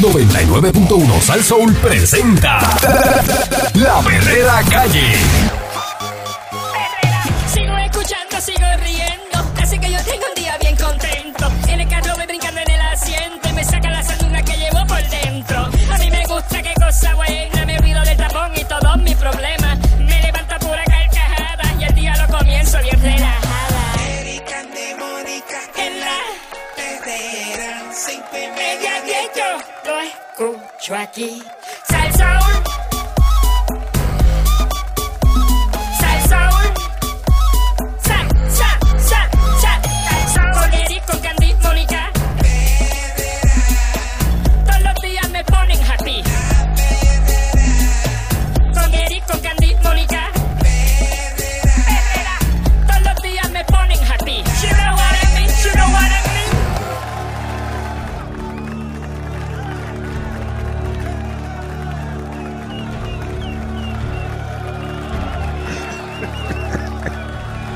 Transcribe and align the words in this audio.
99.1 0.00 1.20
Sal 1.20 1.44
Soul 1.44 1.74
presenta 1.74 2.58
La 3.74 4.00
Verdadera 4.00 4.62
Calle. 4.70 5.12
Sigo 7.52 7.76
escuchando, 7.76 8.40
sigo 8.40 8.66
riendo. 8.82 9.52
Así 9.60 9.78
que 9.78 9.92
yo 9.92 9.98
tengo 10.04 10.24
un 10.26 10.42
día 10.42 10.56
bien 10.58 10.74
contento. 10.76 11.52
En 11.68 11.80
el 11.80 11.88
carro 11.88 12.14
voy 12.16 12.26
brincando 12.26 12.60
en 12.60 12.70
el 12.70 12.80
asiento 12.80 13.48
y 13.50 13.52
me 13.52 13.62
saca 13.62 13.90
la 13.90 14.02
sanduna 14.02 14.42
que 14.42 14.56
llevo 14.56 14.86
por 14.86 15.02
dentro. 15.10 15.68
A 15.92 15.98
mí 15.98 16.10
me 16.10 16.24
gusta, 16.26 16.62
qué 16.62 16.72
cosa 16.82 17.14
buena. 17.14 17.59
Escucho 30.90 31.69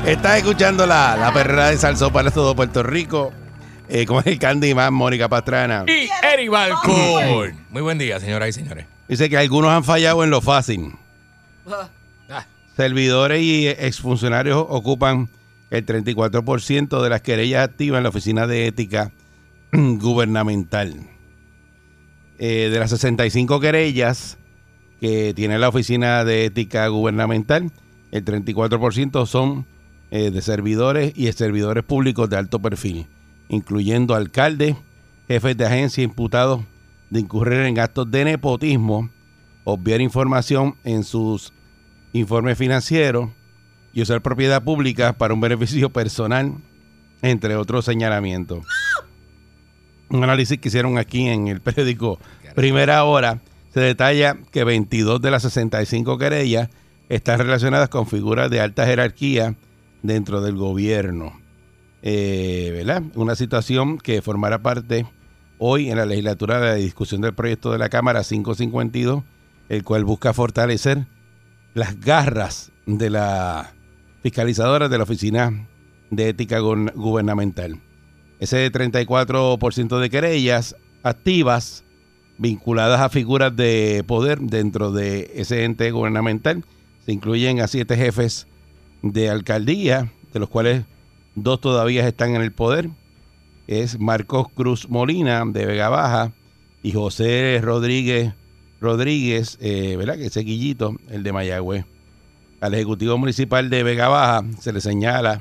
Estás 0.05 0.37
escuchando 0.37 0.85
la, 0.85 1.17
la 1.17 1.33
perrera 1.33 1.71
de 1.71 1.77
Salsó 1.77 2.11
para 2.11 2.29
todo 2.29 2.55
Puerto 2.55 2.83
Rico 2.83 3.33
eh, 3.89 4.05
con 4.05 4.21
el 4.25 4.37
Candyman 4.37 4.93
Mónica 4.93 5.27
Pastrana. 5.27 5.83
Y 5.87 6.07
Eri 6.23 6.47
Balcour. 6.47 7.53
Muy 7.71 7.81
buen 7.81 7.97
día, 7.97 8.19
señoras 8.19 8.49
y 8.49 8.53
señores. 8.53 8.85
Dice 9.07 9.29
que 9.29 9.37
algunos 9.37 9.71
han 9.71 9.83
fallado 9.83 10.23
en 10.23 10.29
lo 10.29 10.41
fácil. 10.41 10.91
Ah, 11.67 12.45
Servidores 12.77 13.41
y 13.41 13.67
exfuncionarios 13.67 14.63
ocupan 14.69 15.27
el 15.71 15.85
34% 15.87 17.01
de 17.01 17.09
las 17.09 17.21
querellas 17.21 17.63
activas 17.63 17.97
en 17.97 18.03
la 18.03 18.09
Oficina 18.09 18.45
de 18.45 18.67
Ética 18.67 19.11
Gubernamental. 19.73 20.99
Eh, 22.37 22.69
de 22.71 22.79
las 22.79 22.91
65 22.91 23.59
querellas 23.59 24.37
que 24.99 25.33
tiene 25.33 25.57
la 25.57 25.69
Oficina 25.69 26.23
de 26.23 26.45
Ética 26.45 26.87
Gubernamental, 26.89 27.71
el 28.11 28.23
34% 28.23 29.25
son 29.25 29.65
eh, 30.15 30.31
de 30.31 30.41
servidores 30.41 31.11
y 31.13 31.29
servidores 31.33 31.83
públicos 31.83 32.29
de 32.29 32.37
alto 32.37 32.61
perfil, 32.61 33.05
incluyendo 33.49 34.15
alcaldes, 34.15 34.77
jefes 35.27 35.57
de 35.57 35.65
agencia 35.65 36.05
imputados 36.05 36.61
de 37.09 37.19
incurrir 37.19 37.59
en 37.59 37.77
actos 37.79 38.09
de 38.09 38.23
nepotismo, 38.23 39.09
obviar 39.65 39.99
información 39.99 40.77
en 40.85 41.03
sus 41.03 41.51
informes 42.13 42.57
financieros 42.57 43.29
y 43.91 44.03
usar 44.03 44.21
propiedad 44.21 44.63
pública 44.63 45.17
para 45.17 45.33
un 45.33 45.41
beneficio 45.41 45.89
personal, 45.89 46.53
entre 47.21 47.57
otros 47.57 47.83
señalamientos. 47.83 48.65
Un 50.07 50.23
análisis 50.23 50.57
que 50.59 50.69
hicieron 50.69 50.97
aquí 50.97 51.27
en 51.27 51.49
el 51.49 51.59
periódico 51.59 52.21
Primera 52.55 53.03
Hora 53.03 53.41
se 53.73 53.81
detalla 53.81 54.37
que 54.53 54.63
22 54.63 55.21
de 55.21 55.31
las 55.31 55.43
65 55.43 56.17
querellas 56.17 56.69
están 57.09 57.37
relacionadas 57.37 57.89
con 57.89 58.07
figuras 58.07 58.49
de 58.49 58.61
alta 58.61 58.85
jerarquía 58.85 59.57
dentro 60.07 60.41
del 60.41 60.55
gobierno. 60.55 61.39
Eh, 62.01 62.71
¿verdad? 62.73 63.03
Una 63.15 63.35
situación 63.35 63.97
que 63.97 64.21
formará 64.21 64.59
parte 64.61 65.05
hoy 65.57 65.89
en 65.89 65.97
la 65.97 66.05
legislatura 66.05 66.59
de 66.59 66.65
la 66.67 66.75
discusión 66.75 67.21
del 67.21 67.33
proyecto 67.33 67.71
de 67.71 67.79
la 67.79 67.89
Cámara 67.89 68.23
552, 68.23 69.23
el 69.69 69.83
cual 69.83 70.03
busca 70.05 70.33
fortalecer 70.33 71.07
las 71.73 71.99
garras 71.99 72.71
de 72.85 73.09
la 73.09 73.73
fiscalizadora 74.21 74.87
de 74.89 74.97
la 74.97 75.03
Oficina 75.03 75.67
de 76.11 76.29
Ética 76.29 76.59
Gu- 76.61 76.93
Gubernamental. 76.93 77.79
Ese 78.39 78.71
34% 78.71 79.99
de 79.99 80.09
querellas 80.09 80.75
activas 81.03 81.83
vinculadas 82.37 82.99
a 82.99 83.09
figuras 83.09 83.55
de 83.55 84.03
poder 84.05 84.39
dentro 84.39 84.91
de 84.91 85.31
ese 85.35 85.63
ente 85.63 85.89
gubernamental 85.91 86.65
se 87.05 87.13
incluyen 87.13 87.61
a 87.61 87.67
siete 87.67 87.95
jefes 87.95 88.47
de 89.11 89.29
alcaldía, 89.29 90.11
de 90.33 90.39
los 90.39 90.49
cuales 90.49 90.83
dos 91.35 91.61
todavía 91.61 92.07
están 92.07 92.35
en 92.35 92.41
el 92.41 92.51
poder. 92.51 92.89
Es 93.67 93.99
Marcos 93.99 94.47
Cruz 94.53 94.89
Molina 94.89 95.43
de 95.45 95.65
Vega 95.65 95.89
Baja 95.89 96.33
y 96.83 96.91
José 96.91 97.59
Rodríguez 97.63 98.33
Rodríguez, 98.81 99.57
eh, 99.61 99.95
¿verdad? 99.97 100.17
Que 100.17 100.25
ese 100.27 100.41
guillito, 100.41 100.95
el 101.09 101.23
de 101.23 101.33
Mayagüez. 101.33 101.85
Al 102.61 102.73
Ejecutivo 102.73 103.17
Municipal 103.17 103.69
de 103.69 103.83
Vega 103.83 104.07
Baja 104.07 104.45
se 104.59 104.71
le 104.73 104.81
señala 104.81 105.39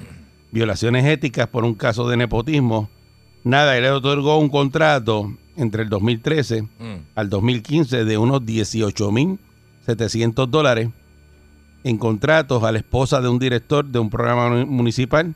violaciones 0.51 1.07
éticas 1.07 1.49
por 1.49 1.65
un 1.65 1.75
caso 1.75 2.09
de 2.09 2.17
nepotismo. 2.17 2.89
Nada, 3.43 3.77
él 3.77 3.83
le 3.83 3.91
otorgó 3.91 4.39
un 4.39 4.49
contrato 4.49 5.37
entre 5.57 5.83
el 5.83 5.89
2013 5.89 6.63
mm. 6.63 6.69
al 7.15 7.29
2015 7.29 8.05
de 8.05 8.19
unos 8.19 8.43
18.700 8.43 10.47
dólares 10.49 10.89
en 11.85 11.99
contratos 11.99 12.65
a 12.65 12.73
la 12.73 12.79
esposa 12.79 13.21
de 13.21 13.29
un 13.29 13.39
director 13.39 13.85
de 13.85 13.99
un 13.99 14.11
programa 14.11 14.49
mu- 14.51 14.67
municipal, 14.67 15.35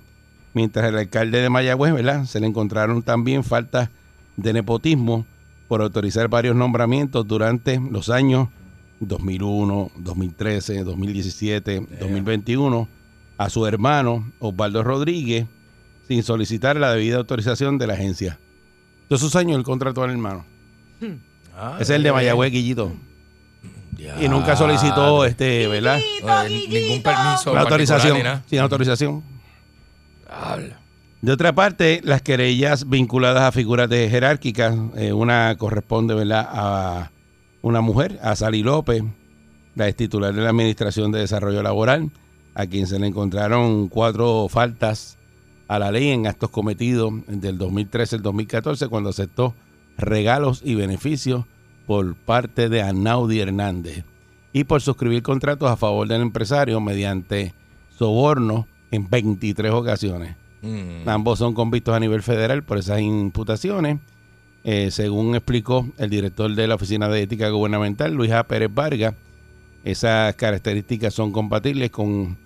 mientras 0.55 0.89
el 0.89 0.97
alcalde 0.99 1.41
de 1.41 1.51
Mayagüez, 1.51 1.93
¿verdad? 1.95 2.25
Se 2.25 2.41
le 2.41 2.47
encontraron 2.47 3.03
también 3.03 3.45
faltas 3.45 3.91
de 4.37 4.53
nepotismo 4.53 5.27
por 5.69 5.83
autorizar 5.83 6.29
varios 6.29 6.57
nombramientos 6.57 7.27
durante 7.29 7.79
los 7.79 8.09
años 8.09 8.49
2001, 9.01 9.91
2013, 9.97 10.83
2017, 10.85 11.87
2021 12.01 12.89
a 13.37 13.51
su 13.51 13.67
hermano 13.67 14.33
Osvaldo 14.41 14.83
Rodríguez 14.83 15.47
sin 16.09 16.23
solicitar 16.23 16.77
la 16.77 16.93
debida 16.95 17.19
autorización 17.19 17.79
de 17.79 17.87
la 17.87 17.93
agencia. 17.95 18.39
Todos 19.09 19.21
esos 19.23 19.37
años 19.37 19.59
el 19.59 19.65
contrato 19.65 20.03
al 20.03 20.11
hermano. 20.11 20.45
Ah, 21.57 21.75
Ese 21.75 21.83
es 21.93 21.97
el 21.97 22.03
de 22.03 22.09
eh, 22.09 22.13
Mayagüez, 22.13 22.51
Guillito. 22.51 22.93
Ya. 23.99 24.23
Y 24.23 24.29
nunca 24.29 24.57
solicitó 24.57 25.25
este, 25.27 25.67
¿verdad? 25.69 25.99
No, 26.25 26.45
ni- 26.45 26.67
ningún 26.69 27.03
permiso. 27.03 27.53
La 27.55 27.61
autorización. 27.63 28.43
Sin 28.49 28.61
autorización. 28.61 29.23
Diablo. 30.27 30.75
De 31.21 31.33
otra 31.33 31.53
parte, 31.53 32.01
las 32.05 32.23
querellas 32.23 32.89
vinculadas 32.89 33.43
a 33.43 33.51
figuras 33.53 33.89
de 33.89 34.09
jerárquicas, 34.09 34.77
eh, 34.97 35.13
una 35.13 35.57
corresponde 35.59 36.15
¿verdad? 36.15 36.49
a 36.49 37.11
una 37.61 37.81
mujer, 37.81 38.21
a 38.23 38.37
Sally 38.37 38.63
López, 38.63 39.03
la 39.75 39.89
ex 39.89 39.97
titular 39.97 40.33
de 40.33 40.43
la 40.43 40.51
Administración 40.51 41.11
de 41.11 41.19
Desarrollo 41.19 41.61
Laboral, 41.63 42.13
a 42.55 42.67
quien 42.67 42.87
se 42.87 43.01
le 43.01 43.09
encontraron 43.09 43.89
cuatro 43.89 44.47
faltas 44.49 45.19
a 45.67 45.81
la 45.81 45.91
ley 45.91 46.11
en 46.11 46.29
actos 46.29 46.51
cometidos 46.51 47.13
del 47.27 47.59
2013 47.59 48.17
al 48.17 48.23
2014, 48.23 48.87
cuando 48.87 49.11
aceptó 49.11 49.55
regalos 49.97 50.61
y 50.65 50.77
beneficios 50.77 51.47
por 51.89 52.15
parte 52.17 52.69
de 52.69 52.83
Anaudi 52.83 53.41
Hernández 53.41 54.05
y 54.53 54.65
por 54.65 54.83
suscribir 54.83 55.23
contratos 55.23 55.71
a 55.71 55.77
favor 55.79 56.07
del 56.07 56.21
empresario 56.21 56.83
mediante 56.83 57.55
soborno 57.97 58.69
en 58.91 59.09
23 59.09 59.73
ocasiones. 59.73 60.37
Mm. 60.61 61.09
Ambos 61.09 61.39
son 61.39 61.55
convictos 61.55 61.95
a 61.95 62.01
nivel 62.01 62.23
federal 62.23 62.63
por 62.63 62.77
esas 62.77 63.01
imputaciones. 63.01 64.01
Eh, 64.65 64.91
según 64.91 65.35
explicó 65.35 65.89
el 65.97 66.11
director 66.11 66.55
de 66.55 66.69
la 66.69 66.75
Oficina 66.75 67.09
de 67.09 67.23
Ética 67.23 67.49
Gubernamental, 67.49 68.13
Luis 68.13 68.33
A. 68.33 68.45
Pérez 68.45 68.69
Vargas, 68.71 69.15
esas 69.83 70.35
características 70.35 71.15
son 71.15 71.33
compatibles 71.33 71.91
con 71.91 72.37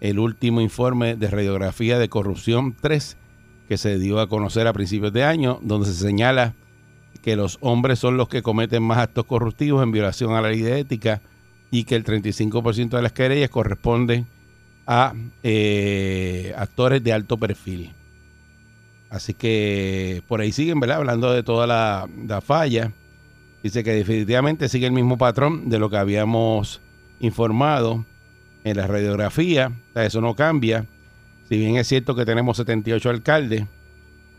el 0.00 0.18
último 0.18 0.60
informe 0.60 1.14
de 1.14 1.30
radiografía 1.30 2.00
de 2.00 2.08
corrupción 2.08 2.74
3 2.80 3.16
que 3.68 3.78
se 3.78 4.00
dio 4.00 4.18
a 4.18 4.28
conocer 4.28 4.66
a 4.66 4.72
principios 4.72 5.12
de 5.12 5.22
año, 5.22 5.60
donde 5.62 5.86
se 5.86 5.94
señala 5.94 6.56
que 7.22 7.36
los 7.36 7.58
hombres 7.60 7.98
son 7.98 8.16
los 8.16 8.28
que 8.28 8.42
cometen 8.42 8.82
más 8.82 8.98
actos 8.98 9.24
corruptivos 9.24 9.82
en 9.82 9.92
violación 9.92 10.34
a 10.34 10.40
la 10.40 10.48
ley 10.48 10.60
de 10.60 10.80
ética 10.80 11.20
y 11.70 11.84
que 11.84 11.96
el 11.96 12.04
35% 12.04 12.90
de 12.90 13.02
las 13.02 13.12
querellas 13.12 13.50
corresponden 13.50 14.26
a 14.86 15.14
eh, 15.42 16.54
actores 16.56 17.02
de 17.04 17.12
alto 17.12 17.36
perfil. 17.36 17.92
Así 19.10 19.34
que 19.34 20.22
por 20.28 20.40
ahí 20.40 20.52
siguen, 20.52 20.80
¿verdad? 20.80 20.98
Hablando 20.98 21.32
de 21.32 21.42
toda 21.42 21.66
la, 21.66 22.08
la 22.26 22.40
falla. 22.40 22.92
Dice 23.62 23.82
que 23.82 23.92
definitivamente 23.92 24.68
sigue 24.68 24.86
el 24.86 24.92
mismo 24.92 25.18
patrón 25.18 25.68
de 25.68 25.78
lo 25.78 25.90
que 25.90 25.96
habíamos 25.96 26.80
informado 27.20 28.06
en 28.64 28.76
la 28.76 28.86
radiografía. 28.86 29.72
Eso 29.94 30.20
no 30.20 30.34
cambia. 30.34 30.86
Si 31.48 31.58
bien 31.58 31.76
es 31.76 31.88
cierto 31.88 32.14
que 32.14 32.24
tenemos 32.24 32.58
78 32.58 33.10
alcaldes 33.10 33.64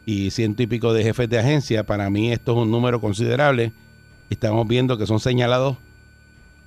y 0.09 0.31
ciento 0.31 0.63
y 0.63 0.67
pico 0.67 0.91
de 0.91 1.03
jefes 1.03 1.29
de 1.29 1.37
agencia, 1.37 1.83
para 1.83 2.09
mí 2.09 2.31
esto 2.31 2.53
es 2.53 2.57
un 2.57 2.71
número 2.71 2.99
considerable 2.99 3.71
estamos 4.29 4.67
viendo 4.67 4.97
que 4.97 5.05
son 5.05 5.19
señalados 5.19 5.77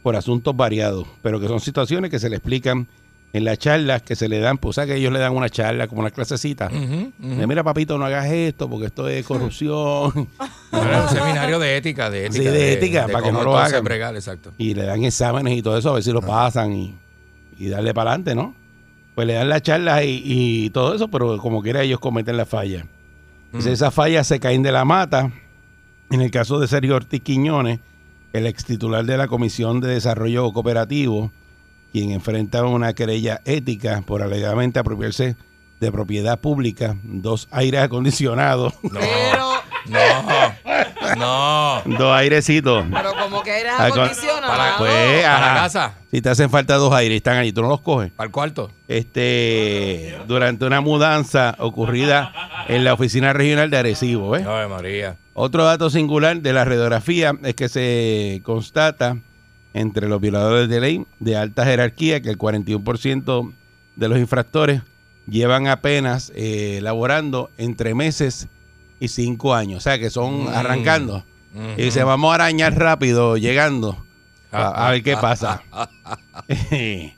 por 0.02 0.14
asuntos 0.16 0.56
variados, 0.56 1.06
pero 1.22 1.40
que 1.40 1.48
son 1.48 1.60
situaciones 1.60 2.10
que 2.10 2.18
se 2.18 2.28
le 2.28 2.36
explican 2.36 2.86
en 3.32 3.44
las 3.44 3.58
charlas 3.58 4.02
que 4.02 4.14
se 4.14 4.28
le 4.28 4.40
dan, 4.40 4.58
pues 4.58 4.70
o 4.70 4.80
sea 4.80 4.86
que 4.86 4.96
ellos 4.96 5.12
le 5.12 5.18
dan 5.18 5.34
una 5.34 5.48
charla 5.48 5.88
como 5.88 6.02
una 6.02 6.10
clasecita. 6.10 6.68
De, 6.68 7.46
Mira, 7.46 7.64
papito, 7.64 7.96
no 7.98 8.04
hagas 8.04 8.26
esto 8.26 8.68
porque 8.68 8.86
esto 8.86 9.08
es 9.08 9.24
corrupción. 9.24 10.28
Era 10.72 11.02
un 11.02 11.08
seminario 11.08 11.58
de 11.58 11.76
ética, 11.76 12.10
de 12.10 12.26
ética. 12.26 12.42
Sí, 12.44 12.48
de 12.48 12.72
ética, 12.74 13.08
para 13.08 13.24
que 13.24 13.32
no 13.32 13.42
lo 13.42 13.56
hagan. 13.56 13.82
bregar, 13.82 14.14
exacto. 14.14 14.52
y 14.58 14.74
le 14.74 14.84
dan 14.84 15.02
exámenes 15.02 15.56
y 15.56 15.62
todo 15.62 15.78
eso, 15.78 15.90
a 15.90 15.94
ver 15.94 16.02
si 16.02 16.12
lo 16.12 16.20
pasan 16.20 16.72
y, 16.74 16.94
y 17.58 17.68
darle 17.68 17.94
para 17.94 18.10
adelante, 18.10 18.34
¿no? 18.34 18.54
Pues 19.14 19.26
le 19.26 19.34
dan 19.34 19.48
la 19.48 19.60
charla 19.60 20.04
y, 20.04 20.22
y 20.24 20.70
todo 20.70 20.94
eso, 20.94 21.08
pero 21.08 21.38
como 21.38 21.62
quiera 21.62 21.82
ellos 21.82 22.00
cometen 22.00 22.36
la 22.36 22.46
falla. 22.46 22.86
Mm. 23.52 23.68
esas 23.68 23.94
fallas 23.94 24.26
se 24.26 24.40
caen 24.40 24.62
de 24.62 24.72
la 24.72 24.84
mata. 24.84 25.30
En 26.10 26.20
el 26.20 26.30
caso 26.30 26.58
de 26.58 26.68
Sergio 26.68 26.96
Ortiz 26.96 27.22
Quiñones, 27.22 27.80
el 28.32 28.46
ex 28.46 28.64
titular 28.64 29.04
de 29.04 29.16
la 29.16 29.28
Comisión 29.28 29.80
de 29.80 29.88
Desarrollo 29.88 30.52
Cooperativo, 30.52 31.30
quien 31.92 32.10
enfrenta 32.10 32.64
una 32.64 32.94
querella 32.94 33.40
ética 33.44 34.02
por 34.06 34.22
alegadamente 34.22 34.78
apropiarse 34.78 35.36
de 35.80 35.92
propiedad 35.92 36.40
pública, 36.40 36.96
dos 37.02 37.48
aires 37.50 37.80
acondicionados, 37.82 38.74
No, 38.82 39.00
no, 39.86 40.00
no. 41.18 41.82
dos 41.98 42.14
airecitos. 42.16 42.84
pero 42.92 43.12
como 43.14 43.42
que 43.42 43.60
eres 43.60 43.72
con- 43.74 43.86
acondicionado. 43.86 44.46
para- 44.52 44.76
Pues, 44.78 45.22
Para 45.24 45.54
casa, 45.54 45.94
Si 46.10 46.20
te 46.20 46.28
hacen 46.28 46.50
falta 46.50 46.74
dos 46.76 46.92
aires, 46.92 47.16
están 47.16 47.36
allí, 47.38 47.52
tú 47.52 47.62
no 47.62 47.68
los 47.68 47.80
coges. 47.80 48.10
para 48.12 48.26
el 48.26 48.32
cuarto. 48.32 48.70
este 48.88 50.16
durante 50.26 50.64
una 50.64 50.80
mudanza 50.80 51.54
ocurrida 51.58 52.32
en 52.68 52.84
la 52.84 52.94
oficina 52.94 53.32
regional 53.32 53.70
de 53.70 53.78
Arecibo. 53.78 54.30
¿ves? 54.30 54.46
Ave 54.46 54.68
María. 54.68 55.16
Otro 55.34 55.64
dato 55.64 55.88
singular 55.90 56.40
de 56.40 56.52
la 56.52 56.64
radiografía 56.64 57.32
es 57.42 57.54
que 57.54 57.68
se 57.68 58.40
constata 58.44 59.16
entre 59.74 60.08
los 60.08 60.20
violadores 60.20 60.68
de 60.68 60.80
ley 60.80 61.06
de 61.18 61.36
alta 61.36 61.64
jerarquía 61.64 62.20
que 62.20 62.28
el 62.28 62.36
41% 62.38 63.52
de 63.96 64.08
los 64.08 64.18
infractores 64.18 64.82
llevan 65.26 65.68
apenas 65.68 66.30
eh, 66.34 66.80
laborando 66.82 67.50
entre 67.56 67.94
meses 67.94 68.48
y 69.02 69.08
cinco 69.08 69.54
años. 69.54 69.78
O 69.78 69.80
sea, 69.80 69.98
que 69.98 70.10
son 70.10 70.44
Mm. 70.44 70.48
arrancando. 70.48 71.24
Y 71.76 71.82
dice, 71.82 72.02
vamos 72.04 72.30
a 72.32 72.36
arañar 72.36 72.78
rápido, 72.78 73.36
llegando. 73.36 74.02
A, 74.50 74.86
a 74.86 74.90
ver 74.92 75.02
qué 75.02 75.16
pasa. 75.16 75.62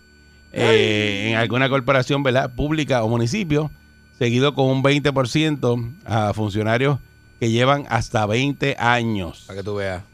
Eh, 0.56 1.30
en 1.30 1.36
alguna 1.36 1.68
corporación 1.68 2.22
¿verdad? 2.22 2.54
pública 2.54 3.02
o 3.02 3.08
municipio, 3.08 3.72
seguido 4.20 4.54
con 4.54 4.66
un 4.66 4.84
20% 4.84 5.92
a 6.04 6.32
funcionarios 6.32 7.00
que 7.40 7.50
llevan 7.50 7.86
hasta 7.90 8.24
20 8.24 8.76
años. 8.78 9.42
Para 9.48 9.58
que 9.58 9.64
tú 9.64 9.74
veas. 9.74 10.04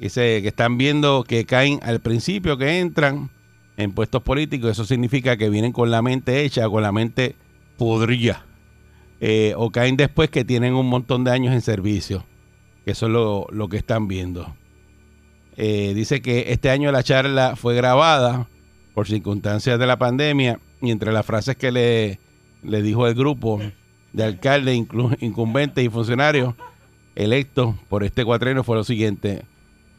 Dice 0.00 0.42
que 0.42 0.48
están 0.48 0.78
viendo 0.78 1.22
que 1.22 1.44
caen 1.44 1.78
al 1.84 2.00
principio 2.00 2.58
que 2.58 2.80
entran 2.80 3.30
en 3.76 3.92
puestos 3.92 4.20
políticos. 4.22 4.72
Eso 4.72 4.84
significa 4.84 5.36
que 5.36 5.48
vienen 5.48 5.70
con 5.70 5.92
la 5.92 6.02
mente 6.02 6.42
hecha, 6.44 6.68
con 6.68 6.82
la 6.82 6.90
mente 6.90 7.36
podrida. 7.78 8.44
Eh, 9.26 9.54
o 9.56 9.70
caen 9.70 9.96
después 9.96 10.28
que 10.28 10.44
tienen 10.44 10.74
un 10.74 10.86
montón 10.86 11.24
de 11.24 11.30
años 11.30 11.54
en 11.54 11.62
servicio. 11.62 12.26
Eso 12.84 13.06
es 13.06 13.12
lo, 13.56 13.68
que 13.70 13.78
están 13.78 14.06
viendo. 14.06 14.54
Eh, 15.56 15.94
dice 15.94 16.20
que 16.20 16.52
este 16.52 16.68
año 16.68 16.92
la 16.92 17.02
charla 17.02 17.56
fue 17.56 17.74
grabada 17.74 18.50
por 18.92 19.06
circunstancias 19.06 19.78
de 19.78 19.86
la 19.86 19.96
pandemia 19.96 20.60
y 20.82 20.90
entre 20.90 21.10
las 21.10 21.24
frases 21.24 21.56
que 21.56 21.72
le, 21.72 22.20
le 22.62 22.82
dijo 22.82 23.06
el 23.06 23.14
grupo 23.14 23.62
de 24.12 24.24
alcaldes, 24.24 24.76
incumbentes 25.20 25.82
y 25.82 25.88
funcionarios 25.88 26.52
electos 27.14 27.76
por 27.88 28.04
este 28.04 28.26
cuatrenio 28.26 28.62
fue 28.62 28.76
lo 28.76 28.84
siguiente. 28.84 29.46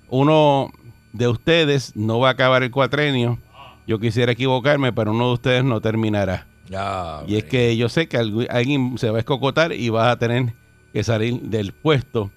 Uno 0.07 0.71
de 1.13 1.29
ustedes 1.29 1.95
no 1.95 2.19
va 2.19 2.27
a 2.27 2.33
acabar 2.33 2.61
el 2.61 2.69
cuatrenio. 2.69 3.39
Yo 3.87 3.97
quisiera 3.97 4.33
equivocarme, 4.33 4.93
pero 4.93 5.13
uno 5.13 5.29
de 5.29 5.33
ustedes 5.33 5.63
no 5.63 5.81
terminará. 5.81 6.45
Y 7.27 7.35
es 7.37 7.43
que 7.45 7.77
yo 7.77 7.89
sé 7.89 8.07
que 8.07 8.17
algu- 8.19 8.47
alguien 8.49 8.97
se 8.97 9.09
va 9.09 9.17
a 9.17 9.19
escocotar 9.19 9.71
y 9.73 9.89
vas 9.89 10.11
a 10.11 10.17
tener 10.17 10.53
que 10.93 11.03
salir 11.03 11.41
del 11.41 11.73
puesto, 11.73 12.31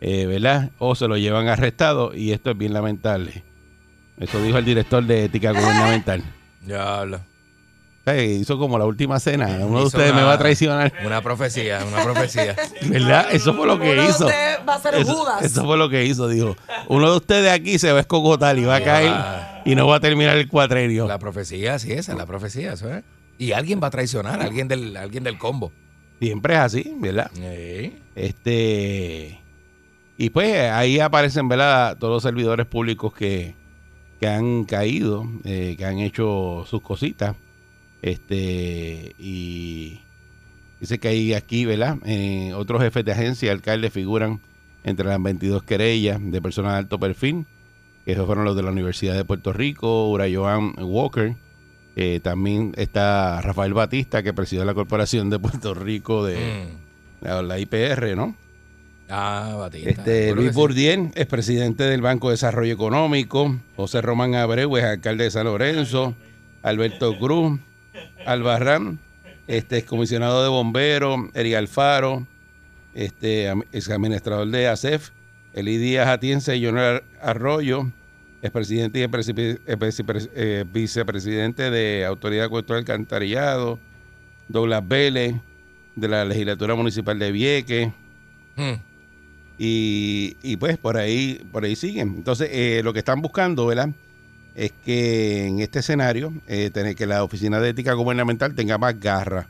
eh, 0.00 0.26
¿verdad? 0.26 0.70
O 0.78 0.94
se 0.94 1.06
lo 1.08 1.16
llevan 1.16 1.48
arrestado 1.48 2.14
y 2.14 2.32
esto 2.32 2.50
es 2.50 2.58
bien 2.58 2.72
lamentable. 2.72 3.44
Eso 4.18 4.42
dijo 4.42 4.58
el 4.58 4.64
director 4.64 5.04
de 5.04 5.24
ética 5.26 5.52
gubernamental. 5.52 6.24
Ya 6.66 6.98
habla. 7.00 7.18
O 7.18 8.10
sea, 8.10 8.22
hizo 8.24 8.58
como 8.58 8.78
la 8.78 8.86
última 8.86 9.20
cena. 9.20 9.46
Uno 9.60 9.80
de 9.80 9.84
ustedes 9.84 10.14
me 10.14 10.22
va 10.22 10.32
a 10.32 10.38
traicionar. 10.38 10.92
Una 11.04 11.20
profecía, 11.20 11.80
una 11.86 12.02
profecía. 12.02 12.56
¿Verdad? 12.86 13.28
Eso 13.32 13.52
fue 13.54 13.66
lo 13.66 13.78
que 13.78 13.92
Uno 13.92 14.02
de 14.02 14.08
hizo. 14.08 14.24
ustedes 14.26 14.58
va 14.66 14.74
a 14.74 14.80
ser 14.80 14.94
Eso, 14.94 15.14
Judas. 15.14 15.42
eso 15.44 15.64
fue 15.64 15.76
lo 15.76 15.88
que 15.90 16.04
hizo, 16.06 16.26
dijo. 16.26 16.56
Uno 16.88 17.10
de 17.10 17.16
ustedes 17.18 17.52
aquí 17.52 17.78
se 17.78 17.92
va 17.92 17.98
a 17.98 18.00
escocotar 18.00 18.58
y 18.58 18.64
va 18.64 18.76
a 18.76 18.82
caer 18.82 19.12
y 19.66 19.74
no 19.74 19.86
va 19.86 19.96
a 19.96 20.00
terminar 20.00 20.36
el 20.38 20.48
cuatrenio. 20.48 21.06
La 21.06 21.18
profecía, 21.18 21.78
sí, 21.78 21.92
esa 21.92 22.12
es 22.12 22.18
la 22.18 22.24
profecía, 22.26 22.72
eso 22.72 22.92
es. 22.92 23.04
Y 23.38 23.52
alguien 23.52 23.80
va 23.82 23.86
a 23.86 23.90
traicionar, 23.90 24.40
alguien 24.42 24.68
del, 24.68 24.96
alguien 24.96 25.24
del 25.24 25.38
combo. 25.38 25.72
Siempre 26.20 26.54
es 26.54 26.60
así, 26.60 26.92
¿verdad? 26.98 27.30
Sí. 27.34 28.02
Este 28.16 29.40
y 30.20 30.30
pues 30.30 30.52
ahí 30.72 30.98
aparecen, 30.98 31.48
¿verdad? 31.48 31.96
Todos 31.96 32.14
los 32.14 32.22
servidores 32.24 32.66
públicos 32.66 33.14
que, 33.14 33.54
que 34.18 34.26
han 34.26 34.64
caído, 34.64 35.28
eh, 35.44 35.76
que 35.78 35.84
han 35.84 36.00
hecho 36.00 36.64
sus 36.68 36.82
cositas. 36.82 37.36
Este 38.02 39.14
y 39.16 40.00
dice 40.80 40.98
que 40.98 41.06
hay 41.06 41.34
aquí, 41.34 41.64
¿verdad? 41.64 41.98
Eh, 42.04 42.52
otros 42.54 42.82
jefes 42.82 43.04
de 43.04 43.12
agencia, 43.12 43.52
alcaldes 43.52 43.92
figuran 43.92 44.40
entre 44.82 45.06
las 45.06 45.22
22 45.22 45.62
querellas 45.62 46.18
de 46.20 46.42
personas 46.42 46.72
de 46.72 46.78
alto 46.78 46.98
perfil, 46.98 47.46
que 48.04 48.12
esos 48.12 48.26
fueron 48.26 48.44
los 48.44 48.56
de 48.56 48.62
la 48.62 48.72
Universidad 48.72 49.14
de 49.14 49.24
Puerto 49.24 49.52
Rico, 49.52 50.10
Urayoan 50.10 50.74
Walker. 50.78 51.36
Eh, 52.00 52.20
también 52.22 52.74
está 52.76 53.40
Rafael 53.40 53.74
Batista, 53.74 54.22
que 54.22 54.32
presidió 54.32 54.64
la 54.64 54.72
Corporación 54.72 55.30
de 55.30 55.40
Puerto 55.40 55.74
Rico 55.74 56.24
de 56.24 56.36
Mm. 56.36 57.24
la, 57.24 57.42
la 57.42 57.58
IPR, 57.58 58.14
¿no? 58.14 58.36
Ah, 59.10 59.56
Batista. 59.58 59.90
Este, 59.90 60.32
Luis 60.32 60.50
sí. 60.50 60.54
Bourdieu 60.54 61.10
es 61.16 61.26
presidente 61.26 61.82
del 61.82 62.00
Banco 62.00 62.28
de 62.28 62.34
Desarrollo 62.34 62.72
Económico. 62.72 63.56
José 63.74 64.00
Román 64.00 64.36
Abreu 64.36 64.76
es 64.76 64.84
alcalde 64.84 65.24
de 65.24 65.30
San 65.32 65.46
Lorenzo. 65.46 66.14
Alberto 66.62 67.18
Cruz, 67.18 67.58
Albarrán, 68.26 69.00
este, 69.48 69.78
es 69.78 69.84
comisionado 69.84 70.42
de 70.44 70.48
bomberos. 70.50 71.18
Eric 71.34 71.54
Alfaro, 71.56 72.26
este, 72.94 73.48
ex 73.72 73.90
administrador 73.90 74.46
de 74.48 74.68
ASEF. 74.68 75.10
Eli 75.52 75.78
Díaz 75.78 76.06
Atienza 76.06 76.54
y 76.54 76.64
Jonel 76.64 77.02
Arroyo, 77.20 77.90
es 78.40 78.50
presidente 78.50 78.98
y 78.98 79.02
eh, 79.02 79.08
vicepre- 79.08 80.66
vicepresidente 80.72 81.70
de 81.70 82.04
Autoridad 82.04 82.48
del 82.50 82.76
Alcantarillado. 82.76 83.78
Douglas 84.48 84.86
Vélez, 84.86 85.34
de 85.94 86.08
la 86.08 86.24
Legislatura 86.24 86.74
Municipal 86.74 87.18
de 87.18 87.32
Vieques. 87.32 87.88
Mm. 88.56 88.74
Y, 89.58 90.36
y 90.42 90.56
pues 90.56 90.78
por 90.78 90.96
ahí, 90.96 91.44
por 91.52 91.64
ahí 91.64 91.76
siguen. 91.76 92.14
Entonces, 92.16 92.48
eh, 92.52 92.80
lo 92.84 92.92
que 92.92 93.00
están 93.00 93.20
buscando, 93.20 93.66
¿verdad? 93.66 93.90
Es 94.54 94.72
que 94.84 95.46
en 95.46 95.60
este 95.60 95.80
escenario, 95.80 96.32
eh, 96.46 96.70
tener 96.70 96.94
que 96.94 97.06
la 97.06 97.24
Oficina 97.24 97.60
de 97.60 97.70
Ética 97.70 97.92
Gubernamental 97.92 98.54
tenga 98.54 98.78
más 98.78 98.98
garra. 98.98 99.48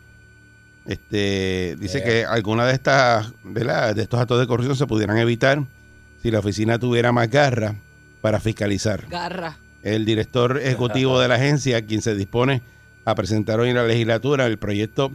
Este, 0.87 1.77
dice 1.79 2.03
que 2.03 2.25
algunas 2.25 2.67
de 2.67 2.73
estas, 2.73 3.33
¿verdad? 3.45 3.95
De 3.95 4.03
estos 4.03 4.19
actos 4.19 4.41
de 4.41 4.47
corrupción 4.47 4.75
se 4.75 4.87
pudieran 4.87 5.19
evitar 5.19 5.63
si 6.23 6.31
la 6.31 6.39
oficina 6.39 6.79
tuviera 6.79 7.13
más 7.13 7.31
garra 7.31 7.75
para 8.21 8.41
fiscalizar. 8.41 9.07
Garra. 9.09 9.59
El 9.83 10.05
director 10.05 10.59
ejecutivo 10.59 11.21
de 11.21 11.29
la 11.29 11.37
agencia, 11.37 11.85
quien 11.87 12.03
se 12.03 12.15
dispone 12.15 12.63
a 13.05 13.15
presentar 13.15 13.61
hoy 13.61 13.71
en 13.71 13.77
la 13.77 13.87
legislatura 13.87 14.47
el 14.47 14.59
proyecto 14.59 15.13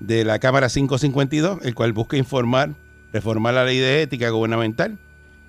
de 0.00 0.24
la 0.24 0.38
Cámara 0.38 0.68
552, 0.68 1.60
el 1.62 1.74
cual 1.74 1.92
busca 1.92 2.16
informar, 2.16 2.74
reformar 3.12 3.54
la 3.54 3.64
ley 3.64 3.78
de 3.78 4.02
ética 4.02 4.30
gubernamental. 4.30 4.98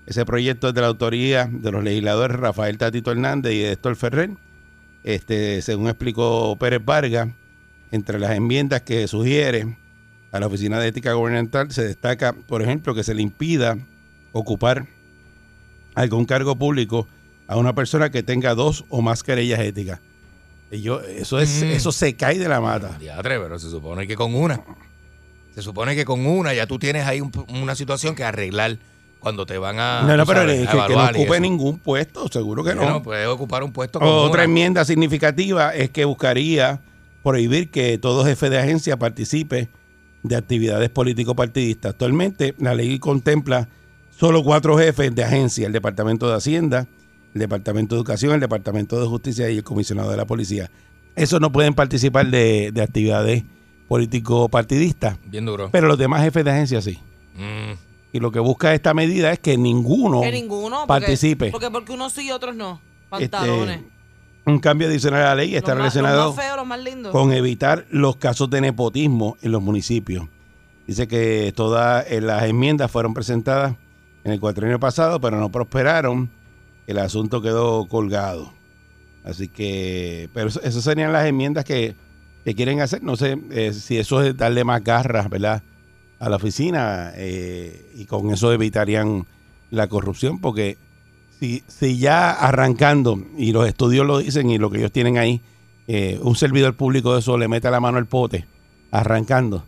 Ese 0.05 0.25
proyecto 0.25 0.69
es 0.69 0.73
de 0.73 0.81
la 0.81 0.87
autoría 0.87 1.49
de 1.51 1.71
los 1.71 1.83
legisladores 1.83 2.37
Rafael 2.37 2.77
Tatito 2.77 3.11
Hernández 3.11 3.53
y 3.53 3.63
Héctor 3.63 3.95
Ferrer. 3.95 4.31
Este, 5.03 5.61
según 5.61 5.87
explicó 5.87 6.55
Pérez 6.57 6.83
Vargas, 6.83 7.29
entre 7.91 8.19
las 8.19 8.31
enmiendas 8.31 8.81
que 8.81 9.07
sugiere 9.07 9.77
a 10.31 10.39
la 10.39 10.47
Oficina 10.47 10.79
de 10.79 10.87
Ética 10.87 11.13
Gubernamental 11.13 11.71
se 11.71 11.83
destaca, 11.83 12.33
por 12.33 12.61
ejemplo, 12.61 12.95
que 12.95 13.03
se 13.03 13.13
le 13.13 13.21
impida 13.21 13.77
ocupar 14.31 14.87
algún 15.95 16.25
cargo 16.25 16.55
público 16.55 17.07
a 17.47 17.57
una 17.57 17.73
persona 17.75 18.09
que 18.09 18.23
tenga 18.23 18.55
dos 18.55 18.85
o 18.89 19.01
más 19.01 19.23
querellas 19.23 19.59
éticas. 19.59 19.99
Y 20.71 20.81
yo, 20.81 21.01
eso 21.01 21.39
es, 21.39 21.61
Mm. 21.63 21.65
eso 21.67 21.91
se 21.91 22.15
cae 22.15 22.39
de 22.39 22.47
la 22.49 22.59
mata. 22.61 22.97
Diatre, 22.99 23.39
pero 23.39 23.59
se 23.59 23.69
supone 23.69 24.07
que 24.07 24.15
con 24.15 24.33
una. 24.33 24.61
Se 25.53 25.61
supone 25.61 25.95
que 25.95 26.03
con 26.03 26.25
una 26.25 26.53
ya 26.53 26.65
tú 26.65 26.79
tienes 26.79 27.05
ahí 27.05 27.21
un- 27.21 27.31
una 27.49 27.75
situación 27.75 28.15
que 28.15 28.23
arreglar 28.23 28.77
cuando 29.19 29.45
te 29.45 29.57
van 29.59 29.77
a. 29.79 30.01
no, 30.01 30.17
no, 30.17 30.25
pero 30.25 30.39
sabes, 30.39 30.67
que, 30.67 30.93
no 30.95 31.05
ocupe 31.05 31.39
ningún 31.39 31.77
puesto, 31.79 32.27
seguro 32.27 32.63
que 32.63 32.73
Bueno, 32.73 32.89
no. 32.89 33.03
puede 33.03 33.27
ocupar 33.27 33.63
un 33.63 33.71
puesto 33.71 33.99
con 33.99 34.07
Otra 34.07 34.31
una. 34.41 34.43
enmienda 34.45 34.83
significativa 34.83 35.75
es 35.75 35.91
que 35.91 36.05
buscaría 36.05 36.79
prohibir 37.21 37.69
que 37.69 37.97
todo 37.99 38.25
jefe 38.25 38.49
de 38.49 38.57
agencia 38.59 38.97
participe 38.97 39.69
de 40.23 40.35
actividades 40.35 40.89
político-partidistas. 40.89 41.91
Actualmente 41.91 42.55
la 42.57 42.73
ley 42.73 42.97
contempla 42.99 43.69
solo 44.17 44.43
cuatro 44.43 44.77
jefes 44.77 45.13
de 45.13 45.23
agencia, 45.23 45.67
el 45.67 45.73
Departamento 45.73 46.27
de 46.29 46.35
Hacienda, 46.35 46.87
el 47.33 47.39
Departamento 47.39 47.95
de 47.95 47.99
Educación, 47.99 48.33
el 48.33 48.39
Departamento 48.39 48.99
de 49.01 49.07
Justicia 49.07 49.49
y 49.49 49.57
el 49.57 49.63
Comisionado 49.63 50.11
de 50.11 50.17
la 50.17 50.25
Policía. 50.25 50.69
Esos 51.15 51.39
no 51.41 51.51
pueden 51.51 51.73
participar 51.73 52.27
de, 52.27 52.71
de 52.73 52.81
actividades 52.81 53.43
político-partidistas, 53.87 55.17
Bien 55.25 55.45
duro. 55.45 55.69
pero 55.71 55.87
los 55.87 55.97
demás 55.97 56.23
jefes 56.23 56.43
de 56.45 56.51
agencia 56.51 56.81
sí. 56.81 56.99
Mm. 57.35 57.73
Y 58.13 58.19
lo 58.19 58.31
que 58.31 58.39
busca 58.39 58.73
esta 58.73 58.93
medida 58.93 59.31
es 59.31 59.39
que 59.39 59.57
ninguno 59.57 60.21
Que 60.21 60.31
ninguno. 60.31 60.77
Porque, 60.85 60.87
participe. 60.87 61.51
Porque, 61.51 61.71
porque 61.71 61.91
unos 61.93 62.13
sí 62.13 62.27
y 62.27 62.31
otros 62.31 62.55
no. 62.55 62.79
Este, 63.13 63.29
Pantalones. 63.29 63.81
un 64.45 64.59
cambio 64.59 64.87
adicional 64.87 65.21
a 65.21 65.25
la 65.29 65.35
ley 65.35 65.49
Los 65.51 65.57
está 65.57 65.71
más- 65.71 65.77
relacionado 65.79 66.25
Los 66.25 66.35
más 66.35 66.45
feos, 66.45 66.57
los 66.57 66.67
más 66.67 66.79
lindos. 66.83 67.11
con 67.11 67.33
evitar 67.33 67.85
los 67.89 68.15
casos 68.17 68.49
de 68.49 68.61
nepotismo 68.61 69.37
en 69.41 69.51
los 69.51 69.61
municipios. 69.61 70.27
Dice 70.87 71.07
que 71.07 71.53
todas 71.55 72.05
las 72.11 72.43
enmiendas 72.43 72.91
fueron 72.91 73.13
presentadas 73.13 73.75
en 74.23 74.31
el 74.31 74.39
cuatrienio 74.39 74.79
pasado, 74.79 75.19
pero 75.19 75.39
no 75.39 75.49
prosperaron. 75.49 76.29
El 76.87 76.99
asunto 76.99 77.41
quedó 77.41 77.87
colgado. 77.87 78.53
Así 79.23 79.47
que, 79.47 80.29
pero 80.33 80.49
esas 80.49 80.83
serían 80.83 81.13
las 81.13 81.25
enmiendas 81.25 81.63
que, 81.63 81.95
que 82.43 82.55
quieren 82.55 82.81
hacer. 82.81 83.03
No 83.03 83.15
sé 83.15 83.37
eh, 83.51 83.73
si 83.73 83.97
eso 83.97 84.21
es 84.21 84.35
darle 84.35 84.63
más 84.63 84.83
garras, 84.83 85.29
¿verdad? 85.29 85.63
A 86.19 86.29
la 86.29 86.35
oficina 86.35 87.11
eh, 87.15 87.91
y 87.95 88.05
con 88.05 88.31
eso 88.31 88.51
evitarían 88.51 89.25
la 89.71 89.87
corrupción, 89.87 90.39
porque 90.39 90.77
si, 91.39 91.63
si 91.67 91.97
ya 91.97 92.31
arrancando, 92.31 93.19
y 93.37 93.51
los 93.51 93.67
estudios 93.67 94.05
lo 94.05 94.19
dicen 94.19 94.49
y 94.49 94.57
lo 94.57 94.69
que 94.69 94.77
ellos 94.77 94.91
tienen 94.91 95.17
ahí, 95.17 95.41
eh, 95.87 96.19
un 96.21 96.35
servidor 96.35 96.75
público 96.75 97.13
de 97.13 97.19
eso 97.19 97.37
le 97.37 97.47
mete 97.47 97.69
la 97.69 97.79
mano 97.79 97.97
al 97.97 98.05
pote, 98.05 98.45
arrancando. 98.91 99.65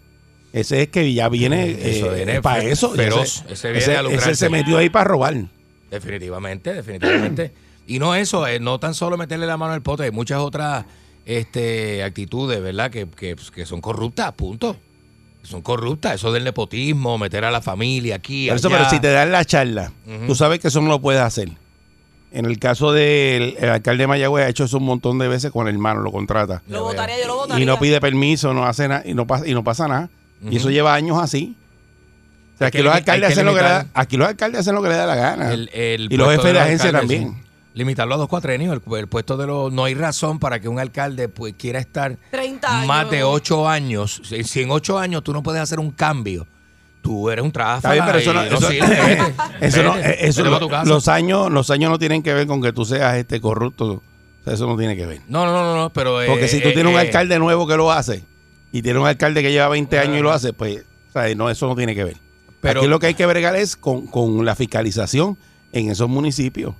Ese 0.55 0.83
es 0.83 0.87
que 0.87 1.13
ya 1.13 1.27
viene, 1.27 1.71
Eso 1.71 2.15
eh, 2.15 2.39
para 2.41 2.63
eso. 2.63 2.91
feroz. 2.91 3.43
Ese, 3.49 3.53
Ese 3.53 3.67
viene 3.71 3.83
ese- 3.83 3.97
a 3.97 4.01
lucrarse. 4.03 4.31
ese 4.31 4.45
se 4.45 4.49
metió 4.49 4.77
ahí 4.77 4.89
para 4.89 5.03
robar. 5.03 5.35
Definitivamente, 5.91 6.73
definitivamente. 6.73 7.51
y 7.87 7.99
no 7.99 8.15
eso, 8.15 8.47
eh, 8.47 8.61
no 8.61 8.79
tan 8.79 8.93
solo 8.93 9.17
meterle 9.17 9.47
la 9.47 9.57
mano 9.57 9.73
al 9.73 9.81
pote, 9.81 10.03
hay 10.03 10.11
muchas 10.11 10.39
otras 10.39 10.85
este, 11.25 12.03
actitudes, 12.03 12.61
¿verdad? 12.61 12.89
Que, 12.89 13.05
que, 13.07 13.35
pues, 13.35 13.51
que 13.51 13.65
son 13.65 13.81
corruptas, 13.81 14.31
punto. 14.31 14.77
Son 15.43 15.61
corruptas, 15.61 16.15
eso 16.15 16.31
del 16.31 16.45
nepotismo, 16.45 17.17
meter 17.17 17.43
a 17.43 17.51
la 17.51 17.61
familia 17.61 18.15
aquí, 18.15 18.47
Por 18.47 18.55
eso, 18.57 18.69
allá. 18.69 18.77
pero 18.77 18.89
si 18.89 18.99
te 19.01 19.11
dan 19.11 19.31
la 19.33 19.43
charla, 19.43 19.91
tú 20.25 20.35
sabes 20.35 20.59
que 20.61 20.69
eso 20.69 20.81
no 20.81 20.87
lo 20.87 21.01
puedes 21.01 21.21
hacer. 21.21 21.49
En 22.31 22.45
el 22.45 22.59
caso 22.59 22.93
del 22.93 23.55
el 23.59 23.69
alcalde 23.69 24.03
de 24.03 24.07
Mayagüez 24.07 24.45
ha 24.45 24.49
hecho 24.49 24.63
eso 24.63 24.77
un 24.77 24.85
montón 24.85 25.19
de 25.19 25.27
veces 25.27 25.51
con 25.51 25.67
el 25.67 25.75
hermano, 25.75 25.99
lo 26.01 26.11
contrata. 26.11 26.63
Lo 26.67 26.83
votaría, 26.83 27.19
yo 27.19 27.27
lo 27.27 27.35
votaría. 27.35 27.61
Y 27.61 27.65
no 27.65 27.77
pide 27.77 27.99
permiso, 28.01 28.53
no 28.53 28.65
hace 28.65 28.87
nada 28.87 29.03
y 29.05 29.13
no 29.13 29.27
pasa, 29.27 29.47
y 29.47 29.53
no 29.53 29.63
pasa 29.63 29.87
nada. 29.87 30.09
Y 30.51 30.57
eso 30.57 30.69
lleva 30.69 30.93
años 30.93 31.17
así. 31.21 31.55
O 32.55 32.57
sea, 32.57 32.67
aquí 32.67 32.77
que 32.77 32.83
los 32.83 32.93
alcaldes 32.93 33.31
hacen 33.31 33.45
lo 33.45 33.53
que 33.53 33.61
le 33.61 33.67
da, 33.67 33.87
aquí 33.93 34.17
los 34.17 34.27
alcaldes 34.27 34.61
hacen 34.61 34.75
lo 34.75 34.81
que 34.81 34.89
le 34.89 34.95
da 34.95 35.05
la 35.05 35.15
gana. 35.15 35.51
El- 35.51 35.69
el 35.73 36.07
y 36.11 36.17
los 36.17 36.29
jefes 36.29 36.45
de 36.45 36.53
los 36.53 36.61
agencia 36.61 36.89
alcaldes, 36.89 37.17
también. 37.19 37.35
sí. 37.35 37.41
Limitarlo 37.73 38.15
a 38.15 38.17
dos 38.17 38.29
cuatrenios, 38.29 38.73
el, 38.73 38.93
el 38.97 39.07
puesto 39.07 39.35
de 39.35 39.47
los... 39.47 39.73
No 39.73 39.83
hay 39.83 39.95
razón 39.95 40.39
para 40.39 40.61
que 40.61 40.69
un 40.69 40.79
alcalde 40.79 41.27
pues, 41.27 41.55
quiera 41.57 41.79
estar 41.79 42.15
30 42.31 42.73
años. 42.77 42.87
más 42.87 43.09
de 43.11 43.25
ocho 43.25 43.67
años. 43.67 44.21
Si, 44.23 44.45
si 44.45 44.61
en 44.61 44.71
ocho 44.71 44.97
años 44.97 45.21
tú 45.25 45.33
no 45.33 45.43
puedes 45.43 45.61
hacer 45.61 45.81
un 45.81 45.91
cambio, 45.91 46.47
tú 47.01 47.29
eres 47.29 47.43
un 47.43 47.51
bien, 47.51 48.05
pero 48.05 48.17
eso 48.19 48.33
no, 48.33 48.41
eso- 48.43 48.69
eso 49.59 49.83
no- 49.83 49.97
eso 49.97 50.43
los 50.85 51.07
años, 51.09 51.51
los 51.51 51.69
años 51.69 51.91
no 51.91 51.99
tienen 51.99 52.23
que 52.23 52.33
ver 52.33 52.47
con 52.47 52.61
que 52.61 52.71
tú 52.71 52.85
seas 52.85 53.17
este 53.17 53.41
corrupto. 53.41 53.85
O 53.85 54.01
sea, 54.45 54.53
eso 54.53 54.65
no 54.67 54.77
tiene 54.77 54.95
que 54.95 55.05
ver. 55.05 55.19
No, 55.27 55.45
no, 55.45 55.51
no, 55.51 55.75
no, 55.75 55.89
pero... 55.89 56.21
eh, 56.21 56.27
Porque 56.27 56.47
si 56.47 56.61
tú 56.61 56.69
eh, 56.69 56.73
tienes 56.73 56.93
un 56.93 56.97
eh, 56.97 57.01
alcalde 57.03 57.37
nuevo 57.39 57.67
que 57.67 57.75
lo 57.75 57.91
hace 57.91 58.23
y 58.77 58.81
tienes 58.81 59.01
un 59.01 59.07
alcalde 59.07 59.41
que 59.41 59.51
lleva 59.51 59.69
20 59.69 59.99
años 59.99 60.17
y 60.17 60.21
lo 60.21 60.31
hace, 60.31 60.51
pues, 60.53 60.83
sea, 61.13 61.33
no, 61.35 61.49
eso 61.49 61.67
no 61.67 61.75
tiene 61.75 61.95
que 61.95 62.03
ver. 62.03 62.17
Pero- 62.61 62.81
Aquí 62.81 62.89
lo 62.89 62.99
que 62.99 63.07
hay 63.07 63.13
que 63.13 63.25
bregar 63.25 63.55
es 63.55 63.75
con, 63.75 64.07
con 64.07 64.43
la 64.43 64.55
fiscalización 64.55 65.37
en 65.71 65.91
esos 65.91 66.09
municipios. 66.09 66.75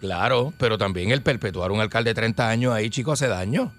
Claro, 0.00 0.52
pero 0.58 0.78
también 0.78 1.10
el 1.10 1.22
perpetuar 1.22 1.70
un 1.72 1.80
alcalde 1.80 2.10
de 2.10 2.14
30 2.14 2.48
años 2.48 2.72
ahí, 2.72 2.88
chico, 2.90 3.12
hace 3.12 3.28
daño. 3.28 3.72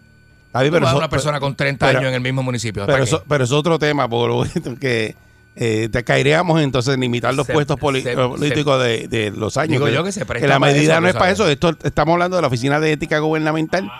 Está 0.48 0.62
bien, 0.62 0.74
Pero 0.74 0.88
eso- 0.88 0.98
una 0.98 1.10
persona 1.10 1.40
con 1.40 1.56
30 1.56 1.86
pero- 1.88 2.00
años 2.00 2.10
en 2.10 2.16
el 2.16 2.22
mismo 2.22 2.44
municipio. 2.44 2.84
Pero 2.86 2.94
¿para 2.94 3.04
eso, 3.04 3.24
pero 3.28 3.44
es 3.44 3.52
otro 3.52 3.78
tema, 3.80 4.08
por 4.10 4.48
que 4.80 5.16
eh, 5.56 5.90
te 5.92 6.04
caeríamos 6.06 6.62
entonces 6.62 6.94
en 6.94 7.02
limitar 7.02 7.34
los 7.34 7.46
Se- 7.46 7.54
puestos 7.54 7.76
se- 7.76 7.82
políticos 7.82 8.82
de, 8.84 9.08
de 9.10 9.32
los 9.32 9.58
años. 9.58 9.72
Digo 9.74 9.86
que, 9.88 9.94
yo 9.94 10.04
que 10.06 10.12
se 10.14 10.26
presta 10.26 10.48
la 10.48 10.60
medida 10.60 10.94
eso, 10.94 11.02
no 11.02 11.08
es 11.08 11.14
para 11.14 11.36
sabes. 11.36 11.40
eso. 11.40 11.50
Esto, 11.50 11.76
estamos 11.84 12.14
hablando 12.14 12.38
de 12.38 12.42
la 12.42 12.48
Oficina 12.48 12.80
de 12.80 12.94
Ética 12.94 13.20
Gubernamental. 13.20 13.92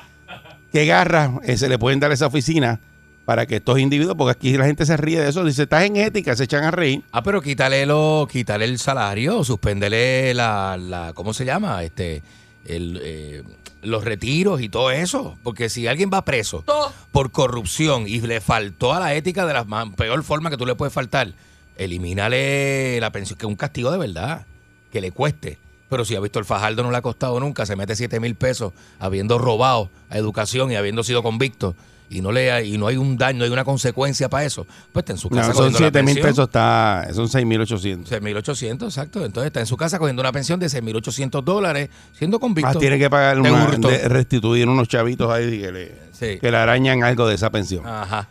¿Qué 0.72 0.86
garras 0.86 1.32
eh, 1.44 1.58
se 1.58 1.68
le 1.68 1.78
pueden 1.80 2.00
dar 2.00 2.12
a 2.12 2.14
esa 2.14 2.28
oficina 2.28 2.80
para 3.30 3.46
que 3.46 3.58
estos 3.58 3.78
individuos, 3.78 4.16
porque 4.18 4.32
aquí 4.32 4.58
la 4.58 4.66
gente 4.66 4.88
se 4.88 4.98
ríe 4.98 5.22
de 5.22 5.30
eso, 5.30 5.46
dice, 5.46 5.62
estás 5.62 5.84
en 5.84 5.98
ética, 5.98 6.36
se 6.36 6.46
echan 6.46 6.64
a 6.64 6.72
reír. 6.72 7.04
Ah, 7.12 7.22
pero 7.22 7.44
quítale, 7.44 7.86
lo, 7.86 8.28
quítale 8.28 8.66
el 8.66 8.80
salario, 8.80 9.44
suspéndele 9.44 10.34
la, 10.34 10.78
la 10.80 11.14
¿cómo 11.14 11.32
se 11.32 11.46
llama? 11.46 11.84
Este, 11.84 12.24
el, 12.66 13.00
eh, 13.04 13.44
los 13.84 14.04
retiros 14.04 14.62
y 14.62 14.70
todo 14.70 14.90
eso. 14.90 15.38
Porque 15.44 15.70
si 15.70 15.86
alguien 15.86 16.10
va 16.12 16.26
preso 16.26 16.66
por 17.12 17.30
corrupción 17.30 18.08
y 18.08 18.20
le 18.20 18.42
faltó 18.42 18.96
a 18.96 19.00
la 19.00 19.14
ética 19.14 19.46
de 19.46 19.54
la 19.54 19.86
peor 19.96 20.24
forma 20.24 20.50
que 20.50 20.58
tú 20.58 20.66
le 20.66 20.74
puedes 20.74 20.92
faltar, 20.92 21.32
elimínale 21.78 23.00
la 23.00 23.12
pensión, 23.12 23.38
que 23.38 23.46
es 23.46 23.48
un 23.48 23.58
castigo 23.58 23.92
de 23.92 24.00
verdad, 24.00 24.48
que 24.92 25.02
le 25.02 25.12
cueste. 25.12 25.60
Pero 25.88 26.04
si 26.04 26.16
ha 26.16 26.20
visto 26.20 26.40
el 26.40 26.46
Fajardo 26.46 26.82
no 26.82 26.90
le 26.90 26.98
ha 26.98 27.04
costado 27.04 27.40
nunca, 27.40 27.68
se 27.68 27.76
mete 27.76 27.96
7 27.96 28.20
mil 28.20 28.34
pesos 28.34 28.74
habiendo 28.98 29.38
robado 29.38 29.92
a 30.10 30.18
educación 30.18 30.72
y 30.72 30.78
habiendo 30.78 31.04
sido 31.04 31.22
convicto 31.22 31.76
y 32.10 32.22
no 32.22 32.32
le 32.32 32.66
y 32.66 32.78
no 32.78 32.88
hay 32.88 32.98
un 32.98 33.18
daño, 33.18 33.40
no 33.40 33.46
hay 33.46 33.52
una 33.52 33.64
consecuencia 33.64 34.30
para 34.30 34.44
eso, 34.46 34.66
pues 34.92 35.04
está 35.04 35.14
en 35.14 35.18
su 35.20 35.30
No, 35.30 35.36
casa 35.36 35.54
son 35.54 35.72
cogiendo 35.72 35.80
la 35.80 35.92
7 35.92 36.04
mil 36.04 36.20
pesos, 36.22 36.48
está, 36.48 37.08
son 37.14 37.30
6 37.30 37.46
mil 37.46 37.62
800. 37.62 38.12
6.800, 38.12 38.84
exacto. 38.86 39.26
Entonces 39.26 39.48
está 39.48 39.60
en 39.60 39.66
su 39.68 39.78
casa 39.78 40.00
cogiendo 40.00 40.22
una 40.22 40.32
pensión 40.32 40.60
de 40.60 40.68
6.800 40.68 41.44
dólares, 41.44 41.90
siendo 42.14 42.40
convicto. 42.40 42.68
Más 42.70 42.80
tiene 42.80 42.98
que 42.98 43.10
pagar 43.10 43.40
una, 43.40 43.68
de 43.68 44.08
restituir 44.08 44.68
unos 44.68 44.88
chavitos 44.88 45.32
ahí 45.32 45.60
que 45.62 45.72
le, 45.72 46.10
Sí. 46.12 46.40
que 46.40 46.52
le 46.52 46.58
arañan 46.58 47.04
algo 47.04 47.28
de 47.28 47.36
esa 47.36 47.50
pensión. 47.50 47.86
Ajá. 47.88 48.28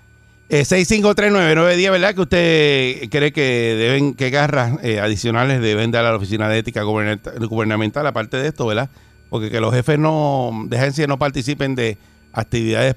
Eh, 0.50 0.62
6539910, 0.64 1.90
¿verdad? 1.90 2.14
Que 2.14 2.20
usted 2.22 3.10
cree 3.10 3.32
que 3.32 3.42
deben, 3.78 4.14
que 4.14 4.30
garras 4.30 4.78
eh, 4.82 4.98
adicionales 4.98 5.60
deben 5.60 5.90
dar 5.90 6.06
a 6.06 6.10
la 6.10 6.16
Oficina 6.16 6.48
de 6.48 6.58
Ética 6.58 6.82
Gubernamental, 6.82 8.06
aparte 8.06 8.38
de 8.38 8.48
esto, 8.48 8.66
¿verdad? 8.66 8.88
Porque 9.28 9.50
que 9.50 9.60
los 9.60 9.74
jefes 9.74 9.98
no, 9.98 10.50
de 10.66 10.78
agencia 10.78 11.06
no 11.06 11.18
participen 11.18 11.74
de 11.74 11.98
actividades 12.32 12.94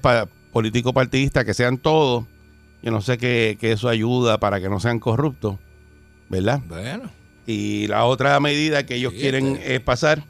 pa- 0.52 0.54
político-partidistas, 0.54 1.44
que 1.44 1.54
sean 1.54 1.78
todos. 1.78 2.26
Yo 2.82 2.90
no 2.90 3.00
sé 3.00 3.16
que, 3.18 3.56
que 3.60 3.72
eso 3.72 3.88
ayuda 3.88 4.38
para 4.38 4.60
que 4.60 4.68
no 4.68 4.80
sean 4.80 4.98
corruptos, 5.00 5.58
¿verdad? 6.28 6.60
Bueno. 6.66 7.10
Y 7.46 7.86
la 7.88 8.04
otra 8.04 8.38
medida 8.40 8.84
que 8.86 8.96
ellos 8.96 9.12
Sí, 9.14 9.20
quieren 9.20 9.56
este. 9.56 9.74
eh, 9.76 9.80
pasar 9.80 10.24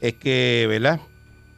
es 0.00 0.14
que, 0.14 0.66
¿verdad? 0.68 1.00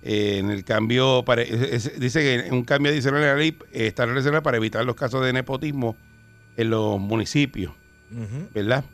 Eh, 0.03 0.39
en 0.39 0.51
el 0.51 0.65
cambio, 0.65 1.25
para, 1.25 1.43
es- 1.43 1.87
es- 1.87 2.01
dice 2.01 2.21
que 2.21 2.47
en 2.47 2.55
un 2.55 2.65
cambio 2.65 2.91
adicional 2.91 3.23
a 3.23 3.27
la 3.27 3.37
ley 3.37 3.57
eh, 3.73 3.87
está 3.87 4.07
relacionado 4.07 4.43
para 4.43 4.57
evitar 4.57 4.85
los 4.85 4.95
casos 4.97 5.25
de 5.25 5.33
nepotismo 5.33 5.97
en 6.57 6.71
los 6.71 6.99
municipios. 7.01 7.73
¿verdad? 8.55 8.85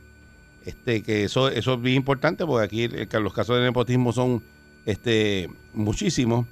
Este, 0.67 1.03
que 1.03 1.25
eso, 1.25 1.49
eso 1.49 1.75
es 1.75 1.81
bien 1.81 1.97
importante 1.97 2.45
porque 2.45 2.65
aquí 2.65 2.83
el- 2.85 3.09
los 3.23 3.33
casos 3.33 3.57
de 3.59 3.63
nepotismo 3.65 4.13
son 4.13 4.43
este, 4.85 5.49
muchísimos. 5.73 6.47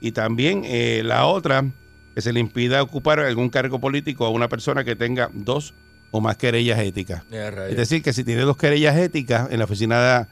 Y 0.00 0.12
también 0.12 0.62
eh, 0.64 1.02
la 1.04 1.26
otra, 1.26 1.64
que 2.16 2.22
se 2.22 2.32
le 2.32 2.40
impida 2.40 2.82
ocupar 2.82 3.20
algún 3.20 3.50
cargo 3.50 3.78
político 3.78 4.24
a 4.24 4.30
una 4.30 4.48
persona 4.48 4.84
que 4.84 4.96
tenga 4.96 5.28
dos 5.34 5.74
o 6.10 6.22
más 6.22 6.38
querellas 6.38 6.78
éticas. 6.78 7.22
Es 7.30 7.76
decir, 7.76 8.02
que 8.02 8.14
si 8.14 8.24
tiene 8.24 8.40
dos 8.40 8.56
querellas 8.56 8.96
éticas 8.96 9.50
en 9.52 9.58
la 9.58 9.66
oficina 9.66 10.26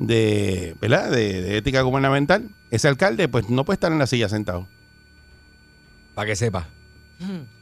de, 0.00 0.74
¿verdad? 0.80 1.12
De, 1.12 1.40
de 1.40 1.56
ética 1.58 1.82
gubernamental, 1.82 2.48
ese 2.72 2.88
alcalde 2.88 3.28
pues 3.28 3.48
no 3.48 3.64
puede 3.64 3.76
estar 3.76 3.92
en 3.92 4.00
la 4.00 4.08
silla 4.08 4.28
sentado. 4.28 4.66
Para 6.16 6.26
que 6.26 6.34
sepa. 6.34 6.66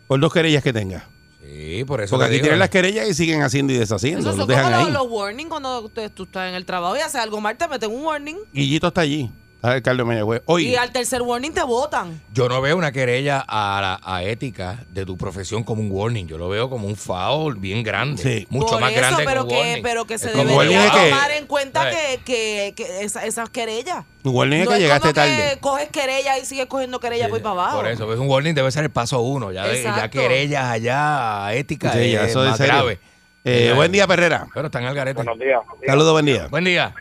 Por 0.06 0.20
dos 0.20 0.32
querellas 0.32 0.62
que 0.62 0.72
tenga. 0.72 1.06
Sí, 1.44 1.84
por 1.86 2.00
eso. 2.00 2.12
Porque 2.16 2.24
aquí 2.24 2.32
digo. 2.36 2.44
tienen 2.44 2.58
las 2.58 2.70
querellas 2.70 3.06
y 3.10 3.12
siguen 3.12 3.42
haciendo 3.42 3.74
y 3.74 3.76
deshaciendo. 3.76 4.20
Eso 4.20 4.28
los 4.30 4.36
son 4.38 4.48
dejan 4.48 4.64
como 4.64 4.76
los, 4.78 4.86
ahí. 4.86 4.92
los 4.94 5.06
warnings 5.10 5.50
cuando 5.50 5.80
usted- 5.82 6.10
tú 6.12 6.22
estás 6.22 6.48
en 6.48 6.54
el 6.54 6.64
trabajo 6.64 6.96
y 6.96 7.00
haces 7.00 7.16
algo 7.20 7.42
mal, 7.42 7.58
te 7.58 7.68
meten 7.68 7.90
un 7.90 8.04
warning. 8.04 8.36
Guillito 8.54 8.88
está 8.88 9.02
allí. 9.02 9.30
Alcalde 9.74 10.02
de 10.02 10.06
Mayagüez. 10.06 10.42
Hoy, 10.46 10.68
Y 10.68 10.76
al 10.76 10.90
tercer 10.92 11.22
warning 11.22 11.52
te 11.52 11.62
votan. 11.62 12.20
Yo 12.32 12.48
no 12.48 12.60
veo 12.60 12.76
una 12.76 12.92
querella 12.92 13.44
a, 13.46 13.78
la, 13.80 14.00
a 14.14 14.22
ética 14.22 14.84
de 14.90 15.04
tu 15.04 15.16
profesión 15.16 15.64
como 15.64 15.82
un 15.82 15.90
warning. 15.90 16.26
Yo 16.26 16.38
lo 16.38 16.48
veo 16.48 16.68
como 16.70 16.86
un 16.86 16.96
foul 16.96 17.56
bien 17.56 17.82
grande. 17.82 18.22
Sí. 18.22 18.46
Mucho 18.50 18.72
Por 18.72 18.80
más 18.80 18.92
eso, 18.92 19.00
grande 19.00 19.24
pero 19.26 19.46
que 19.46 19.54
un 19.54 19.60
warning. 19.60 19.82
pero 19.82 20.04
que 20.06 20.18
se 20.18 20.28
Es 20.30 20.34
warning 20.36 20.52
debería 20.58 20.84
es 20.86 20.90
que- 20.92 21.10
tomar 21.10 21.30
en 21.32 21.46
cuenta 21.46 21.90
que, 21.90 22.20
que, 22.24 22.74
que 22.76 23.04
esa- 23.04 23.24
esas 23.26 23.50
querellas. 23.50 24.04
igual 24.24 24.50
ni 24.50 24.56
es 24.60 24.68
que 24.68 24.74
es 24.74 24.80
llegaste 24.80 25.02
como 25.02 25.14
tarde. 25.14 25.50
que 25.54 25.60
coges 25.60 25.88
querella 25.90 26.38
y 26.38 26.44
sigues 26.44 26.66
cogiendo 26.66 27.00
querella 27.00 27.28
por 27.28 27.36
ahí 27.38 27.42
para 27.42 27.52
abajo. 27.52 27.76
Por 27.78 27.88
eso, 27.88 28.06
pues 28.06 28.18
un 28.18 28.28
warning 28.28 28.54
debe 28.54 28.70
ser 28.70 28.84
el 28.84 28.90
paso 28.90 29.20
uno. 29.20 29.52
Ya, 29.52 29.66
de- 29.66 29.82
ya 29.82 29.90
Exacto. 29.90 30.18
querellas 30.18 30.64
allá, 30.64 31.46
a 31.46 31.54
ética, 31.54 31.92
Sí, 31.92 32.10
ya, 32.12 32.24
es 32.24 32.30
eso 32.30 32.44
es 32.44 32.50
más 32.50 32.60
grave. 32.60 32.98
Eh, 33.44 33.68
Eh, 33.68 33.72
buen 33.74 33.92
día, 33.92 34.06
Perrera. 34.08 34.48
Pero 34.52 34.66
están 34.66 34.84
al 34.84 34.94
garete. 34.94 35.16
Buenos 35.22 35.38
días. 35.38 35.60
Saludos, 35.86 36.12
buen 36.12 36.24
día. 36.26 36.48
Buen 36.48 36.64
día. 36.64 36.92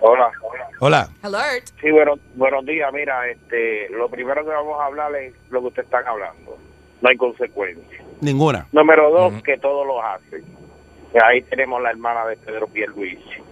Hola. 0.00 0.30
Hola. 0.80 1.08
Alert. 1.22 1.66
Sí, 1.80 1.90
bueno, 1.90 2.14
buenos 2.36 2.64
días. 2.64 2.92
Mira, 2.92 3.28
este, 3.28 3.88
lo 3.90 4.08
primero 4.08 4.44
que 4.44 4.50
vamos 4.50 4.80
a 4.80 4.86
hablar 4.86 5.12
es 5.16 5.34
lo 5.50 5.60
que 5.60 5.66
ustedes 5.68 5.86
están 5.86 6.06
hablando. 6.06 6.56
No 7.00 7.08
hay 7.08 7.16
consecuencias. 7.16 8.04
Ninguna. 8.20 8.66
Número 8.70 9.10
dos, 9.10 9.42
que 9.42 9.58
todos 9.58 9.84
lo 9.84 10.00
hacen. 10.00 10.44
Ahí 11.20 11.42
tenemos 11.42 11.82
la 11.82 11.90
hermana 11.90 12.26
de 12.26 12.36
Pedro 12.36 12.68
Pierluisi. 12.68 13.42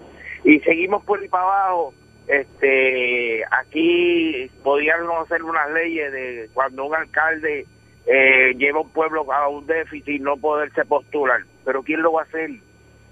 Y 0.44 0.60
seguimos 0.60 1.04
por 1.04 1.20
ahí 1.20 1.28
para 1.28 1.42
abajo. 1.44 1.94
Este, 2.28 3.44
aquí 3.50 4.48
podían 4.62 5.00
hacer 5.22 5.42
unas 5.42 5.70
leyes 5.72 6.12
de 6.12 6.50
cuando 6.54 6.84
un 6.84 6.94
alcalde 6.94 7.66
eh, 8.06 8.54
lleva 8.56 8.80
un 8.80 8.90
pueblo 8.90 9.32
a 9.32 9.48
un 9.48 9.66
déficit 9.66 10.22
no 10.22 10.36
poderse 10.36 10.84
postular. 10.84 11.40
Pero 11.64 11.82
¿quién 11.82 12.02
lo 12.02 12.12
va 12.12 12.22
a 12.22 12.24
hacer? 12.24 12.50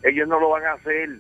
Ellos 0.05 0.29
no 0.29 0.39
lo 0.39 0.51
van 0.51 0.67
a 0.67 0.73
hacer. 0.75 1.11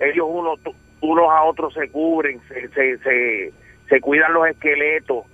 Ellos 0.00 0.26
uno, 0.28 0.54
unos 1.00 1.30
a 1.30 1.42
otros 1.44 1.74
se 1.74 1.88
cubren, 1.90 2.40
se, 2.48 2.68
se, 2.68 2.98
se, 2.98 3.52
se 3.88 4.00
cuidan 4.00 4.32
los 4.32 4.46
esqueletos 4.48 5.24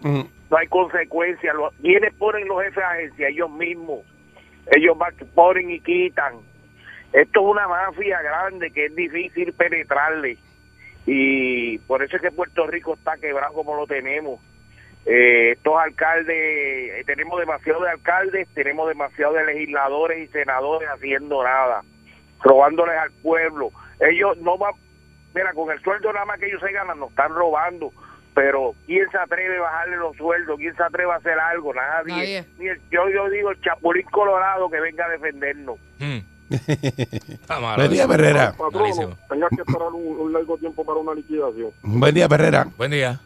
no 0.51 0.59
hay 0.59 0.67
consecuencias. 0.69 1.55
Los, 1.57 1.75
¿Quiénes 1.81 2.13
ponen 2.15 2.47
los 2.47 2.59
jefes 2.63 2.77
de 2.77 2.85
agencia? 2.85 3.29
Ellos 3.29 3.51
mismos. 3.51 4.01
Ellos 4.77 4.97
van- 4.97 5.15
ponen 5.35 5.71
y 5.71 5.81
quitan. 5.81 6.35
Esto 7.13 7.41
es 7.41 7.47
una 7.47 7.67
mafia 7.67 8.21
grande 8.23 8.71
que 8.71 8.87
es 8.87 8.95
difícil 8.95 9.53
penetrarle. 9.55 10.37
Y 11.07 11.79
por 11.79 12.03
eso 12.03 12.17
es 12.17 12.23
que 12.23 12.31
Puerto 12.31 12.67
Rico 12.67 12.95
está 12.95 13.17
quebrado 13.17 13.53
como 13.55 13.75
lo 13.77 13.87
tenemos. 13.87 14.41
Eh, 15.07 15.53
estos 15.53 15.75
alcaldes, 15.79 16.35
eh, 16.37 17.03
tenemos 17.05 17.39
demasiado 17.41 17.83
de 17.83 17.91
alcaldes, 17.91 18.49
tenemos 18.55 18.89
demasiado 18.89 19.35
de 19.35 19.45
legisladores 19.47 20.29
y 20.29 20.33
senadores 20.33 20.89
haciendo 20.89 21.43
nada, 21.43 21.83
robándoles 22.43 22.97
al 22.97 23.11
pueblo. 23.23 23.71
Ellos 24.01 24.37
no 24.39 24.57
van, 24.57 24.73
mira, 25.35 25.53
con 25.53 25.71
el 25.71 25.81
sueldo 25.83 26.13
nada 26.13 26.25
más 26.27 26.39
que 26.39 26.47
ellos 26.47 26.61
se 26.61 26.73
ganan, 26.73 26.99
nos 26.99 27.11
están 27.11 27.33
robando. 27.35 27.93
Pero 28.35 28.75
¿quién 28.87 29.09
se 29.11 29.19
atreve 29.19 29.59
a 29.59 29.63
bajarle 29.63 29.97
los 29.97 30.17
sueldos? 30.17 30.59
¿Quién 30.59 30.75
se 30.77 30.83
atreve 30.83 31.13
a 31.13 31.17
hacer 31.17 31.39
algo? 31.39 31.73
Nadie. 31.73 32.13
Nadie. 32.15 32.45
Ni 32.59 32.67
el- 32.69 32.81
yo, 32.91 33.09
yo 33.09 33.29
digo 33.31 33.51
el 33.51 33.61
Chapulín 33.61 34.07
Colorado 34.11 34.69
que 34.71 34.81
venga 34.81 35.05
a 35.07 35.09
defendernos. 35.11 35.77
Mm. 36.01 36.19
Está 36.51 37.59
malo 37.61 37.77
Buen 37.77 37.91
día. 37.93 38.07
Malísimo. 38.07 39.17
tengas 39.29 39.51
que 39.51 39.63
esperar 39.63 39.89
un, 39.93 40.21
un 40.21 40.33
largo 40.33 40.59
tiempo 40.59 40.85
para 40.85 40.99
una 40.99 41.15
liquidación. 41.15 41.71
Buen 41.83 42.15
día, 42.15 42.29
Perrera. 42.29 42.67
Buen 42.77 42.91
día. 42.91 43.21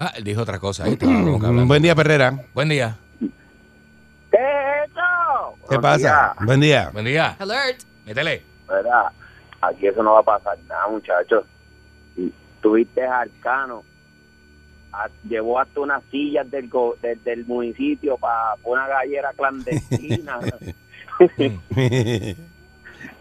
Ah, 0.00 0.12
él 0.16 0.24
dijo 0.24 0.42
otra 0.42 0.58
cosa. 0.58 0.84
Ahí. 0.84 0.96
Buen 1.00 1.82
día, 1.82 1.94
Perrera. 1.94 2.34
Buen 2.54 2.68
día. 2.68 2.96
¿Qué 3.20 4.36
es 4.38 4.90
eso? 4.90 5.58
¿Qué 5.70 5.78
pasa? 5.78 6.34
Buen 6.40 6.60
día. 6.60 6.90
Buen 6.92 7.04
día. 7.04 7.36
Alert. 7.38 7.82
Métele. 8.06 8.42
¿verdad? 8.66 9.12
Aquí 9.62 9.86
eso 9.86 10.02
no 10.02 10.12
va 10.14 10.20
a 10.20 10.24
pasar 10.24 10.58
nada, 10.68 10.88
muchachos. 10.88 11.44
Tuviste 12.60 13.02
Arcano, 13.04 13.82
a- 14.92 15.08
llevó 15.28 15.58
hasta 15.58 15.80
unas 15.80 16.02
sillas 16.10 16.50
del, 16.50 16.68
go- 16.68 16.96
del, 17.00 17.22
del 17.24 17.46
municipio 17.46 18.16
para 18.18 18.54
una 18.64 18.86
gallera 18.86 19.32
clandestina. 19.32 20.38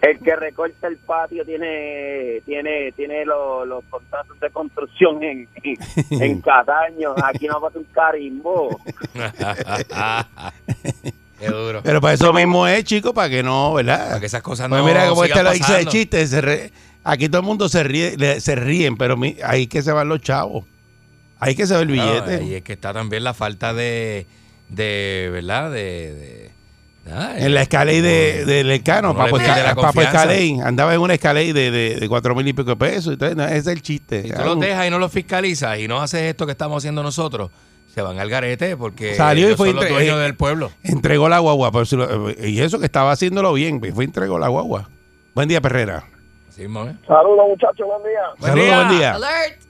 el 0.02 0.20
que 0.20 0.36
recorta 0.36 0.88
el 0.88 0.98
patio 0.98 1.44
tiene 1.46 2.42
tiene 2.46 2.92
tiene 2.94 3.26
los, 3.26 3.68
los 3.68 3.84
contratos 3.86 4.40
de 4.40 4.50
construcción 4.50 5.22
en, 5.24 5.48
en, 5.64 5.76
en 6.22 6.42
Cataño. 6.48 7.14
Aquí 7.24 7.48
no 7.48 7.60
pasa 7.62 7.80
un 7.80 7.86
carimbo. 7.86 8.80
Qué 11.42 11.50
duro. 11.50 11.82
Pero 11.84 12.00
para 12.00 12.14
eso 12.14 12.32
mismo 12.32 12.68
es, 12.68 12.84
chico, 12.86 13.14
para 13.14 13.30
que 13.30 13.44
no, 13.44 13.74
¿verdad? 13.74 14.08
Para 14.08 14.20
que 14.20 14.26
esas 14.28 14.42
cosas 14.42 14.70
no 14.70 14.76
Pues 14.82 14.94
mira, 14.94 15.10
como 15.10 15.24
sigan 15.24 15.38
este 15.40 15.44
lo 15.44 15.52
dice 15.52 15.64
de 15.66 15.70
pasando. 15.80 15.92
chiste, 15.92 16.28
se 16.28 16.42
re- 16.42 16.72
aquí 17.04 17.28
todo 17.28 17.42
el 17.42 17.48
mundo 17.48 17.68
se 17.68 17.84
ríe, 17.84 18.16
le- 18.18 18.40
se 18.40 18.56
ríen, 18.56 18.96
pero 18.98 19.18
mi- 19.18 19.36
ahí 19.44 19.68
que 19.68 19.82
se 19.82 19.92
van 19.92 20.08
los 20.08 20.22
chavos. 20.22 20.66
Ahí 21.40 21.56
que 21.56 21.66
se 21.66 21.76
ve 21.76 21.82
el 21.82 21.94
Claro, 21.94 22.24
billete. 22.26 22.44
y 22.46 22.54
es 22.56 22.62
que 22.62 22.74
está 22.74 22.94
también 22.94 23.24
la 23.24 23.34
falta 23.34 23.74
de, 23.74 24.28
de 24.70 25.30
¿verdad? 25.34 25.72
De, 25.72 26.14
de- 26.14 26.52
ah, 27.12 27.34
en 27.36 27.54
la 27.56 27.64
escaley 27.64 28.00
de, 28.02 28.46
de 28.46 28.64
Lecano, 28.64 29.10
le 29.14 29.16
Papo, 29.18 29.38
pierde 29.38 29.48
la 29.64 29.72
Esca- 29.72 29.76
Papo 29.76 29.82
confianza. 29.88 30.12
Escaley, 30.24 30.60
andaba 30.64 30.94
en 30.94 31.00
una 31.02 31.16
escaley 31.16 31.52
de, 31.52 31.72
de, 31.72 31.96
de 31.96 32.08
cuatro 32.08 32.36
mil 32.36 32.48
y 32.48 32.54
pico 32.54 32.70
de 32.70 32.76
pesos. 32.76 33.14
Entonces, 33.14 33.36
no, 33.36 33.44
ese 33.48 33.58
es 33.58 33.68
el 33.68 33.82
chiste. 33.82 34.22
Si 34.22 34.30
tú 34.32 34.44
los 34.44 34.60
dejas 34.60 34.86
y 34.86 34.92
no 34.92 35.00
los 35.00 35.12
fiscalizas 35.12 35.80
y 35.80 35.88
no 35.88 36.00
haces 36.00 36.22
esto 36.22 36.46
que 36.46 36.52
estamos 36.52 36.78
haciendo 36.78 37.02
nosotros, 37.02 37.50
se 37.92 38.02
van 38.02 38.20
al 38.20 38.30
garete 38.30 38.78
porque 38.78 39.16
Salió 39.16 39.50
y 39.52 39.56
fue 39.56 39.68
son 39.68 39.76
los 39.76 39.86
entre- 39.86 39.96
dueños 39.98 40.18
eh, 40.18 40.24
del 40.24 40.36
pueblo. 40.36 40.72
Entregó 40.84 41.28
la 41.30 41.40
guagua, 41.40 41.72
pero 41.72 41.86
si 41.86 41.96
lo- 41.98 42.30
y 42.32 42.60
eso 42.62 42.80
que 42.80 42.86
estaba 42.86 43.12
haciéndolo 43.12 43.54
bien, 43.54 43.80
fue 43.94 44.06
y 44.06 44.08
entregó 44.08 44.40
la 44.40 44.48
guagua. 44.48 44.90
Buen 45.36 45.48
día, 45.50 45.62
Perrera. 45.62 46.04
Mismo, 46.58 46.86
¿eh? 46.86 46.96
Saludos, 47.08 47.48
muchachos, 47.50 47.88
buen 47.88 48.04
día. 48.04 48.22
Buen 48.38 48.52
Saludos, 48.52 48.68
día. 48.68 48.76
buen 48.86 48.98
día. 48.98 49.14
Alert. 49.16 49.62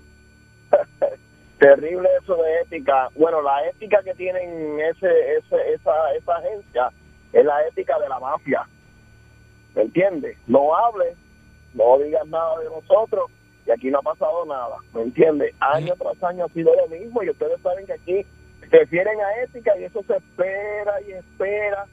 Terrible 1.60 2.10
eso 2.22 2.36
de 2.36 2.62
ética. 2.62 3.10
Bueno, 3.16 3.42
la 3.42 3.68
ética 3.70 4.02
que 4.04 4.14
tienen 4.16 4.80
ese, 4.80 5.08
ese, 5.38 5.74
esa, 5.76 5.92
esa 6.18 6.36
agencia 6.38 6.92
es 7.34 7.46
la 7.46 7.66
ética 7.68 8.00
de 8.00 8.10
la 8.10 8.20
mafia. 8.20 8.68
¿Me 9.76 9.84
entiendes? 9.84 10.38
No 10.48 10.76
hables, 10.76 11.16
no 11.76 12.00
digas 12.00 12.26
nada 12.28 12.60
de 12.60 12.66
nosotros 12.66 13.30
y 13.66 13.72
aquí 13.72 13.90
no 13.90 14.00
ha 14.00 14.02
pasado 14.02 14.46
nada. 14.46 14.78
¿Me 14.94 15.04
entiendes? 15.04 15.54
Año 15.60 15.94
tras 15.98 16.22
año 16.24 16.46
ha 16.46 16.50
sido 16.50 16.74
lo 16.76 16.88
mismo 16.88 17.24
y 17.24 17.30
ustedes 17.30 17.62
saben 17.62 17.86
que 17.86 17.94
aquí 17.94 18.26
refieren 18.70 19.20
a 19.20 19.44
ética 19.44 19.78
y 19.78 19.84
eso 19.84 20.04
se 20.04 20.18
espera 20.18 21.02
y 21.02 21.12
espera, 21.12 21.86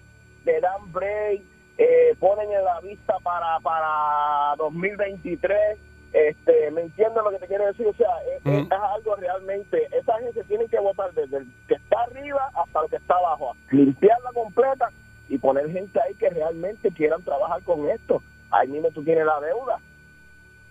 le 0.44 0.60
dan 0.60 0.92
break, 0.92 1.42
eh, 1.78 2.14
ponen 2.18 2.50
en 2.52 2.64
la 2.64 2.80
vista 2.80 3.18
para, 3.22 3.58
para 3.60 4.56
2023. 4.56 5.78
Este, 6.12 6.70
¿Me 6.70 6.82
entiendes 6.82 7.22
lo 7.22 7.30
que 7.30 7.38
te 7.38 7.46
quiero 7.46 7.66
decir? 7.66 7.86
O 7.86 7.92
sea, 7.94 8.08
es 8.44 8.70
algo 8.70 9.16
realmente. 9.16 9.88
Esa 9.92 10.18
gente 10.18 10.42
tiene 10.44 10.66
que 10.66 10.80
votar 10.80 11.12
desde 11.12 11.38
el 11.38 11.46
que 11.66 11.74
está 11.74 12.00
arriba 12.02 12.50
hasta 12.54 12.80
el 12.82 12.90
que 12.90 12.96
está 12.96 13.14
abajo, 13.14 13.54
limpiarla 13.70 14.30
completa 14.32 14.90
y 15.28 15.36
poner 15.36 15.70
gente 15.70 16.00
ahí 16.00 16.14
que 16.14 16.30
realmente 16.30 16.90
quieran 16.92 17.22
trabajar 17.22 17.62
con 17.62 17.88
esto. 17.90 18.22
Ahí 18.50 18.68
mismo 18.68 18.90
tú 18.90 19.04
tienes 19.04 19.26
la 19.26 19.38
deuda. 19.40 19.78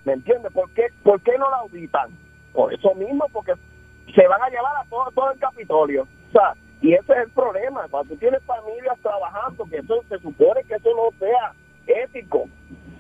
¿Me 0.08 0.13
entiendes? 0.13 0.54
¿Por 0.54 0.70
qué, 0.72 0.86
¿Por 1.04 1.20
qué 1.20 1.38
no 1.38 1.50
la 1.50 1.58
auditan? 1.58 2.10
Por 2.54 2.74
eso 2.74 2.96
mismo, 2.96 3.26
porque 3.34 3.52
se 4.15 4.26
van 4.26 4.41
a 4.41 4.50
llevar 4.50 4.74
a 4.78 4.86
todo, 4.89 5.12
todo 5.13 5.32
el 5.32 5.38
Capitolio. 5.38 6.04
O 6.04 6.32
sea, 6.32 6.54
y 6.82 6.93
ese 6.93 7.12
es 7.12 7.20
el 7.26 7.30
problema. 7.32 7.86
Cuando 7.91 8.13
tú 8.13 8.17
tienes 8.17 8.41
familias 8.43 8.98
trabajando, 9.02 9.65
que 9.65 9.80
eso 9.80 10.02
se 10.08 10.17
supone 10.20 10.63
que 10.63 10.76
eso 10.76 10.89
no 10.96 11.12
sea 11.20 11.52
ético. 12.06 12.46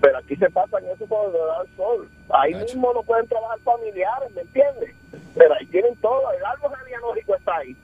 Pero 0.01 0.17
aquí 0.17 0.35
se 0.35 0.49
pasan 0.49 0.83
eso 0.93 1.05
por 1.05 1.27
el 1.27 1.75
sol. 1.77 2.09
Ahí 2.29 2.51
Nacho. 2.51 2.65
mismo 2.65 2.91
no 2.93 3.01
pueden 3.03 3.25
trabajar 3.27 3.57
familiares, 3.59 4.29
¿me 4.35 4.41
entiendes? 4.41 4.93
Pero 5.33 5.53
ahí 5.53 5.65
tienen 5.67 5.95
todo. 6.01 6.21
El 6.37 6.43
árbol 6.45 6.71
genealógico 6.83 7.35
está 7.35 7.55
ahí. 7.55 7.75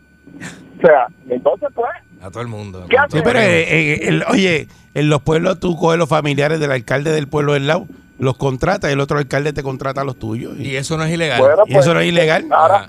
O 0.77 0.85
sea, 0.85 1.07
entonces 1.29 1.69
pues, 1.73 1.89
A 2.21 2.29
todo 2.29 2.41
el 2.41 2.49
mundo. 2.49 2.85
¿Qué? 2.89 2.97
Sí, 3.09 3.19
pero 3.23 3.39
eh, 3.39 3.61
eh, 3.61 3.99
el- 4.09 4.23
oye, 4.29 4.67
en 4.93 5.09
los 5.09 5.21
pueblos 5.21 5.61
tú 5.61 5.77
coges 5.77 5.97
los 5.97 6.09
familiares 6.09 6.59
del 6.59 6.71
alcalde 6.73 7.11
del 7.11 7.27
pueblo 7.29 7.53
del 7.53 7.67
lado, 7.67 7.87
los 8.19 8.37
contratas 8.37 8.89
y 8.89 8.93
el 8.93 8.99
otro 8.99 9.17
alcalde 9.17 9.53
te 9.53 9.63
contrata 9.63 10.01
a 10.01 10.03
los 10.03 10.17
tuyos. 10.17 10.57
Y, 10.59 10.71
Y 10.71 10.75
eso 10.75 10.97
no 10.97 11.03
es 11.03 11.11
ilegal. 11.11 11.39
Bueno, 11.41 11.63
y 11.67 11.75
eso 11.77 11.93
no 11.93 11.99
es 11.99 12.07
ilegal. 12.07 12.45
Ahora, 12.51 12.75
Ajá. 12.75 12.87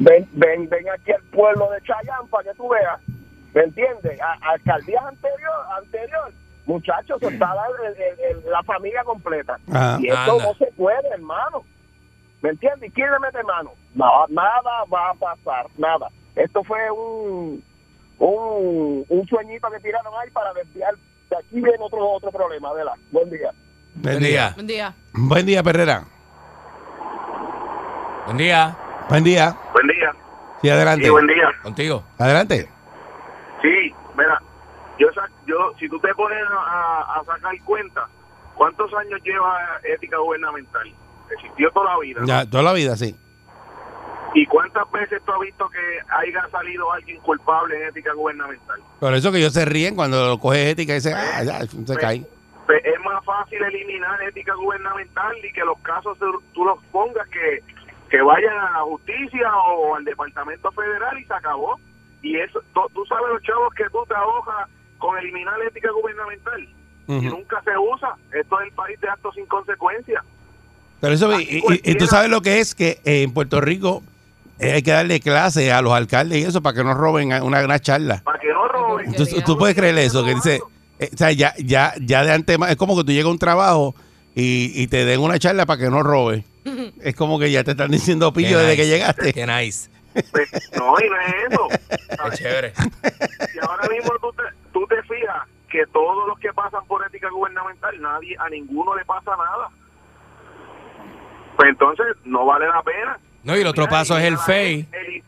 ven, 0.00 0.28
ven, 0.32 0.68
ven 0.68 0.88
aquí 0.90 1.12
al 1.12 1.22
pueblo 1.32 1.70
de 1.70 1.80
Chayán 1.82 2.26
para 2.30 2.44
que 2.50 2.54
tú 2.56 2.68
veas. 2.68 3.00
¿Me 3.54 3.62
entiendes? 3.62 4.20
A, 4.20 4.50
alcaldías 4.52 5.02
anterior, 5.06 5.54
anterior, 5.78 6.32
muchachos, 6.66 7.22
estaba 7.22 7.62
el- 7.86 7.94
el- 8.02 8.36
el- 8.44 8.50
la 8.50 8.62
familia 8.64 9.02
completa. 9.04 9.58
Ajá. 9.72 9.98
Y 10.00 10.08
eso 10.08 10.32
Anda. 10.32 10.44
no 10.44 10.54
se 10.54 10.66
puede, 10.76 11.08
hermano. 11.12 11.62
¿Me 12.42 12.50
entiendes? 12.50 12.90
¿Y 12.90 12.92
quién 12.92 13.10
le 13.10 13.18
mete 13.18 13.42
mano? 13.44 13.72
No, 13.94 14.26
nada 14.28 14.84
va 14.92 15.10
a 15.10 15.14
pasar, 15.14 15.66
nada. 15.78 16.08
Esto 16.34 16.62
fue 16.64 16.90
un, 16.90 17.64
un, 18.18 19.04
un 19.08 19.26
sueñito 19.26 19.70
que 19.70 19.80
tiraron 19.80 20.12
ahí 20.22 20.30
para 20.30 20.52
desviar. 20.52 20.94
De 21.30 21.36
aquí 21.36 21.60
viene 21.60 21.78
otro 21.80 22.06
otro 22.10 22.30
problema, 22.30 22.72
¿verdad? 22.74 22.92
Buen 23.10 23.30
día. 23.30 23.50
Buen 24.12 24.18
día. 24.22 24.52
Buen 24.54 24.66
día. 24.66 24.94
Buen 25.14 25.46
día, 25.46 25.62
Perrera. 25.62 26.04
Buen 28.26 28.36
día. 28.38 28.76
Buen 29.08 29.24
día. 29.24 29.56
Buen 29.72 29.86
día. 29.86 30.12
Sí, 30.62 30.70
adelante. 30.70 31.04
Sí, 31.04 31.10
buen 31.10 31.26
día. 31.26 31.48
Contigo. 31.62 32.04
Adelante. 32.18 32.68
Sí, 33.62 33.94
mira, 34.16 34.40
yo, 34.98 35.08
yo 35.46 35.72
si 35.78 35.88
tú 35.88 35.98
te 36.00 36.12
pones 36.14 36.38
a, 36.50 37.20
a 37.20 37.24
sacar 37.24 37.52
cuenta, 37.64 38.06
¿cuántos 38.54 38.92
años 38.94 39.20
lleva 39.22 39.58
ética 39.84 40.18
gubernamental? 40.18 40.92
Existió 41.30 41.70
toda 41.72 41.94
la 41.94 41.98
vida. 42.00 42.20
¿no? 42.20 42.26
Ya, 42.26 42.48
toda 42.48 42.62
la 42.62 42.72
vida, 42.72 42.96
sí. 42.96 43.14
¿Y 44.34 44.44
cuántas 44.46 44.90
veces 44.90 45.22
tú 45.24 45.32
has 45.32 45.40
visto 45.40 45.68
que 45.70 45.78
haya 46.14 46.46
salido 46.50 46.92
alguien 46.92 47.18
culpable 47.22 47.80
en 47.82 47.88
ética 47.88 48.12
gubernamental? 48.12 48.80
Por 49.00 49.14
eso 49.14 49.32
que 49.32 49.38
ellos 49.38 49.52
se 49.52 49.64
ríen 49.64 49.94
cuando 49.94 50.26
lo 50.28 50.38
coge 50.38 50.70
ética 50.70 50.92
y 50.92 50.96
dice, 50.96 51.14
ah, 51.14 51.42
ya, 51.42 51.60
se 51.60 51.76
Pues, 51.84 51.98
cae. 51.98 52.22
pues, 52.66 52.84
es 52.84 52.95
más 53.06 53.24
fácil 53.24 53.62
eliminar 53.62 54.22
ética 54.22 54.54
gubernamental 54.54 55.34
y 55.44 55.52
que 55.52 55.64
los 55.64 55.78
casos 55.80 56.18
tú, 56.18 56.64
los 56.64 56.82
pongas 56.92 57.26
que, 57.28 57.60
que 58.10 58.20
vayan 58.22 58.56
a 58.58 58.70
la 58.72 58.80
justicia 58.82 59.50
o 59.56 59.96
al 59.96 60.04
departamento 60.04 60.70
federal 60.72 61.18
y 61.18 61.24
se 61.24 61.34
acabó. 61.34 61.78
Y 62.22 62.36
eso, 62.38 62.60
tú, 62.74 63.04
sabes 63.06 63.26
los 63.32 63.42
chavos 63.42 63.72
que 63.74 63.84
tú 63.90 63.98
te 64.08 64.14
ahogas 64.14 64.68
con 64.98 65.16
eliminar 65.18 65.54
ética 65.62 65.90
gubernamental 65.92 66.68
y 67.08 67.20
nunca 67.30 67.62
se 67.62 67.70
usa. 67.78 68.14
Esto 68.32 68.60
es 68.60 68.66
el 68.66 68.72
país 68.72 69.00
de 69.00 69.08
actos 69.08 69.34
sin 69.34 69.46
consecuencias. 69.46 70.24
Pero 71.00 71.12
eso, 71.14 71.40
y, 71.40 71.44
y- 71.68 71.80
y 71.92 71.94
tú 71.96 72.06
sabes 72.06 72.30
lo 72.30 72.40
que 72.42 72.58
es 72.58 72.74
que 72.74 72.98
en 73.04 73.32
Puerto 73.32 73.60
Rico 73.60 74.02
eh, 74.58 74.72
hay 74.72 74.82
que 74.82 74.90
darle 74.90 75.20
clase 75.20 75.70
a 75.70 75.82
los 75.82 75.92
alcaldes 75.92 76.38
y 76.38 76.42
eso 76.44 76.62
para 76.62 76.74
que 76.76 76.82
no 76.82 76.94
roben 76.94 77.32
una 77.42 77.60
gran 77.60 77.78
charla. 77.80 78.22
Para 78.24 78.38
que 78.40 78.48
no 78.52 78.66
roben. 78.66 79.14
Tú, 79.14 79.24
tú 79.44 79.58
puedes 79.58 79.76
creer 79.76 79.96
eso, 79.98 80.24
que 80.24 80.34
dice, 80.34 80.60
eh, 80.98 81.10
o 81.12 81.16
sea, 81.16 81.32
ya, 81.32 81.54
ya, 81.58 81.94
ya 82.00 82.24
de 82.24 82.32
antemano, 82.32 82.70
es 82.72 82.76
como 82.78 82.96
que 82.96 83.04
tú 83.04 83.12
llegas 83.12 83.26
a 83.26 83.30
un 83.32 83.38
trabajo 83.38 83.94
y, 84.34 84.72
y 84.74 84.86
te 84.88 85.04
den 85.04 85.20
una 85.20 85.38
charla 85.38 85.66
para 85.66 85.80
que 85.82 85.90
no 85.90 86.02
robes. 86.02 86.44
Es 87.02 87.14
como 87.14 87.38
que 87.38 87.50
ya 87.50 87.62
te 87.64 87.70
están 87.72 87.90
diciendo 87.90 88.32
pillo 88.32 88.58
Qué 88.58 88.64
desde 88.64 88.70
nice, 88.72 88.82
que 88.82 88.88
llegaste. 88.88 89.32
Qué 89.32 89.46
nice. 89.46 89.90
Pues, 90.32 90.50
no, 90.76 90.94
y 90.98 91.08
no 91.08 91.20
es 91.20 91.34
eso. 91.50 91.68
Qué 92.30 92.36
chévere. 92.38 92.72
Y 93.54 93.58
ahora 93.66 93.88
mismo 93.88 94.12
tú 94.20 94.32
te, 94.32 94.42
tú 94.72 94.86
te 94.88 95.02
fijas 95.02 95.46
que 95.70 95.84
todos 95.92 96.26
los 96.26 96.38
que 96.38 96.52
pasan 96.54 96.84
por 96.86 97.04
ética 97.06 97.28
gubernamental, 97.30 98.00
nadie, 98.00 98.34
a 98.38 98.48
ninguno 98.48 98.96
le 98.96 99.04
pasa 99.04 99.30
nada. 99.32 99.68
Pues 101.56 101.68
entonces 101.70 102.06
no 102.24 102.44
vale 102.46 102.66
la 102.66 102.82
pena. 102.82 103.18
No, 103.44 103.56
y 103.56 103.60
el 103.60 103.66
otro 103.66 103.84
Mira, 103.84 103.90
paso 103.98 104.18
es 104.18 104.24
el 104.24 104.38
FEI. 104.38 104.88
eli- 104.92 105.18
eh, 105.18 105.22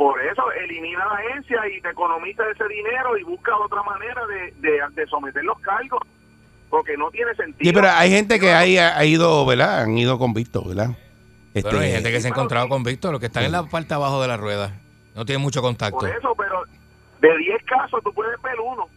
por 0.00 0.18
eso, 0.18 0.50
elimina 0.52 1.04
la 1.04 1.12
agencia 1.12 1.60
y 1.68 1.78
te 1.82 1.90
economiza 1.90 2.42
ese 2.50 2.66
dinero 2.68 3.18
y 3.18 3.22
busca 3.22 3.54
otra 3.58 3.82
manera 3.82 4.26
de, 4.28 4.50
de, 4.66 4.80
de 4.94 5.06
someter 5.08 5.44
los 5.44 5.60
cargos. 5.60 6.00
Porque 6.70 6.96
no 6.96 7.10
tiene 7.10 7.34
sentido. 7.34 7.68
Sí, 7.68 7.70
pero 7.70 7.90
hay 7.90 8.10
gente 8.10 8.40
que 8.40 8.50
ahí 8.50 8.78
ha, 8.78 8.96
ha 8.96 9.04
ido, 9.04 9.44
¿verdad? 9.44 9.82
Han 9.82 9.98
ido 9.98 10.18
convictos, 10.18 10.66
¿verdad? 10.66 10.96
Este, 11.52 11.68
Pero 11.68 11.82
hay 11.82 11.92
gente 11.92 12.10
que 12.10 12.18
se 12.22 12.28
ha 12.28 12.30
encontrado 12.30 12.66
con 12.70 12.82
Víctor, 12.82 13.12
los 13.12 13.20
que 13.20 13.26
están 13.26 13.44
en 13.44 13.52
la 13.52 13.64
parte 13.64 13.92
abajo 13.92 14.22
de 14.22 14.28
la 14.28 14.38
rueda. 14.38 14.72
No 15.14 15.26
tienen 15.26 15.42
mucho 15.42 15.60
contacto. 15.60 15.98
Por 15.98 16.08
eso, 16.08 16.34
pero 16.34 16.62
de 17.20 17.36
10 17.36 17.62
casos 17.64 18.00
tú 18.02 18.10
puedes 18.14 18.40
ver 18.40 18.58
uno. 18.58 18.88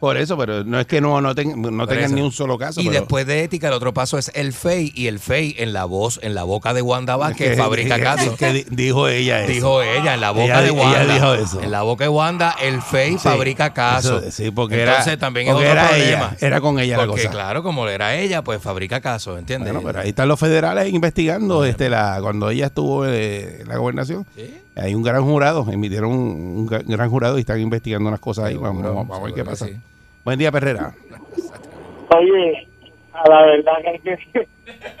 Por 0.00 0.16
eso, 0.16 0.36
pero 0.38 0.62
no 0.64 0.78
es 0.78 0.86
que 0.86 1.00
no, 1.00 1.20
no, 1.20 1.34
ten- 1.34 1.60
no 1.60 1.86
tengan 1.86 2.04
eso. 2.06 2.14
ni 2.14 2.20
un 2.22 2.30
solo 2.32 2.56
caso. 2.56 2.80
Y 2.80 2.84
pero- 2.88 3.00
después 3.00 3.26
de 3.26 3.42
ética, 3.42 3.66
el 3.68 3.74
otro 3.74 3.92
paso 3.92 4.16
es 4.18 4.30
el 4.34 4.52
FEI. 4.52 4.92
Y 4.94 5.08
el 5.08 5.18
FEI 5.18 5.56
en 5.58 5.72
la 5.72 5.84
voz, 5.86 6.20
en 6.22 6.34
la 6.34 6.44
boca 6.44 6.72
de 6.72 6.82
Wanda 6.82 7.16
Vázquez, 7.16 7.50
que- 7.56 7.56
fabrica 7.56 7.98
casos. 8.00 8.36
que 8.36 8.64
dijo 8.70 9.08
ella 9.08 9.42
eso. 9.42 9.52
Dijo 9.52 9.82
ella, 9.82 10.14
en 10.14 10.20
la 10.20 10.30
boca 10.30 10.44
Ella- 10.44 10.60
de 10.62 10.68
ella 10.70 10.80
Wanda. 10.82 11.14
dijo 11.14 11.34
eso. 11.34 11.60
En 11.62 11.70
la 11.72 11.82
boca 11.82 12.04
de 12.04 12.08
Wanda, 12.10 12.54
el 12.62 12.80
FEI 12.80 13.12
Sí, 13.12 13.18
fabrica 13.18 13.72
casos. 13.74 14.22
eso- 14.22 14.30
sí, 14.30 14.50
porque 14.50 14.80
Entonces 14.80 15.06
era, 15.08 15.18
también 15.18 15.48
es 15.48 15.54
otro 15.54 15.66
era 15.66 15.88
problema. 15.88 16.06
ella, 16.06 16.36
era 16.40 16.60
con 16.60 16.78
ella 16.78 16.96
la 16.98 17.06
Porque 17.06 17.22
cosa. 17.22 17.30
claro, 17.32 17.62
como 17.62 17.88
era 17.88 18.14
ella, 18.16 18.42
pues 18.42 18.62
fabrica 18.62 19.00
casos, 19.00 19.38
¿entiendes? 19.38 19.72
Bueno, 19.72 19.86
pero 19.86 20.00
ahí 20.02 20.10
están 20.10 20.28
los 20.28 20.38
federales 20.38 20.92
investigando 20.92 21.64
este 21.64 21.88
la 21.90 22.18
cuando 22.22 22.50
ella 22.50 22.66
estuvo 22.66 23.04
eh, 23.06 23.62
en 23.62 23.68
la 23.68 23.76
gobernación. 23.76 24.26
Sí. 24.36 24.54
Hay 24.80 24.94
un 24.94 25.02
gran 25.02 25.22
jurado, 25.24 25.66
emitieron 25.70 26.10
un, 26.12 26.18
un 26.58 26.68
gra- 26.68 26.84
gran 26.86 27.10
jurado 27.10 27.36
y 27.38 27.40
están 27.40 27.60
investigando 27.60 28.08
unas 28.08 28.20
cosas 28.20 28.46
ahí. 28.46 28.54
Seguro, 28.54 28.72
Vamos, 28.94 29.08
vamos 29.08 29.18
a 29.20 29.24
ver 29.24 29.34
qué 29.34 29.44
pasa. 29.44 29.66
sí. 29.66 29.76
Buen 30.24 30.38
día, 30.38 30.52
Perrera. 30.52 30.92
Oye, 32.16 32.68
a 33.12 33.28
la 33.28 33.42
verdad 33.46 33.72
que 34.02 34.12
es 34.12 34.20
que 34.32 34.48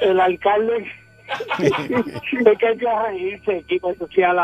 el 0.06 0.20
alcalde 0.20 0.86
es 1.58 1.72
que 2.58 2.66
hay 2.66 2.78
que 2.78 2.86
reírse, 3.06 3.56
equipo 3.58 3.94
social. 3.94 4.36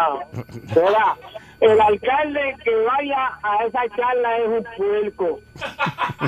¿verdad? 0.74 1.12
El 1.60 1.80
alcalde 1.80 2.40
que 2.62 2.74
vaya 2.76 3.30
a 3.42 3.64
esa 3.66 3.80
charla 3.96 4.38
es 4.38 4.48
un 4.48 4.64
puerco. 4.76 5.40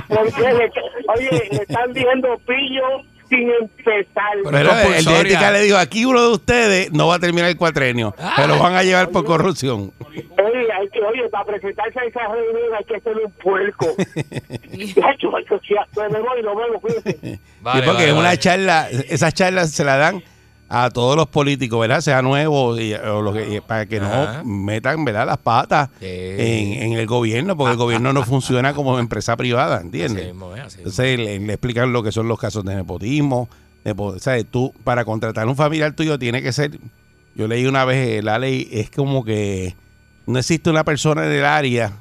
Porque 0.09 0.41
le- 0.41 0.73
oye, 1.15 1.49
le 1.51 1.63
están 1.63 1.93
diciendo 1.93 2.29
pillo 2.47 3.03
sin 3.29 3.51
empezar. 3.51 4.33
Pero 4.45 4.51
Pero 4.53 4.95
el 4.95 5.05
de 5.05 5.21
ética 5.21 5.51
le 5.51 5.61
dijo, 5.63 5.77
aquí 5.77 6.05
uno 6.05 6.23
de 6.23 6.29
ustedes 6.35 6.93
no 6.93 7.09
va 7.09 7.17
a 7.17 7.19
terminar 7.19 7.49
el 7.51 7.57
cuatrenio, 7.57 8.15
Ah. 8.19 8.35
se 8.37 8.47
lo 8.47 8.59
van 8.59 8.75
a 8.75 8.83
llevar 8.83 9.11
por 9.11 9.25
corrupción. 9.25 9.93
Oye, 10.01 10.73
hay 10.73 10.89
que, 10.91 11.01
oye, 11.01 11.29
para 11.31 11.45
presentarse 11.45 11.99
a 12.01 12.05
esa 12.05 12.21
reunión 12.29 12.75
hay 12.79 12.85
que 12.85 13.01
ser 13.01 13.17
un 13.17 13.31
puerco. 13.33 13.87
Lo 16.43 16.57
vemos, 16.57 16.81
cuídense. 16.81 17.41
Vale, 17.61 17.81
Sí, 17.81 17.87
porque 17.87 18.03
vale, 18.03 18.07
es 18.07 18.13
una 18.13 18.23
vale. 18.23 18.39
charla, 18.39 18.89
esas 19.09 19.35
charlas 19.35 19.71
se 19.73 19.85
la 19.85 19.97
dan 19.97 20.23
a 20.69 20.91
todos 20.91 21.17
los 21.17 21.29
políticos, 21.29 21.79
¿verdad? 21.81 22.01
Sea 22.01 22.23
nuevo 22.23 22.79
y- 22.79 22.93
o 22.95 23.23
lo 23.23 23.33
que, 23.33 23.57
y 23.57 23.61
para 23.61 23.87
que 23.87 23.99
Ajá. 24.01 24.43
no 24.43 24.45
metan, 24.51 25.05
¿verdad? 25.05 25.25
Las 25.27 25.39
patas 25.39 25.91
Sí. 26.01 26.07
en, 26.07 26.83
en 26.83 26.93
el 26.95 27.07
gobierno, 27.07 27.57
porque 27.57 27.73
el 27.73 27.77
gobierno 27.79 28.13
no 28.13 28.25
funciona 28.25 28.75
como 28.75 28.99
empresa 28.99 29.37
privada, 29.37 29.81
¿entiendes? 29.81 30.27
mismo. 30.27 30.55
Entonces 30.57 31.19
le, 31.19 31.39
le 31.39 31.53
explican 31.53 31.93
lo 31.93 32.03
que 32.03 32.11
son 32.13 32.27
los 32.29 32.39
casos 32.39 32.65
de 32.65 32.75
nepotismo. 32.75 33.49
nepo- 33.85 34.19
¿sabes? 34.19 34.45
Tú, 34.51 34.75
para 34.83 35.05
contratar 35.05 35.47
un 35.47 35.55
familiar 35.55 35.93
tuyo 35.93 36.19
tiene 36.19 36.43
que 36.43 36.53
ser, 36.53 36.77
yo 37.37 37.47
leí 37.47 37.67
una 37.67 37.85
vez, 37.85 38.19
eh, 38.19 38.23
la 38.23 38.39
ley 38.41 38.69
es 38.73 38.91
como 38.91 39.25
que 39.25 39.77
no 40.27 40.41
existe 40.41 40.69
una 40.71 40.83
persona 40.83 41.25
en 41.27 41.31
el 41.33 41.45
área 41.45 41.93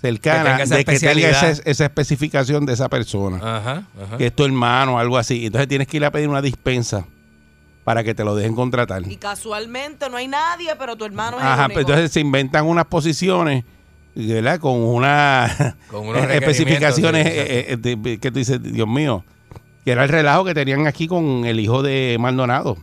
cercana 0.00 0.56
Que 0.58 0.64
de 0.66 0.84
que 0.84 0.98
tenga 0.98 1.28
esa, 1.28 1.50
esa 1.50 1.84
especificación 1.84 2.64
de 2.64 2.72
esa 2.72 2.88
persona 2.88 3.36
Ajá, 3.36 3.82
ajá. 4.02 4.16
que 4.16 4.26
es 4.28 4.32
tu 4.34 4.44
hermano 4.44 4.94
o 4.94 4.98
algo 4.98 5.18
así. 5.18 5.44
Entonces 5.46 5.68
tienes 5.68 5.86
que 5.88 5.96
ir 5.98 6.04
a 6.04 6.10
pedir 6.10 6.28
una 6.28 6.40
dispensa 6.40 7.04
para 7.88 8.04
que 8.04 8.14
te 8.14 8.22
lo 8.22 8.34
dejen 8.36 8.54
contratar. 8.54 9.10
Y 9.10 9.16
casualmente 9.16 10.10
no 10.10 10.18
hay 10.18 10.28
nadie, 10.28 10.76
pero 10.78 10.94
tu 10.94 11.06
hermano 11.06 11.38
es 11.38 11.42
el 11.42 11.48
Ajá, 11.48 11.64
único. 11.64 11.72
pues 11.72 11.84
entonces 11.86 12.12
se 12.12 12.20
inventan 12.20 12.66
unas 12.66 12.84
posiciones, 12.84 13.64
¿verdad? 14.14 14.60
Con 14.60 14.74
una 14.74 15.74
Con 15.90 16.06
unos 16.06 16.22
especificaciones 16.30 17.26
sí, 17.26 17.32
eh, 17.34 17.66
eh, 17.70 17.76
de- 17.78 18.18
que 18.18 18.30
tú 18.30 18.40
dices, 18.40 18.62
Dios 18.62 18.86
mío, 18.86 19.24
que 19.86 19.92
era 19.92 20.02
el 20.02 20.10
relajo 20.10 20.44
que 20.44 20.52
tenían 20.52 20.86
aquí 20.86 21.08
con 21.08 21.46
el 21.46 21.58
hijo 21.60 21.82
de 21.82 22.18
Maldonado. 22.20 22.76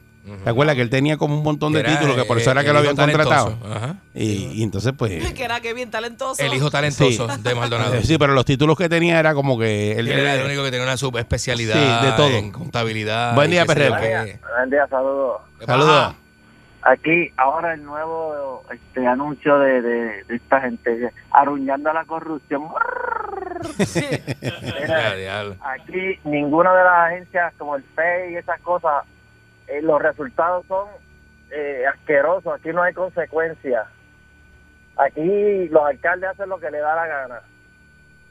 ¿Te 0.43 0.49
acuerdas 0.49 0.75
que 0.75 0.81
él 0.81 0.89
tenía 0.89 1.17
como 1.17 1.37
un 1.37 1.43
montón 1.43 1.71
de 1.73 1.83
títulos 1.83 2.15
que 2.15 2.25
por 2.25 2.37
eso 2.37 2.49
eh, 2.49 2.53
era 2.53 2.63
que 2.63 2.73
lo 2.73 2.79
habían 2.79 2.95
contratado? 2.95 3.57
Ajá. 3.63 3.95
Y, 4.13 4.47
y 4.53 4.63
entonces 4.63 4.93
pues... 4.97 5.33
que 5.33 5.43
era 5.43 5.59
que 5.61 5.73
bien 5.73 5.91
talentoso. 5.91 6.41
El 6.43 6.53
hijo 6.53 6.71
talentoso 6.71 7.29
Sí. 7.29 7.41
de 7.43 7.55
Maldonado. 7.55 7.95
Sí, 8.03 8.17
pero 8.17 8.33
los 8.33 8.45
títulos 8.45 8.77
que 8.77 8.89
tenía 8.89 9.19
era 9.19 9.33
como 9.33 9.57
que... 9.59 9.93
Él 9.93 10.07
Él, 10.07 10.19
era 10.19 10.35
el 10.35 10.45
único 10.45 10.63
que 10.63 10.71
tenía 10.71 10.85
una 10.85 10.97
subespecialidad 10.97 11.75
Sí, 12.01 12.05
de 12.07 12.11
todo. 12.13 12.29
en 12.29 12.51
contabilidad. 12.51 13.35
Buen 13.35 13.51
día, 13.51 13.65
qué. 13.65 13.73
Buen 14.57 14.69
día, 14.69 14.87
saludos. 14.89 15.41
¿Qué 15.59 15.65
Saludos. 15.65 16.15
Aquí, 16.87 17.31
ahora 17.37 17.73
el 17.73 17.83
nuevo 17.83 18.63
este 18.71 19.07
anuncio 19.07 19.57
de, 19.57 19.81
de, 19.81 20.23
de 20.25 20.35
esta 20.35 20.61
gente 20.61 21.11
arruñando 21.31 21.89
a 21.89 21.93
la 21.93 22.05
corrupción. 22.05 22.61
Aquí, 25.61 26.19
ninguna 26.23 26.73
de 26.75 26.83
las 26.83 27.07
agencias 27.11 27.53
como 27.57 27.75
el 27.75 27.83
FEI 27.95 28.33
y 28.33 28.35
esas 28.37 28.59
cosas, 28.61 29.03
eh, 29.67 29.81
los 29.81 30.01
resultados 30.01 30.65
son 30.67 30.87
eh, 31.51 31.83
asquerosos. 31.93 32.53
Aquí 32.53 32.69
no 32.69 32.81
hay 32.83 32.93
consecuencias. 32.93 33.85
Aquí 34.97 35.67
los 35.69 35.83
alcaldes 35.85 36.29
hacen 36.31 36.49
lo 36.49 36.57
que 36.59 36.71
les 36.71 36.81
da 36.81 36.95
la 36.95 37.07
gana. 37.07 37.41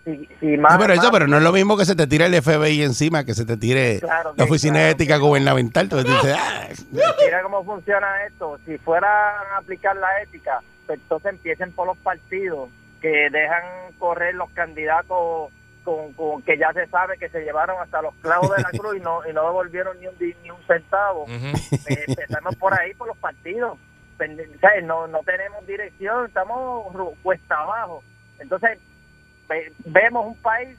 Si, 0.05 0.29
si 0.39 0.57
más, 0.59 0.77
pero 0.79 0.93
eso, 0.93 1.03
más- 1.03 1.11
pero 1.13 1.27
no 1.27 1.39
es 1.39 1.43
lo 1.43 1.53
mismo 1.53 1.77
que 1.79 1.85
se 1.87 1.97
te 1.97 2.07
tire 2.07 2.27
el 2.27 2.35
FBI 2.43 2.83
encima, 2.83 3.25
que 3.25 3.33
se 3.33 3.47
te 3.47 3.57
tire 3.57 4.01
Claro 4.01 4.35
la 4.37 4.45
Oficina 4.45 4.75
claro 4.75 4.89
Ética 4.91 5.17
Gubernamental. 5.17 5.89
Tú 5.89 5.97
dices, 6.03 6.37
ah, 6.39 6.69
Mira 6.93 7.43
cómo 7.43 7.65
funciona 7.65 8.25
esto. 8.27 8.59
Si 8.67 8.77
fueran 8.79 9.11
a 9.55 9.59
aplicar 9.59 9.97
la 9.97 10.23
ética, 10.23 10.61
pues 10.87 10.99
entonces 11.01 11.33
empiecen 11.33 11.73
por 11.73 11.87
los 11.87 11.97
partidos 11.99 12.69
que 13.01 13.29
dejan 13.31 13.63
correr 13.99 14.35
los 14.35 14.51
candidatos 14.51 15.51
con, 15.85 16.13
con- 16.15 16.43
que 16.43 16.57
ya 16.59 16.73
se 16.73 16.87
sabe 16.89 17.17
que 17.19 17.29
se 17.29 17.43
llevaron 17.45 17.81
hasta 17.81 18.03
los 18.03 18.15
clavos 18.17 18.51
de 18.57 18.63
la 18.63 18.71
cruz 18.79 18.97
y 18.97 19.01
no, 19.01 19.21
y 19.29 19.33
no 19.33 19.45
devolvieron 19.45 19.99
ni 20.01 20.07
un, 20.09 20.15
ni 20.43 20.51
un 20.51 20.67
centavo. 20.67 21.27
Eh, 21.29 22.05
empezamos 22.09 22.57
por 22.57 22.79
ahí, 22.79 22.95
por 22.95 23.07
los 23.09 23.19
partidos. 23.19 23.79
¿sabes? 24.61 24.85
No, 24.85 25.07
no 25.09 25.19
tenemos 25.25 25.67
dirección, 25.67 26.27
estamos 26.27 26.87
cuesta 27.23 27.57
abajo. 27.59 28.03
Entonces, 28.39 28.79
ve- 29.49 29.73
vemos 29.85 30.27
un 30.27 30.37
país, 30.41 30.79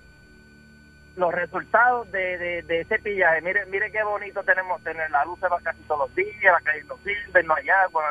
los 1.18 1.34
resultados 1.34 2.12
de, 2.12 2.38
de, 2.38 2.62
de 2.64 2.82
ese 2.82 2.98
pillaje. 3.00 3.42
Mire, 3.42 3.66
mire 3.68 3.92
qué 3.92 4.04
bonito 4.04 4.42
tenemos 4.44 4.82
tener 4.84 5.10
la 5.12 5.24
luz 5.26 5.40
se 5.40 5.48
va 5.48 5.60
casi 5.62 5.80
todos 5.84 6.08
los 6.10 6.16
días, 6.16 6.44
la 6.44 6.60
calle 6.62 6.84
no 6.86 6.98
sirve, 6.98 7.44
no 7.44 7.56
hay 7.56 7.70
agua. 7.70 8.04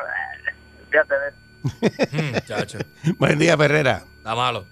eh, 0.47 0.51
Fíjate 0.89 1.13
de 1.19 1.27
eso. 1.29 1.37
Mm, 2.11 2.35
chacho. 2.45 2.77
buen 3.17 3.39
día, 3.39 3.57
Perrera. 3.57 4.03
Está 4.17 4.35
malo. 4.35 4.65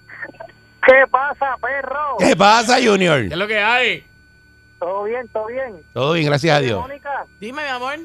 ¿Qué 0.85 1.07
pasa, 1.09 1.55
perro? 1.61 2.17
¿Qué 2.19 2.35
pasa, 2.35 2.75
Junior? 2.83 3.19
¿Qué 3.21 3.27
es 3.27 3.37
lo 3.37 3.47
que 3.47 3.59
hay? 3.59 4.05
¿Todo 4.79 5.03
bien, 5.03 5.27
todo 5.29 5.47
bien? 5.47 5.81
Todo 5.93 6.13
bien, 6.13 6.25
gracias 6.25 6.57
a 6.57 6.59
Dios. 6.59 6.81
Mónica, 6.81 7.25
Dime, 7.39 7.63
mi 7.63 7.69
amor. 7.69 7.95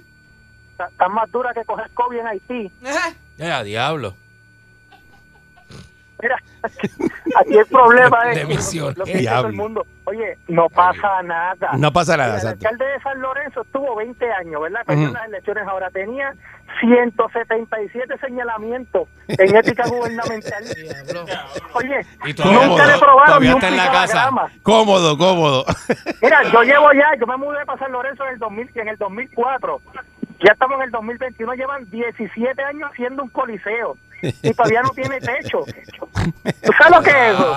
estás 0.71 1.11
más 1.11 1.31
dura 1.33 1.53
que 1.53 1.65
coger 1.65 1.91
COVID 1.95 2.19
en 2.19 2.27
Haití. 2.27 2.73
Ya, 3.39 3.63
diablo. 3.63 4.15
Mira, 6.21 6.37
aquí 7.41 7.57
el 7.57 7.67
problema 7.67 8.25
De 8.27 8.41
es 8.43 8.49
misión. 8.49 8.93
lo 8.97 9.05
que 9.05 9.13
dice 9.13 9.21
Diablo. 9.23 9.43
todo 9.43 9.51
el 9.51 9.57
mundo. 9.57 9.87
Oye, 10.07 10.37
no 10.49 10.69
pasa 10.69 11.23
nada. 11.23 11.71
No 11.79 11.93
pasa 11.93 12.17
nada, 12.17 12.35
Mira, 12.35 12.41
el 12.41 12.47
exacto. 12.57 12.67
alcalde 12.69 12.93
de 12.93 13.01
San 13.01 13.21
Lorenzo 13.21 13.61
estuvo 13.63 13.95
20 13.95 14.33
años, 14.33 14.61
¿verdad? 14.61 14.81
Perdió 14.85 15.05
Ujú. 15.05 15.15
las 15.15 15.29
elecciones 15.29 15.69
ahora. 15.69 15.89
Tenía 15.91 16.35
177 16.81 18.19
señalamientos 18.19 19.09
en 19.29 19.57
ética 19.57 19.87
gubernamental. 19.89 20.65
Oye, 21.75 22.01
Y 22.27 22.33
nunca 22.33 22.87
le 22.87 22.99
probaron 22.99 23.43
ni 23.43 23.51
un 23.51 23.65
en 23.65 23.77
la 23.77 23.91
casa. 23.91 24.31
Cómodo, 24.63 25.17
cómodo. 25.19 25.65
Mira, 26.23 26.43
yo 26.53 26.63
llevo 26.65 26.93
ya, 26.93 27.15
yo 27.19 27.27
me 27.27 27.37
mudé 27.37 27.65
para 27.67 27.79
San 27.79 27.93
Lorenzo 27.93 28.25
en 28.25 28.35
el, 28.35 28.39
2000, 28.39 28.71
en 28.75 28.89
el 28.89 28.97
2004. 28.97 29.81
Ya 30.45 30.53
estamos 30.53 30.77
en 30.79 30.85
el 30.85 30.91
2021, 30.93 31.55
llevan 31.55 31.91
17 31.91 32.63
años 32.63 32.91
siendo 32.97 33.23
un 33.25 33.29
coliseo. 33.31 33.97
y 34.23 34.53
todavía 34.53 34.83
no 34.83 34.91
tiene 34.91 35.21
techo. 35.21 35.61
¿Tú 35.65 36.73
sabes 36.79 36.97
lo 36.97 37.03
que 37.03 37.11
es 37.11 37.35
eso? 37.35 37.57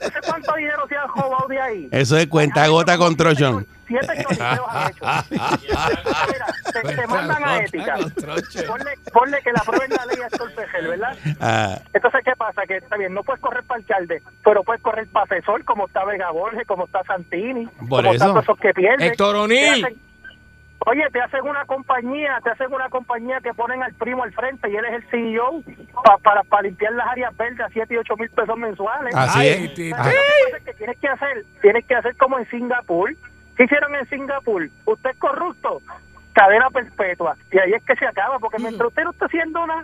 ¿Tú 0.00 0.08
sabes 0.08 0.26
cuánto 0.26 0.54
dinero 0.54 0.86
se 0.88 0.96
han 0.96 1.08
robado 1.08 1.46
de 1.48 1.60
ahí? 1.60 1.88
Eso 1.92 2.16
es 2.16 2.26
cuenta 2.28 2.66
gota 2.68 2.96
construction. 2.96 3.66
Siete 3.86 4.06
choriceos 4.22 4.66
han 4.68 4.90
hecho. 4.90 5.04
Mira, 5.30 6.46
te, 6.72 6.94
te 6.96 7.06
mandan 7.06 7.44
a 7.44 7.58
ética. 7.58 7.96
Ponle, 8.66 8.90
ponle 9.12 9.42
que 9.42 9.52
la 9.52 9.60
prueba 9.64 9.84
en 9.84 9.90
la 9.92 10.06
ley 10.06 10.18
es 10.26 10.38
torpejel, 10.38 10.86
¿verdad? 10.88 11.16
Ah, 11.40 11.78
Entonces, 11.92 12.20
¿qué 12.24 12.32
pasa? 12.36 12.62
Que 12.66 12.78
está 12.78 12.96
bien, 12.96 13.14
no 13.14 13.22
puedes 13.22 13.40
correr 13.40 13.62
para 13.64 13.78
alcalde, 13.78 14.22
pero 14.44 14.64
puedes 14.64 14.82
correr 14.82 15.06
para 15.08 15.24
asesor, 15.26 15.62
como 15.64 15.86
está 15.86 16.04
Vega 16.04 16.30
Borges, 16.30 16.66
como 16.66 16.86
está 16.86 17.02
Santini, 17.04 17.66
Por 17.88 18.02
como 18.02 18.14
eso. 18.14 18.40
esos 18.40 18.58
que 18.58 18.72
pierden. 18.74 19.08
Héctor 19.10 19.36
O'Neill. 19.36 19.96
Oye, 20.84 21.02
te 21.10 21.20
hacen 21.20 21.40
una 21.42 21.64
compañía, 21.64 22.38
te 22.44 22.50
hacen 22.50 22.72
una 22.72 22.88
compañía 22.88 23.40
que 23.40 23.52
ponen 23.54 23.82
al 23.82 23.94
primo 23.94 24.22
al 24.22 24.32
frente 24.32 24.70
y 24.70 24.76
él 24.76 24.84
es 24.84 24.92
el 24.94 25.10
CEO 25.10 25.62
pa- 26.04 26.18
para, 26.18 26.42
para 26.44 26.62
limpiar 26.62 26.92
las 26.92 27.08
áreas 27.08 27.36
verdes 27.36 27.60
a 27.60 27.68
7 27.70 27.94
y 27.94 27.96
8 27.96 28.16
mil 28.16 28.30
pesos 28.30 28.56
mensuales. 28.56 29.14
así 29.14 29.38
Ay, 29.40 29.48
es. 29.48 29.60
Lo 29.60 29.74
que 29.74 29.90
pasa 29.90 30.56
es 30.58 30.64
que 30.64 30.74
tienes 30.74 30.98
que 30.98 31.08
hacer, 31.08 31.44
tienes 31.62 31.84
que 31.86 31.94
hacer 31.94 32.16
como 32.16 32.38
en 32.38 32.46
Singapur. 32.50 33.10
¿Qué 33.56 33.64
hicieron 33.64 33.94
en 33.96 34.06
Singapur? 34.08 34.68
Usted 34.84 35.10
es 35.10 35.18
corrupto, 35.18 35.80
cadena 36.34 36.68
perpetua. 36.70 37.36
Y 37.50 37.58
ahí 37.58 37.72
es 37.72 37.82
que 37.82 37.96
se 37.96 38.06
acaba, 38.06 38.38
porque 38.38 38.58
mientras 38.58 38.88
usted 38.88 39.02
no 39.04 39.10
está 39.10 39.24
haciendo 39.26 39.64
una, 39.64 39.82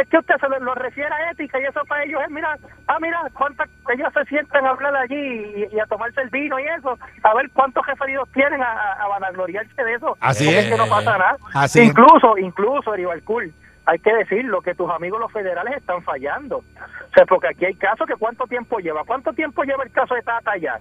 es 0.00 0.08
que 0.08 0.18
usted 0.18 0.34
se 0.40 0.48
lo, 0.48 0.58
lo 0.60 0.74
refiere 0.74 1.12
a 1.12 1.30
ética 1.30 1.60
y 1.60 1.64
eso 1.64 1.80
para 1.86 2.04
ellos 2.04 2.20
es, 2.22 2.30
mira, 2.30 2.56
ah, 2.88 2.96
mira, 3.00 3.20
cuántas, 3.34 3.68
ellos 3.94 4.08
se 4.14 4.24
sientan 4.26 4.64
a 4.66 4.70
hablar 4.70 4.94
allí 4.96 5.16
y, 5.16 5.74
y 5.76 5.80
a 5.80 5.86
tomarse 5.86 6.20
el 6.22 6.30
vino 6.30 6.58
y 6.58 6.64
eso, 6.64 6.98
a 7.22 7.34
ver 7.34 7.50
cuántos 7.52 7.86
referidos 7.86 8.28
tienen 8.32 8.62
a, 8.62 8.92
a, 8.92 9.08
vanagloriarse 9.08 9.82
de 9.84 9.94
eso. 9.94 10.16
Así 10.20 10.44
Porque 10.44 10.60
es. 10.60 10.70
que 10.70 10.76
no 10.76 10.86
pasa 10.88 11.18
nada. 11.18 11.36
Así 11.54 11.80
es. 11.80 11.86
incluso, 11.88 12.38
incluso, 12.38 12.92
Cool 13.24 13.52
hay 13.84 13.98
que 13.98 14.14
decirlo, 14.14 14.62
que 14.62 14.74
tus 14.74 14.90
amigos 14.90 15.18
los 15.20 15.32
federales 15.32 15.76
están 15.76 16.02
fallando. 16.02 16.58
O 16.58 17.14
sea, 17.14 17.26
porque 17.26 17.48
aquí 17.48 17.64
hay 17.64 17.74
casos 17.74 18.06
que 18.06 18.14
cuánto 18.14 18.46
tiempo 18.46 18.78
lleva. 18.78 19.02
¿Cuánto 19.04 19.32
tiempo 19.32 19.64
lleva 19.64 19.82
el 19.84 19.90
caso 19.90 20.14
de 20.14 20.22
Tata 20.22 20.56
ya? 20.56 20.78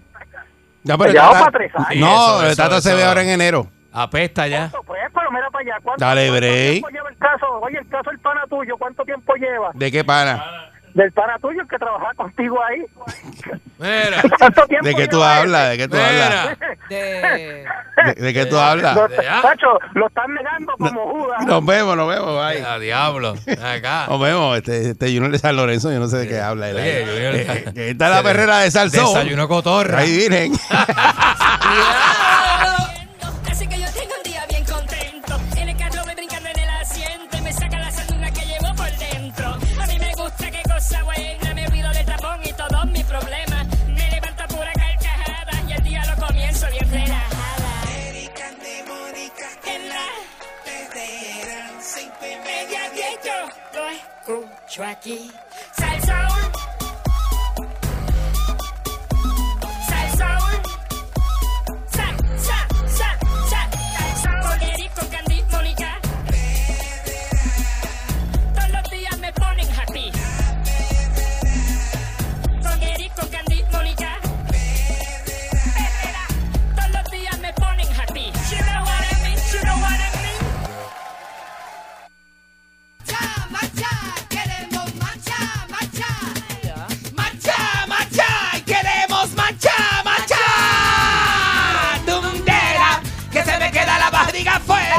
No, 0.83 0.97
pero 0.97 1.11
Ya 1.11 1.21
Tata- 1.21 1.33
va 1.33 1.39
para 1.39 1.51
tres 1.51 1.71
años. 1.75 1.99
No, 2.09 2.43
Eso, 2.43 2.55
Tata 2.55 2.81
se 2.81 2.89
eso. 2.89 2.97
ve 2.97 3.03
ahora 3.03 3.23
en 3.23 3.29
enero. 3.29 3.67
Apesta 3.91 4.47
ya. 4.47 4.65
Eso, 4.65 4.81
Pues, 4.83 5.01
pero 5.13 5.31
mira 5.31 5.49
para 5.49 5.61
allá. 5.63 5.77
¿Cuánto, 5.83 6.05
Dale, 6.05 6.27
cuánto 6.29 6.45
break. 6.45 6.81
Caso? 7.21 7.45
Oye, 7.61 7.77
el 7.79 7.87
caso 7.87 8.09
del 8.09 8.19
pana 8.19 8.41
tuyo, 8.49 8.75
¿cuánto 8.77 9.03
tiempo 9.05 9.33
lleva? 9.35 9.71
¿De 9.73 9.89
qué 9.91 10.03
pana? 10.03 10.43
Del 10.93 11.09
pana 11.13 11.37
tuyo, 11.39 11.61
el 11.61 11.67
que 11.69 11.77
trabajaba 11.77 12.13
contigo 12.15 12.59
ahí. 12.61 12.81
Mira. 13.79 14.21
¿Cuánto 14.37 14.65
tiempo 14.67 14.85
¿De 14.85 14.93
qué 14.95 15.07
tú 15.07 15.23
hablas? 15.23 15.69
¿De 15.69 15.77
qué 15.77 15.87
tú 15.87 15.95
hablas? 15.95 16.57
De... 16.89 17.65
¿De, 18.05 18.13
de 18.21 18.33
qué 18.33 18.45
tú 18.45 18.57
hablas? 18.57 18.99
Tacho, 19.41 19.79
lo 19.93 20.07
están 20.07 20.33
negando 20.33 20.73
como 20.77 21.11
Judas. 21.13 21.45
Nos 21.45 21.65
vemos, 21.65 21.95
nos 21.95 22.09
vemos. 22.09 22.45
bye. 22.45 22.65
A 22.65 22.77
diablo. 22.77 23.35
Acá. 23.63 24.07
Nos 24.09 24.19
vemos. 24.19 24.57
Este, 24.57 24.89
este 24.89 25.05
Junior 25.07 25.31
de 25.31 25.39
San 25.39 25.55
Lorenzo, 25.55 25.89
yo 25.93 25.99
no 25.99 26.09
sé 26.09 26.17
de 26.17 26.27
qué 26.27 26.41
habla. 26.41 26.69
él 26.69 26.77
ahí. 26.77 26.89
Oye, 26.89 27.05
Junior 27.05 27.33
de- 27.33 27.41
Eh, 27.41 27.65
que 27.73 27.89
está 27.91 28.09
la 28.09 28.21
perrera 28.21 28.57
de 28.59 28.69
Salsón. 28.71 29.05
Desayuno 29.05 29.47
cotorra. 29.47 29.99
Ahí 29.99 30.17
vienen. 30.17 30.51
escucho 54.71 55.50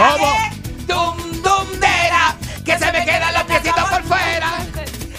¿Cómo? 0.02 0.34
¡Dum, 0.88 1.16
dumdera! 1.42 2.36
¡Que 2.64 2.76
se 2.76 2.90
me 2.90 3.04
quedan 3.04 3.32
los 3.34 3.44
piecitos 3.44 3.88
por 3.88 4.02
fuera! 4.02 4.50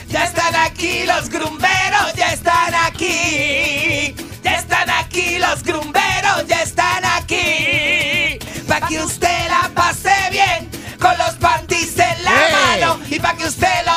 ¡Ya 0.09 0.25
están 0.25 0.53
aquí 0.57 1.05
los 1.05 1.29
grumberos! 1.29 2.13
¡Ya 2.17 2.33
están 2.33 2.75
aquí! 2.75 4.13
¡Ya 4.43 4.55
están 4.55 4.89
aquí 4.89 5.39
los 5.39 5.63
grumberos! 5.63 6.45
¡Ya 6.47 6.63
están 6.63 7.05
aquí! 7.05 8.39
Pa' 8.67 8.81
que 8.85 8.99
usted 8.99 9.47
la 9.47 9.69
pase 9.73 10.13
bien 10.31 10.69
con 10.99 11.17
los 11.17 11.35
panties 11.35 11.97
en 11.99 12.23
la 12.25 12.31
mano 12.31 12.99
y 13.09 13.19
pa' 13.21 13.37
que 13.37 13.45
usted 13.45 13.85
lo 13.85 13.92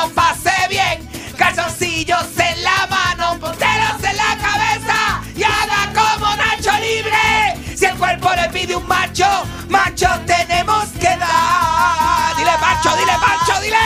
macho, 8.87 9.25
macho 9.69 10.07
tenemos 10.25 10.85
que 10.99 11.15
dar. 11.17 12.35
Dile 12.37 12.51
macho, 12.59 12.95
dile 12.97 13.17
macho, 13.17 13.61
dile. 13.61 13.77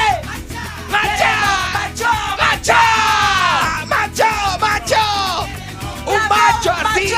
¡Macho! 0.89 1.25
¡Macho! 1.73 2.09
¡Macho! 2.37 2.73
¡Macho! 3.87 4.25
¡Macho! 4.59 5.47
¡Un 6.05 6.27
macho 6.27 6.71
así! 6.71 7.13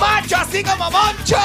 ¡Macho 0.00 0.36
así 0.36 0.62
como 0.64 0.90
Moncho! 0.90 1.38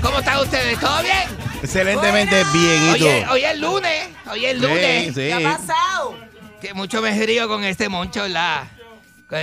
¿Cómo 0.00 0.18
están 0.20 0.38
ustedes? 0.38 0.78
¿Todo 0.78 1.02
bien? 1.02 1.24
Excelentemente 1.62 2.44
bien. 2.52 2.82
¿Y 2.84 2.90
Hoy 2.90 3.06
es, 3.06 3.26
tú? 3.26 3.32
hoy 3.32 3.44
es 3.44 3.58
lunes, 3.58 4.08
hoy 4.30 4.46
es 4.46 4.60
lunes. 4.60 5.06
Sí, 5.06 5.14
¿Qué 5.14 5.34
ha 5.34 5.56
pasado? 5.58 6.16
Que 6.60 6.72
mucho 6.74 7.02
me 7.02 7.10
río 7.26 7.48
con 7.48 7.64
este 7.64 7.88
moncho, 7.88 8.26
la 8.28 8.64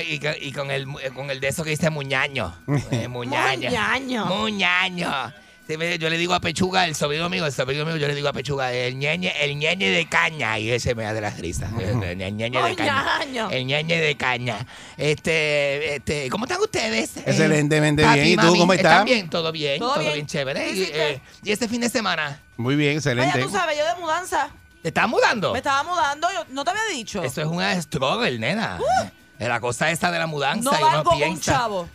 Y, 0.08 0.20
con- 0.20 0.34
y 0.42 0.52
con 0.54 0.72
el 0.72 0.88
con 1.14 1.30
el 1.30 1.40
de 1.42 1.50
eso 1.50 1.64
que 1.66 1.72
dice 1.72 1.90
muñaño. 1.90 2.56
Eh, 2.92 3.08
muñaño. 3.10 3.70
Muñaño. 3.70 4.26
Muñaño. 4.28 5.34
Sí, 5.68 5.74
Yo 6.00 6.10
le 6.10 6.18
digo 6.18 6.34
a 6.36 6.40
Pechuga, 6.40 6.86
el 6.86 6.94
sobrino 6.96 7.28
mío, 7.28 7.44
el 7.46 7.52
sobrino 7.52 7.86
mío, 7.86 7.98
yo 7.98 8.08
le 8.08 8.14
digo 8.14 8.28
a 8.28 8.34
Pechuga, 8.34 8.72
el 8.72 8.96
ñeñe, 9.00 9.34
el 9.44 9.56
ñeñe 9.58 9.90
de 9.90 10.08
caña. 10.08 10.60
Y 10.60 10.70
ese 10.70 10.94
me 10.94 11.04
da 11.04 11.14
de 11.14 11.22
las 11.22 11.40
risas. 11.40 11.72
El, 11.80 12.04
el 12.04 12.18
ñeñe 12.36 12.62
de 12.62 12.76
caña. 12.76 13.48
El 13.50 13.66
ñeñe 13.66 14.00
de 14.00 14.16
caña. 14.16 14.66
Este, 14.96 15.96
este, 15.96 16.30
¿cómo 16.30 16.46
están 16.46 16.62
ustedes? 16.62 17.18
Eh, 17.18 17.24
Excelentemente 17.26 18.04
papi, 18.04 18.20
bien. 18.20 18.28
¿Y 18.34 18.36
tú 18.36 18.44
mami, 18.46 18.60
cómo 18.60 18.74
estás? 18.74 18.92
¿Están 18.92 19.06
bien? 19.06 19.30
Todo 19.30 19.52
bien, 19.52 19.80
¿Todo 19.80 19.94
todo, 19.94 20.00
bien? 20.02 20.14
bien? 20.14 20.28
chévere. 20.28 20.70
Eh, 20.72 21.22
y 21.44 21.52
este 21.52 21.68
fin 21.68 21.82
de 21.82 21.90
semana, 21.90 22.40
Muy 22.58 22.76
bien, 22.76 22.98
excelente. 22.98 23.42
tú 23.42 23.50
sabes, 23.50 23.78
yo 23.78 23.86
de 23.86 24.02
mudanza. 24.02 24.50
¿te 24.84 24.90
estás 24.90 25.10
mudando? 25.10 25.52
Me 25.52 25.58
estaba 25.58 25.82
mudando, 25.84 26.28
yo 26.32 26.46
no 26.50 26.64
te 26.64 26.70
había 26.70 26.86
dicho. 26.94 27.24
Eso 27.24 27.42
es 27.42 27.48
una 27.48 27.74
struggle, 27.82 28.38
nena. 28.38 28.80
Eh, 29.40 29.48
La 29.48 29.60
cosa 29.60 29.90
esa 29.90 30.12
de 30.12 30.20
la 30.20 30.28
mudanza. 30.28 30.70
no 30.70 30.78
y 31.18 31.24
uno 31.24 31.32
un 31.32 31.40
chavo. 31.42 31.90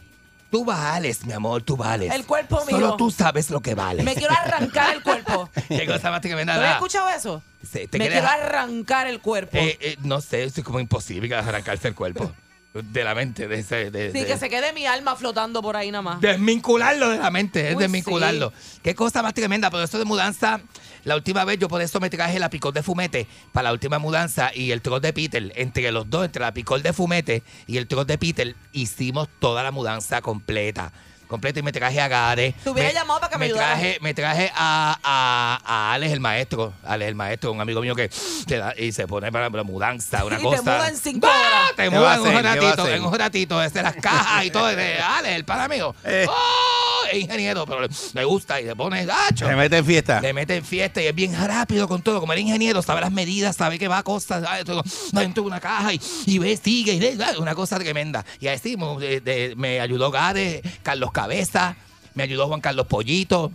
Tú 0.51 0.65
vales, 0.65 1.25
mi 1.25 1.33
amor, 1.33 1.63
tú 1.63 1.77
vales. 1.77 2.13
El 2.13 2.27
cuerpo 2.27 2.65
mío. 2.67 2.77
Solo 2.77 2.97
tú 2.97 3.11
sabes 3.11 3.51
lo 3.51 3.61
que 3.61 3.75
vales. 3.75 4.05
Me 4.05 4.15
quiero 4.15 4.35
arrancar 4.35 4.97
el 4.97 5.03
cuerpo. 5.03 5.49
Qué 5.69 5.87
cosa 5.87 6.11
más 6.11 6.21
tremenda. 6.21 6.55
¿No 6.57 6.61
da. 6.61 6.73
escuchado 6.73 7.09
eso? 7.09 7.43
Se- 7.63 7.87
te 7.87 7.99
Me 7.99 8.09
quiero 8.09 8.27
arrancar 8.27 9.07
el 9.07 9.21
cuerpo. 9.21 9.57
Eh, 9.57 9.79
eh, 9.81 9.97
no 10.03 10.21
sé, 10.21 10.43
es 10.45 10.61
como 10.65 10.81
imposible 10.81 11.33
arrancarse 11.35 11.89
el 11.89 11.95
cuerpo 11.95 12.33
de 12.73 13.05
la 13.05 13.15
mente. 13.15 13.49
De 13.49 13.59
ese, 13.61 13.91
de, 13.91 14.13
sí, 14.13 14.21
de- 14.21 14.27
que 14.27 14.37
se 14.39 14.49
quede 14.49 14.73
mi 14.73 14.87
alma 14.87 15.17
flotando 15.17 15.61
por 15.63 15.77
ahí 15.77 15.91
nada 15.91 16.03
más. 16.03 16.21
Desvincularlo 16.21 17.09
de 17.11 17.19
la 17.19 17.31
mente, 17.31 17.69
es 17.69 17.75
Uy, 17.77 17.83
desvincularlo. 17.83 18.53
Qué 18.83 18.95
cosa 18.95 19.23
más 19.23 19.35
tremenda, 19.35 19.71
pero 19.71 19.83
esto 19.83 19.99
de 19.99 20.05
mudanza, 20.05 20.61
la 21.05 21.17
última 21.17 21.45
vez 21.45 21.59
yo 21.59 21.69
por 21.69 21.83
eso 21.83 21.99
me 22.01 22.11
traje 22.11 22.39
la 22.39 22.49
picol 22.51 22.73
de 22.73 22.83
fumete 22.83 23.27
para 23.53 23.65
la 23.65 23.73
última 23.73 23.99
mudanza 23.99 24.51
y 24.55 24.71
el 24.71 24.83
troz 24.83 25.01
de 25.03 25.13
Peter. 25.13 25.53
Entre 25.57 25.91
los 25.91 26.09
dos, 26.09 26.25
entre 26.27 26.43
la 26.43 26.53
picol 26.55 26.83
de 26.83 26.93
fumete 26.93 27.43
y 27.67 27.77
el 27.79 27.87
troz 27.89 28.07
de 28.07 28.19
Peter, 28.19 28.55
hicimos 28.73 29.29
toda 29.41 29.63
la 29.63 29.71
mudanza 29.73 30.21
completa. 30.21 30.93
Completa 31.31 31.61
y 31.61 31.63
me 31.63 31.71
traje 31.73 32.01
a 32.01 32.09
Gare. 32.09 32.55
Te 32.65 32.69
hubiera 32.71 32.89
me, 32.89 32.95
llamado 32.95 33.21
para 33.21 33.31
que 33.31 33.39
me 33.39 33.45
ayudara. 33.47 33.67
traje, 33.69 33.99
me 34.01 34.13
traje 34.15 34.51
a, 34.55 34.99
a, 35.03 35.61
a 35.65 35.93
Alex 35.95 36.13
el 36.13 36.19
maestro. 36.21 36.73
Alex 36.85 37.09
el 37.09 37.15
maestro, 37.15 37.53
un 37.53 37.61
amigo 37.61 37.81
mío 37.81 37.95
que 37.95 38.11
te 38.47 38.57
da- 38.59 38.75
y 38.77 38.91
se 38.91 39.07
pone 39.07 39.31
para 39.31 39.49
la 39.49 39.63
mudanza, 39.63 40.25
una 40.25 40.35
Y 40.35 40.39
te 40.39 40.43
cosa. 40.45 40.63
muda 40.63 40.89
en 40.89 40.97
cinco 40.97 41.29
¡Ah! 41.31 41.37
horas. 41.39 41.77
Te 41.77 41.83
¿Qué 41.85 41.89
va 41.99 42.15
a 42.15 42.19
mudan 42.19 42.33
en 42.33 42.37
un 42.37 42.43
ratito, 42.43 42.89
en 42.89 43.05
un 43.05 43.15
ratito, 43.19 43.59
desde 43.61 43.83
las 43.83 43.95
cajas 43.95 44.45
y 44.45 44.51
todo, 44.51 44.67
de 44.67 44.99
Ale, 44.99 45.37
el 45.37 45.45
pana 45.45 45.69
mío. 45.69 45.95
Eh. 46.05 46.27
¡Oh! 46.29 46.90
Es 47.13 47.19
ingeniero, 47.23 47.67
pero 47.67 47.83
le, 47.83 47.89
le 48.15 48.25
gusta 48.25 48.61
y 48.61 48.65
le 48.65 48.75
pone 48.77 49.05
gacho. 49.05 49.47
Se 49.47 49.55
mete 49.57 49.79
en 49.79 49.85
fiesta. 49.85 50.21
Le 50.21 50.33
mete 50.33 50.57
en 50.57 50.65
fiesta 50.65 51.03
y 51.03 51.07
es 51.07 51.15
bien 51.15 51.35
rápido 51.35 51.87
con 51.89 52.03
todo. 52.03 52.21
Como 52.21 52.33
el 52.33 52.39
ingeniero, 52.41 52.83
sabe 52.83 53.01
las 53.01 53.13
medidas, 53.13 53.57
sabe 53.57 53.79
que 53.79 53.89
va 53.89 53.99
a 53.99 54.03
sabe 54.43 54.65
todo, 54.65 54.83
dentro 55.13 55.43
de 55.43 55.47
una 55.49 55.61
caja 55.61 55.93
y, 55.95 56.01
y 56.27 56.39
ve, 56.39 56.57
sigue, 56.57 56.95
y 56.95 57.23
ah, 57.23 57.33
una 57.39 57.55
cosa 57.55 57.79
tremenda. 57.79 58.25
Y 58.41 58.49
así 58.49 58.77
de- 58.99 59.21
de- 59.21 59.55
me 59.57 59.81
ayudó 59.81 60.11
Gade, 60.11 60.63
Carlos 60.83 61.13
Cabeza, 61.13 61.77
me 62.15 62.23
ayudó 62.23 62.49
Juan 62.49 62.61
Carlos 62.61 62.87
Pollito. 62.87 63.53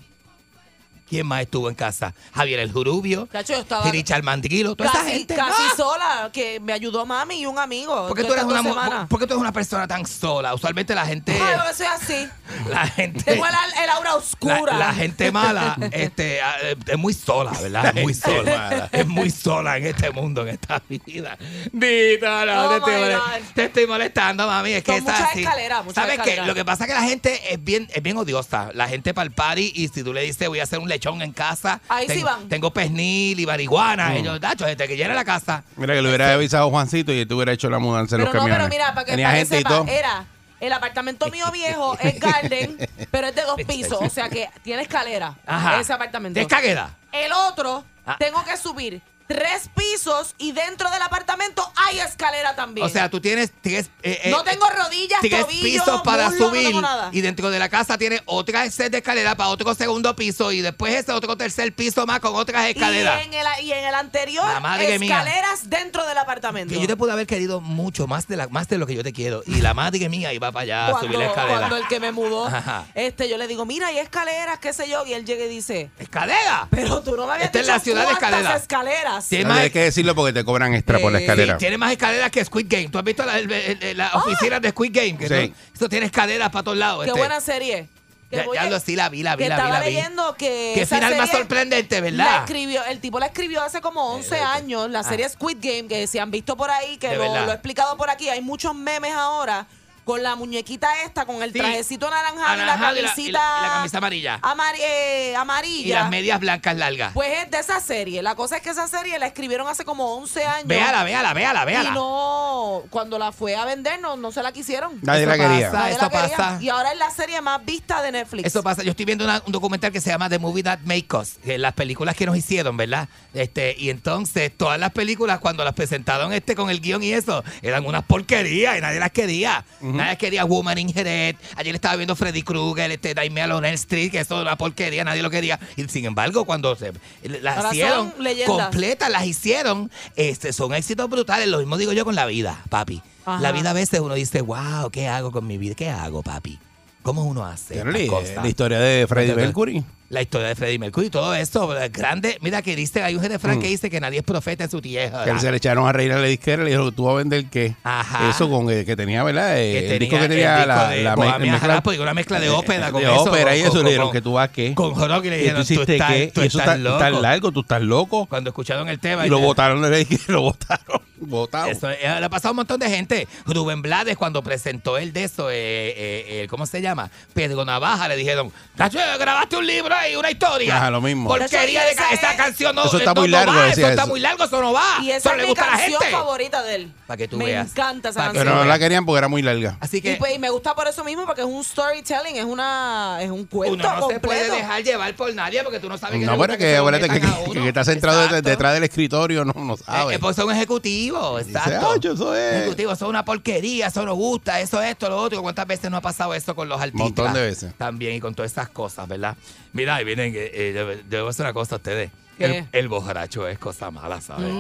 ¿Quién 1.08 1.28
más 1.28 1.42
estuvo 1.42 1.70
en 1.70 1.76
casa? 1.76 2.14
Javier 2.34 2.60
El 2.60 2.72
Jurubio, 2.72 3.28
Chacho, 3.32 3.54
yo 3.54 3.60
estaba 3.60 3.92
Richard 3.92 4.24
Mandrilo, 4.24 4.76
toda 4.76 4.90
esa 4.90 5.00
casi, 5.00 5.12
gente. 5.12 5.36
casi 5.36 5.62
¡Ah! 5.72 5.74
sola, 5.78 6.30
que 6.34 6.60
me 6.60 6.74
ayudó 6.74 7.06
mami 7.06 7.42
y 7.42 7.46
un 7.46 7.60
amigo. 7.60 8.08
¿Por 8.08 8.18
qué, 8.18 8.24
tú 8.24 8.34
eres 8.34 8.44
una, 8.46 8.62
mu- 8.64 8.74
por 9.08 9.20
qué 9.20 9.28
tú 9.28 9.34
eres 9.34 9.42
una 9.42 9.52
persona 9.52 9.88
tan 9.88 10.06
sola? 10.08 10.54
Usualmente 10.56 10.96
la 10.96 11.06
gente. 11.06 11.32
Ay, 11.40 11.58
yo 11.68 11.74
soy 11.76 11.86
así. 11.86 12.28
La 12.70 12.88
gente. 12.88 13.24
Tengo 13.24 13.44
el, 13.46 13.54
el 13.84 13.90
aura 13.90 14.16
oscura. 14.16 14.74
La, 14.74 14.78
la 14.88 14.94
gente 14.94 15.32
mala 15.32 15.78
este, 15.92 16.38
eh, 16.40 16.76
es 16.88 16.98
muy 16.98 17.14
sola, 17.14 17.52
¿verdad? 17.60 17.96
Es 17.96 18.04
muy 18.04 18.14
sola. 18.14 18.90
es 18.92 19.08
muy 19.08 19.30
sola 19.32 19.78
en 19.78 19.86
este 19.88 20.12
mundo, 20.12 20.42
en 20.44 20.50
esta 20.50 20.82
vida. 20.88 21.38
Dita, 21.72 22.46
no, 22.46 22.66
Oh 22.66 22.70
te, 22.70 22.78
estoy 22.78 23.14
God. 23.14 23.54
te 23.54 23.66
estoy 23.66 23.88
molestando, 23.88 24.48
mami. 24.48 24.72
Es 24.74 24.84
que 24.84 24.92
Son 24.92 25.00
está 25.00 25.12
muchas 25.14 25.30
así. 25.32 25.40
escaleras, 25.42 25.86
muchas 25.86 25.96
¿Sabes 26.04 26.16
qué? 26.16 26.22
escaleras. 26.22 26.48
Lo 26.48 26.54
que 26.56 26.66
pasa 26.66 26.84
es 26.86 26.90
que 26.90 26.96
la 26.96 27.04
gente 27.04 27.54
es 27.54 27.64
bien, 27.64 27.88
es 27.94 28.02
bien 28.04 28.18
odiosa. 28.18 28.70
La 28.74 28.88
gente 28.88 29.14
para 29.14 29.26
el 29.26 29.32
party 29.32 29.72
y 29.76 29.88
si 29.90 30.04
tú 30.04 30.14
le 30.14 30.22
dices 30.22 30.48
voy 30.48 30.60
a 30.60 30.64
hacer 30.64 30.80
un 30.80 30.90
lechón 30.96 31.22
en 31.22 31.32
casa. 31.34 31.80
Ahí 31.90 32.08
sí 32.08 32.24
van. 32.24 32.48
Tengo 32.50 32.72
pernil 32.72 33.40
y 33.40 33.46
marihuana. 33.46 34.10
Mm. 34.10 34.18
Ellos, 34.18 34.40
Dacho, 34.42 34.66
desde 34.66 34.88
que 34.88 34.96
llena 34.98 35.14
la 35.14 35.26
casa. 35.26 35.64
Mira 35.76 35.94
que 35.94 36.02
le 36.02 36.08
hubiera 36.08 36.34
avisado 36.34 36.68
a 36.68 36.70
Juancito 36.70 37.12
y 37.14 37.26
tú 37.26 37.36
hubiera 37.36 37.52
hecho 37.52 37.70
la 37.70 37.80
mudanza 37.80 38.16
en 38.16 38.22
Pero 38.22 38.32
los 38.32 38.34
no, 38.36 38.40
camiones. 38.50 38.68
pero 38.68 38.70
mira, 38.84 38.94
para 38.94 39.06
que, 39.06 39.12
Tenía 39.12 39.28
para 39.28 39.34
que 39.36 39.40
gente 39.42 39.56
y 39.56 39.58
sepa, 39.60 39.70
todo. 39.70 39.88
era 39.88 40.26
el 40.62 40.74
apartamento 40.74 41.28
mío 41.30 41.52
viejo, 41.52 41.98
es 42.00 42.20
garden, 42.20 42.78
pero 43.12 43.28
es 43.28 43.36
de 43.36 43.42
dos 43.44 43.58
pisos, 43.68 44.00
o 44.02 44.10
sea 44.10 44.30
que 44.30 44.50
tiene 44.64 44.82
escalera 44.84 45.36
Ajá. 45.46 45.80
ese 45.80 45.92
apartamento. 45.94 46.40
¿Es 46.40 46.48
cagueda? 46.48 46.96
El 47.12 47.32
otro, 47.34 47.84
Ah. 48.08 48.16
tengo 48.20 48.44
que 48.46 48.56
subir 48.56 49.02
tres 49.28 49.70
pisos 49.76 50.36
y 50.38 50.52
dentro 50.52 50.90
del 50.92 51.02
apartamento 51.02 51.68
hay 51.76 52.00
escalera 52.00 52.56
también. 52.56 52.86
O 52.86 52.90
sea, 52.90 53.10
tú 53.10 53.20
tienes. 53.20 53.52
tienes 53.62 53.88
eh, 54.04 54.20
eh, 54.26 54.30
no 54.32 54.44
tengo 54.44 54.68
rodillas, 54.70 55.20
Tienes 55.22 55.42
tobillos, 55.42 55.64
pisos 55.84 56.02
para 56.04 56.30
muslo, 56.30 56.48
subir 56.50 56.64
no 56.64 56.70
tengo 56.70 56.82
nada. 56.82 57.10
y 57.12 57.22
dentro 57.22 57.50
de 57.50 57.58
la 57.60 57.70
casa 57.70 57.98
tiene 57.98 58.22
otra 58.26 58.70
set 58.70 58.92
de 58.92 58.98
escalera 59.00 59.36
para 59.36 59.50
otro 59.50 59.74
segundo 59.74 60.16
piso 60.16 60.52
y 60.52 60.62
después 60.62 60.94
ese 60.94 61.12
otro 61.12 61.36
tercer 61.38 61.74
piso 61.74 62.06
más 62.06 62.20
con 62.20 62.36
otras 62.36 62.68
escaleras. 62.68 63.22
Y 63.24 63.28
en 63.28 63.34
el, 63.34 63.48
y 63.64 63.72
en 63.72 63.86
el 63.86 63.96
anterior, 63.96 64.46
La 64.48 64.60
madre 64.60 64.88
que 64.88 65.00
mía. 65.00 65.18
escaleras 65.20 65.70
dentro 65.70 66.06
del 66.08 66.18
apartamento. 66.18 66.74
Que 66.74 66.80
yo 66.80 66.88
te 66.88 66.96
pude 66.96 67.12
haber 67.12 67.26
querido 67.28 67.62
mucho 67.62 68.08
más 68.08 68.28
de 68.28 68.38
la, 68.38 68.48
más 68.50 68.68
de 68.68 68.78
lo 68.78 68.86
que 68.86 68.94
yo 68.96 69.04
te 69.04 69.14
quiero 69.14 69.42
y 69.48 69.62
la 69.62 69.74
madre 69.74 70.08
mía 70.10 70.34
iba 70.34 70.52
para 70.52 70.64
allá 70.64 70.88
a 70.98 71.00
subir 71.00 71.18
la 71.18 71.26
escalera. 71.28 71.58
cuando 71.60 71.78
el 71.78 71.88
que 71.88 72.00
me 72.00 72.12
mudó, 72.12 72.46
Ajá. 72.48 72.86
este, 72.94 73.28
yo 73.30 73.38
le 73.38 73.48
digo, 73.48 73.66
mira, 73.66 73.88
hay 73.88 73.98
escaleras, 73.98 74.60
qué 74.60 74.72
sé 74.74 74.88
yo, 74.90 75.06
y 75.06 75.14
él 75.14 75.26
llega 75.26 75.46
y 75.46 75.50
dice, 75.50 75.90
¿Escalera? 75.98 76.68
pero 76.70 77.02
tú 77.02 77.16
no 77.16 77.26
me 77.26 77.34
habías 77.34 77.48
Esta 77.48 77.60
es 77.60 77.66
dicho 77.66 77.74
la 77.74 77.80
ciudad 77.80 78.02
de 78.08 78.16
cuántas 78.20 78.62
escaleras. 78.62 79.15
Escaleras. 79.20 79.30
Tiene 79.30 79.44
No, 79.44 79.50
más, 79.50 79.58
Tienes 79.58 79.74
que 79.74 79.80
decirlo 79.84 80.16
porque 80.16 80.34
te 80.34 80.44
cobran 80.44 80.74
extra 80.74 81.00
por 81.00 81.12
la 81.12 81.20
Eh, 81.20 81.22
escalera. 81.22 81.54
sí, 81.54 81.60
tiene 81.60 81.78
más 81.78 81.92
escaleras 81.92 82.32
que 82.32 82.44
Squid 82.46 82.66
Game. 82.70 82.90
¿Tú 82.90 82.98
has 82.98 83.04
visto 83.04 83.26
la, 83.26 83.38
el- 83.40 83.52
el- 83.52 83.98
la 83.98 84.12
oficina 84.14 84.60
de 84.60 84.70
Squid 84.72 84.92
Game? 84.94 85.18
Que 85.18 85.28
Sí. 85.28 85.54
eso 85.76 85.90
tiene 85.90 86.06
escaleras 86.08 86.50
para 86.50 86.64
todos 86.64 86.78
lados. 86.78 87.04
Qué 87.04 87.10
este. 87.10 87.20
buena 87.20 87.40
serie. 87.42 87.88
Que 88.30 88.38
Ya, 88.56 88.66
lo 88.70 88.80
sí 88.80 88.96
la 88.96 89.08
vi, 89.10 89.22
la 89.22 89.36
vi, 89.36 89.44
que 89.44 89.50
la 89.50 89.56
vi, 89.56 89.62
estaba 89.62 89.80
la 89.80 89.86
vi. 89.86 89.94
leyendo 89.94 90.34
que 90.36 90.72
Qué 90.74 90.82
esa 90.82 90.96
final 90.96 91.16
más 91.16 91.28
serie 91.30 91.42
sorprendente, 91.44 91.96
La 91.98 92.02
¿verdad? 92.02 92.44
escribió, 92.44 92.84
el 92.86 93.00
tipo 93.00 93.20
la 93.20 93.28
escribió 93.28 93.62
hace 93.62 93.82
como 93.82 94.14
11 94.16 94.40
años, 94.40 94.90
la 94.90 95.04
serie 95.04 95.30
Squid 95.30 95.58
Game, 95.62 95.88
que 95.88 96.08
si 96.08 96.18
han 96.18 96.32
visto 96.32 96.58
por 96.58 96.72
ahí, 96.72 96.98
que 96.98 97.10
Ah. 97.10 97.14
Lo, 97.14 97.46
lo 97.46 97.52
he 97.52 97.54
explicado 97.54 97.96
por 97.98 98.10
aquí, 98.10 98.28
hay 98.28 98.42
muchos 98.42 98.74
memes 98.74 99.14
ahora 99.14 99.68
con 100.06 100.24
la 100.24 100.36
muñequita 100.36 100.88
esta, 101.04 101.26
con 101.26 101.44
el 101.44 101.52
Sí. 101.52 101.60
trajecito 101.60 102.08
anaranjado 102.08 102.54
y 102.54 102.58
la 102.58 102.64
Anaranjado 102.64 102.96
y 102.98 103.02
la- 103.02 103.10
camisita 103.10 103.28
y 103.30 103.32
la- 103.32 103.58
y 103.60 103.62
la 103.68 103.74
camisa 103.74 103.98
amarilla. 103.98 104.40
amari- 104.42 104.80
eh, 104.82 105.36
amarilla. 105.36 105.88
Y 105.88 105.90
las 105.92 106.10
medias 106.10 106.40
blancas 106.40 106.78
largas. 106.78 107.12
Pues 107.14 107.30
es 107.44 107.52
de 107.52 107.60
esa 107.60 107.80
serie. 107.82 108.22
La 108.22 108.36
cosa 108.36 108.58
es 108.58 108.62
que 108.62 108.70
esa 108.70 108.88
serie 108.88 109.18
la 109.20 109.26
escribieron 109.28 109.68
hace 109.68 109.84
como 109.84 110.16
11 110.16 110.46
años. 110.46 110.68
véala, 110.68 111.04
véala, 111.04 111.34
véala, 111.34 111.66
véala. 111.66 111.90
Y 111.90 111.94
no, 111.94 112.84
cuando 112.90 113.18
la 113.20 113.32
fue 113.32 113.56
a 113.56 113.66
vender, 113.66 114.00
no, 114.00 114.16
no 114.16 114.32
se 114.32 114.42
la 114.44 114.52
quisieron. 114.52 115.00
Nadie 115.02 115.22
Eso 115.24 115.30
la 115.30 115.38
quería. 115.38 115.72
pasa. 115.72 115.80
Nadie 115.84 115.94
eso 115.96 116.02
la 116.04 116.10
quería. 116.10 116.38
pasa. 116.38 116.58
Y 116.62 116.70
ahora 116.70 116.92
es 116.92 116.98
la 117.00 117.10
serie 117.10 117.42
más 117.42 117.66
vista 117.66 118.02
de 118.02 118.12
Netflix. 118.12 118.46
Eso 118.46 118.62
pasa. 118.64 118.84
Yo 118.84 118.92
estoy 118.92 119.06
viendo 119.06 119.24
una- 119.24 119.42
un 119.46 119.52
documental 119.52 119.92
que 119.92 120.02
se 120.02 120.12
llama 120.12 120.30
The 120.30 120.38
Movie 120.40 120.64
That 120.64 120.80
Make 120.86 121.08
Us, 121.18 121.34
que 121.44 121.58
las 121.58 121.74
películas 121.74 122.16
que 122.16 122.26
nos 122.28 122.38
hicieron, 122.38 122.78
¿verdad? 122.78 123.10
Este, 123.34 123.76
y 123.78 123.90
entonces 123.90 124.52
todas 124.56 124.80
las 124.80 124.92
películas 124.92 125.40
cuando 125.40 125.64
las 125.64 125.74
presentaron 125.74 126.32
este 126.32 126.56
con 126.56 126.70
el 126.70 126.80
guion 126.80 127.02
y 127.04 127.12
eso, 127.12 127.44
eran 127.64 127.86
unas 127.86 128.04
porquerías 128.04 128.78
y 128.78 128.82
nadie 128.82 129.00
las 129.00 129.12
quería. 129.12 129.66
Nadie 129.96 130.18
quería 130.18 130.46
Woman 130.46 130.78
in 130.78 130.90
Head. 130.96 131.36
Ayer 131.56 131.76
estaba 131.76 131.96
viendo 131.96 132.16
Freddy 132.16 132.42
Krueger, 132.42 132.92
este 132.92 133.16
Nightmare 133.16 133.54
on 133.54 133.66
Elm 133.66 133.76
Street, 133.76 134.12
que 134.12 134.20
eso 134.20 134.36
era 134.36 134.44
una 134.44 134.58
porquería, 134.58 135.04
nadie 135.04 135.22
lo 135.22 135.30
quería. 135.30 135.60
Y 135.76 135.88
sin 135.88 136.06
embargo, 136.06 136.46
cuando 136.46 136.76
se 136.76 136.94
las 137.42 137.58
Ahora 137.58 137.70
hicieron 137.72 138.14
completas, 138.46 139.10
las 139.10 139.26
hicieron, 139.26 139.92
este, 140.16 140.54
son 140.54 140.74
éxitos 140.74 141.10
brutales. 141.10 141.48
Lo 141.48 141.60
mismo 141.60 141.78
digo 141.78 141.94
yo 141.94 142.06
con 142.06 142.16
la 142.16 142.26
vida, 142.26 142.62
papi. 142.70 143.02
Ajá. 143.26 143.42
La 143.42 143.52
vida 143.52 143.72
a 143.72 143.74
veces 143.74 144.00
uno 144.00 144.14
dice, 144.14 144.42
wow, 144.42 144.90
¿qué 144.92 145.08
hago 145.08 145.32
con 145.32 145.48
mi 145.48 145.58
vida? 145.58 145.76
¿Qué 145.76 145.90
hago, 145.90 146.22
papi? 146.22 146.60
¿Cómo 147.02 147.24
uno 147.24 147.46
hace? 147.46 147.76
Pero 147.76 147.92
la 147.92 148.48
historia 148.48 148.80
de 148.80 149.02
Entonces, 149.02 149.36
Mercury. 149.36 149.84
La 150.16 150.22
historia 150.22 150.48
de 150.48 150.56
Freddie 150.56 150.80
Mercury, 150.80 151.10
todo 151.10 151.36
eh, 151.36 151.44
grande. 151.92 152.38
Mira 152.42 152.62
que 152.62 152.76
dice, 152.76 153.04
hay 153.04 153.16
un 153.16 153.24
refrán 153.24 153.58
Mm. 153.58 153.62
que 153.62 153.68
dice 153.68 153.90
que 153.90 154.00
nadie 154.00 154.20
es 154.20 154.24
profeta 154.24 154.64
en 154.64 154.72
su 154.72 154.82
tierra. 154.82 155.26
Que 155.26 155.38
se 155.40 155.52
le 155.52 155.58
echaron 155.58 155.88
a 155.88 155.92
reír 155.92 156.12
a 156.14 156.20
la 156.20 156.26
disquera 156.26 156.62
y 156.62 156.66
le 156.66 156.72
dijo, 156.72 156.92
¿tú 156.92 157.04
vas 157.06 157.14
a 157.14 157.18
vender 157.18 157.46
qué? 157.52 157.76
Ajá. 157.84 158.30
Eso 158.30 158.50
con 158.50 158.70
el 158.70 158.86
que 158.86 158.96
tenía, 158.96 159.24
¿verdad? 159.24 159.60
Eh, 159.60 159.72
Que 159.74 159.94
el 159.94 160.00
disco 160.00 160.18
que 160.18 160.24
el 160.24 160.30
tenía 160.30 160.56
disco 160.56 160.68
la, 160.68 160.90
de 160.90 161.04
la 161.04 161.16
me- 161.16 161.26
Bohemia 161.26 161.52
mezcla- 161.54 162.02
una 162.02 162.14
mezcla 162.14 162.40
de 162.40 162.50
ópera 162.50 162.92
con 162.92 163.02
de 163.02 163.12
eso, 163.12 163.22
ópera 163.24 163.56
y 163.56 163.60
con- 163.60 163.68
eso 163.68 163.76
le 163.78 163.82
con- 163.82 163.86
dijeron 163.92 164.12
que 164.12 164.22
tú 164.22 164.34
vas 164.34 164.50
qué. 164.50 164.74
Con 164.74 164.96
rock 164.96 165.26
y 165.26 165.30
le 165.30 165.36
¿Y 165.36 165.40
dijeron, 165.42 165.66
tú 165.66 165.74
hiciste 165.74 165.94
estás- 165.96 166.12
qué? 166.14 166.32
tú 166.34 166.42
Y 166.42 166.48
eso 166.48 166.60
estás 166.60 166.74
tan 166.76 166.84
loco. 166.84 167.22
largo, 167.22 167.52
tú 167.52 167.60
estás 167.62 167.82
loco. 167.82 168.26
Cuando 168.26 168.50
escucharon 168.52 168.88
el 168.90 169.00
tema. 169.00 169.26
Y 169.26 169.30
lo 169.30 169.40
ya- 169.40 169.46
votaron 169.46 169.82
de 169.82 170.08
lo 170.28 170.42
votaron. 170.42 171.02
Votado. 171.18 171.68
Eso, 171.72 171.90
eh, 171.90 171.98
le 172.02 172.26
ha 172.26 172.30
pasado 172.30 172.50
a 172.50 172.52
un 172.52 172.58
montón 172.58 172.80
de 172.80 172.90
gente. 172.90 173.28
Rubén 173.46 173.82
Blades, 173.82 174.18
cuando 174.18 174.44
presentó 174.44 174.98
el 174.98 175.14
de 175.14 175.24
eso, 175.24 175.50
eh, 175.50 175.56
eh, 175.56 176.26
eh, 176.44 176.48
¿cómo 176.50 176.66
se 176.66 176.82
llama? 176.82 177.10
Pedro 177.34 177.64
Navaja, 177.66 178.08
le 178.10 178.16
dijeron, 178.18 178.52
"Tacho, 178.76 179.00
grabaste 179.18 179.56
un 179.56 179.66
libro 179.66 179.96
ahí, 180.06 180.16
una 180.16 180.32
historia. 180.32 180.78
Ajá, 180.78 180.92
lo 180.92 181.02
mismo. 181.02 181.28
Porquería 181.30 181.82
Eso- 181.82 181.90
de 181.90 181.96
ca- 181.96 182.06
esa 182.12 182.14
esa 182.14 182.32
es- 182.32 182.38
canción 182.38 182.76
no 182.76 182.86
Eso 182.86 182.98
está 182.98 183.14
no- 183.14 183.22
muy 183.22 183.30
no 183.30 183.38
largo, 183.38 183.54
va, 183.54 183.66
decía 183.66 183.84
eso 183.84 183.90
está 183.92 184.02
eso. 184.04 184.10
muy 184.12 184.20
largo, 184.20 184.44
eso 184.44 184.62
no 184.62 184.74
va. 184.74 184.98
y 185.02 185.10
eso 185.12 185.18
esa 185.18 185.30
no 185.30 185.36
es 185.36 185.38
le 185.38 185.44
mi 185.44 185.50
gusta 185.50 185.64
a 185.64 185.72
la 185.72 185.78
canción 185.78 186.02
gente. 186.02 186.16
favorita 186.16 186.64
de 186.64 186.76
él. 186.76 186.94
Para 187.08 187.18
que 187.18 187.28
tú 187.28 187.38
me 187.38 187.46
veas. 187.46 187.70
encanta 187.72 188.10
esa 188.10 188.20
que 188.22 188.26
canción. 188.28 188.46
Pero 188.46 188.56
no 188.58 188.66
la 188.66 188.80
querían 188.80 189.06
porque 189.06 189.18
era 189.20 189.28
muy 189.28 189.42
larga. 189.42 189.78
Así 189.80 189.98
Y, 189.98 190.02
que 190.02 190.16
pues, 190.16 190.36
y 190.36 190.40
me 190.40 190.50
gusta 190.50 190.74
por 190.76 190.88
eso 190.88 191.04
mismo, 191.04 191.26
porque 191.26 191.42
es 191.42 191.48
un 191.48 191.64
storytelling, 191.64 192.38
es 192.38 192.46
una 192.46 193.18
es 193.22 193.30
un 193.30 193.46
cuento 193.46 193.74
uno 193.76 193.84
no 193.84 193.96
se 193.96 194.00
completo. 194.02 194.22
puede 194.28 194.50
dejar 194.52 194.84
llevar 194.84 195.16
por 195.16 195.34
nadie 195.34 195.64
porque 195.64 195.80
tú 195.80 195.88
no 195.90 195.98
sabes 195.98 196.20
qué 196.20 196.26
No, 196.26 196.34
le 196.34 196.38
pero 196.40 196.54
gusta 196.54 196.58
que 196.58 196.64
se 196.66 196.72
lo 196.74 196.80
acuérdate 196.80 197.08
que, 197.08 197.14
metan 197.14 197.30
a 197.34 197.36
que, 197.44 197.50
uno. 197.52 197.62
que 197.62 197.68
está 197.68 197.84
centrado 197.84 198.24
Exacto. 198.24 198.50
detrás, 198.50 198.74
del 198.74 198.84
escritorio, 198.84 199.46
no, 199.46 199.54
no 199.56 199.74
Eh, 199.76 199.78
sabe. 199.86 200.16
eh, 200.16 200.20
pues 200.20 200.36
son 200.36 200.52
ejecutivos, 200.52 201.42
exacto. 201.46 201.92
"Ah, 201.94 201.98
yo 202.00 202.14
eso 202.14 202.36
es". 202.36 202.56
Ejecutivo, 202.62 202.92
eso 202.94 203.06
es 203.06 203.10
una 203.10 203.24
porquería, 203.26 203.88
eso 203.88 204.06
no 204.06 204.14
gusta, 204.16 204.60
eso, 204.60 204.82
esto, 204.82 205.10
lo 205.10 205.18
otro. 205.18 205.42
¿Cuántas 205.42 205.68
veces 205.68 205.90
no 205.92 205.98
ha 205.98 206.02
pasado 206.02 206.34
eso 206.34 206.56
con 206.56 206.68
los 206.70 206.80
artistas? 206.80 207.00
Montón 207.02 207.34
de 207.34 207.42
veces. 207.42 207.74
También 207.78 208.16
y 208.16 208.20
con 208.20 208.34
todas 208.34 208.52
esas 208.52 208.70
cosas, 208.70 209.08
¿verdad? 209.08 209.36
Mira, 209.74 209.85
ahí 209.90 210.04
vienen, 210.06 210.34
eh, 210.36 210.52
eh, 210.54 210.74
yo- 210.76 210.92
yo 210.94 211.00
debo 211.08 211.30
hacer 211.30 211.46
una 211.46 211.54
cosa 211.54 211.76
a 211.76 211.78
ustedes. 211.78 212.12
El, 212.38 212.68
el 212.74 212.88
borracho 212.90 213.48
es 213.48 213.58
cosa 213.58 213.92
mala, 213.92 214.20
¿sabes? 214.20 214.54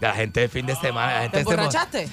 La 0.00 0.12
gente 0.12 0.40
del 0.40 0.48
fin 0.48 0.66
de 0.66 0.74
semana. 0.74 1.14
La 1.14 1.20
gente 1.22 1.44
¿Te 1.44 1.56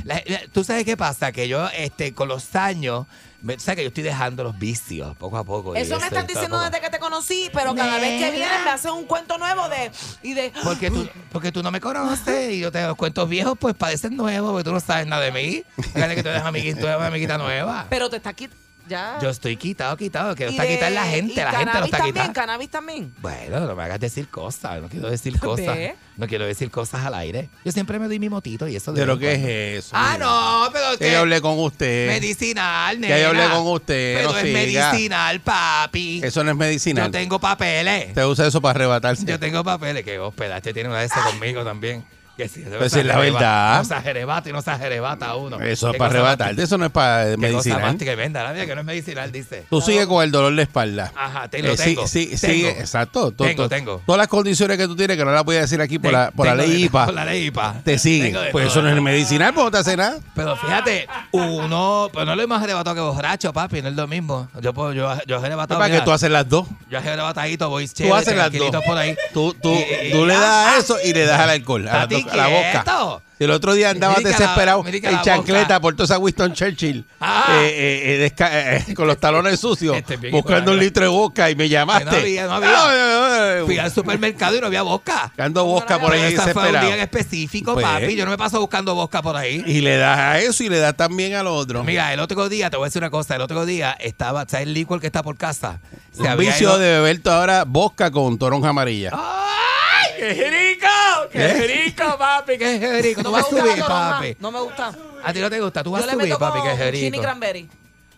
la- 0.04 0.22
la- 0.26 0.41
Tú 0.52 0.63
sabes 0.63 0.86
qué 0.86 0.95
pasa, 0.95 1.32
que 1.32 1.48
yo 1.48 1.67
este, 1.69 2.13
con 2.13 2.28
los 2.28 2.56
años, 2.56 3.08
me- 3.41 3.56
tú 3.56 3.62
sabes 3.63 3.78
que 3.78 3.82
yo 3.84 3.88
estoy 3.88 4.04
dejando 4.04 4.43
los 4.43 4.60
vicios 4.60 5.17
poco 5.17 5.38
a 5.39 5.43
poco. 5.43 5.76
y 5.76 5.80
Eso 5.80 5.98
me 5.98 6.06
estás 6.06 6.12
está 6.12 6.32
diciendo 6.32 6.60
desde 6.62 6.80
que 6.80 6.91
te 6.91 7.00
conocí, 7.00 7.50
pero 7.52 7.74
cada 7.74 7.98
vez 7.98 8.24
que 8.24 8.30
vienes 8.30 8.63
me 8.63 8.69
haces 8.69 8.91
un 8.91 9.06
cuento 9.06 9.39
nuevo 9.39 9.67
de 9.67 9.89
y 10.22 10.36
de 10.36 10.54
Porque 10.63 10.91
tú, 10.91 11.10
porque 11.32 11.52
tú 11.52 11.63
no 11.63 11.72
me 11.72 11.82
conoces 11.82 12.52
y 12.54 12.60
yo 12.60 12.72
te 12.72 12.80
los 12.86 12.95
cuentos 12.95 13.28
viejos, 13.28 13.58
pues 13.60 13.74
parecen 13.74 14.15
nuevos, 14.15 14.52
porque 14.52 14.63
tú 14.63 14.74
no 14.74 14.80
sabes 14.80 15.08
nada 15.08 15.24
de 15.24 15.32
mí. 15.32 15.63
Fíjate 15.91 16.13
que 16.17 16.22
tú 16.22 16.30
eres 16.30 16.43
amiguita, 16.43 16.80
tú 16.82 16.86
eres 16.86 16.98
una 17.00 17.08
amiguita 17.08 17.39
nueva. 17.39 17.88
pero 17.89 18.12
te 18.12 18.17
está 18.17 18.30
aquí 18.30 18.48
ya. 18.89 19.17
Yo 19.21 19.30
estoy 19.30 19.56
quitado, 19.56 19.95
quitado, 19.95 20.36
que 20.36 20.45
Y 20.47 20.49
está 20.49 20.67
quitando 20.67 20.95
la 20.95 21.08
y 21.08 21.12
gente, 21.12 21.36
la 21.43 21.52
gente 21.52 21.65
lo 21.65 21.67
cannabis 21.71 21.86
está 21.86 21.97
también, 21.97 22.13
quitando. 22.15 22.34
cannabis 22.34 22.69
también. 22.69 23.13
Bueno, 23.19 23.60
no 23.62 23.75
me 23.75 23.84
hagas 23.84 23.99
decir 24.02 24.28
cosas, 24.28 24.82
no 24.82 24.89
quiero 24.89 25.10
decir 25.10 25.39
cosas. 25.39 25.67
Ve. 25.78 25.95
No 26.17 26.28
quiero 26.28 26.45
decir 26.45 26.69
cosas 26.69 27.06
al 27.06 27.13
aire. 27.13 27.49
Yo 27.63 27.71
siempre 27.71 27.97
me 27.97 28.08
doy 28.08 28.19
mi 28.19 28.28
motito 28.28 28.67
y 28.67 28.75
eso 28.75 28.91
de 28.91 28.99
Pero 28.99 29.17
¿qué 29.17 29.34
es 29.75 29.86
eso? 29.86 29.91
Ah, 29.93 30.13
mira? 30.15 30.25
no, 30.25 30.69
pero 30.73 30.97
Que 30.97 31.12
yo 31.13 31.19
hablé 31.19 31.39
con 31.39 31.58
usted. 31.60 32.08
medicinal, 32.10 32.99
nena. 32.99 33.15
Que 33.15 33.21
yo 33.21 33.28
hablé 33.30 33.47
con 33.49 33.67
usted, 33.67 34.15
Pero 34.17 34.32
no 34.34 34.38
es 34.38 34.43
siga. 34.43 34.60
medicinal, 34.91 35.39
papi. 35.39 36.21
Eso 36.23 36.43
no 36.43 36.49
es 36.52 36.56
Yo 36.56 36.60
medicinal. 36.60 37.12
tengo 37.12 37.39
papeles. 37.39 38.10
Usted 38.10 38.25
usa 38.25 38.47
eso 38.47 38.62
para 38.62 38.71
arrebatarse. 38.71 39.23
Yo 39.25 39.39
tengo 39.39 39.63
papeles 39.63 40.04
que 40.04 40.19
hospeda. 40.19 40.58
Este 40.58 40.73
tiene 40.73 40.89
una 40.89 40.99
de 40.99 41.06
esas 41.06 41.23
conmigo 41.25 41.63
también. 41.63 42.04
Que 42.39 42.47
sí, 42.47 42.63
si 42.89 42.99
es 42.99 43.06
la 43.06 43.17
verdad. 43.17 43.80
No 43.80 43.84
se 43.84 43.93
ajerebata 43.95 44.49
y 44.49 44.54
no 44.54 44.62
se 44.62 44.71
ajerebata 44.71 45.36
uno. 45.36 45.60
Eso 45.60 45.89
es 45.91 45.97
para 45.97 46.08
cosa 46.09 46.20
arrebatarte, 46.22 46.64
eso 46.64 46.78
no 46.78 46.86
es 46.86 46.91
para 46.91 47.36
medicinal. 47.36 47.82
más 47.82 47.97
tremenda, 47.97 48.43
la 48.43 48.53
mía 48.53 48.66
que 48.66 48.74
no 48.76 48.80
es 48.80 48.88
medicinal, 48.88 49.30
dice. 49.30 49.66
Tú 49.70 49.82
sigues 49.82 50.05
con 50.07 50.24
el 50.24 50.32
dolor 50.32 50.55
de 50.55 50.61
espalda. 50.64 51.11
Ajá, 51.18 51.49
te 51.49 51.61
lo 51.61 51.72
Eh, 51.74 51.78
sí, 51.78 51.84
tengo. 51.84 52.07
sí, 52.07 52.26
Tengo. 52.28 52.38
sigue, 52.53 52.70
exacto. 52.80 53.32
To- 53.34 53.43
Tengo, 53.43 53.68
tengo. 53.68 54.01
Todas 54.05 54.20
las 54.20 54.30
condiciones 54.30 54.78
que 54.78 54.88
tú 54.88 54.95
tienes, 54.95 55.18
que 55.18 55.26
no 55.26 55.32
las 55.32 55.43
voy 55.43 55.57
a 55.57 55.61
decir 55.61 55.82
aquí 55.82 55.99
por 55.99 56.14
la, 56.14 56.32
por 56.32 56.45
la 56.47 56.55
ley 56.55 56.72
de- 56.72 56.80
IPA, 56.80 57.05
Por 57.07 57.14
la 57.14 57.26
ley 57.26 57.47
IPA. 57.47 57.82
te 57.84 57.99
sigue. 57.99 58.28
Tengo 58.28 58.39
de 58.39 58.51
Pues 58.51 58.68
eso 58.68 58.82
no 58.82 58.88
es 58.88 59.01
medicinal, 59.01 59.53
pues 59.53 59.66
no 59.66 59.72
te 59.72 59.78
hace 59.80 59.97
nada. 59.97 60.18
Pero 60.34 60.55
fíjate, 60.55 61.07
uno, 61.32 62.09
pues 62.14 62.26
no 62.26 62.36
lo 62.36 62.41
hemos 62.41 62.61
arrebatado 62.61 62.95
que 62.95 63.01
borracho, 63.01 63.51
papi, 63.53 63.82
no 63.82 63.89
es 63.89 63.95
lo 63.95 64.07
mismo. 64.07 64.47
Yo 64.61 64.74
puedo, 64.74 64.93
yo, 64.93 65.11
yo 65.28 65.38
arrebatado. 65.39 65.80
para 65.80 65.93
que 65.93 66.01
tú 66.01 66.11
haces 66.11 66.30
las 66.32 66.47
dos. 66.47 66.68
Yo 66.89 66.97
he 66.99 67.01
arrebatadito, 67.01 67.70
voy 67.70 67.88
Tú 67.88 67.93
chévere, 67.95 68.16
haces 68.16 68.36
las 68.36 68.45
dos. 68.45 68.51
tranquilito 68.51 68.82
por 68.86 68.97
ahí. 68.97 69.16
Tú, 69.34 69.53
tú, 69.61 69.76
tú 70.11 70.26
le 70.26 70.34
das 70.34 70.43
a 70.76 70.78
eso 70.78 70.97
y 71.03 71.14
le 71.14 71.26
das 71.26 71.39
al 71.39 71.49
alcohol, 71.49 71.88
a 71.88 72.07
a 72.32 72.36
la 72.36 72.47
boca. 72.47 73.21
Si 73.38 73.45
el 73.45 73.51
otro 73.51 73.73
día 73.73 73.93
la- 73.93 74.15
desesperado 74.15 74.84
que 74.84 74.97
en 74.97 75.13
la 75.13 75.21
chancleta 75.21 75.63
boca. 75.75 75.80
por 75.80 75.93
toda 75.95 76.03
esa 76.05 76.17
Winston 76.17 76.51
Churchill, 76.53 77.05
Ah. 77.21 77.59
eh, 77.61 78.30
eh, 78.38 78.84
eh, 78.89 78.93
con 78.93 79.07
los 79.07 79.17
talones 79.17 79.61
sucios, 79.61 79.95
Este 79.95 80.15
es 80.15 80.32
buscando 80.32 80.71
un 80.73 80.80
litro 80.80 81.03
de 81.03 81.09
boca 81.09 81.49
y 81.49 81.55
me 81.55 81.69
llamaste. 81.69 82.03
No 82.05 82.11
había, 82.17 82.47
no 82.47 82.53
había. 82.55 83.65
Fui 83.65 83.77
al 83.77 83.91
supermercado 83.91 84.57
y 84.57 84.59
no 84.59 84.67
había 84.67 84.82
bosca. 84.82 85.27
Buscando 85.27 85.63
boca 85.63 85.97
por 85.99 86.11
ahí 86.11 86.34
Ese 86.34 86.36
fue 86.53 86.63
un 86.63 86.71
día 86.71 86.80
en 86.80 86.82
desesperado. 86.82 87.01
específico, 87.03 87.73
Pues. 87.75 87.86
papi. 87.86 88.15
Yo 88.17 88.25
no 88.25 88.32
me 88.32 88.38
paso 88.38 88.59
buscando 88.59 88.93
bosca 88.93 89.21
por 89.21 89.38
ahí. 89.38 89.63
Y 89.65 89.80
le 89.80 89.95
das 89.95 90.19
a 90.19 90.39
eso 90.39 90.61
y 90.65 90.69
le 90.69 90.80
das 90.80 90.97
también 90.97 91.34
al 91.36 91.47
otro. 91.47 91.86
Mira, 91.86 92.11
el 92.13 92.19
otro 92.19 92.49
día, 92.49 92.69
te 92.69 92.75
voy 92.75 92.86
a 92.86 92.88
decir 92.89 93.01
una 93.01 93.09
cosa, 93.09 93.36
el 93.38 93.41
otro 93.41 93.65
día 93.65 93.95
estaba, 94.01 94.45
¿sabes 94.49 94.67
el 94.67 94.73
licor 94.73 94.99
que 94.99 95.07
está 95.07 95.23
por 95.23 95.38
casa? 95.38 95.80
Se 96.11 96.23
un 96.23 96.38
vicio 96.38 96.71
ido- 96.71 96.77
de 96.77 96.99
beber 96.99 97.21
ahora 97.27 97.63
vodka 97.65 98.11
con 98.11 98.38
toronja 98.38 98.67
amarilla. 98.69 99.11
¡Ay, 99.13 100.11
qué 100.17 100.36
rico! 100.80 101.30
¡Qué 101.32 101.45
¿Eh? 101.45 101.84
rico, 101.86 102.17
papi! 102.17 102.57
¡Qué 102.57 103.01
rico! 103.01 103.21
Tú 103.23 103.32
No 103.32 103.36
me 103.36 103.41
vas 103.41 103.45
a 103.45 103.49
subir, 103.49 103.84
papi. 103.86 104.38
No 104.39 104.51
me 104.51 104.59
gusta. 104.61 104.93
A 105.23 105.34
ti 105.34 105.39
no 105.39 105.49
te 105.49 105.59
gusta, 105.59 105.84
tú 105.84 105.91
vas 105.91 106.05
a 106.07 106.11
subir, 106.11 106.36
papi, 106.38 106.59
qué 106.61 106.91
chini 106.93 107.09
rico. 107.11 107.23
cranberry. 107.23 107.69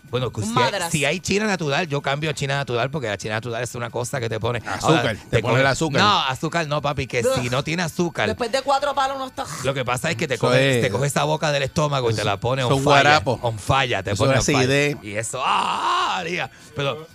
Bueno, 0.09 0.30
Un 0.36 0.43
si 0.43 0.49
hay, 0.49 0.53
madras. 0.55 0.91
si 0.91 1.05
hay 1.05 1.20
china 1.22 1.45
natural, 1.45 1.88
yo 1.88 2.01
cambio 2.01 2.30
a 2.32 2.34
china 2.34 2.55
natural 2.57 2.91
porque 2.91 3.07
la 3.07 3.18
china 3.18 3.36
natural 3.36 3.64
es 3.64 3.74
una 3.76 3.89
cosa 3.89 4.20
que 4.20 4.28
te 4.28 4.41
pone. 4.41 4.62
Azúcar, 4.68 5.16
te 5.30 5.41
pone 5.41 5.62
el 5.62 5.66
azúcar. 5.66 6.01
No, 6.01 6.20
azúcar 6.24 6.68
no, 6.68 6.82
papi, 6.82 7.07
que 7.07 7.24
si 7.24 7.49
no 7.49 7.64
tiene 7.64 7.84
azúcar. 7.84 8.28
Después 8.28 8.51
de 8.51 8.62
cuatro 8.62 8.93
palos 8.93 9.18
no 9.18 9.28
está. 9.28 9.45
Lo 9.64 9.74
que 9.74 9.86
pasa 9.86 10.12
es 10.12 10.18
que 10.18 10.28
te 10.28 10.34
Eso 10.34 10.47
coge, 10.47 10.80
es- 10.80 10.82
te 10.82 10.89
coge 10.91 11.07
esa 11.07 11.24
boca 11.24 11.53
del 11.53 11.64
estómago 11.64 12.12
y 12.12 12.14
te 12.14 12.26
la 12.26 12.36
pone 12.38 12.62
on 12.62 12.84
guarapos. 12.84 13.39
On 13.41 13.57
fire, 13.57 14.03
te 14.03 14.12
Eso 14.12 14.24
pone 14.26 14.34
on 14.34 14.39
acidez. 14.39 14.97
Y 15.01 15.16
eso, 15.16 15.41
¡ah! 15.45 16.22
Pero. 16.76 17.07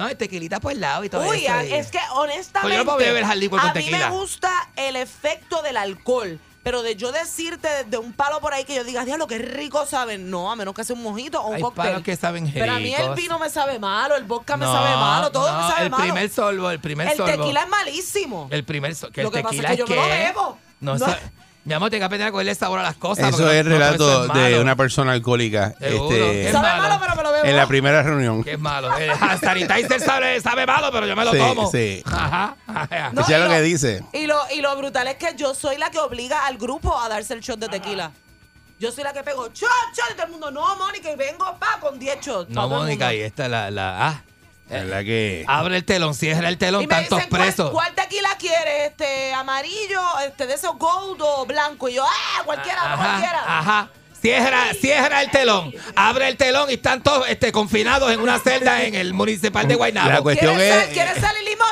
No, 0.00 0.08
el 0.08 0.16
tequilita 0.16 0.60
por 0.60 0.72
el 0.72 0.80
lado 0.80 1.04
y 1.04 1.08
todo 1.08 1.28
Uy, 1.28 1.44
eso. 1.44 1.54
a- 1.54 1.64
y- 1.64 1.72
es 1.74 1.90
que 1.90 1.98
honestamente. 2.14 2.60
Pues 2.62 2.72
yo 2.74 2.78
no 2.78 2.84
puedo 2.84 2.98
beber 2.98 3.24
hard 3.24 3.36
liquor 3.38 3.60
con 3.60 3.70
a 3.70 3.74
mí 3.74 3.80
tequila. 3.80 4.10
me 4.10 4.16
gusta 4.16 4.50
el 4.76 4.96
efecto 4.96 5.62
del 5.62 5.76
alcohol. 5.76 6.38
Pero 6.62 6.82
de 6.82 6.94
yo 6.94 7.10
decirte 7.10 7.68
de 7.86 7.96
un 7.96 8.12
palo 8.12 8.38
por 8.40 8.52
ahí 8.52 8.64
que 8.64 8.74
yo 8.74 8.84
diga, 8.84 9.02
diablo, 9.06 9.26
qué 9.26 9.38
rico 9.38 9.86
saben. 9.86 10.28
No, 10.30 10.50
a 10.52 10.56
menos 10.56 10.74
que 10.74 10.84
sea 10.84 10.94
un 10.94 11.02
mojito 11.02 11.40
o 11.40 11.48
un 11.48 11.54
Hay 11.56 11.62
cóctel. 11.62 11.84
palos 11.86 12.02
que 12.02 12.14
saben 12.16 12.50
Pero 12.52 12.72
a 12.72 12.78
mí 12.78 12.92
el 12.92 13.00
ricos. 13.00 13.16
vino 13.16 13.38
me 13.38 13.48
sabe 13.48 13.78
malo, 13.78 14.14
el 14.14 14.24
vodka 14.24 14.58
me 14.58 14.66
sabe 14.66 14.94
malo, 14.94 15.32
todo 15.32 15.50
no, 15.50 15.58
me 15.62 15.68
sabe 15.72 15.84
el 15.84 15.90
malo. 15.90 16.02
primer 16.04 16.28
sorbo, 16.30 16.70
el 16.70 16.78
primer 16.80 17.08
el 17.08 17.16
sorbo. 17.16 17.32
tequila 17.32 17.62
es 17.62 17.68
malísimo. 17.68 18.48
El 18.50 18.64
primer 18.64 18.94
so- 18.94 19.10
que 19.10 19.22
Lo 19.22 19.28
el 19.28 19.34
que 19.34 19.42
pasa 19.42 19.54
es 19.54 19.60
tequila 19.62 19.70
que 19.70 19.76
yo 19.78 19.86
me 19.86 19.96
lo 19.96 20.02
bebo. 20.06 20.58
No, 20.80 20.98
No. 20.98 21.06
Mi 21.62 21.74
amor, 21.74 21.90
tengo 21.90 22.00
que 22.00 22.04
aprender 22.06 22.28
a 22.28 22.30
cogerle 22.32 22.54
sabor 22.54 22.78
a 22.78 22.82
las 22.82 22.96
cosas. 22.96 23.28
Eso 23.34 23.50
es 23.50 23.64
no 23.64 23.70
todo 23.70 23.78
relato 23.78 24.24
eso 24.24 24.34
es 24.34 24.50
de 24.54 24.60
una 24.60 24.76
persona 24.76 25.12
alcohólica 25.12 25.74
Seguro, 25.78 26.16
este, 26.16 26.46
es 26.46 26.52
sabe 26.52 26.68
malo. 26.68 26.82
malo, 26.82 27.00
pero 27.00 27.16
me 27.16 27.22
lo 27.22 27.32
bebo. 27.32 27.44
en 27.44 27.56
la 27.56 27.66
primera 27.66 28.02
reunión. 28.02 28.42
Que 28.42 28.52
es 28.52 28.58
malo. 28.58 28.96
El 28.96 29.10
hand 29.10 29.40
sanitizer 29.40 30.00
sabe, 30.00 30.40
sabe 30.40 30.66
malo, 30.66 30.88
pero 30.90 31.06
yo 31.06 31.14
me 31.14 31.24
lo 31.24 31.32
Sí, 31.32 31.38
tomo. 31.38 31.70
sí. 31.70 32.02
Ajá. 32.06 32.56
ajá. 32.66 33.10
No, 33.12 33.20
es 33.20 33.28
lo 33.38 33.48
que 33.50 33.60
dice. 33.60 34.02
Y 34.14 34.26
lo, 34.26 34.38
y 34.54 34.62
lo 34.62 34.74
brutal 34.76 35.06
es 35.08 35.16
que 35.16 35.34
yo 35.36 35.54
soy 35.54 35.76
la 35.76 35.90
que 35.90 35.98
obliga 35.98 36.46
al 36.46 36.56
grupo 36.56 36.98
a 36.98 37.08
darse 37.10 37.34
el 37.34 37.40
shot 37.40 37.58
de 37.60 37.68
tequila. 37.68 38.10
Yo 38.78 38.90
soy 38.90 39.04
la 39.04 39.12
que 39.12 39.22
pego 39.22 39.48
shot, 39.48 39.68
shot, 39.94 40.10
y 40.12 40.14
todo 40.14 40.24
el 40.24 40.32
mundo, 40.32 40.50
no, 40.50 40.76
Mónica, 40.76 41.10
y 41.12 41.16
vengo 41.16 41.44
pa 41.58 41.78
con 41.80 41.98
10 41.98 42.20
shots. 42.20 42.48
No, 42.50 42.64
el 42.64 42.70
Mónica, 42.70 43.12
y 43.12 43.20
esta 43.20 43.44
es 43.44 43.50
la. 43.50 43.70
la 43.70 44.08
ah, 44.08 44.22
Es 44.70 44.86
la 44.86 45.02
que. 45.04 45.44
abre 45.48 45.76
el 45.76 45.84
telón, 45.84 46.14
cierra 46.14 46.48
el 46.48 46.58
telón, 46.58 46.82
Y 46.82 46.86
me 46.86 46.94
tantos 46.94 47.18
dicen, 47.18 47.30
¿cuál, 47.30 47.42
presos. 47.42 47.70
¿cuál 47.70 47.94
tequila 47.94 48.30
quieres? 48.38 48.90
Este, 48.90 49.32
amarillo, 49.34 50.00
este, 50.26 50.46
de 50.46 50.54
esos 50.54 50.76
gold 50.78 51.20
o 51.22 51.44
blanco. 51.46 51.88
Y 51.88 51.94
yo, 51.94 52.04
ah, 52.04 52.42
cualquiera, 52.44 52.80
cualquiera. 52.96 53.40
Ajá, 53.40 53.58
ajá. 53.58 53.90
Cierra, 54.20 54.74
cierra 54.78 55.22
el 55.22 55.30
telón, 55.30 55.72
abre 55.96 56.28
el 56.28 56.36
telón 56.36 56.68
y 56.70 56.74
están 56.74 57.02
todos 57.02 57.26
este, 57.30 57.52
confinados 57.52 58.12
en 58.12 58.20
una 58.20 58.38
celda 58.38 58.84
en 58.84 58.94
el 58.94 59.14
municipal 59.14 59.66
de 59.66 59.74
Guaynabo. 59.76 60.10
La 60.10 60.20
cuestión 60.20 60.56
¿Quieres, 60.56 60.74
es- 60.74 60.84
sal, 60.84 60.92
¿Quieres 60.92 61.18
sal 61.22 61.34
y 61.40 61.48
limón? 61.48 61.68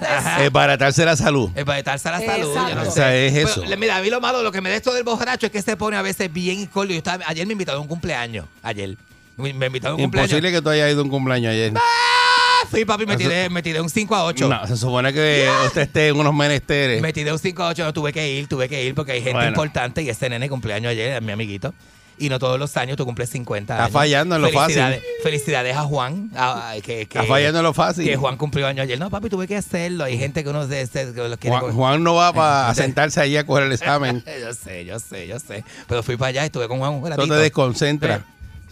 Nah. 0.00 0.40
Es 0.40 0.52
baratarse 0.52 1.04
la 1.04 1.16
salud. 1.16 1.50
Es 1.56 1.64
para 1.64 1.78
a 1.78 1.82
la 1.82 1.98
salud. 1.98 2.20
Exacto. 2.20 2.68
yo 2.68 2.74
no 2.76 2.82
O 2.82 2.84
sé. 2.84 2.90
sea, 2.92 3.16
es 3.16 3.34
eso. 3.34 3.64
mira, 3.76 3.96
a 3.96 4.00
mí 4.00 4.08
lo 4.08 4.20
malo, 4.20 4.42
lo 4.42 4.52
que 4.52 4.60
me 4.60 4.70
da 4.70 4.76
esto 4.76 4.92
del 4.92 5.02
borracho 5.02 5.46
es 5.46 5.52
que 5.52 5.62
se 5.62 5.76
pone 5.76 5.96
a 5.96 6.02
veces 6.02 6.32
bien. 6.32 6.70
Yo 6.72 6.82
estaba, 6.84 7.24
ayer 7.26 7.44
me 7.46 7.52
invitaron 7.52 7.80
a 7.80 7.82
un 7.82 7.88
cumpleaños. 7.88 8.46
Ayer. 8.62 8.96
Me 9.36 9.50
invitaron 9.50 9.94
a 9.94 9.96
un 9.96 10.02
cumpleaños. 10.02 10.30
Imposible 10.30 10.52
que 10.52 10.62
tú 10.62 10.70
hayas 10.70 10.90
ido 10.92 11.00
a 11.00 11.04
un 11.04 11.10
cumpleaños 11.10 11.50
ayer. 11.52 11.72
Ah, 11.74 11.80
Fui, 12.68 12.84
papi, 12.84 13.06
me 13.06 13.16
tiré, 13.16 13.48
me 13.50 13.62
tiré 13.62 13.80
un 13.80 13.88
5 13.90 14.14
a 14.14 14.24
8. 14.24 14.48
No, 14.48 14.66
se 14.66 14.76
supone 14.76 15.12
que 15.12 15.48
usted 15.66 15.82
esté 15.82 16.08
en 16.08 16.16
unos 16.16 16.34
menesteres. 16.34 17.00
Me 17.02 17.12
tiré 17.12 17.32
un 17.32 17.38
5 17.38 17.62
a 17.62 17.68
8, 17.68 17.84
no 17.84 17.92
tuve 17.92 18.12
que 18.12 18.30
ir, 18.32 18.46
tuve 18.48 18.68
que 18.68 18.84
ir 18.84 18.94
porque 18.94 19.12
hay 19.12 19.18
gente 19.22 19.34
Bueno. 19.34 19.48
importante 19.48 20.02
y 20.02 20.08
ese 20.08 20.28
nene 20.28 20.48
cumpleaños 20.48 20.90
ayer, 20.90 21.14
es 21.16 21.22
mi 21.22 21.32
amiguito. 21.32 21.74
Y 22.18 22.28
no 22.28 22.38
todos 22.38 22.58
los 22.58 22.76
años 22.76 22.98
tú 22.98 23.06
cumples 23.06 23.30
50 23.30 23.72
Está 23.72 23.84
años. 23.84 23.92
fallando 23.94 24.36
en 24.36 24.42
lo 24.42 24.50
fácil. 24.50 24.82
Felicidades- 25.22 25.74
a 25.74 25.82
Juan. 25.84 26.30
a- 26.36 26.72
a- 26.72 26.80
que, 26.82 27.00
Está 27.02 27.24
fallando 27.24 27.60
en 27.60 27.64
lo 27.64 27.72
fácil. 27.72 28.04
Que 28.04 28.14
Juan 28.16 28.36
cumplió 28.36 28.66
años 28.66 28.82
ayer. 28.84 28.98
No, 28.98 29.08
papi, 29.08 29.30
tuve 29.30 29.48
que 29.48 29.56
hacerlo. 29.56 30.04
Hay 30.04 30.18
gente 30.18 30.44
que 30.44 30.50
uno 30.50 30.68
se, 30.68 30.86
se- 30.86 31.14
que 31.14 31.28
los 31.28 31.38
quiere 31.38 31.56
Juan, 31.58 32.02
no 32.04 32.14
va 32.16 32.32
para 32.34 32.74
sentarse 32.74 33.20
allí 33.22 33.38
a 33.38 33.46
coger 33.46 33.64
el 33.64 33.72
examen. 33.72 34.22
yo 34.40 34.52
sé, 34.52 34.84
yo 34.84 34.98
sé, 35.00 35.26
yo 35.28 35.38
sé. 35.38 35.64
Pero 35.88 36.02
fui 36.02 36.16
para 36.18 36.28
allá 36.28 36.42
y 36.42 36.46
estuve 36.46 36.68
con 36.68 36.78
Juan 36.78 36.92
un 36.92 37.08
ratito. 37.08 37.26
te 37.26 37.40
desconcentra. 37.40 38.22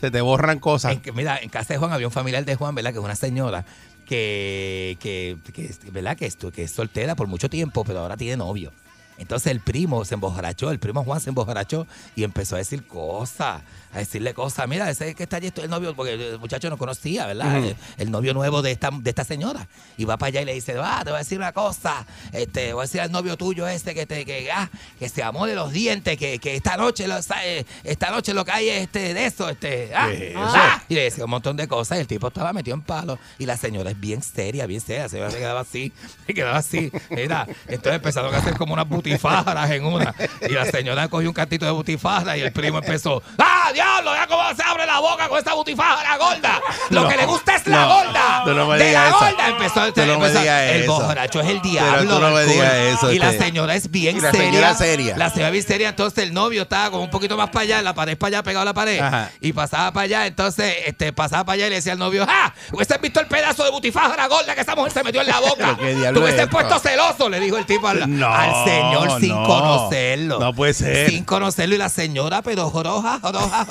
Se 0.00 0.10
te 0.10 0.20
borran 0.20 0.58
cosas. 0.58 0.98
En 1.04 1.14
mira, 1.14 1.38
en 1.38 1.48
casa 1.48 1.74
de 1.74 1.78
Juan 1.78 1.92
había 1.92 2.06
un 2.06 2.12
familiar 2.12 2.44
de 2.44 2.54
Juan, 2.54 2.74
¿verdad? 2.74 2.92
Que 2.92 2.98
es 2.98 3.04
una 3.04 3.16
señora 3.16 3.64
que, 4.06 4.96
que, 5.00 5.36
que, 5.52 5.74
¿verdad? 5.90 6.16
Que, 6.16 6.30
que 6.30 6.62
es 6.62 6.70
soltera 6.70 7.14
por 7.14 7.26
mucho 7.26 7.50
tiempo, 7.50 7.84
pero 7.84 8.00
ahora 8.00 8.16
tiene 8.16 8.36
novio. 8.36 8.72
Entonces 9.18 9.50
el 9.50 9.60
primo 9.60 10.04
se 10.04 10.14
emborrachó, 10.14 10.70
el 10.70 10.78
primo 10.78 11.02
Juan 11.02 11.20
se 11.20 11.30
emborrachó 11.30 11.86
y 12.14 12.22
empezó 12.22 12.54
a 12.54 12.58
decir 12.58 12.86
cosas, 12.86 13.62
a 13.92 13.98
decirle 13.98 14.34
cosas. 14.34 14.68
Mira, 14.68 14.88
ese 14.90 15.14
que 15.14 15.22
está 15.24 15.36
allí, 15.36 15.52
el 15.56 15.70
novio, 15.70 15.94
porque 15.94 16.14
el 16.14 16.38
muchacho 16.38 16.70
no 16.70 16.76
conocía, 16.76 17.26
¿verdad? 17.26 17.58
Ujú. 17.58 17.68
el, 17.68 17.76
el 17.98 18.10
novio 18.10 18.34
nuevo 18.34 18.62
de 18.62 18.72
esta, 18.72 18.90
de 18.92 19.10
esta 19.10 19.24
señora. 19.24 19.66
Y 19.96 20.04
va 20.04 20.16
para 20.16 20.28
allá 20.28 20.42
y 20.42 20.44
le 20.44 20.54
dice, 20.54 20.76
ah, 20.80 21.00
te 21.04 21.10
voy 21.10 21.16
a 21.16 21.18
decir 21.18 21.38
una 21.38 21.52
cosa, 21.52 22.06
este, 22.32 22.72
voy 22.72 22.82
a 22.82 22.84
decir 22.84 23.00
al 23.00 23.10
novio 23.10 23.36
tuyo 23.36 23.66
este 23.68 23.94
que 23.94 24.06
te, 24.06 24.24
que, 24.24 24.50
ah, 24.50 24.68
que 24.98 25.08
se 25.08 25.22
amó 25.22 25.46
de 25.46 25.54
los 25.54 25.72
dientes, 25.72 26.16
que, 26.16 26.38
que 26.38 26.56
esta 26.56 26.76
noche 26.76 27.08
lo, 27.08 27.16
eh, 27.42 27.64
esta 27.84 28.10
noche 28.10 28.34
lo 28.34 28.44
que 28.44 28.52
hay 28.52 28.68
es 28.68 28.82
este, 28.82 29.14
de 29.14 29.26
eso, 29.26 29.48
este, 29.48 29.90
ah, 29.94 30.08
¿Qué 30.10 30.30
es 30.30 30.36
ah. 30.36 30.82
Y 30.88 30.94
le 30.94 31.02
decía 31.02 31.24
un 31.24 31.30
montón 31.30 31.56
de 31.56 31.68
cosas 31.68 31.98
y 31.98 32.00
el 32.00 32.06
tipo 32.06 32.28
estaba 32.28 32.52
metido 32.52 32.74
en 32.74 32.82
palo. 32.82 33.18
Y 33.38 33.46
la 33.46 33.56
señora 33.56 33.90
es 33.90 34.00
bien 34.00 34.22
seria, 34.22 34.66
bien 34.66 34.80
seria. 34.80 35.02
La 35.04 35.08
señora 35.08 35.30
se 35.30 35.38
quedaba 35.38 35.60
así, 35.60 35.92
se 36.26 36.34
quedaba 36.34 36.58
así. 36.58 36.90
Mira, 37.10 37.46
entonces 37.66 37.94
empezaron 37.94 38.34
a 38.34 38.38
hacer 38.38 38.56
como 38.56 38.74
unas 38.74 38.88
butifarras 38.88 39.70
en 39.70 39.84
una. 39.84 40.14
Y 40.48 40.52
la 40.52 40.64
señora 40.66 41.08
cogió 41.08 41.28
un 41.28 41.34
cantito 41.34 41.66
de 41.66 41.72
butifarra 41.72 42.36
y 42.36 42.40
el 42.40 42.52
primo 42.52 42.78
empezó, 42.78 43.22
¡ah, 43.38 43.70
diablo! 43.78 44.14
Ya 44.14 44.26
cómo 44.26 44.42
se 44.54 44.62
abre 44.62 44.86
la 44.86 44.98
boca 45.00 45.28
con 45.28 45.38
esa 45.38 45.54
butifarra 45.54 46.16
gorda. 46.18 46.60
Lo 46.90 47.02
No, 47.02 47.08
que 47.08 47.16
le 47.16 47.26
gusta 47.26 47.54
es 47.56 47.66
la 47.66 47.80
no, 47.82 47.88
gorda. 47.94 48.42
tú 48.44 48.54
no 48.54 48.66
me 48.66 48.78
de 48.78 48.92
la 48.92 49.08
eso. 49.08 49.18
gorda. 49.18 49.48
Empezó, 49.48 49.92
Tú 49.92 50.00
empezó- 50.00 50.40
el 50.40 50.82
eso. 50.82 50.92
borracho 51.00 51.40
es 51.40 51.46
el 51.48 51.60
Pero 51.60 51.70
diablo. 51.72 52.14
tú 52.14 52.20
no 52.20 52.30
me 52.30 52.44
digas 52.44 52.72
eso, 52.74 53.12
Y 53.12 53.18
la 53.18 53.30
este. 53.30 53.44
señora 53.44 53.74
es 53.74 53.90
bien 53.90 54.16
Y 54.16 54.20
la 54.20 54.30
seria. 54.32 54.46
señora 54.50 54.74
seria. 54.74 55.16
La 55.16 55.30
señora 55.30 55.50
bien 55.50 55.64
seria. 55.66 55.88
Entonces 55.90 56.24
el 56.24 56.34
novio 56.34 56.62
estaba 56.62 56.90
como 56.90 57.04
un 57.04 57.10
poquito 57.10 57.36
más 57.36 57.50
para 57.50 57.62
allá, 57.62 57.82
la 57.82 57.94
pared 57.94 58.16
para 58.18 58.28
allá, 58.28 58.42
pegado 58.42 58.62
a 58.62 58.64
la 58.66 58.74
pared. 58.74 59.00
Ajá. 59.00 59.30
Y 59.40 59.52
pasaba 59.52 59.92
para 59.92 60.04
allá. 60.04 60.26
Entonces 60.26 60.74
este, 60.86 61.12
pasaba 61.12 61.44
para 61.44 61.54
allá 61.54 61.66
y 61.66 61.70
le 61.70 61.76
decía 61.76 61.92
al 61.92 61.98
novio, 61.98 62.26
¡ah! 62.28 62.52
¿Hubiese 62.72 62.98
visto 62.98 63.20
el 63.20 63.26
pedazo 63.26 63.64
de 63.64 63.70
butifarra 63.70 64.26
gorda 64.26 64.54
que 64.54 64.60
esa 64.62 64.74
mujer 64.74 64.92
se 64.92 65.02
metió 65.04 65.20
en 65.20 65.28
la 65.28 65.40
boca? 65.40 65.76
Tú 65.76 65.82
hubieses 65.84 66.34
es 66.34 66.40
esto. 66.40 66.48
puesto 66.50 66.78
celoso, 66.78 67.28
le 67.28 67.40
dijo 67.40 67.56
el 67.56 67.66
tipo 67.66 67.86
al, 67.88 68.02
al 68.02 68.64
señor 68.64 69.20
sin 69.20 69.30
no. 69.30 69.44
conocerlo. 69.44 70.38
No 70.40 70.52
puede 70.54 70.74
ser. 70.74 71.08
Sin 71.10 71.24
conocerlo. 71.24 71.74
Y 71.74 71.78
la 71.78 71.88
señora, 71.88 72.42
pero 72.42 72.70
joroja, 72.70 73.18
joroja, 73.22 73.64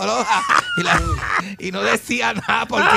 Y, 0.78 0.84
la- 0.84 1.02
y 1.60 1.72
no 1.72 1.82
decía 1.82 2.34
nada 2.34 2.66
porque 2.68 2.96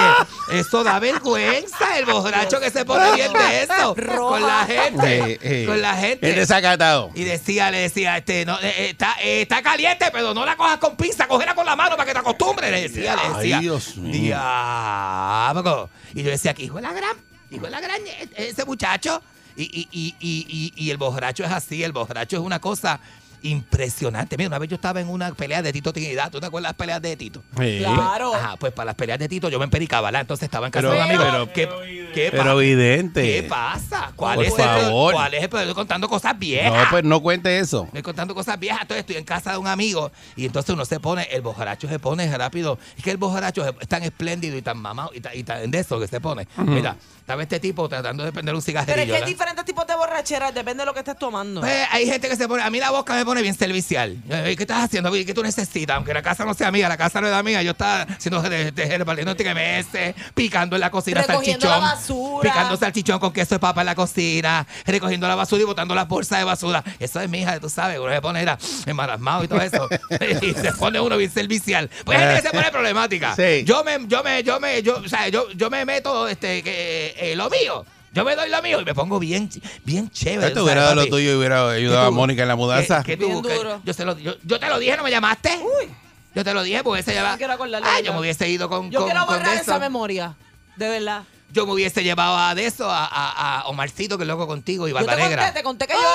eso 0.53 0.85
da 0.85 0.99
vergüenza. 0.99 1.99
El 1.99 2.05
borracho 2.07 2.61
que 2.61 2.71
se 2.71 2.85
pone 2.85 3.13
bien 3.15 3.33
de 3.33 3.63
eso. 3.63 3.95
Con 3.95 4.43
la 4.43 4.67
gente. 4.67 5.33
Eh, 5.33 5.39
eh, 5.43 5.67
Con 5.67 5.81
la 5.81 5.95
gente. 5.97 6.29
Es 6.31 6.37
desacatado. 6.37 7.11
Y 7.15 7.25
decía, 7.25 7.71
le 7.71 7.79
decía, 7.79 8.17
este, 8.19 8.45
no, 8.45 8.59
eh, 8.61 8.75
eh, 8.77 8.91
está, 8.91 9.17
eh, 9.23 9.43
está 9.43 9.63
caliente, 9.63 10.07
pero 10.13 10.35
no 10.35 10.45
la 10.45 10.57
cojas 10.57 10.79
con 10.79 10.97
pinza, 10.97 11.27
cógela 11.27 11.55
con 11.55 11.65
la 11.67 11.77
mano 11.77 11.97
para 11.97 12.07
que 12.07 12.13
te 12.13 12.19
acostumbres. 12.19 12.71
Le 12.71 12.83
decía, 12.83 13.17
le 13.17 13.23
Ay, 13.23 13.33
decía. 13.35 13.59
Dios 13.61 13.97
mío. 13.97 14.13
Diablo. 14.13 15.91
Y 16.15 16.23
yo 16.23 16.31
decía, 16.31 16.55
que 16.55 16.65
hijo 16.65 16.77
de 16.77 16.83
la 16.83 16.93
gran, 16.93 17.17
hijo 17.51 17.65
de 17.65 17.71
la 17.71 17.81
gran, 17.81 18.01
eh, 18.07 18.29
ese 18.37 18.65
muchacho. 18.65 19.23
Y, 19.57 19.65
y, 19.65 19.89
y, 19.91 20.15
y, 20.21 20.47
y, 20.77 20.85
y 20.87 20.91
el 20.91 20.97
borracho 20.97 21.45
es 21.45 21.51
así, 21.51 21.83
el 21.83 21.93
borracho 21.93 22.37
es 22.37 22.43
una 22.43 22.61
cosa 22.61 23.01
impresionante. 23.43 24.37
Mira, 24.37 24.49
una 24.49 24.59
vez 24.59 24.69
yo 24.69 24.75
estaba 24.77 25.01
en 25.01 25.09
una 25.09 25.33
pelea 25.35 25.63
de 25.63 25.73
Tito 25.73 25.93
Trinidad. 25.93 26.31
¿Tú 26.31 26.41
te 26.41 26.47
acuerdas 26.47 26.69
de 26.69 26.73
las 26.73 26.77
peleas 26.77 27.03
de 27.03 27.17
Tito? 27.17 27.43
Sí. 27.59 27.79
Claro. 27.79 28.35
Ajá, 28.35 28.57
pues 28.57 28.73
para 28.73 28.87
las 28.87 28.95
peleas 28.95 29.19
de 29.19 29.29
Tito 29.29 29.49
yo 29.49 29.59
me 29.59 29.65
empericaba, 29.65 30.09
¿verdad? 30.09 30.23
Entonces 30.23 30.45
estaba 30.45 30.67
en 30.67 30.73
casa 30.73 30.89
Pero- 30.89 30.93
de 30.93 30.99
un 30.99 31.05
amigo. 31.05 31.25
pero- 31.25 31.53
¿Qué, 31.53 32.11
qué 32.15 32.29
Pero 32.31 32.45
pa- 32.45 32.55
vidente. 32.55 33.23
¿Qué 33.23 33.43
pasa? 33.49 34.13
¿Cuál 34.17 34.37
Por 34.37 34.45
es 34.45 34.59
el 34.59 34.65
favor. 34.65 35.15
¿Cuál 35.15 35.35
es 35.35 35.41
el 35.45 35.51
Estoy 35.61 35.75
contando 35.75 36.09
cosas 36.09 36.39
viejas. 36.39 36.73
No, 36.73 36.91
pues 36.91 37.05
no 37.05 37.21
cuente 37.21 37.59
eso. 37.59 37.85
Estoy 37.87 38.03
contando 38.03 38.35
cosas 38.35 38.59
viejas, 38.59 38.83
entonces 38.83 39.01
estoy 39.01 39.17
en 39.17 39.25
casa 39.25 39.53
de 39.53 39.59
un 39.59 39.67
amigo 39.67 40.11
y 40.37 40.47
entonces 40.47 40.73
uno 40.75 40.85
se 40.85 41.01
pone, 41.01 41.25
el 41.31 41.41
bojaracho 41.43 41.89
se 41.89 41.99
pone 41.99 42.37
rápido. 42.37 42.79
Es 42.97 43.05
que 43.05 43.11
el 43.11 43.17
bojaracho 43.17 43.67
es 43.81 43.89
tan 43.89 44.03
espléndido 44.03 44.57
y 44.57 44.63
tan 44.63 44.79
mamado 44.79 45.11
y 45.15 45.21
tan, 45.21 45.37
y 45.37 45.43
tan 45.45 45.71
de 45.71 45.79
eso 45.79 45.99
que 46.01 46.07
se 46.09 46.21
pone. 46.21 46.47
Mira, 46.57 46.97
estaba 47.19 47.43
este 47.43 47.61
tipo 47.61 47.89
tratando 47.89 48.25
de 48.25 48.33
prender 48.33 48.55
un 48.55 48.63
Pero 48.63 48.79
es 48.81 48.85
cigarrillo. 48.87 49.15
que 49.15 49.23
hay 49.23 49.29
diferentes 49.29 49.65
tipos 49.65 49.87
de 49.87 49.95
borracheras, 49.95 50.55
depende 50.55 50.83
de 50.83 50.87
lo 50.87 50.93
que 50.95 51.01
estés 51.01 51.19
tomando. 51.19 51.61
Pues, 51.61 51.87
hay 51.91 52.07
gente 52.07 52.29
que 52.29 52.37
se 52.37 52.47
pone, 52.49 52.63
a 52.63 52.71
mí 52.71 52.79
la 52.81 52.91
boca 52.91 53.15
me 53.15 53.25
pone 53.31 53.43
bien 53.43 53.55
servicial. 53.55 54.17
Eh, 54.29 54.55
¿Qué 54.57 54.65
estás 54.65 54.83
haciendo? 54.83 55.13
¿Qué 55.13 55.33
tú 55.33 55.41
necesitas? 55.45 55.97
Aunque 55.97 56.13
la 56.13 56.21
casa 56.21 56.45
no 56.45 56.53
sea 56.53 56.73
mía, 56.73 56.89
la 56.89 56.97
casa 56.97 57.21
no 57.21 57.29
es 57.29 57.33
la 57.33 57.45
mía, 57.45 57.63
yo 57.63 57.71
estaba 57.71 58.03
haciendo 58.03 58.43
de, 58.43 58.73
de, 58.73 58.73
de- 58.73 58.99
repartiendo 58.99 59.37
TMS, 59.37 60.15
picando 60.35 60.75
en 60.75 60.81
la 60.81 60.91
cocina 60.91 61.23
Recogiendo 61.23 61.69
salchichón. 61.69 61.71
la 61.71 61.95
basura. 61.95 62.51
Picando 62.51 62.77
salchichón 62.77 63.21
con 63.21 63.33
queso 63.33 63.55
de 63.55 63.59
papa 63.61 63.83
en 63.83 63.87
la 63.87 63.95
cocina, 63.95 64.67
recogiendo 64.85 65.29
la 65.29 65.37
basura 65.37 65.63
y 65.63 65.65
botando 65.65 65.95
las 65.95 66.09
bolsas 66.09 66.39
de 66.41 66.45
basura. 66.45 66.83
Eso 66.99 67.21
es 67.21 67.31
mi 67.31 67.43
hija, 67.43 67.61
tú 67.61 67.71
sabes, 67.71 68.01
uno 68.01 68.13
se 68.13 68.21
pone 68.21 68.43
era, 68.43 68.59
embarazmado 68.85 69.45
y 69.45 69.49
todo 69.49 69.61
eso. 69.61 69.89
y 70.43 70.53
se 70.55 70.73
pone 70.73 70.99
uno 70.99 71.17
bien 71.17 71.31
servicial. 71.31 71.89
Pues 72.05 72.19
gente 72.19 72.35
que 72.35 72.49
se 72.49 72.51
pone 72.53 72.71
problemática. 72.73 73.37
Sí. 73.37 73.63
Yo 73.65 73.85
me, 73.85 73.99
yo 74.09 74.25
me, 74.25 74.43
yo 74.43 74.59
me, 74.59 74.83
yo, 74.83 74.97
o 74.97 75.09
sea, 75.09 75.29
yo, 75.29 75.49
yo 75.53 75.71
me 75.71 75.85
meto 75.85 76.27
este, 76.27 76.65
que, 76.65 77.15
eh, 77.17 77.37
lo 77.37 77.49
mío. 77.49 77.85
Yo 78.13 78.25
me 78.25 78.35
doy 78.35 78.49
lo 78.51 78.61
mío 78.63 78.81
y 78.81 78.85
me 78.85 78.95
pongo 78.95 79.19
bien, 79.21 79.49
bien 79.85 80.11
chévere. 80.11 80.49
Esto 80.49 80.61
tú 80.61 80.65
hubiera 80.65 80.83
dado 80.83 80.97
lo 80.97 81.07
tuyo 81.07 81.31
y 81.33 81.35
hubiera 81.37 81.71
ayudado 81.71 82.07
a 82.07 82.11
Mónica 82.11 82.43
en 82.43 82.49
la 82.49 82.57
mudanza. 82.57 83.03
¿Qué- 83.05 83.17
qué 83.17 83.25
tú- 83.25 83.29
Bien 83.29 83.43
qué- 83.43 83.55
duro. 83.55 83.81
yo, 83.85 83.93
se 83.95 84.05
lo, 84.05 84.19
yo, 84.19 84.35
yo 84.43 84.59
te 84.59 84.69
lo 84.69 84.79
dije, 84.81 84.97
¿no 84.97 85.05
me 85.05 85.11
llamaste? 85.11 85.57
Uy. 85.59 85.89
Yo 86.35 86.45
te 86.45 86.53
lo 86.55 86.63
dije 86.63 86.83
porque 86.83 87.01
ese 87.01 87.13
lleva. 87.13 87.33
No 87.33 87.39
quiero 87.39 87.53
acordarme 87.53 87.89
Ah, 87.89 88.01
yo 88.01 88.13
me 88.13 88.21
hubiese 88.21 88.49
ido 88.49 88.69
con. 88.69 88.91
Yo 88.91 89.01
con- 89.01 89.09
quiero 89.11 89.27
con 89.27 89.37
borrar 89.37 89.53
eso. 89.55 89.63
esa 89.63 89.79
memoria, 89.79 90.35
de 90.77 90.89
verdad. 90.89 91.23
Yo 91.53 91.67
me 91.67 91.73
hubiese 91.73 92.05
llevado 92.05 92.37
a 92.39 92.55
de 92.55 92.67
eso 92.67 92.89
a, 92.89 93.05
a, 93.07 93.61
a 93.63 93.65
Omarcito, 93.67 94.17
que 94.17 94.23
es 94.23 94.29
loco 94.29 94.47
contigo, 94.47 94.87
y 94.87 94.93
Yo 94.93 94.97
te 94.99 95.05
Barba 95.05 95.21
conté, 95.23 95.29
Negra. 95.37 95.53
te 95.53 95.63
conté 95.65 95.87
que 95.89 95.95
lloré. 95.95 96.07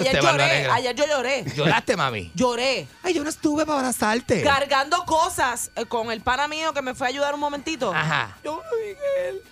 Ayer 0.00 0.06
usted, 0.14 0.22
Barba 0.22 0.46
lloré, 0.46 0.70
ayer 0.70 0.96
yo 0.96 1.06
lloré. 1.06 1.44
¿Lloraste, 1.54 1.94
mami? 1.96 2.32
Lloré. 2.34 2.88
Ay, 3.02 3.12
yo 3.12 3.22
no 3.22 3.28
estuve 3.28 3.66
para 3.66 3.80
abrazarte. 3.80 4.42
Cargando 4.42 5.04
cosas 5.04 5.70
eh, 5.76 5.84
con 5.84 6.10
el 6.10 6.22
pana 6.22 6.48
mío 6.48 6.72
que 6.72 6.80
me 6.80 6.94
fue 6.94 7.06
a 7.06 7.10
ayudar 7.10 7.34
un 7.34 7.40
momentito. 7.40 7.92
Ajá. 7.94 8.38
Yo, 8.42 8.62
Miguel, 8.80 9.42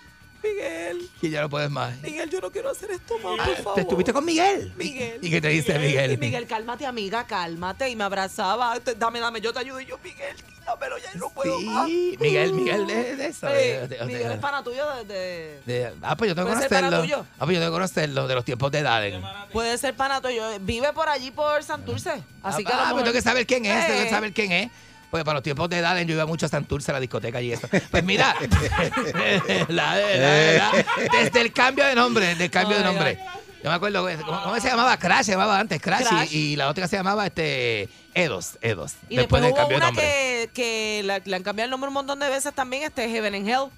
Miguel, 0.43 1.11
Y 1.23 1.31
ya 1.31 1.41
no 1.43 1.49
puedes 1.51 1.71
más. 1.71 1.97
Miguel, 2.03 2.31
yo 2.31 2.41
no 2.41 2.51
quiero 2.51 2.71
hacer 2.71 2.91
esto 2.91 3.19
más, 3.19 3.37
Ah, 3.41 3.45
por 3.47 3.57
favor. 3.57 3.75
¿Te 3.75 3.81
estuviste 3.83 4.13
con 4.13 4.25
Miguel? 4.25 4.73
Miguel. 4.77 5.19
¿Y 5.23 5.31
qué 5.31 5.41
te 5.41 5.49
dice 5.49 5.79
Miguel? 5.79 6.13
Y 6.13 6.17
Miguel, 6.17 6.47
cálmate, 6.47 6.87
amiga, 6.87 7.27
cálmate. 7.27 7.89
Y 7.91 7.97
me 7.97 8.05
abrazaba. 8.05 8.79
Dame, 8.99 9.21
dame, 9.21 9.41
yo 9.41 9.53
te 9.53 9.59
ayudo. 9.61 9.81
Y 9.81 9.87
yo, 9.87 9.99
Miguel, 10.03 10.37
quítamelo, 10.37 10.99
ya 10.99 11.15
no 11.15 11.31
puedo 11.31 11.61
más. 11.61 11.87
Sí, 11.87 12.17
Miguel, 12.21 12.53
Miguel 12.53 12.87
de, 12.87 13.17
de 13.17 13.27
eso. 13.27 13.49
Sí, 13.49 13.55
de- 13.55 13.89
de- 13.89 13.99
de- 13.99 14.05
Miguel 14.07 14.33
es 14.33 14.39
pana 14.39 14.63
tuyo 14.63 14.85
de... 15.05 15.05
de- 15.05 15.61
de- 15.67 15.93
ah, 16.03 16.17
pues 16.17 16.29
yo 16.29 16.35
tengo 16.35 16.49
que 16.49 16.55
¿Puede 16.55 16.69
ser 16.69 16.77
pana 16.77 16.87
conocerlo. 16.91 17.17
tuyo? 17.23 17.27
Ah, 17.39 17.45
pues 17.45 17.55
yo 17.57 17.61
tengo 17.61 17.73
que 17.73 17.77
conocerlo 17.77 18.29
de 18.29 18.35
los 18.35 18.45
tiempos 18.45 18.71
de 18.73 18.83
Daden. 18.83 19.23
Puede 19.53 19.79
ser 19.79 19.95
pana 19.95 20.21
tuyo. 20.21 20.45
Vive 20.61 20.93
por 20.93 21.09
allí, 21.09 21.31
por 21.31 21.63
Santurce. 21.63 22.23
Así 22.43 22.65
que 22.65 22.73
a 22.73 22.77
lo 22.77 22.83
ah, 22.83 22.85
pues 22.85 22.95
mejor- 22.97 23.03
tengo 23.05 23.13
que 23.15 23.23
saber 23.23 23.47
quién 23.47 23.65
es, 23.67 23.87
tengo 23.87 24.01
que 24.01 24.07
Eh. 24.07 24.11
saber 24.11 24.33
quién 24.33 24.53
es. 24.53 24.71
Pues 25.17 25.25
para 25.25 25.37
los 25.37 25.43
tiempos 25.43 25.71
de 25.71 25.81
Daden 25.81 26.07
yo 26.07 26.13
iba 26.15 26.27
mucho 26.27 26.45
a 26.45 26.49
Santurce, 26.51 26.91
a 26.91 26.95
la 26.95 27.01
discoteca 27.01 27.41
y 27.41 27.51
eso. 27.53 27.67
Pues 27.91 28.05
mira, 28.05 28.37
la- 29.69 29.97
la- 29.97 30.53
la- 30.53 30.73
desde 31.11 31.41
el 31.41 31.53
cambio 31.55 31.87
de 31.87 31.95
nombre, 31.95 32.27
desde 32.27 32.45
el 32.45 32.51
cambio 32.51 32.77
de 32.77 32.85
nombre. 32.85 33.19
Yo 33.65 33.71
me 33.71 33.77
acuerdo, 33.77 34.07
¿cómo, 34.27 34.43
cómo 34.43 34.61
se 34.61 34.69
llamaba? 34.69 34.99
Crash, 34.99 35.25
se 35.25 35.33
llamaba 35.33 35.59
antes 35.59 35.81
Crash, 35.81 36.03
y- 36.03 36.05
Crash. 36.09 36.33
Y, 36.35 36.57
la 36.57 36.69
otra 36.69 36.87
se 36.87 36.97
llamaba 36.97 37.25
este 37.27 37.89
Edos, 38.15 38.59
Edos. 38.61 38.93
Y 39.09 39.17
después, 39.17 39.41
del 39.43 39.53
hubo 39.53 39.57
cambio 39.57 39.77
de 39.79 39.83
una 39.83 39.87
nombre. 39.87 40.05
que, 40.05 40.51
que 40.53 41.03
la- 41.05 41.21
le 41.25 41.35
han 41.37 41.43
cambiado 41.43 41.65
el 41.65 41.71
nombre 41.71 41.89
un 41.89 41.95
montón 41.95 42.19
de 42.19 42.29
veces 42.29 42.55
también, 42.55 42.83
este 42.83 43.09
Heaven 43.09 43.35
and 43.37 43.49
Hell. 43.49 43.71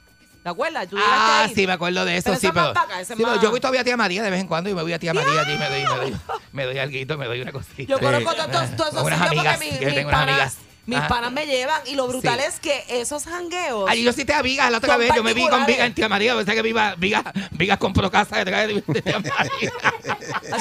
¿Te 0.43 0.49
acuerdas? 0.51 0.89
¿Tú 0.89 0.97
Ah, 0.99 1.45
ahí? 1.45 1.55
sí, 1.55 1.67
me 1.67 1.73
acuerdo 1.75 2.05
de 2.05 2.17
eso, 2.17 2.31
Pero 2.31 2.41
sí, 2.41 2.47
esa 2.47 2.55
pero. 2.75 3.05
sí, 3.05 3.15
pero 3.17 3.41
yo 3.43 3.51
voy 3.51 3.61
todavía 3.61 3.81
a 3.81 3.85
tía 3.85 3.97
María 3.97 4.23
de 4.23 4.31
vez 4.31 4.41
en 4.41 4.47
cuando 4.49 4.71
y 4.71 4.75
me 4.75 4.83
voy 4.83 4.93
a 4.93 4.99
tía 4.99 5.15
María 5.15 5.41
allí 5.41 5.53
y 5.53 5.59
me 5.59 5.69
doy, 5.69 5.83
me 5.83 5.89
doy, 5.97 6.17
me 6.53 6.65
doy 6.65 6.79
alguito, 6.79 7.17
me 7.19 7.27
doy 7.27 7.41
una 7.43 7.53
cosita. 7.53 7.83
Yo 7.83 7.99
conozco 7.99 8.35
todos 8.35 8.63
esos 8.71 9.03
Unas 9.03 9.19
sitios 9.31 9.45
porque 9.45 9.59
mi- 9.73 9.79
que 9.79 9.87
mis, 9.87 10.05
panas, 10.05 10.23
amigas. 10.29 10.57
Mis 10.89 10.99
Ajá. 10.99 11.09
panas 11.09 11.31
me 11.33 11.45
llevan. 11.47 11.81
Y 11.87 11.95
lo 11.95 12.07
brutal 12.09 12.39
Sí. 12.41 12.45
es 12.49 12.61
que 12.61 12.85
esos 12.89 13.25
jangueos. 13.25 13.89
Ay, 13.91 14.03
yo 14.03 14.13
sí 14.13 14.25
te 14.25 14.33
amigas 14.33 14.71
la 14.71 14.79
otra 14.79 14.97
vez, 14.97 15.13
yo 15.15 15.23
me 15.23 15.35
vi 15.35 15.43
con 15.43 15.51
particulares. 15.51 15.77
Viga 15.77 15.87
en 15.87 15.95
Tía 15.95 16.09
María, 16.09 16.35
pensé 16.35 16.55
que 16.55 16.63
Viga, 16.63 16.95
Viga, 16.97 17.23
Viga 17.51 17.77
compró 17.77 18.11
casa 18.11 18.39
detrás 18.39 18.67
de 18.69 18.75
de 18.81 19.03
Tía 19.03 19.19
María. 19.39 19.73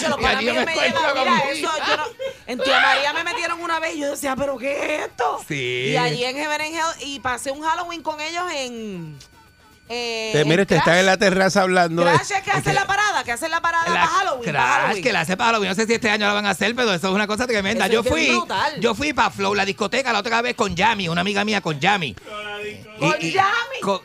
Los 0.09 0.17
panas 0.19 0.43
yo 0.43 0.53
me 0.53 0.65
llevan, 0.75 1.13
mira, 1.15 1.39
eso, 1.51 1.71
yo 1.87 1.97
no- 1.97 2.03
en 2.45 2.59
Tía 2.59 2.79
María 2.81 3.13
me 3.13 3.23
metieron 3.23 3.61
una 3.61 3.79
vez 3.79 3.95
y 3.95 3.99
yo 4.01 4.11
decía, 4.11 4.35
¿pero 4.35 4.57
qué 4.57 4.73
es 4.95 5.01
esto? 5.07 5.43
Sí. 5.47 5.87
Y 5.91 5.97
allí 5.97 6.23
en 6.25 6.35
Heaven 6.35 6.61
and 6.61 6.75
Hell, 6.75 7.07
y 7.07 7.19
pasé 7.19 7.51
un 7.51 7.61
Halloween 7.61 8.01
con 8.03 8.19
ellos 8.19 8.43
en. 8.53 9.17
Eh, 9.89 10.31
Te, 10.33 10.43
mire, 10.43 10.65
te 10.65 10.75
están 10.75 10.97
en 10.97 11.05
la 11.05 11.15
terraza 11.17 11.61
hablando. 11.61 12.03
de- 12.03 12.11
Crash 12.11 12.31
es 12.31 12.41
que 12.43 12.51
hace 12.51 12.73
la 12.73 12.85
parada, 12.85 13.23
que 13.23 13.31
hace 13.31 13.47
la 13.47 13.61
parada 13.61 13.85
La 13.85 13.93
para 13.93 14.07
Halloween. 14.07 14.45
para 14.45 14.51
Crash, 14.59 14.81
Halloween. 14.81 15.03
que 15.03 15.13
la 15.13 15.19
hace 15.21 15.37
para 15.37 15.47
Halloween. 15.51 15.69
No 15.69 15.75
sé 15.75 15.85
si 15.87 15.93
este 15.93 16.09
año 16.09 16.27
la 16.27 16.33
van 16.33 16.45
a 16.45 16.49
hacer, 16.49 16.75
pero 16.75 16.93
eso 16.93 17.07
es 17.07 17.13
una 17.13 17.25
cosa 17.27 17.47
tremenda. 17.47 17.85
Eso 17.85 17.93
yo 17.93 18.03
fui, 18.03 18.27
brutal. 18.29 18.79
yo 18.81 18.95
fui 18.95 19.13
para 19.13 19.29
Flow, 19.29 19.55
la 19.55 19.63
discoteca, 19.65 20.11
la 20.11 20.19
otra 20.19 20.41
vez 20.41 20.55
con 20.55 20.75
Yami, 20.75 21.07
una 21.07 21.21
amiga 21.21 21.45
mía 21.45 21.61
con 21.61 21.79
Yami. 21.79 22.13
Con 22.99 23.19
Yami. 23.19 23.79
Con, 23.81 24.01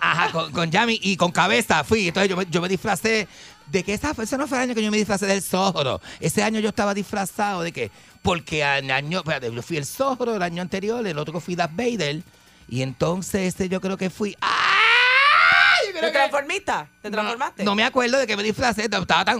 ajá, 0.00 0.30
con, 0.30 0.52
con 0.52 0.70
Yami 0.70 1.00
y 1.02 1.16
con 1.16 1.32
cabeza 1.32 1.82
fui. 1.82 2.08
Entonces 2.08 2.30
yo 2.30 2.36
me, 2.36 2.46
yo 2.48 2.60
me 2.60 2.68
disfracé 2.68 3.26
de 3.66 3.82
que 3.82 3.94
esa, 3.94 4.12
ese 4.22 4.36
no 4.38 4.46
fue 4.46 4.58
el 4.58 4.64
año 4.64 4.74
que 4.74 4.82
yo 4.84 4.90
me 4.90 4.98
disfracé 4.98 5.26
del 5.26 5.42
Zorro. 5.42 6.00
Ese 6.20 6.42
año 6.44 6.60
yo 6.60 6.68
estaba 6.68 6.94
disfrazado 6.94 7.62
de 7.62 7.72
que, 7.72 7.90
porque 8.22 8.62
al 8.62 8.88
año, 8.90 9.18
espérate, 9.18 9.52
yo 9.52 9.62
fui 9.62 9.78
el 9.78 9.86
Zorro 9.86 10.36
el 10.36 10.42
año 10.42 10.62
anterior, 10.62 11.04
el 11.04 11.18
otro 11.18 11.40
fui 11.40 11.56
Darth 11.56 11.72
Vader. 11.74 12.22
Y 12.68 12.80
entonces 12.82 13.42
este 13.48 13.68
yo 13.68 13.80
creo 13.80 13.96
que 13.98 14.08
fui. 14.10 14.36
¡Ay! 14.40 14.63
¿Te 16.06 16.12
que- 16.12 16.18
transformista? 16.18 16.86
¿Te 17.02 17.10
transformaste? 17.10 17.64
no 17.64 17.74
me 17.74 17.84
acuerdo 17.84 18.18
de 18.18 18.26
qué 18.26 18.36
me 18.36 18.42
disfracé, 18.42 18.84
estaba 18.84 19.24
tan 19.24 19.38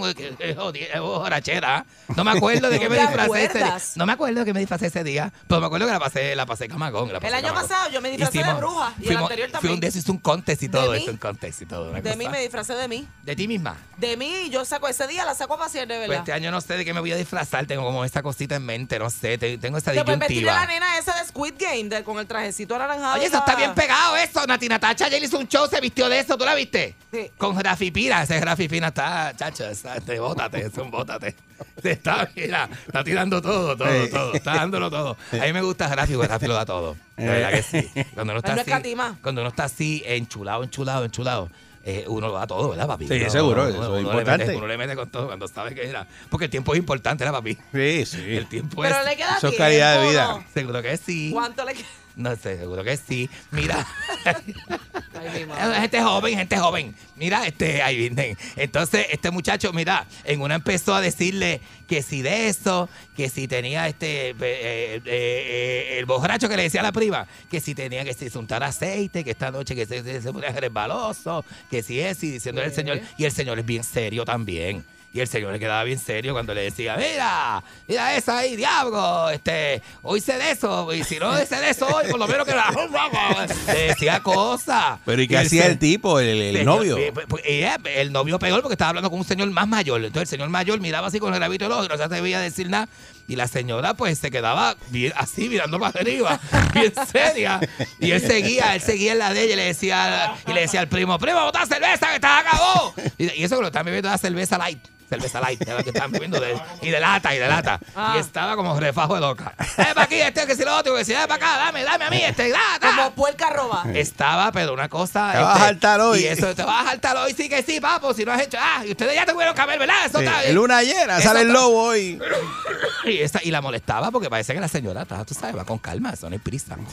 borrachera. 1.01 1.85
No 2.17 2.25
me 2.25 2.33
acuerdo 2.33 2.69
de 2.69 2.79
qué 2.79 2.89
me 2.89 2.97
¿No 2.97 3.03
te 3.03 3.07
disfracé 3.09 3.45
ese 3.45 3.59
día. 3.59 3.79
No 3.97 4.07
me 4.07 4.13
acuerdo 4.13 4.41
de 4.41 4.45
qué 4.47 4.53
me 4.55 4.61
disfracé 4.61 4.87
ese 4.87 5.05
día, 5.05 5.33
pero 5.49 5.61
me 5.61 5.67
acuerdo 5.67 5.87
que 5.87 5.93
la 5.93 6.01
pasé, 6.01 6.37
la 6.37 6.47
pasé 6.47 6.69
camagón. 6.69 7.13
la 7.13 7.21
pasé 7.21 7.29
El 7.29 7.35
año 7.35 7.49
camagón. 7.49 7.69
pasado 7.69 7.91
yo 7.91 8.01
me 8.01 8.11
disfracé 8.11 8.43
de 8.43 8.53
bruja, 8.55 8.93
y 9.01 9.09
el 9.09 9.17
anterior 9.17 9.49
Fui 9.49 9.53
también. 9.53 9.75
un 9.75 9.81
de 9.81 9.87
esos, 9.89 10.01
hice 10.03 10.11
un 10.11 10.19
contest 10.19 10.63
y 10.63 10.69
todo 10.69 10.93
¿De 10.93 10.99
eso, 10.99 11.07
mí? 11.07 11.13
un 11.13 11.17
contest 11.19 11.63
y 11.63 11.67
todo. 11.67 11.91
De 11.93 12.17
mí 12.17 12.29
me 12.29 12.41
disfracé 12.41 12.75
de 12.75 12.89
mí. 12.89 13.09
De 13.23 13.37
ti 13.37 13.49
misma. 13.49 13.77
De 13.97 14.17
mí, 14.17 14.51
yo 14.51 14.65
saco 14.65 14.89
ese 14.89 15.07
día, 15.07 15.25
la 15.25 15.35
saco 15.35 15.55
a 15.55 15.59
pasear, 15.59 15.87
de 15.89 15.95
Pues 15.97 16.09
verdad. 16.09 16.23
este 16.25 16.33
año 16.33 16.51
no 16.51 16.61
sé 16.61 16.77
de 16.77 16.85
qué 16.85 16.93
me 16.93 17.01
voy 17.01 17.13
a 17.13 17.17
disfrazar, 17.17 17.67
tengo 17.67 17.83
como 17.85 18.05
esa 18.05 18.23
cosita 18.23 18.57
en 18.57 18.67
mente, 18.67 18.99
no 18.99 19.09
sé, 19.11 19.39
te- 19.39 19.59
tengo 19.59 19.79
esa 19.79 19.93
Te 19.93 20.05
puedes 20.05 20.19
vestir 20.21 20.41
de 20.41 20.45
la 20.47 20.61
disyuntiva. 20.67 20.81
nena 20.87 20.99
esa 20.99 21.15
de 21.21 21.27
Squid 21.29 21.55
Game, 21.59 21.85
de- 21.85 22.05
con 22.05 22.19
el 22.19 22.27
trajecito 22.27 22.75
anaranjado. 22.75 23.15
Oye, 23.17 23.27
eso 23.27 23.39
está 23.39 23.55
bien 23.57 23.75
pegado 23.75 24.17
eso. 24.17 24.45
Nati 24.47 24.69
Natacha 24.69 25.07
ayer 25.07 25.23
hizo 25.23 25.39
un 25.39 25.49
show, 25.49 25.67
se 25.69 25.81
vistió 25.81 26.09
de 26.09 26.19
eso, 26.21 26.37
¿tú 26.37 26.45
la 26.45 26.54
viste? 26.55 26.95
Sí. 27.13 27.31
Con 27.39 27.59
Rafi 27.59 27.91
Pina, 27.91 28.23
ese 28.23 28.41
Rafi 28.41 28.69
Pina 28.69 28.89
está, 28.89 29.33
chacho, 29.37 29.67
está, 29.69 30.01
te 30.01 30.19
bótate, 30.19 30.67
es 30.67 30.77
un 30.79 30.91
bótate. 30.91 31.35
Está, 31.85 32.29
mira, 32.35 32.69
está 32.87 33.05
tirando 33.05 33.41
todo, 33.41 33.77
todo, 33.77 33.89
Sí. 34.05 34.11
todo, 34.11 34.35
está 34.35 34.55
dándolo 34.57 34.91
todo. 34.91 35.17
A 35.33 35.37
mí 35.47 35.53
me 35.53 35.63
gusta 35.63 35.95
Rafi, 35.95 36.15
porque 36.15 36.29
Rafi 36.29 36.47
lo 36.47 36.55
da 36.55 36.67
todo. 36.67 36.97
De 37.17 37.27
verdad 37.29 37.51
que 37.51 37.63
sí. 37.63 37.91
Cuando 38.15 38.33
uno 38.33 38.39
está 38.41 38.51
Él 38.53 38.57
no 38.67 38.75
así, 38.75 38.97
cuando 39.23 39.41
uno 39.43 39.51
está 39.51 39.65
así, 39.65 40.03
enchulado, 40.05 40.65
enchulado, 40.65 41.05
enchulado. 41.05 41.51
eh, 41.85 42.05
uno 42.09 42.29
lo 42.29 42.35
da 42.35 42.47
todo, 42.47 42.71
¿verdad, 42.71 42.87
papi? 42.89 43.07
Sí, 43.07 43.15
Uno- 43.21 43.31
seguro, 43.31 43.63
uno- 43.65 43.71
eso 43.71 43.85
es 43.85 43.91
le 43.93 44.01
importante. 44.09 44.47
mete- 44.47 44.57
uno 44.57 44.67
le 44.67 44.79
mete 44.79 44.97
con 44.97 45.11
todo 45.11 45.27
cuando 45.27 45.47
sabe 45.47 45.75
que 45.75 45.87
era. 45.87 46.07
Porque 46.31 46.47
el 46.47 46.51
tiempo 46.51 46.73
es 46.73 46.79
importante, 46.79 47.23
¿verdad, 47.25 47.39
papi? 47.39 47.59
Sí, 47.73 48.07
sí. 48.07 48.37
El 48.37 48.47
tiempo 48.47 48.81
Pero 48.83 48.99
es. 48.99 49.05
le 49.05 49.17
queda 49.17 49.37
Eso 49.37 49.49
es 49.49 49.57
calidad 49.57 50.01
de 50.01 50.09
vida. 50.09 50.45
Seguro 50.55 50.83
que 50.83 50.97
sí. 50.97 51.31
¿Cuánto 51.33 51.65
le 51.65 51.75
queda? 51.75 51.87
No 52.17 52.37
sé, 52.37 52.59
seguro 52.59 52.85
que 52.85 52.97
sí. 52.97 53.29
Mira. 53.51 53.87
Ay, 55.15 55.47
gente 55.81 56.01
joven, 56.01 56.37
gente 56.37 56.59
joven. 56.59 56.95
Mira, 57.17 57.47
este, 57.47 57.83
ahí 57.83 57.97
vienen. 57.97 58.37
Entonces, 58.57 59.07
este 59.11 59.31
muchacho, 59.31 59.73
mira, 59.73 60.07
en 60.25 60.41
una 60.41 60.55
empezó 60.55 60.95
a 60.95 61.01
decirle 61.01 61.61
que 61.89 62.03
si 62.03 62.23
de 62.23 62.49
eso, 62.49 62.89
que 63.17 63.29
si 63.29 63.49
tenía 63.49 63.89
este, 63.89 64.31
eh, 64.31 64.37
eh, 64.41 65.03
eh, 65.05 65.97
el 65.99 66.07
borracho 66.07 66.49
que 66.49 66.57
le 66.57 66.65
decía 66.65 66.81
a 66.81 66.85
la 66.85 66.93
prima, 66.93 67.27
que 67.51 67.61
si 67.61 67.75
tenía 67.75 68.05
que 68.05 68.15
si 68.15 68.31
se 68.31 68.39
untar 68.39 68.63
aceite, 68.63 69.25
que 69.25 69.31
esta 69.31 69.51
noche 69.51 69.75
que 69.75 69.87
se, 69.87 70.03
se, 70.03 70.23
se 70.23 70.33
ponía 70.33 70.51
resbaloso, 70.51 71.45
que 71.71 71.83
si 71.83 72.01
es, 72.01 72.23
y 72.23 72.33
diciéndole 72.33 72.69
al 72.69 72.75
señor, 72.75 73.01
y 73.19 73.25
el 73.25 73.33
señor 73.33 73.59
es 73.59 73.67
bien 73.67 73.83
serio 73.83 74.25
también. 74.25 74.85
Y 75.15 75.21
el 75.21 75.29
señor 75.29 75.53
le 75.53 75.61
quedaba 75.61 75.85
bien 75.85 76.01
serio 76.01 76.33
cuando 76.33 76.53
le 76.55 76.63
decía, 76.63 76.97
mira, 76.97 77.63
mira 77.87 78.17
esa 78.17 78.39
ahí, 78.39 78.57
diablo, 78.57 79.31
este, 79.31 79.81
hoy 80.03 80.21
sé 80.21 80.37
de 80.37 80.51
eso, 80.51 80.93
y 80.93 81.05
si 81.05 81.21
no 81.21 81.33
sé 81.37 81.55
de 81.55 81.71
eso 81.71 81.87
hoy, 81.87 82.11
por 82.11 82.19
lo 82.19 82.27
menos 82.27 82.45
que 82.45 82.53
la... 82.53 82.65
Le 83.73 83.79
decía 83.89 84.21
cosas. 84.21 84.99
Pero 85.05 85.23
¿y 85.23 85.29
qué 85.29 85.39
hacía 85.39 85.67
el 85.67 85.79
tipo, 85.79 86.19
el, 86.19 86.65
novio? 86.65 86.99
eh, 86.99 87.13
pues, 87.15 87.27
pues, 87.29 87.45
ella, 87.47 87.79
el 87.85 88.13
novio 88.13 88.41
peor 88.41 88.61
porque 88.61 88.75
estaba 88.75 88.89
hablando 88.89 89.09
con 89.09 89.21
un 89.21 89.25
señor 89.25 89.49
más 89.51 89.69
mayor. 89.69 90.03
Entonces 90.05 90.33
el 90.33 90.39
señor 90.39 90.49
mayor 90.49 90.81
miraba 90.81 91.07
así 91.07 91.21
con 91.21 91.33
el 91.33 91.39
rabito 91.39 91.65
del 91.65 91.73
ojo 91.73 91.85
y 91.85 91.89
no 91.89 91.97
se 91.97 92.03
atrevía 92.03 92.39
a 92.39 92.41
decir 92.41 92.69
nada. 92.69 92.89
Y 93.27 93.37
la 93.37 93.49
señora 93.49 93.95
pues 93.95 94.19
se 94.19 94.31
quedaba 94.31 94.77
bien- 94.91 95.13
así 95.17 95.49
mirando 95.49 95.81
para 95.81 95.99
arriba, 96.01 96.39
bien 96.75 96.93
seria. 97.11 97.59
Y 97.99 98.11
él 98.11 98.21
seguía, 98.21 98.75
él 98.75 98.83
seguía 98.83 99.13
en 99.13 99.19
la 99.19 99.33
de 99.33 99.43
ella 99.45 99.53
y 99.55 99.57
le 99.57 99.65
decía, 99.65 100.35
y 100.47 100.53
le 100.53 100.61
decía 100.63 100.81
al 100.81 100.89
primo, 100.89 101.19
primo, 101.19 101.43
bota 101.43 101.65
cerveza 101.67 102.09
que 102.09 102.15
está 102.17 102.39
acabó. 102.41 102.95
Y, 103.17 103.33
y 103.33 103.45
eso 103.45 103.57
que 103.57 103.63
lo 103.63 103.69
estaban 103.69 103.87
bebiendo 103.87 104.09
era 104.09 104.19
cerveza 104.19 104.59
light. 104.59 104.79
Cerveza 105.09 105.39
light, 105.39 105.61
era 105.61 105.77
lo 105.77 105.85
que 105.85 105.91
estaban 105.91 106.11
bebiendo 106.13 106.41
de- 106.41 106.59
y 106.81 106.89
de 106.89 106.99
lata, 106.99 107.35
y 107.35 107.39
de 107.39 107.47
lata. 107.47 107.79
Ah. 107.95 108.15
Y 108.17 108.21
estaba 108.21 108.57
como 108.57 108.79
refajo 108.81 109.15
de 109.15 109.21
loca. 109.21 109.55
Eh, 109.59 109.67
para 109.95 110.03
aquí, 110.03 110.15
este, 110.21 110.47
que 110.47 110.57
si 110.57 110.65
lo 110.65 110.75
otro, 110.77 110.97
que 110.97 111.05
si, 111.05 111.13
para 111.13 111.35
acá, 111.35 111.57
dame, 111.59 111.85
dame 111.85 112.05
a 112.07 112.11
mí, 112.11 112.23
este, 112.23 112.49
lata. 112.49 112.89
Como 112.97 113.15
puerca 113.15 113.51
roba. 113.51 113.85
Estaba, 113.95 114.51
pero 114.51 114.73
una 114.73 114.89
cosa. 114.89 115.29
este, 115.29 115.39
Te 115.39 115.45
vas 115.45 115.57
a 115.57 115.65
saltar 115.67 116.01
hoy. 116.01 116.21
Y 116.21 116.27
eso, 116.27 116.55
te 116.55 116.63
vas 116.63 116.87
a 116.87 116.91
saltar 116.91 117.17
hoy, 117.19 117.35
sí 117.35 117.49
que 117.51 117.63
sí, 117.63 117.81
papo. 117.81 118.15
Si 118.15 118.25
no 118.25 118.33
has 118.33 118.41
hecho. 118.43 118.57
Ah, 118.61 118.83
y 118.87 118.93
ustedes 118.93 119.15
ya 119.15 119.27
tuvieron 119.27 119.55
que 119.55 119.61
haber, 119.61 119.79
¿verdad? 119.79 120.07
Eso 120.07 120.19
Sí, 120.21 120.25
está. 120.25 120.43
el 120.45 120.55
luna 120.55 120.83
llena, 120.83 121.19
eso 121.19 121.29
sale 121.29 121.43
el 121.43 121.53
lobo 121.53 121.83
hoy. 121.85 122.19
Y, 123.15 123.21
esa- 123.21 123.41
y 123.43 123.51
la 123.51 123.61
molestaba 123.61 124.11
porque 124.11 124.29
parece 124.31 124.55
que 124.55 124.61
la 124.61 124.69
señora, 124.69 125.03
está, 125.03 125.25
tú 125.25 125.35
sabes, 125.35 125.57
va 125.57 125.65
con 125.65 125.79
calma, 125.79 126.11
eso 126.11 126.29
no 126.29 126.35
hay 126.35 126.39
prisa. 126.39 126.77
No 126.77 126.87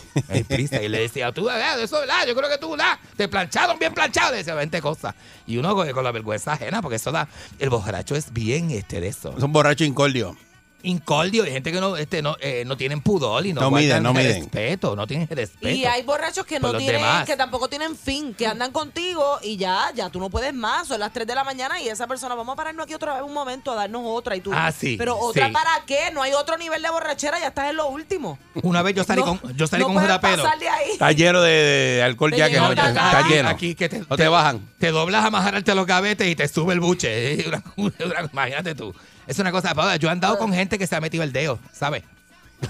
prisa. 0.47 0.81
Y 0.81 0.89
le 0.89 0.99
decía, 1.01 1.31
tú, 1.31 1.45
¿verdad? 1.45 1.79
Eso, 1.81 1.99
¿verdad? 1.99 2.25
Yo 2.27 2.35
creo 2.35 2.49
que 2.49 2.57
tú, 2.57 2.71
¿verdad? 2.71 2.97
Te 3.17 3.27
plancharon 3.27 3.77
bien 3.79 3.93
planchado. 3.93 4.31
Le 4.31 4.37
decía 4.37 4.53
20 4.55 4.81
cosas. 4.81 5.15
Y 5.47 5.57
uno 5.57 5.75
con, 5.75 5.89
con 5.91 6.03
la 6.03 6.11
vergüenza 6.11 6.53
ajena, 6.53 6.81
porque 6.81 6.95
eso 6.97 7.11
da. 7.11 7.27
El 7.59 7.69
borracho 7.69 8.15
es 8.15 8.31
bien 8.33 8.71
este 8.71 9.01
de 9.01 9.07
eso. 9.07 9.33
Es 9.37 9.43
un 9.43 9.51
borracho 9.51 9.83
incordio. 9.83 10.35
Incordio, 10.83 11.43
hay 11.43 11.51
gente 11.51 11.71
que 11.71 11.79
no, 11.79 11.95
este, 11.97 12.21
no, 12.21 12.35
eh, 12.39 12.63
no 12.65 12.77
tienen 12.77 13.01
pudor 13.01 13.45
y 13.45 13.53
no, 13.53 13.61
No 13.61 13.71
miden, 13.71 14.01
no 14.03 14.13
miden. 14.13 14.41
respeto, 14.41 14.95
no 14.95 15.05
tienen 15.07 15.27
respeto. 15.29 15.69
Y 15.69 15.85
hay 15.85 16.03
borrachos 16.03 16.45
que 16.45 16.59
no 16.59 16.73
tienen, 16.75 17.01
demás. 17.01 17.25
que 17.25 17.35
tampoco 17.37 17.67
tienen 17.69 17.95
fin, 17.95 18.33
que 18.33 18.47
andan 18.47 18.71
contigo 18.71 19.39
y 19.43 19.57
ya, 19.57 19.91
ya 19.95 20.09
tú 20.09 20.19
no 20.19 20.29
puedes 20.29 20.53
más. 20.53 20.87
Son 20.87 20.99
las 20.99 21.13
3 21.13 21.27
de 21.27 21.35
la 21.35 21.43
mañana 21.43 21.79
y 21.81 21.87
esa 21.89 22.07
persona, 22.07 22.35
vamos 22.35 22.53
a 22.53 22.55
pararnos 22.55 22.83
aquí 22.85 22.93
otra 22.93 23.13
vez 23.13 23.23
un 23.23 23.33
momento 23.33 23.71
a 23.71 23.75
darnos 23.75 24.01
otra 24.05 24.35
y 24.35 24.41
tú. 24.41 24.51
Ah, 24.53 24.71
sí, 24.71 24.95
Pero 24.97 25.17
otra 25.17 25.47
sí. 25.47 25.53
para 25.53 25.71
qué? 25.85 26.11
No 26.13 26.21
hay 26.21 26.33
otro 26.33 26.57
nivel 26.57 26.81
de 26.81 26.89
borrachera, 26.89 27.39
ya 27.39 27.47
estás 27.47 27.69
en 27.69 27.75
lo 27.77 27.87
último. 27.89 28.37
Una 28.63 28.81
vez 28.81 28.95
yo 28.95 29.03
salí 29.03 29.21
No, 29.21 29.39
con, 29.39 29.55
yo 29.55 29.67
salí 29.67 29.81
no 29.83 29.87
con 29.87 29.97
un 29.97 30.07
rapero. 30.07 30.43
pasar 30.43 30.59
de 30.59 30.69
ahí. 30.69 30.91
Está 30.91 31.11
lleno 31.11 31.41
de, 31.41 31.51
de 31.51 32.03
alcohol 32.03 32.31
Te 32.31 32.37
ya 32.37 32.49
que 32.49 32.57
no, 32.57 32.69
está 32.71 32.93
cara. 32.93 33.27
lleno. 33.27 33.49
Aquí 33.49 33.75
que 33.75 33.89
te, 33.89 33.99
no 34.09 34.17
te 34.17 34.27
bajan. 34.27 34.67
Te 34.79 34.91
doblas 34.91 35.23
a 35.23 35.27
amarrarte 35.27 35.75
los 35.75 35.85
gavetes 35.85 36.27
y 36.27 36.35
te 36.35 36.47
sube 36.47 36.73
el 36.73 36.79
buche. 36.79 37.33
¿eh? 37.33 37.45
Una- 37.77 37.93
una- 38.05 38.29
imagínate 38.31 38.75
tú. 38.75 38.93
Es 39.31 39.39
una 39.39 39.51
cosa. 39.51 39.73
Yo 39.97 40.09
he 40.09 40.11
andado 40.11 40.37
con 40.37 40.51
gente 40.53 40.77
que 40.77 40.85
se 40.85 40.93
ha 40.95 40.99
metido 40.99 41.23
el 41.23 41.31
dedo, 41.31 41.57
¿sabes? 41.71 42.03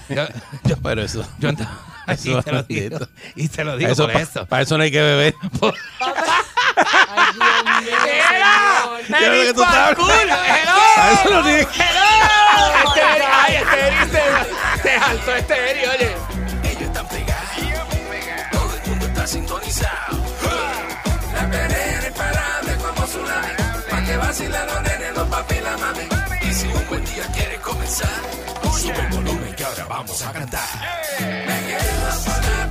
Yo, 0.08 0.24
yo, 0.64 0.76
Pero 0.82 1.02
eso. 1.02 1.26
yo 1.38 1.48
he 1.48 1.50
andado- 1.50 1.70
Eso 2.06 2.38
y 2.38 2.42
te 2.42 2.52
lo 2.52 2.62
digo. 2.64 2.98
Y 3.36 3.48
te 3.48 3.64
lo 3.64 3.76
digo 3.76 3.90
eso, 3.92 4.04
por 4.04 4.12
pa- 4.12 4.20
eso. 4.20 4.46
Para 4.46 4.62
eso 4.62 4.76
no 4.76 4.82
hay 4.84 4.90
que 4.90 5.00
beber. 5.00 5.34
Ay, 7.08 7.84
Dios 7.84 8.04
mío, 8.04 8.18
señor. 8.28 9.22
Yo 9.22 9.28
lo 9.28 9.42
que 9.42 9.54
tú 9.54 9.60
sabes. 9.62 9.96
Para 10.96 11.12
eso 11.12 11.30
no 11.30 11.42
tiene 11.42 11.58
que- 11.66 11.82
Este, 12.84 13.02
ay, 13.32 13.54
este 13.56 13.86
Eri 13.86 14.10
se, 14.10 14.82
se 14.82 14.98
saltó 14.98 15.34
este 15.36 15.70
Eri, 15.70 15.86
oye. 15.86 16.10
Ellos 16.70 16.82
están 16.82 17.08
pegados. 17.08 17.50
Todo 18.52 18.76
el 18.76 18.88
mundo 18.90 19.06
está 19.06 19.26
sintonizado. 19.26 20.24
La 21.34 22.08
imparable 22.08 22.76
como 22.76 23.02
tsunami. 23.06 23.52
Pa' 23.90 24.04
que 24.04 24.16
vacilen 24.16 24.66
los 24.66 24.82
nenes, 24.82 25.14
los 25.16 25.28
papi 25.28 25.54
y 25.54 25.60
la 25.60 25.76
mami. 25.78 26.11
Buen 26.92 27.06
día 27.06 27.26
quieres 27.32 27.58
comenzar, 27.60 28.20
sube 28.78 29.00
el 29.00 29.08
volumen 29.16 29.54
que 29.54 29.64
ahora 29.64 29.86
vamos 29.86 30.22
a 30.26 30.30
cantar. 30.30 30.60
Me 31.20 31.58
quedo 31.66 32.10
con 32.26 32.52
la 32.52 32.70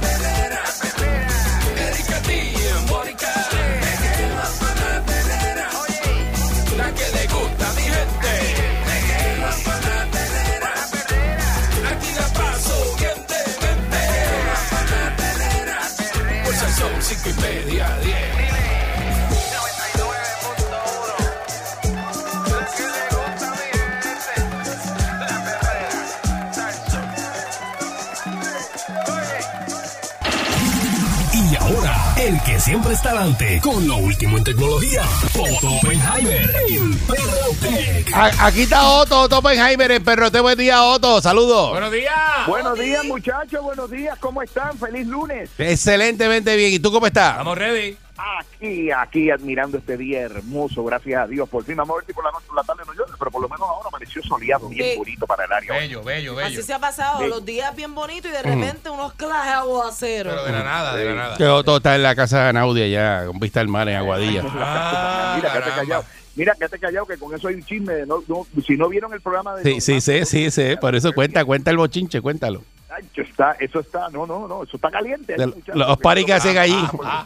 adelante 32.92 33.62
con 33.64 33.88
lo 33.88 33.98
último 33.98 34.38
en 34.38 34.44
tecnología, 34.44 35.02
Otto 35.40 35.76
Oppenheimer 35.76 36.52
en 36.70 36.98
Perrotec. 37.00 38.12
Aquí 38.14 38.64
está 38.64 38.90
Otto, 38.90 39.22
Otto 39.22 39.38
Oppenheimer, 39.40 39.92
el 39.92 40.02
perrote. 40.02 40.42
Buen 40.42 40.58
día, 40.58 40.84
Otto. 40.84 41.22
Saludos. 41.22 41.70
Buenos 41.72 41.92
días. 41.92 42.14
Buenos 42.48 42.78
días, 42.78 43.06
muchachos. 43.06 43.64
Buenos 43.64 43.90
días. 43.90 44.18
¿Cómo 44.20 44.42
están? 44.42 44.78
Feliz 44.78 45.08
lunes. 45.08 45.50
Excelentemente 45.58 46.54
bien. 46.58 46.74
¿Y 46.74 46.80
tú 46.80 46.92
cómo 46.92 47.08
estás? 47.08 47.32
Estamos 47.32 47.58
ready. 47.58 47.98
Aquí, 48.18 48.92
aquí, 48.92 49.32
admirando 49.32 49.78
este 49.78 49.98
día 49.98 50.22
hermoso. 50.22 50.84
Gracias 50.84 51.24
a 51.24 51.28
Dios. 51.28 51.48
Por 51.50 51.64
fin, 51.64 51.76
vamos 51.76 51.96
a 51.96 51.98
ver 51.98 52.06
si 52.06 52.14
por 52.14 52.24
la 52.24 52.32
noche 52.32 52.46
por 52.48 52.56
la 52.58 52.64
tarde 52.64 52.84
no 52.86 52.94
llueve, 52.94 53.12
pero 53.18 53.32
por 53.32 53.42
lo 53.42 53.50
menos 53.50 53.68
ahora 53.68 53.88
amaneció 53.90 54.22
soleado, 54.24 54.70
bien 54.70 54.92
Sí. 54.92 54.98
bonito 54.98 55.26
para 55.26 55.46
el 55.46 55.52
área. 55.52 55.74
Bello, 55.74 56.04
bello, 56.04 56.36
bello. 56.36 56.48
Así 56.48 56.62
se 56.62 56.74
ha 56.74 56.80
pasado, 56.80 57.26
los 57.28 57.44
días 57.46 57.76
bien 57.76 57.96
bonitos 57.96 58.30
y 58.30 58.34
de 58.34 58.44
repente 58.44 58.90
unos 58.90 59.14
clases 59.14 59.46
de 59.48 59.52
aguacero. 59.54 60.30
Pero 60.32 60.46
de 60.46 60.52
la 60.52 60.64
nada, 60.64 60.96
de 60.96 61.06
la 61.06 61.16
nada. 61.16 61.38
Que 61.38 61.46
Otto 61.48 61.78
está 61.78 61.96
en 61.96 62.04
la 62.04 62.16
casa 62.16 62.46
de 62.48 62.54
Naudia 62.54 62.88
ya, 62.88 63.26
con 63.26 63.40
vista 63.40 63.60
al 63.62 63.68
mar 63.70 63.88
en 63.90 63.96
Aguadilla. 63.96 64.44
Ah, 64.48 65.34
Mira, 65.38 65.52
quédate 65.54 65.72
callado. 65.72 66.04
Mira, 66.36 66.54
quédate 66.56 66.80
callado, 66.80 67.06
que 67.06 67.18
con 67.18 67.34
eso 67.36 67.48
hay 67.48 67.56
un 67.56 67.64
chisme. 67.66 68.06
No, 68.06 68.24
no, 68.28 68.46
si 68.66 68.78
no 68.78 68.88
vieron 68.90 69.14
el 69.14 69.22
programa 69.22 69.56
de. 69.56 69.64
Sí, 69.64 69.82
sí, 69.82 70.00
sí, 70.02 70.26
sí, 70.26 70.52
sí. 70.52 70.76
Por 70.80 70.96
eso 70.96 71.12
cuenta, 71.14 71.44
cuenta 71.44 71.72
el 71.72 71.78
bochinche, 71.78 72.22
cuéntalo. 72.22 72.64
Está, 73.16 73.54
eso 73.60 73.80
está, 73.80 74.10
no, 74.10 74.26
no, 74.28 74.48
no, 74.48 74.64
eso 74.64 74.76
está 74.76 74.92
caliente. 74.92 75.36
Los 75.74 75.98
paris 75.98 76.26
que 76.26 76.34
hacen 76.34 76.58
allí. 76.58 76.78
Ah, 77.04 77.26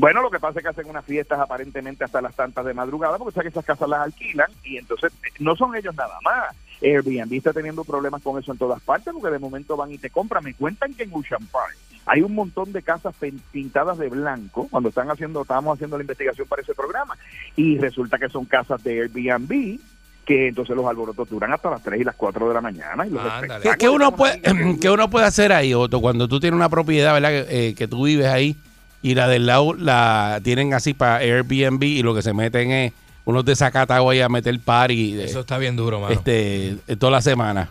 Bueno, 0.00 0.22
lo 0.22 0.30
que 0.30 0.40
pasa 0.40 0.58
es 0.58 0.62
que 0.62 0.70
hacen 0.70 0.88
unas 0.88 1.04
fiestas 1.04 1.38
aparentemente 1.38 2.04
hasta 2.04 2.22
las 2.22 2.34
tantas 2.34 2.64
de 2.64 2.72
madrugada, 2.72 3.18
porque 3.18 3.34
sabes 3.34 3.52
que 3.52 3.58
esas 3.58 3.66
casas 3.66 3.86
las 3.86 4.00
alquilan 4.00 4.50
y 4.64 4.78
entonces 4.78 5.12
eh, 5.22 5.28
no 5.40 5.54
son 5.56 5.76
ellos 5.76 5.94
nada 5.94 6.14
más. 6.24 6.56
Airbnb 6.80 7.34
está 7.34 7.52
teniendo 7.52 7.84
problemas 7.84 8.22
con 8.22 8.40
eso 8.40 8.50
en 8.50 8.56
todas 8.56 8.80
partes, 8.80 9.12
porque 9.12 9.30
de 9.30 9.38
momento 9.38 9.76
van 9.76 9.92
y 9.92 9.98
te 9.98 10.08
compran. 10.08 10.42
Me 10.42 10.54
cuentan 10.54 10.94
que 10.94 11.02
en 11.02 11.10
Ocean 11.12 11.46
Park 11.52 11.76
hay 12.06 12.22
un 12.22 12.34
montón 12.34 12.72
de 12.72 12.82
casas 12.82 13.14
pintadas 13.52 13.98
de 13.98 14.08
blanco 14.08 14.68
cuando 14.70 14.88
están 14.88 15.10
haciendo, 15.10 15.42
estábamos 15.42 15.74
haciendo 15.74 15.98
la 15.98 16.02
investigación 16.02 16.48
para 16.48 16.62
ese 16.62 16.74
programa, 16.74 17.18
y 17.54 17.76
resulta 17.76 18.16
que 18.16 18.30
son 18.30 18.46
casas 18.46 18.82
de 18.82 19.02
Airbnb 19.02 19.78
que 20.24 20.48
entonces 20.48 20.74
los 20.74 20.86
alborotos 20.86 21.28
duran 21.28 21.52
hasta 21.52 21.68
las 21.68 21.82
3 21.82 22.00
y 22.00 22.04
las 22.04 22.14
4 22.14 22.48
de 22.48 22.54
la 22.54 22.60
mañana. 22.62 23.06
Y 23.06 23.10
los 23.10 23.22
Ándale. 23.22 23.76
¿Qué, 23.78 23.88
uno 23.90 24.16
puede, 24.16 24.40
qué 24.80 24.88
uno 24.88 25.10
puede 25.10 25.26
hacer 25.26 25.52
ahí, 25.52 25.74
Otto, 25.74 26.00
cuando 26.00 26.26
tú 26.26 26.40
tienes 26.40 26.56
una 26.56 26.70
propiedad, 26.70 27.12
¿verdad? 27.12 27.30
Que, 27.30 27.68
eh, 27.68 27.74
que 27.74 27.86
tú 27.86 28.04
vives 28.06 28.26
ahí 28.26 28.56
y 29.02 29.14
la 29.14 29.28
del 29.28 29.46
lado 29.46 29.74
la 29.74 30.40
tienen 30.42 30.74
así 30.74 30.94
para 30.94 31.16
Airbnb 31.18 31.82
y 31.82 32.02
lo 32.02 32.14
que 32.14 32.22
se 32.22 32.32
meten 32.32 32.70
es 32.70 32.92
unos 33.24 33.44
desacatados 33.44 34.10
ahí 34.10 34.20
a 34.20 34.28
meter 34.28 34.58
party 34.60 35.12
de- 35.14 35.24
Eso 35.24 35.40
está 35.40 35.58
bien 35.58 35.76
duro, 35.76 36.00
mano. 36.00 36.12
este, 36.12 36.76
eh, 36.86 36.96
toda 36.98 37.12
la 37.12 37.22
semana. 37.22 37.70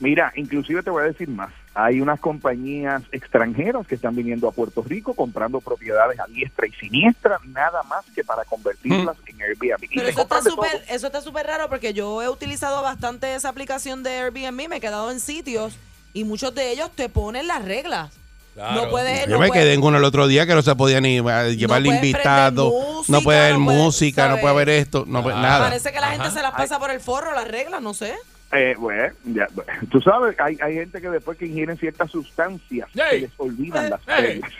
Mira, 0.00 0.32
inclusive 0.36 0.82
te 0.82 0.90
voy 0.90 1.02
a 1.04 1.06
decir 1.06 1.28
más. 1.28 1.50
Hay 1.76 2.00
unas 2.00 2.20
compañías 2.20 3.02
extranjeras 3.10 3.86
que 3.86 3.94
están 3.94 4.14
viniendo 4.14 4.48
a 4.48 4.52
Puerto 4.52 4.82
Rico 4.82 5.14
comprando 5.14 5.60
propiedades 5.60 6.18
a 6.20 6.26
diestra 6.26 6.66
y 6.66 6.72
siniestra, 6.72 7.38
nada 7.46 7.82
más 7.84 8.04
que 8.14 8.22
para 8.22 8.44
convertirlas 8.44 9.16
en 9.26 9.40
Airbnb. 9.40 9.88
Pero 9.94 10.08
eso 10.08 10.22
está 10.22 10.42
súper, 10.42 10.84
eso 10.88 11.06
está 11.06 11.20
súper 11.20 11.46
raro 11.46 11.68
porque 11.68 11.92
yo 11.94 12.22
he 12.22 12.28
utilizado 12.28 12.82
bastante 12.82 13.34
esa 13.34 13.48
aplicación 13.48 14.02
de 14.02 14.10
Airbnb, 14.10 14.68
me 14.68 14.76
he 14.76 14.80
quedado 14.80 15.10
en 15.10 15.20
sitios 15.20 15.76
y 16.12 16.24
muchos 16.24 16.54
de 16.54 16.70
ellos 16.72 16.90
te 16.94 17.08
ponen 17.08 17.46
las 17.48 17.64
reglas. 17.64 18.10
Claro. 18.54 18.84
No 18.84 18.90
puedes, 18.90 19.26
Yo 19.26 19.30
no 19.32 19.38
me 19.40 19.50
quedé 19.50 19.72
en 19.74 19.82
uno 19.82 19.98
el 19.98 20.04
otro 20.04 20.26
día 20.28 20.46
que 20.46 20.54
no 20.54 20.62
se 20.62 20.74
podía 20.76 21.00
ni 21.00 21.18
eh, 21.18 21.56
llevarle 21.56 21.88
puedes 21.88 22.04
invitados, 22.04 22.72
prender 22.72 23.04
no 23.08 23.20
puede 23.22 23.38
haber 23.40 23.52
no 23.54 23.58
música, 23.60 24.28
no 24.28 24.36
puede 24.38 24.54
haber 24.54 24.68
esto, 24.68 25.04
no 25.08 25.22
puede- 25.24 25.36
nada. 25.36 25.68
Parece 25.68 25.92
que 25.92 26.00
la 26.00 26.10
gente 26.12 26.30
se 26.30 26.40
las 26.40 26.52
pasa 26.52 26.78
por 26.78 26.90
el 26.90 27.00
forro, 27.00 27.34
las 27.34 27.48
reglas, 27.48 27.82
no 27.82 27.94
sé. 27.94 28.14
Eh, 28.52 28.76
bueno, 28.78 29.12
ya, 29.24 29.48
bueno, 29.52 29.72
tú 29.90 30.00
sabes, 30.00 30.38
hay, 30.38 30.56
hay 30.62 30.74
gente 30.74 31.00
que 31.00 31.10
después 31.10 31.36
que 31.36 31.46
ingieren 31.46 31.76
ciertas 31.76 32.08
sustancias 32.12 32.88
se 32.94 33.02
Ey. 33.02 33.20
les 33.22 33.30
olvidan 33.38 33.90
las 33.90 34.00
Ey. 34.06 34.22
reglas. 34.40 34.50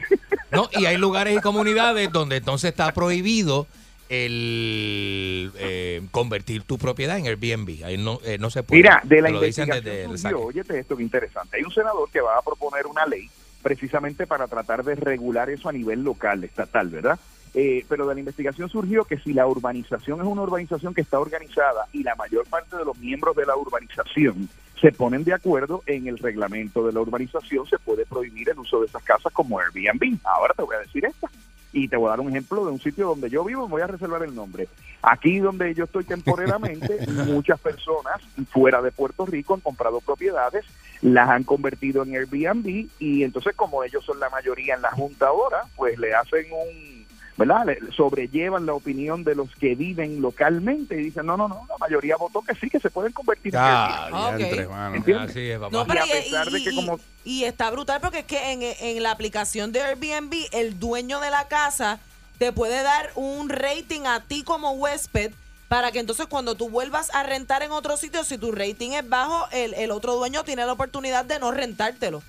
No, 0.50 0.68
y 0.72 0.86
hay 0.86 0.96
lugares 0.96 1.36
y 1.38 1.40
comunidades 1.40 2.10
donde 2.10 2.38
entonces 2.38 2.70
está 2.70 2.92
prohibido 2.92 3.68
el 4.08 5.52
eh, 5.56 6.02
convertir 6.10 6.62
tu 6.64 6.78
propiedad 6.78 7.18
en 7.18 7.26
Airbnb. 7.26 7.84
Ahí 7.84 7.96
no, 7.96 8.18
eh, 8.24 8.38
no 8.38 8.50
se 8.50 8.62
puede. 8.62 8.78
Mira, 8.82 9.00
de 9.04 9.22
la 9.22 9.30
investigación 9.30 9.84
desde 9.84 10.34
óyete 10.34 10.78
esto 10.78 10.96
que 10.96 11.02
interesante. 11.02 11.56
Hay 11.56 11.62
un 11.62 11.72
senador 11.72 12.08
que 12.10 12.20
va 12.20 12.36
a 12.38 12.42
proponer 12.42 12.86
una 12.86 13.06
ley 13.06 13.28
precisamente 13.64 14.26
para 14.26 14.46
tratar 14.46 14.84
de 14.84 14.94
regular 14.94 15.48
eso 15.48 15.70
a 15.70 15.72
nivel 15.72 16.04
local, 16.04 16.44
estatal, 16.44 16.90
¿verdad? 16.90 17.18
Eh, 17.54 17.84
pero 17.88 18.06
de 18.06 18.14
la 18.14 18.20
investigación 18.20 18.68
surgió 18.68 19.04
que 19.04 19.16
si 19.18 19.32
la 19.32 19.46
urbanización 19.46 20.20
es 20.20 20.26
una 20.26 20.42
urbanización 20.42 20.92
que 20.92 21.00
está 21.00 21.18
organizada 21.18 21.86
y 21.92 22.02
la 22.02 22.14
mayor 22.14 22.46
parte 22.46 22.76
de 22.76 22.84
los 22.84 22.98
miembros 22.98 23.34
de 23.34 23.46
la 23.46 23.56
urbanización 23.56 24.48
se 24.80 24.92
ponen 24.92 25.24
de 25.24 25.32
acuerdo 25.32 25.82
en 25.86 26.06
el 26.08 26.18
reglamento 26.18 26.86
de 26.86 26.92
la 26.92 27.00
urbanización, 27.00 27.66
se 27.66 27.78
puede 27.78 28.04
prohibir 28.04 28.50
el 28.50 28.58
uso 28.58 28.80
de 28.80 28.86
esas 28.86 29.02
casas 29.02 29.32
como 29.32 29.58
Airbnb. 29.58 30.18
Ahora 30.24 30.52
te 30.54 30.62
voy 30.62 30.76
a 30.76 30.80
decir 30.80 31.06
esta. 31.06 31.28
Y 31.76 31.88
te 31.88 31.96
voy 31.96 32.06
a 32.06 32.10
dar 32.10 32.20
un 32.20 32.30
ejemplo 32.30 32.64
de 32.64 32.70
un 32.70 32.80
sitio 32.80 33.08
donde 33.08 33.28
yo 33.28 33.42
vivo, 33.44 33.66
voy 33.66 33.82
a 33.82 33.88
reservar 33.88 34.22
el 34.22 34.32
nombre. 34.32 34.68
Aquí 35.02 35.40
donde 35.40 35.74
yo 35.74 35.84
estoy 35.84 36.04
temporalmente, 36.04 37.04
muchas 37.26 37.58
personas 37.58 38.22
fuera 38.48 38.80
de 38.80 38.92
Puerto 38.92 39.26
Rico 39.26 39.54
han 39.54 39.60
comprado 39.60 40.00
propiedades, 40.00 40.64
las 41.02 41.28
han 41.28 41.42
convertido 41.42 42.04
en 42.04 42.14
Airbnb 42.14 42.86
y 43.00 43.24
entonces 43.24 43.56
como 43.56 43.82
ellos 43.82 44.04
son 44.04 44.20
la 44.20 44.30
mayoría 44.30 44.76
en 44.76 44.82
la 44.82 44.92
Junta 44.92 45.26
ahora, 45.26 45.64
pues 45.74 45.98
le 45.98 46.14
hacen 46.14 46.46
un, 46.52 47.03
¿verdad? 47.36 47.66
Le 47.66 47.78
sobrellevan 47.96 48.64
la 48.66 48.74
opinión 48.74 49.24
de 49.24 49.34
los 49.34 49.48
que 49.56 49.74
viven 49.74 50.22
localmente 50.22 50.94
y 51.00 51.04
dicen, 51.04 51.26
no, 51.26 51.36
no, 51.36 51.48
no, 51.48 51.66
la 51.68 51.76
mayoría 51.78 52.16
votó 52.16 52.42
que 52.42 52.54
sí, 52.54 52.70
que 52.70 52.78
se 52.80 52.90
pueden 52.90 53.12
convertir 53.12 53.54
en 53.54 53.60
Ah, 53.60 54.08
mano. 54.10 54.94
¿Entiendes? 54.94 55.30
Así 55.30 55.50
es, 55.50 55.58
papá. 55.58 55.70
No, 55.72 55.86
pero 55.86 56.06
Y 56.06 56.10
a 56.10 56.18
y- 56.20 56.22
pesar 56.22 56.50
de 56.50 56.58
y- 56.60 56.64
que 56.64 56.70
y- 56.70 56.76
como- 56.76 57.00
y 57.24 57.44
está 57.44 57.70
brutal 57.70 58.00
porque 58.00 58.20
es 58.20 58.24
que 58.26 58.52
en, 58.52 58.62
en 58.62 59.02
la 59.02 59.10
aplicación 59.10 59.72
de 59.72 59.82
Airbnb, 59.82 60.32
el 60.52 60.78
dueño 60.78 61.20
de 61.20 61.30
la 61.30 61.48
casa 61.48 61.98
te 62.38 62.52
puede 62.52 62.82
dar 62.82 63.10
un 63.14 63.48
rating 63.48 64.02
a 64.06 64.20
ti 64.20 64.42
como 64.44 64.72
huésped 64.72 65.32
para 65.68 65.90
que 65.90 65.98
entonces 65.98 66.26
cuando 66.26 66.54
tú 66.54 66.68
vuelvas 66.68 67.12
a 67.14 67.22
rentar 67.24 67.62
en 67.62 67.72
otro 67.72 67.96
sitio, 67.96 68.22
si 68.22 68.38
tu 68.38 68.52
rating 68.52 68.90
es 68.92 69.08
bajo, 69.08 69.46
el, 69.50 69.74
el 69.74 69.90
otro 69.90 70.14
dueño 70.14 70.44
tiene 70.44 70.64
la 70.66 70.72
oportunidad 70.72 71.24
de 71.24 71.38
no 71.40 71.50
rentártelo. 71.50 72.22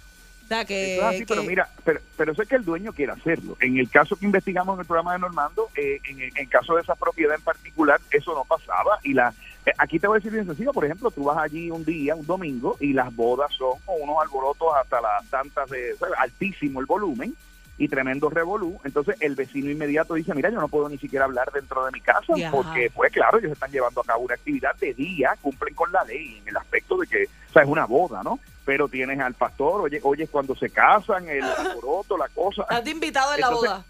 O 0.46 0.48
sea 0.48 0.64
que... 0.64 0.96
Eso 0.98 1.02
es 1.02 1.08
así, 1.08 1.20
que- 1.20 1.26
pero 1.26 1.44
mira, 1.44 1.68
pero, 1.84 2.00
pero 2.16 2.32
eso 2.32 2.42
es 2.44 2.48
que 2.48 2.56
el 2.56 2.64
dueño 2.64 2.94
quiere 2.94 3.12
hacerlo. 3.12 3.58
En 3.60 3.78
el 3.78 3.90
caso 3.90 4.16
que 4.16 4.26
investigamos 4.26 4.76
en 4.76 4.82
el 4.82 4.86
programa 4.86 5.14
de 5.14 5.20
Normando, 5.20 5.70
eh, 5.76 6.00
en 6.08 6.22
el 6.22 6.32
en 6.38 6.48
caso 6.48 6.76
de 6.76 6.84
esa 6.84 6.94
propiedad 6.96 7.36
en 7.36 7.42
particular, 7.42 8.00
eso 8.12 8.34
no 8.36 8.46
pasaba. 8.46 9.00
Y 9.04 9.14
la 9.14 9.34
eh, 9.66 9.72
aquí 9.80 10.00
te 10.00 10.08
voy 10.08 10.18
a 10.18 10.20
decir 10.20 10.32
bien 10.32 10.46
sencillo, 10.46 10.72
por 10.72 10.86
ejemplo, 10.86 11.10
tú 11.10 11.24
vas 11.24 11.38
allí 11.38 11.72
un 11.72 11.84
día, 11.84 12.16
un 12.16 12.28
domingo, 12.28 12.78
y 12.80 12.94
las 12.94 13.14
bodas 13.16 13.52
son 13.54 13.80
con 13.86 13.96
unos 14.02 14.18
alborotos 14.22 14.68
hasta 14.80 15.02
las 15.02 15.26
tantas 15.32 15.68
de 15.72 15.96
¿sabes? 15.98 16.14
altísimo 16.20 16.80
el 16.80 16.86
volumen 16.86 17.34
y 17.78 17.88
tremendo 17.90 18.30
revolú. 18.30 18.80
Entonces 18.84 19.18
el 19.20 19.34
vecino 19.36 19.72
inmediato 19.72 20.14
dice, 20.14 20.34
mira, 20.36 20.50
yo 20.52 20.62
no 20.62 20.68
puedo 20.68 20.88
ni 20.88 20.98
siquiera 21.00 21.26
hablar 21.26 21.52
dentro 21.52 21.84
de 21.86 21.92
mi 21.92 22.02
casa 22.02 22.34
porque, 22.52 22.92
pues 22.94 23.12
claro, 23.12 23.40
ellos 23.40 23.52
están 23.52 23.72
llevando 23.72 24.02
a 24.02 24.06
cabo 24.06 24.22
una 24.22 24.36
actividad 24.36 24.76
de 24.76 24.94
día, 24.94 25.36
cumplen 25.42 25.74
con 25.74 25.92
la 25.92 26.04
ley 26.04 26.38
en 26.38 26.48
el 26.48 26.58
aspecto 26.58 26.98
de 26.98 27.08
que, 27.08 27.24
o 27.50 27.54
sea, 27.54 27.64
es 27.64 27.68
una 27.68 27.86
boda, 27.86 28.22
¿no? 28.24 28.40
Pero 28.66 28.88
tienes 28.90 29.20
al 29.20 29.36
pastor, 29.36 29.82
oye, 29.82 30.00
oye, 30.04 30.28
cuando 30.28 30.56
se 30.56 30.70
casan, 30.70 31.30
el 31.30 31.44
alboroto, 31.58 32.18
la 32.18 32.28
cosa. 32.30 32.64
Estás 32.64 32.84
de 32.84 32.92
invitado 32.92 33.34
en 33.36 33.42
la 33.42 33.50
boda. 33.52 33.86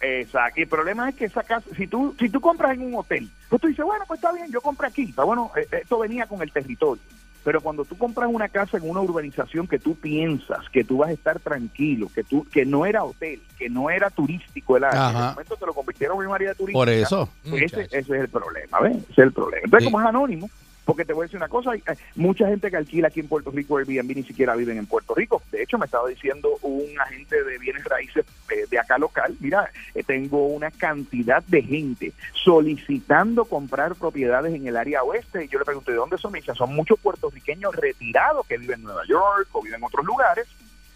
Exacto. 0.00 0.60
Y 0.60 0.62
el 0.62 0.68
problema 0.68 1.08
es 1.08 1.16
que 1.16 1.24
esa 1.24 1.42
casa, 1.42 1.68
si 1.76 1.86
tú, 1.88 2.14
si 2.18 2.28
tú 2.28 2.40
compras 2.40 2.72
en 2.74 2.82
un 2.82 2.94
hotel, 2.94 3.28
pues 3.48 3.60
tú 3.60 3.66
dices, 3.66 3.84
bueno, 3.84 4.04
pues 4.06 4.18
está 4.18 4.32
bien, 4.32 4.50
yo 4.52 4.60
compré 4.60 4.86
aquí. 4.86 5.02
Está 5.02 5.24
bueno, 5.24 5.50
eh, 5.56 5.66
esto 5.72 5.98
venía 5.98 6.26
con 6.26 6.40
el 6.42 6.52
territorio. 6.52 7.02
Pero 7.44 7.60
cuando 7.60 7.84
tú 7.84 7.96
compras 7.96 8.28
una 8.30 8.48
casa 8.48 8.76
en 8.76 8.88
una 8.88 9.00
urbanización 9.00 9.66
que 9.66 9.78
tú 9.78 9.94
piensas 9.96 10.68
que 10.70 10.84
tú 10.84 10.98
vas 10.98 11.08
a 11.10 11.12
estar 11.12 11.40
tranquilo, 11.40 12.08
que 12.14 12.22
tú 12.22 12.44
que 12.52 12.64
no 12.66 12.84
era 12.84 13.02
hotel, 13.04 13.40
que 13.58 13.68
no 13.70 13.90
era 13.90 14.10
turístico 14.10 14.76
el 14.76 14.84
área, 14.84 15.10
en 15.10 15.16
el 15.16 15.22
momento 15.30 15.56
te 15.56 15.66
lo 15.66 15.72
convirtieron 15.72 16.20
en 16.22 16.28
un 16.28 16.34
área 16.34 16.54
turística. 16.54 16.78
Por 16.78 16.88
eso. 16.88 17.28
pues 17.48 17.62
ese, 17.62 17.82
ese 17.84 17.98
es 17.98 18.08
el 18.10 18.28
problema, 18.28 18.80
¿ves? 18.80 18.96
Ese 18.98 19.12
es 19.12 19.18
el 19.18 19.32
problema. 19.32 19.62
Entonces, 19.64 19.86
Sí. 19.86 19.92
como 19.92 20.00
es 20.00 20.06
anónimo, 20.08 20.50
porque 20.88 21.04
te 21.04 21.12
voy 21.12 21.24
a 21.24 21.26
decir 21.26 21.36
una 21.36 21.48
cosa, 21.48 21.72
hay, 21.72 21.82
mucha 22.16 22.48
gente 22.48 22.70
que 22.70 22.78
alquila 22.78 23.08
aquí 23.08 23.20
en 23.20 23.28
Puerto 23.28 23.50
Rico 23.50 23.76
Airbnb 23.76 24.16
ni 24.16 24.22
siquiera 24.22 24.56
viven 24.56 24.78
en 24.78 24.86
Puerto 24.86 25.14
Rico. 25.14 25.42
De 25.52 25.62
hecho, 25.62 25.76
me 25.76 25.84
estaba 25.84 26.08
diciendo 26.08 26.48
un 26.62 26.98
agente 26.98 27.44
de 27.44 27.58
bienes 27.58 27.84
raíces 27.84 28.24
eh, 28.48 28.64
de 28.70 28.78
acá 28.78 28.96
local, 28.96 29.36
mira, 29.38 29.70
eh, 29.94 30.02
tengo 30.02 30.46
una 30.46 30.70
cantidad 30.70 31.42
de 31.42 31.60
gente 31.60 32.14
solicitando 32.32 33.44
comprar 33.44 33.96
propiedades 33.96 34.54
en 34.54 34.66
el 34.66 34.78
área 34.78 35.02
oeste. 35.02 35.44
Y 35.44 35.48
yo 35.48 35.58
le 35.58 35.66
pregunté, 35.66 35.92
¿de 35.92 35.98
dónde 35.98 36.16
son? 36.16 36.32
Me 36.32 36.40
son 36.40 36.74
muchos 36.74 36.98
puertorriqueños 37.00 37.76
retirados 37.76 38.46
que 38.46 38.56
viven 38.56 38.78
en 38.78 38.84
Nueva 38.84 39.04
York 39.06 39.50
o 39.52 39.60
viven 39.60 39.80
en 39.80 39.84
otros 39.84 40.06
lugares 40.06 40.46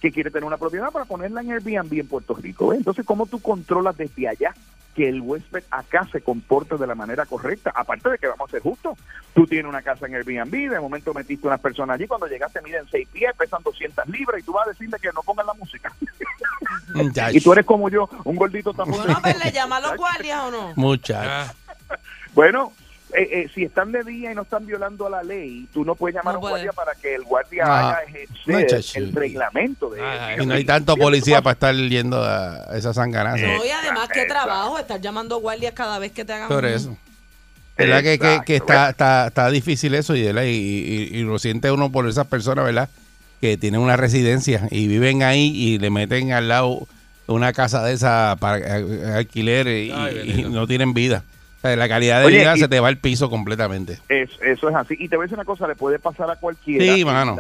que 0.01 0.11
quiere 0.11 0.31
tener 0.31 0.47
una 0.47 0.57
propiedad 0.57 0.91
para 0.91 1.05
ponerla 1.05 1.43
en 1.43 1.53
Airbnb 1.53 1.93
en 2.01 2.09
Puerto 2.09 2.33
Rico. 2.35 2.73
Entonces, 2.73 3.05
¿cómo 3.05 3.27
tú 3.27 3.43
controlas 3.43 3.95
desde 3.95 4.27
allá 4.27 4.55
que 4.95 5.09
el 5.09 5.21
huésped 5.21 5.65
acá 5.71 6.07
se 6.13 6.21
comporte 6.21 6.77
de 6.77 6.87
la 6.87 6.95
manera 6.95 7.27
correcta? 7.27 7.73
Aparte 7.75 8.11
de 8.11 8.19
que 8.19 8.27
vamos 8.27 8.49
a 8.49 8.51
ser 8.51 8.63
justos, 8.63 8.99
tú 9.35 9.47
tienes 9.47 9.69
una 9.69 9.83
casa 9.83 10.07
en 10.07 10.15
Airbnb, 10.15 10.71
de 10.71 10.81
momento 10.81 11.15
metiste 11.15 11.47
unas 11.47 11.61
personas 11.61 11.95
allí, 11.95 12.07
cuando 12.07 12.27
llegaste 12.27 12.61
miden 12.63 12.87
seis 12.91 13.09
pies, 13.09 13.33
pesan 13.37 13.63
200 13.63 14.07
libras 14.09 14.41
y 14.41 14.45
tú 14.45 14.53
vas 14.53 14.67
a 14.67 14.71
decirle 14.71 14.99
que 15.01 15.09
no 15.15 15.23
pongan 15.23 15.47
la 15.47 15.55
música. 15.55 15.93
Muchacho. 16.95 17.31
y 17.37 17.41
tú 17.41 17.53
eres 17.53 17.65
como 17.65 17.89
yo, 17.89 18.09
un 18.25 18.37
gordito 18.37 18.73
tapón. 18.73 18.95
Bueno, 18.95 19.39
le 19.43 19.53
llama 19.53 19.77
a 19.77 19.81
los 19.81 19.97
guardias 19.97 20.41
o 20.43 20.51
no. 20.51 20.73
Muchacho. 20.77 21.31
Ah, 21.31 21.55
Bueno, 22.35 22.73
eh, 23.15 23.29
eh, 23.33 23.49
si 23.55 23.65
están 23.65 23.93
de 23.93 24.03
día 24.05 24.33
y 24.33 24.35
no 24.35 24.43
están 24.43 24.65
violando 24.67 25.09
la 25.09 25.23
ley, 25.23 25.69
tú 25.73 25.85
no 25.85 25.95
puedes 25.95 26.15
llamar 26.15 26.35
No 26.35 26.39
a 26.39 26.39
un 26.39 26.41
puede. 26.43 26.53
guardia 26.65 26.73
para 26.73 26.95
que 26.95 27.15
el 27.15 27.23
guardia 27.25 27.65
Ah, 27.67 27.89
haga 27.91 28.03
ejercer 28.05 29.03
el 29.03 29.13
reglamento 29.13 29.91
de 29.91 30.01
Ah, 30.03 30.37
Y 30.41 30.47
no 30.47 30.55
hay 30.55 30.65
tanto 30.65 30.97
policía 30.97 31.43
para 31.43 31.53
estar 31.55 31.75
yendo 31.75 32.23
a 32.25 32.67
esa 32.77 32.93
sanganaza. 32.95 33.47
No, 33.47 33.65
y 33.65 33.69
además 33.71 34.09
qué 34.13 34.25
trabajo 34.25 34.79
estar 34.79 35.01
llamando 35.01 35.39
guardias 35.41 35.73
cada 35.75 35.99
vez 35.99 36.13
que 36.13 36.25
te 36.25 36.33
hagan 36.33 36.49
Por 36.49 36.65
eso. 36.65 36.97
¿Verdad 37.77 38.03
que, 38.03 38.19
que, 38.19 38.41
que 38.45 38.57
está, 38.57 38.91
está, 38.91 39.27
está 39.29 39.51
difícil 39.51 39.95
eso 39.95 40.15
y, 40.15 40.23
¿verdad? 40.23 40.43
y, 40.45 40.49
y- 40.51 41.09
y 41.19 41.23
lo 41.23 41.39
siente 41.39 41.71
uno 41.73 41.91
por 41.91 42.07
esas 42.09 42.27
personas, 42.27 42.65
¿verdad? 42.67 42.89
Que 43.41 43.57
tienen 43.57 43.81
una 43.81 43.97
residencia 43.97 44.69
y 44.71 44.87
viven 44.87 45.23
ahí 45.23 45.51
y 45.55 45.79
le 45.79 45.91
meten 45.91 46.33
al 46.33 46.49
lado 46.49 46.87
una 47.27 47.53
casa 47.53 47.83
de 47.83 47.95
esa 47.95 48.37
para 48.39 48.59
eh, 48.59 49.13
alquiler 49.17 49.67
y, 49.69 49.91
Ay, 49.91 50.15
y 50.23 50.27
bendito. 50.29 50.49
no 50.51 50.67
tienen 50.67 50.93
vida. 50.93 51.25
Sea, 51.63 51.77
la 51.77 51.89
calidad 51.89 52.21
de 52.21 52.27
Oye, 52.27 52.41
vida 52.41 52.57
y- 52.57 52.61
se 52.61 52.69
te 52.69 52.81
va 52.81 52.89
al 52.89 52.99
piso 52.99 53.31
completamente. 53.31 53.99
Es- 54.09 54.31
eso 54.43 54.69
es 54.69 54.75
así. 54.75 54.97
Y 54.99 55.09
te 55.09 55.17
voy 55.17 55.25
a 55.25 55.27
decir 55.27 55.39
una 55.39 55.45
cosa, 55.45 55.67
le 55.69 55.77
puede 55.77 55.99
pasar 56.01 56.29
a 56.31 56.37
cualquiera. 56.37 56.85
Sí, 56.95 57.05
mano. 57.05 57.37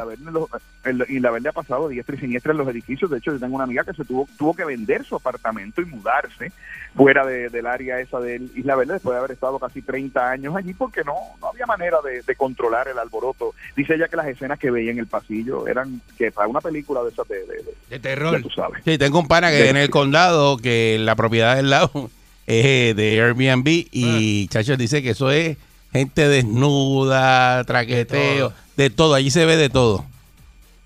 Y 1.09 1.21
la 1.21 1.31
verdad 1.31 1.51
ha 1.51 1.53
pasado 1.61 1.89
diestra 1.89 2.15
y 2.17 2.19
siniestra 2.21 2.53
en 2.53 2.59
los 2.59 2.69
edificios. 2.69 3.11
De 3.11 3.19
hecho, 3.19 3.33
yo 3.33 3.39
tengo 3.41 3.55
una 3.57 3.65
amiga 3.65 3.85
que 3.85 3.93
se 3.95 4.05
tuvo 4.05 4.29
tuvo 4.39 4.55
que 4.55 4.65
vender 4.65 5.05
su 5.05 5.17
apartamento 5.17 5.81
y 5.83 5.87
mudarse 5.87 6.53
fuera 6.97 7.25
de- 7.27 7.49
del 7.49 7.67
área 7.67 7.99
esa 8.01 8.21
de 8.21 8.37
Isla 8.55 8.77
Verde 8.77 8.95
después 8.95 9.15
de 9.15 9.19
haber 9.19 9.31
estado 9.33 9.59
casi 9.59 9.81
30 9.83 10.31
años 10.31 10.55
allí 10.57 10.75
porque 10.75 11.03
no, 11.05 11.15
no 11.41 11.49
había 11.49 11.67
manera 11.67 11.99
de, 12.05 12.23
de 12.23 12.37
controlar 12.37 12.89
el 12.89 12.99
alboroto. 12.99 13.55
Dice 13.77 13.95
ella 13.95 14.09
que 14.09 14.17
las 14.17 14.27
escenas 14.27 14.59
que 14.59 14.71
veía 14.71 14.91
en 14.93 14.99
el 14.99 15.07
pasillo 15.07 15.67
eran 15.67 16.01
que 16.19 16.31
para 16.31 16.49
una 16.49 16.61
película 16.61 17.03
de 17.03 17.11
esas 17.11 17.27
de, 17.29 17.39
de- 17.47 17.65
de- 17.91 17.99
terror. 17.99 18.41
tú 18.43 18.51
sabes. 18.51 18.83
Sí, 18.85 18.99
tengo 18.99 19.19
un 19.21 19.29
pana 19.29 19.51
que 19.51 19.69
en 19.69 19.77
el 19.77 19.91
condado, 19.91 20.57
que 20.59 20.97
la 21.01 21.15
propiedad 21.17 21.57
del 21.57 21.71
lado 21.71 22.11
es 22.47 22.65
eh, 22.67 22.95
de 22.97 23.21
Airbnb 23.21 23.67
y 23.93 24.49
Chacho 24.49 24.77
dice 24.77 25.03
que 25.03 25.11
eso 25.11 25.31
es 25.31 25.57
gente 25.93 26.29
desnuda, 26.29 27.65
traqueteo, 27.65 28.49
todo. 28.51 28.59
de 28.77 28.91
todo. 28.91 29.15
Allí 29.15 29.31
se 29.31 29.45
ve 29.45 29.57
de 29.57 29.69
todo. 29.69 30.05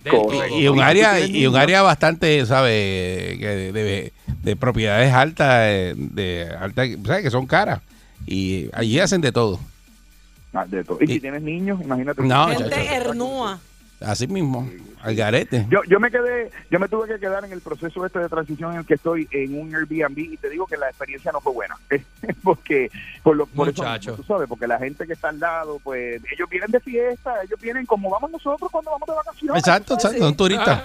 De. 0.04 0.10
Y 0.58 0.68
un 0.68 0.80
área 0.80 1.12
¿tú 1.14 1.24
tienes 1.24 1.36
y 1.42 1.46
un 1.46 1.56
área 1.56 1.82
bastante, 1.82 2.44
¿sabes? 2.46 3.38
Que 3.38 3.46
de, 3.46 3.72
de- 3.72 4.12
de 4.42 4.54
propiedades 4.56 5.12
altas, 5.12 5.62
de 5.96 6.48
alta, 6.60 6.84
¿sabes? 7.04 7.22
Que 7.24 7.30
son 7.30 7.46
caras. 7.46 7.80
Y 8.26 8.68
allí 8.72 9.00
hacen 9.00 9.20
de 9.20 9.32
todo. 9.32 9.58
Ah, 10.52 10.64
de 10.66 10.84
todo. 10.84 10.98
Y 11.00 11.04
Y- 11.04 11.14
si 11.14 11.20
tienes 11.20 11.42
niños, 11.42 11.80
imagínate. 11.82 12.22
No, 12.22 12.48
Gente 12.48 12.86
hernúa. 12.94 13.58
Así 14.00 14.26
mismo, 14.26 14.68
al 15.02 15.14
garete. 15.16 15.66
Yo, 15.70 15.80
yo 15.88 15.98
me 15.98 16.10
quedé, 16.10 16.50
yo 16.70 16.78
me 16.78 16.86
tuve 16.88 17.08
que 17.08 17.18
quedar 17.18 17.42
en 17.46 17.52
el 17.52 17.62
proceso 17.62 18.04
este 18.04 18.18
de 18.18 18.28
transición 18.28 18.72
en 18.72 18.78
el 18.80 18.84
que 18.86 18.94
estoy 18.94 19.26
en 19.30 19.58
un 19.58 19.74
Airbnb 19.74 20.18
y 20.18 20.36
te 20.36 20.50
digo 20.50 20.66
que 20.66 20.76
la 20.76 20.88
experiencia 20.88 21.32
no 21.32 21.40
fue 21.40 21.52
buena, 21.52 21.76
porque 22.42 22.90
por 23.22 23.36
lo 23.36 23.46
por 23.46 23.68
Muchacho. 23.68 24.14
tú 24.14 24.22
sabes, 24.24 24.46
porque 24.48 24.66
la 24.66 24.78
gente 24.78 25.06
que 25.06 25.14
está 25.14 25.30
al 25.30 25.40
lado, 25.40 25.80
pues 25.82 26.20
ellos 26.30 26.48
vienen 26.50 26.70
de 26.70 26.80
fiesta, 26.80 27.42
ellos 27.42 27.58
vienen 27.60 27.86
como 27.86 28.10
vamos 28.10 28.30
nosotros 28.30 28.70
cuando 28.70 28.90
vamos 28.90 29.06
de 29.08 29.14
vacaciones. 29.14 29.58
Exacto, 29.60 29.94
exacto, 29.94 30.18
son 30.18 30.36
turistas. 30.36 30.82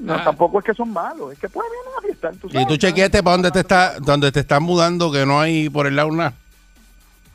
No, 0.00 0.14
Ah. 0.14 0.22
tampoco 0.24 0.60
es 0.60 0.64
que 0.64 0.72
son 0.74 0.90
malos, 0.92 1.32
es 1.32 1.38
que 1.38 1.48
pues 1.48 1.66
vienen 1.68 1.98
a 1.98 2.02
fiestar, 2.02 2.34
tú 2.36 2.46
Y 2.48 2.52
sabes. 2.52 2.68
tú 2.68 2.76
chequeaste 2.76 3.22
para 3.22 3.32
dónde 3.36 3.50
te 3.50 3.60
está, 3.60 3.98
donde 3.98 4.30
te 4.32 4.40
están 4.40 4.62
mudando, 4.62 5.10
que 5.12 5.26
no 5.26 5.40
hay 5.40 5.68
por 5.68 5.86
el 5.86 5.96
lado 5.96 6.10
nada. 6.12 6.32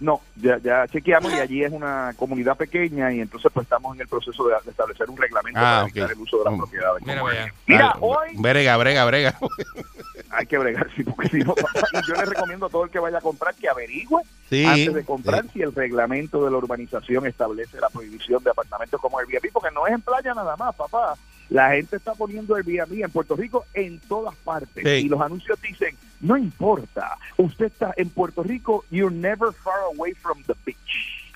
No, 0.06 0.22
ya, 0.36 0.60
ya 0.60 0.88
chequeamos 0.88 1.34
y 1.34 1.40
allí 1.40 1.64
es 1.64 1.72
una 1.72 2.14
comunidad 2.16 2.56
pequeña 2.56 3.12
y 3.12 3.22
entonces 3.22 3.52
pues 3.52 3.64
estamos 3.66 3.96
en 3.96 4.02
el 4.02 4.08
proceso 4.08 4.48
de, 4.48 4.54
de 4.64 4.70
establecer 4.70 5.10
un 5.10 5.18
reglamento 5.18 5.60
Ah, 5.60 5.64
para 5.64 5.82
evitar 5.88 6.12
el 6.12 6.20
uso 6.20 6.38
de 6.38 6.44
las 6.44 6.54
Mm. 6.54 6.58
propiedades. 6.60 7.04
Mira, 7.04 7.46
es. 7.48 7.54
Mira, 7.66 7.88
Ah, 7.88 7.98
hoy 8.02 8.28
Brega, 8.38 8.78
brega, 8.78 9.06
brega. 9.06 9.40
hay 10.30 10.46
que 10.46 10.58
bregar, 10.60 10.88
sí, 10.96 11.04
porque 11.04 11.28
si 11.30 11.38
no, 11.40 11.56
y 11.58 12.08
yo 12.08 12.14
le 12.18 12.26
recomiendo 12.26 12.68
a 12.68 12.70
todo 12.70 12.84
el 12.84 12.92
que 12.92 13.00
vaya 13.00 13.18
a 13.18 13.22
comprar 13.22 13.56
que 13.56 13.68
averigüe 13.68 14.22
Sí. 14.48 14.64
antes 14.64 14.94
de 14.94 15.04
comprar 15.04 15.42
sí. 15.46 15.50
si 15.54 15.62
el 15.64 15.74
reglamento 15.74 16.46
de 16.46 16.52
la 16.52 16.58
urbanización 16.58 17.26
establece 17.26 17.80
la 17.82 17.90
prohibición 17.90 18.44
de 18.44 18.52
apartamentos 18.52 19.02
como 19.02 19.18
Airbnb, 19.18 19.52
porque 19.52 19.74
no 19.74 19.88
es 19.88 19.94
en 19.94 20.02
playa 20.04 20.36
nada 20.36 20.56
más, 20.56 20.76
papá. 20.76 21.16
La 21.50 21.72
gente 21.72 21.96
está 21.98 22.14
poniendo 22.14 22.56
Airbnb 22.56 23.04
en 23.04 23.12
Puerto 23.12 23.36
Rico 23.36 23.66
en 23.74 24.00
todas 24.00 24.36
partes 24.36 24.84
Sí. 24.84 25.06
y 25.06 25.10
los 25.10 25.22
anuncios 25.22 25.60
dicen, 25.62 25.96
no 26.22 26.38
importa, 26.38 27.18
usted 27.38 27.66
está 27.68 27.94
en 27.98 28.10
Puerto 28.10 28.42
Rico, 28.44 28.84
you're 28.90 29.16
never 29.16 29.52
far 29.54 29.80
away 29.96 30.14
from 30.14 30.42
the 30.44 30.54
beach. 30.66 30.78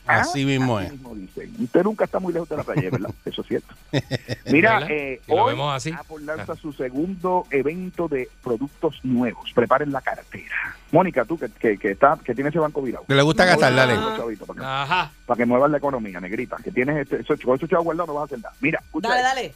¿Ah? 0.07 0.21
Así 0.21 0.43
mismo 0.43 0.79
es. 0.79 0.91
mismo 0.91 1.13
dicen. 1.13 1.53
Usted 1.59 1.83
nunca 1.83 2.05
está 2.05 2.17
muy 2.19 2.33
lejos 2.33 2.49
de 2.49 2.57
la 2.57 2.63
playa, 2.63 2.89
¿verdad? 2.89 3.11
Eso 3.25 3.41
es 3.41 3.47
cierto. 3.47 3.75
Mira, 4.47 4.87
eh, 4.89 5.21
Si 5.23 5.31
hoy 5.31 5.51
vemos 5.51 5.71
así. 5.75 5.91
Apple 5.91 6.25
lanza 6.25 6.55
su 6.55 6.73
segundo 6.73 7.45
evento 7.51 8.07
de 8.07 8.27
productos 8.43 8.99
nuevos. 9.03 9.51
Preparen 9.53 9.91
la 9.91 10.01
cartera. 10.01 10.75
Mónica, 10.91 11.25
tú 11.25 11.37
que, 11.37 11.49
que, 11.49 11.77
que, 11.77 11.91
está, 11.91 12.17
que 12.23 12.33
tienes 12.33 12.49
ese 12.51 12.59
banco 12.59 12.81
virado. 12.81 13.05
Que 13.07 13.13
le 13.13 13.21
gusta 13.21 13.45
gastar, 13.45 13.75
dale. 13.75 13.93
Chavito, 14.17 14.47
Para 14.47 14.59
que, 14.59 14.65
Ajá. 14.65 15.11
para 15.27 15.37
que 15.37 15.45
muevas 15.45 15.69
la 15.69 15.77
economía, 15.77 16.19
negrita. 16.19 16.57
Que 16.63 16.71
tienes 16.71 16.97
este, 16.97 17.19
esos, 17.21 17.39
con 17.41 17.55
esos 17.55 17.69
chavos 17.69 17.85
guardados 17.85 18.07
no 18.07 18.13
vas 18.15 18.21
a 18.23 18.25
hacer 18.25 18.39
nada. 18.39 18.55
Mira, 18.61 18.79
escucha 18.83 19.09
Dale, 19.09 19.21
esto. 19.21 19.35
dale. 19.35 19.53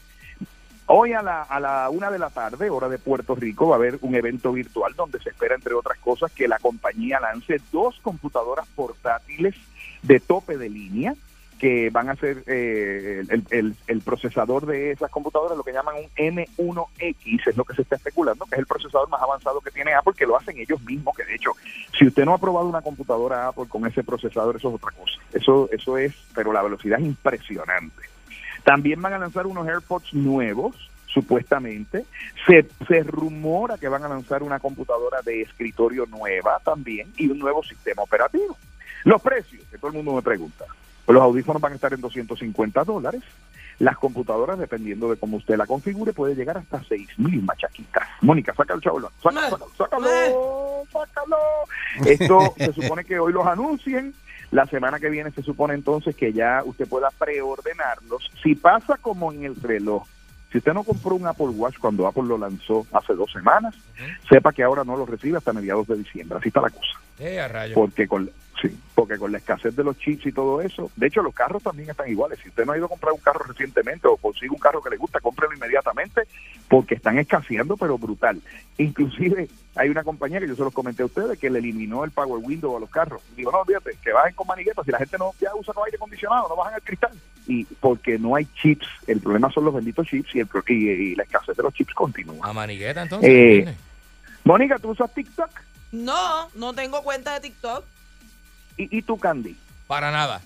Hoy 0.88 1.14
a 1.14 1.22
la, 1.22 1.44
a 1.44 1.60
la 1.60 1.90
una 1.90 2.12
de 2.12 2.20
la 2.20 2.30
tarde, 2.30 2.70
hora 2.70 2.90
de 2.90 2.98
Puerto 2.98 3.36
Rico, 3.36 3.70
va 3.70 3.76
a 3.76 3.80
haber 3.80 3.98
un 4.02 4.16
evento 4.16 4.52
virtual 4.52 4.94
donde 4.96 5.20
se 5.22 5.30
espera, 5.30 5.56
entre 5.56 5.74
otras 5.74 5.98
cosas, 6.00 6.32
que 6.34 6.48
la 6.48 6.60
compañía 6.60 7.20
lance 7.22 7.62
dos 7.72 8.00
computadoras 8.02 8.68
portátiles 8.76 9.56
de 10.02 10.20
tope 10.20 10.58
de 10.58 10.70
línea 10.70 11.16
que 11.58 11.90
van 11.92 12.10
a 12.10 12.16
ser 12.18 12.44
eh, 12.48 13.24
el, 13.30 13.76
el- 13.88 14.02
procesador 14.02 14.66
de 14.66 14.92
esas 14.92 15.10
computadoras, 15.10 15.58
lo 15.58 15.64
que 15.64 15.72
llaman 15.72 15.96
un 15.96 16.36
M1X, 16.36 17.48
es 17.48 17.56
lo 17.56 17.64
que 17.64 17.74
se 17.76 17.84
está 17.84 17.96
especulando, 17.96 18.46
que 18.46 18.56
es 18.56 18.60
el 18.60 18.66
procesador 18.66 19.08
más 19.08 19.22
avanzado 19.22 19.62
que 19.62 19.72
tiene 19.72 19.94
Apple, 19.94 20.12
que 20.18 20.26
lo 20.26 20.36
hacen 20.36 20.58
ellos 20.58 20.82
mismos, 20.82 21.16
que 21.16 21.24
de 21.24 21.36
hecho, 21.36 21.52
si 21.98 22.06
usted 22.06 22.26
no 22.26 22.34
ha 22.34 22.38
probado 22.38 22.68
una 22.68 22.82
computadora 22.82 23.48
Apple 23.48 23.66
con 23.70 23.88
ese 23.88 24.04
procesador, 24.04 24.58
eso 24.58 24.68
es 24.70 24.76
otra 24.76 24.92
cosa. 24.92 25.14
Eso, 25.32 25.70
eso 25.72 25.98
es, 25.98 26.14
pero 26.36 26.52
la 26.52 26.62
velocidad 26.62 27.00
es 27.00 27.06
impresionante. 27.06 28.02
También 28.64 29.02
van 29.02 29.14
a 29.14 29.20
lanzar 29.20 29.46
unos 29.46 29.68
AirPods 29.68 30.14
nuevos, 30.14 30.90
supuestamente. 31.08 32.06
Se, 32.48 32.68
se 32.88 33.04
rumora 33.04 33.78
que 33.78 33.88
van 33.88 34.04
a 34.04 34.10
lanzar 34.10 34.44
una 34.44 34.60
computadora 34.60 35.22
de 35.22 35.42
escritorio 35.42 36.06
nueva 36.06 36.60
también 36.64 37.14
y 37.18 37.30
un 37.30 37.40
nuevo 37.40 37.64
sistema 37.64 38.04
operativo. 38.04 38.58
Los 39.04 39.22
precios, 39.22 39.64
que 39.70 39.78
todo 39.78 39.90
el 39.90 39.98
mundo 39.98 40.14
me 40.14 40.22
pregunta. 40.22 40.66
Pues 41.06 41.14
los 41.14 41.24
audífonos 41.24 41.62
van 41.62 41.74
a 41.74 41.76
estar 41.76 41.94
en 41.94 42.02
250 42.02 42.84
dólares. 42.84 43.22
Las 43.80 43.98
computadoras, 43.98 44.60
dependiendo 44.60 45.10
de 45.10 45.18
cómo 45.18 45.38
usted 45.38 45.58
la 45.58 45.66
configure, 45.66 46.14
puede 46.14 46.36
llegar 46.36 46.58
hasta 46.58 46.82
6 46.84 47.20
mil 47.20 47.42
machaquitas. 47.42 48.08
Mónica, 48.22 48.54
saca 48.54 48.76
el 48.76 48.82
chabolón. 48.82 49.12
Sácalo, 49.22 49.50
sácalo, 49.50 49.68
sácalo, 49.78 50.84
sácalo. 50.92 51.38
Esto 52.06 52.54
se 52.56 52.74
supone 52.74 53.04
que 53.04 53.20
hoy 53.20 53.34
los 53.34 53.46
anuncien. 53.46 54.14
La 54.54 54.68
semana 54.68 55.00
que 55.00 55.10
viene 55.10 55.32
se 55.32 55.42
supone 55.42 55.74
entonces 55.74 56.16
que 56.16 56.32
ya 56.32 56.62
usted 56.64 56.88
pueda 56.88 57.10
preordenarlos. 57.10 58.30
Si 58.44 58.54
pasa 58.54 58.98
como 59.02 59.32
en 59.32 59.46
el 59.46 59.56
reloj, 59.56 60.04
si 60.52 60.60
usted 60.60 60.74
no 60.74 60.84
compró 60.84 61.16
un 61.16 61.26
Apple 61.26 61.48
Watch 61.48 61.80
cuando 61.80 62.06
Apple 62.06 62.26
lo 62.28 62.38
lanzó 62.38 62.86
hace 62.94 63.16
dos 63.16 63.32
semanas, 63.32 63.74
sepa 64.30 64.54
que 64.54 64.62
ahora 64.62 64.84
no 64.84 64.96
lo 64.96 65.08
recibe 65.08 65.40
hasta 65.40 65.54
mediados 65.54 65.88
de 65.88 65.98
diciembre. 65.98 66.38
Así 66.38 66.50
está 66.50 66.62
la 66.62 66.70
cosa. 66.70 67.00
Eh, 67.18 67.42
a. 67.42 67.74
Porque 67.74 68.08
con, 68.08 68.30
sí, 68.64 68.80
porque 68.96 69.18
con 69.20 69.32
la 69.32 69.38
escasez 69.38 69.76
de 69.76 69.84
los 69.84 69.98
chips 70.00 70.26
y 70.26 70.32
todo 70.32 70.60
eso, 70.62 70.90
de 70.96 71.08
hecho 71.08 71.22
los 71.22 71.36
carros 71.36 71.62
también 71.62 71.90
están 71.90 72.10
iguales. 72.10 72.40
Si 72.42 72.50
usted 72.50 72.66
no 72.66 72.72
ha 72.72 72.78
ido 72.78 72.88
a 72.88 72.90
comprar 72.90 73.14
un 73.14 73.20
carro 73.20 73.44
recientemente 73.46 74.08
o 74.08 74.18
consigue 74.18 74.50
un 74.50 74.58
carro 74.58 74.82
que 74.82 74.90
le 74.90 74.98
gusta, 74.98 75.20
cómprelo 75.20 75.54
inmediatamente 75.54 76.22
porque 76.68 76.96
están 76.96 77.20
escaseando, 77.20 77.78
pero 77.78 77.98
brutal. 77.98 78.42
Inclusive 78.78 79.48
hay 79.76 79.90
una 79.90 80.04
compañía 80.04 80.40
que 80.40 80.48
yo 80.48 80.56
se 80.56 80.64
los 80.64 80.74
comenté 80.74 81.04
a 81.04 81.08
ustedes 81.08 81.38
que 81.38 81.50
le 81.50 81.60
eliminó 81.60 82.04
el 82.04 82.12
Power 82.12 82.42
Window 82.44 82.76
a 82.76 82.80
los 82.80 82.90
carros. 82.90 83.22
Digo, 83.36 83.52
no, 83.52 83.64
fíjate, 83.66 83.98
que 84.02 84.12
bajen 84.12 84.34
con 84.34 84.48
maniguetas. 84.48 84.86
Si 84.86 84.92
la 84.92 84.98
gente 84.98 85.18
no 85.18 85.32
ya 85.40 85.54
usa 85.56 85.74
no 85.76 85.84
aire 85.84 85.98
acondicionado, 85.98 86.48
no 86.50 86.56
bajan 86.56 86.76
el 86.76 86.82
cristal. 86.82 87.12
Y 87.46 87.66
porque 87.66 88.18
no 88.18 88.36
hay 88.36 88.46
chips, 88.62 88.88
el 89.08 89.20
problema 89.20 89.52
son 89.52 89.66
los 89.66 89.74
benditos 89.74 90.08
chips 90.08 90.34
y, 90.36 90.40
el, 90.40 90.48
pro- 90.48 90.64
y, 90.68 90.90
y 90.90 91.16
la 91.16 91.24
escasez 91.24 91.58
de 91.58 91.64
los 91.64 91.74
chips 91.74 91.94
continúa. 91.94 92.48
A 92.48 92.54
manigueta, 92.54 93.02
entonces. 93.02 93.30
Eh. 93.30 93.76
Mónica, 94.46 94.80
¿tú 94.80 94.90
usas 94.92 95.14
TikTok? 95.14 95.50
No, 95.92 96.50
no 96.56 96.74
tengo 96.74 97.04
cuenta 97.04 97.34
de 97.36 97.42
TikTok. 97.42 97.86
¿Y, 98.78 98.98
y 98.98 99.02
tú, 99.02 99.18
Candy? 99.18 99.56
Para 99.88 100.12
nada. 100.12 100.42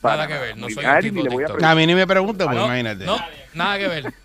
Para 0.00 0.16
nada 0.16 0.28
que 0.28 0.38
ver. 0.38 0.56
No 0.56 0.68
soy 0.68 0.84
un 0.84 1.00
tipo 1.00 1.22
le 1.22 1.28
voy 1.30 1.44
a 1.62 1.74
mí 1.74 1.86
ni 1.86 1.94
me 1.94 2.06
pregunta, 2.06 2.44
pues 2.44 2.56
Ah, 2.56 2.60
no, 2.60 2.66
imagínate. 2.66 3.04
No, 3.04 3.16
nada 3.54 3.78
que 3.78 3.88
ver. 3.88 4.14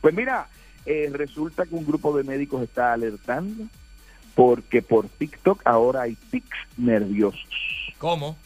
Pues 0.00 0.14
mira, 0.14 0.46
eh, 0.84 1.10
resulta 1.12 1.64
que 1.66 1.74
un 1.74 1.84
grupo 1.84 2.16
de 2.16 2.22
médicos 2.22 2.62
está 2.62 2.92
alertando 2.92 3.64
porque 4.36 4.82
por 4.82 5.08
TikTok 5.08 5.62
ahora 5.64 6.02
hay 6.02 6.14
tics 6.30 6.56
nerviosos. 6.76 7.42
¿Cómo? 7.98 8.36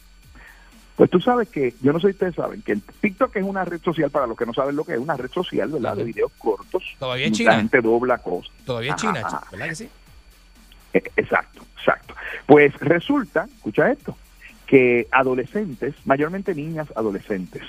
Pues 0.95 1.09
tú 1.09 1.19
sabes 1.19 1.49
que, 1.49 1.75
yo 1.81 1.93
no 1.93 1.99
sé 1.99 2.07
si 2.07 2.13
ustedes 2.13 2.35
saben, 2.35 2.61
que 2.61 2.71
el 2.71 2.81
TikTok 2.81 3.35
es 3.35 3.43
una 3.43 3.65
red 3.65 3.81
social, 3.81 4.09
para 4.09 4.27
los 4.27 4.37
que 4.37 4.45
no 4.45 4.53
saben 4.53 4.75
lo 4.75 4.83
que 4.85 4.93
es, 4.93 4.99
una 4.99 5.17
red 5.17 5.29
social, 5.31 5.69
¿verdad? 5.69 5.95
De 5.97 6.03
videos 6.03 6.31
cortos. 6.37 6.83
Todavía 6.97 7.25
en 7.25 7.31
La 7.33 7.37
China. 7.37 7.55
gente 7.57 7.81
dobla 7.81 8.17
cosas. 8.19 8.51
Todavía 8.65 8.89
en 8.89 8.93
Ajá, 8.95 9.01
China. 9.21 9.41
¿verdad 9.51 9.67
que 9.69 9.75
sí? 9.75 9.89
Eh, 10.93 11.03
Exacto, 11.15 11.61
exacto. 11.77 12.15
Pues 12.45 12.73
resulta, 12.79 13.45
escucha 13.55 13.91
esto, 13.91 14.17
que 14.67 15.07
adolescentes, 15.11 15.95
mayormente 16.05 16.55
niñas 16.55 16.87
adolescentes, 16.95 17.63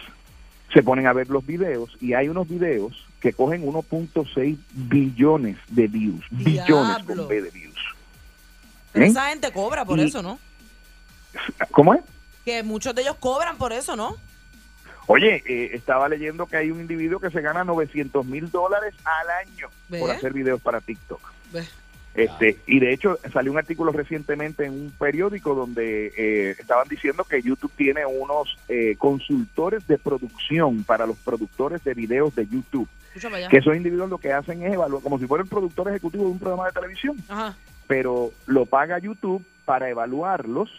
se 0.73 0.83
ponen 0.83 1.07
a 1.07 1.13
ver 1.13 1.29
los 1.29 1.45
videos 1.47 1.97
y 2.01 2.15
hay 2.15 2.29
unos 2.29 2.49
videos 2.49 3.07
que 3.21 3.33
cogen 3.33 3.63
1.6 3.65 4.57
billones 4.73 5.59
de 5.69 5.87
views, 5.87 6.25
billones 6.31 7.05
con 7.05 7.29
B 7.29 7.43
de 7.43 7.51
views. 7.51 7.79
Pero 8.93 9.05
¿Eh? 9.05 9.09
esa 9.09 9.29
gente 9.29 9.53
cobra 9.53 9.85
por 9.85 9.99
Y- 9.99 10.05
eso, 10.05 10.23
¿no? 10.23 10.39
¿Cómo 11.71 11.95
es? 11.95 12.01
Que 12.45 12.63
muchos 12.63 12.95
de 12.95 13.03
ellos 13.03 13.17
cobran 13.21 13.57
por 13.57 13.73
eso, 13.73 13.97
¿no? 13.97 14.17
Oye, 15.07 15.43
eh, 15.47 15.71
estaba 15.75 16.09
leyendo 16.09 16.47
que 16.47 16.57
hay 16.57 16.71
un 16.71 16.81
individuo 16.81 17.19
que 17.21 17.31
se 17.31 17.41
gana 17.41 17.65
900 17.65 18.25
mil 18.27 18.51
dólares 18.51 18.95
al 19.05 19.31
año 19.47 19.69
¿Ve? 19.89 20.01
por 20.01 20.11
hacer 20.11 20.33
videos 20.33 20.61
para 20.61 20.81
TikTok. 20.81 21.21
Ve. 21.53 21.65
Este, 22.15 22.59
y 22.67 22.79
de 22.79 22.93
hecho 22.93 23.19
salió 23.33 23.53
un 23.53 23.59
artículo 23.59 23.91
recientemente 23.91 24.67
en 24.67 24.73
un 24.73 24.91
periódico 24.91 25.55
donde 25.55 26.13
eh, 26.17 26.51
estaban 26.59 26.87
diciendo 26.89 27.25
que 27.25 27.41
YouTube 27.41 27.73
tiene 27.75 28.05
unos 28.05 28.59
eh, 28.69 28.97
consultores 28.99 29.87
de 29.87 29.97
producción 29.99 30.85
para 30.85 31.07
los 31.07 31.17
productores 31.19 31.83
de 31.85 31.95
videos 31.95 32.35
de 32.35 32.47
YouTube. 32.47 32.89
Que 33.51 33.59
esos 33.59 33.77
individuos 33.77 34.11
lo 34.11 34.19
que 34.19 34.33
hacen 34.33 34.63
es 34.63 34.73
evaluar, 34.73 35.03
como 35.03 35.19
si 35.19 35.27
fuera 35.27 35.43
el 35.43 35.49
productor 35.49 35.89
ejecutivo 35.89 36.25
de 36.25 36.31
un 36.31 36.39
programa 36.39 36.67
de 36.67 36.73
televisión, 36.73 37.17
Ajá. 37.29 37.57
pero 37.87 38.31
lo 38.47 38.67
paga 38.67 38.99
YouTube 38.99 39.45
para 39.65 39.89
evaluarlos 39.89 40.71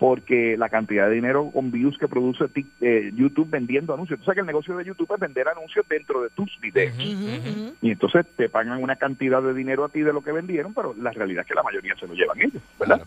porque 0.00 0.56
la 0.56 0.70
cantidad 0.70 1.10
de 1.10 1.14
dinero 1.14 1.50
con 1.52 1.70
views 1.70 1.98
que 1.98 2.08
produce 2.08 2.46
eh, 2.80 3.10
YouTube 3.14 3.50
vendiendo 3.50 3.92
anuncios. 3.92 4.18
Tú 4.18 4.24
sabes 4.24 4.36
que 4.36 4.40
el 4.40 4.46
negocio 4.46 4.74
de 4.74 4.86
YouTube 4.86 5.12
es 5.12 5.20
vender 5.20 5.46
anuncios 5.46 5.86
dentro 5.86 6.22
de 6.22 6.30
tus 6.30 6.58
videos. 6.58 6.96
Y 6.98 7.90
entonces 7.90 8.24
te 8.34 8.48
pagan 8.48 8.82
una 8.82 8.96
cantidad 8.96 9.42
de 9.42 9.52
dinero 9.52 9.84
a 9.84 9.90
ti 9.90 10.00
de 10.00 10.14
lo 10.14 10.22
que 10.22 10.32
vendieron, 10.32 10.72
pero 10.72 10.94
la 10.98 11.10
realidad 11.10 11.42
es 11.42 11.48
que 11.48 11.54
la 11.54 11.62
mayoría 11.62 11.94
se 11.96 12.06
lo 12.06 12.14
llevan 12.14 12.40
ellos, 12.40 12.62
¿verdad? 12.78 13.02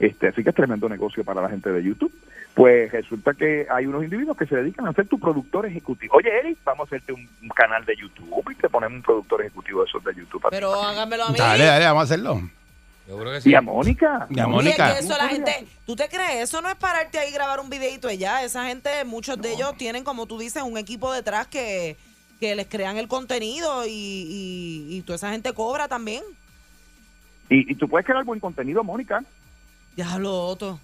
Este, 0.00 0.26
así 0.26 0.42
que 0.42 0.50
es 0.50 0.56
tremendo 0.56 0.88
negocio 0.88 1.22
para 1.22 1.40
la 1.40 1.48
gente 1.48 1.70
de 1.70 1.80
YouTube. 1.80 2.12
Pues 2.54 2.90
resulta 2.90 3.34
que 3.34 3.68
hay 3.70 3.86
unos 3.86 4.02
individuos 4.02 4.36
que 4.36 4.46
se 4.46 4.56
dedican 4.56 4.88
a 4.88 4.92
ser 4.94 5.06
tu 5.06 5.20
productor 5.20 5.66
ejecutivo. 5.66 6.16
Oye, 6.16 6.36
Eric, 6.40 6.58
vamos 6.64 6.86
a 6.86 6.96
hacerte 6.96 7.12
un, 7.12 7.28
un 7.40 7.48
canal 7.50 7.84
de 7.84 7.94
YouTube 7.94 8.50
y 8.50 8.56
te 8.56 8.68
ponemos 8.68 8.96
un 8.96 9.02
productor 9.02 9.42
ejecutivo 9.42 9.82
de 9.82 9.88
esos 9.88 10.02
de 10.02 10.12
YouTube. 10.12 10.44
a. 10.44 10.50
Pero 10.50 10.74
háganmelo 10.74 11.22
a 11.22 11.30
mí. 11.30 11.38
Dale, 11.38 11.66
dale, 11.66 11.84
vamos 11.84 12.00
a 12.00 12.04
hacerlo. 12.04 12.40
Yo 13.08 13.18
creo 13.18 13.40
que 13.40 13.48
Y 13.48 13.54
a 13.54 13.60
Mónica. 13.60 14.26
Y 14.30 14.38
a 14.38 14.46
Oye, 14.46 14.52
Mónica. 14.52 14.94
que 14.94 15.00
eso 15.00 15.16
la 15.16 15.28
gente, 15.28 15.66
¿tú 15.86 15.96
te 15.96 16.08
crees? 16.08 16.42
Eso 16.42 16.60
no 16.62 16.68
es 16.68 16.76
pararte 16.76 17.18
ahí 17.18 17.30
y 17.30 17.32
grabar 17.32 17.58
un 17.60 17.68
videito 17.68 18.10
y 18.10 18.18
ya. 18.18 18.44
Esa 18.44 18.66
gente, 18.66 19.04
muchos 19.04 19.40
de 19.40 19.52
ellos 19.52 19.76
tienen, 19.76 20.04
como 20.04 20.26
tú 20.26 20.38
dices, 20.38 20.62
un 20.62 20.78
equipo 20.78 21.12
detrás 21.12 21.46
que, 21.48 21.96
que 22.38 22.54
les 22.54 22.66
crean 22.68 22.96
el 22.98 23.08
contenido 23.08 23.84
y, 23.86 23.90
y, 23.90 24.86
y 24.96 25.02
toda 25.02 25.16
esa 25.16 25.30
gente 25.32 25.52
cobra 25.52 25.88
también. 25.88 26.22
Y, 27.50 27.72
y 27.72 27.74
tú 27.74 27.88
puedes 27.88 28.06
crear 28.06 28.24
buen 28.24 28.40
contenido, 28.40 28.84
Mónica. 28.84 29.22
Ya 29.96 30.16
lo 30.18 30.46
otro. 30.46 30.78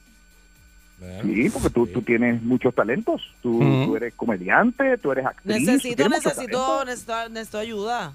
Sí, 1.23 1.49
porque 1.51 1.71
tú, 1.71 1.87
tú 1.87 2.03
tienes 2.03 2.43
muchos 2.43 2.75
talentos. 2.75 3.23
Tú, 3.41 3.59
Ujú. 3.59 3.87
tú 3.87 3.97
eres 3.97 4.13
comediante, 4.15 4.99
tú 4.99 5.13
eres 5.13 5.27
actriz. 5.27 5.61
Necesito, 5.65 6.09
necesito, 6.09 6.85
necesito 6.85 7.59
ayuda. 7.59 8.13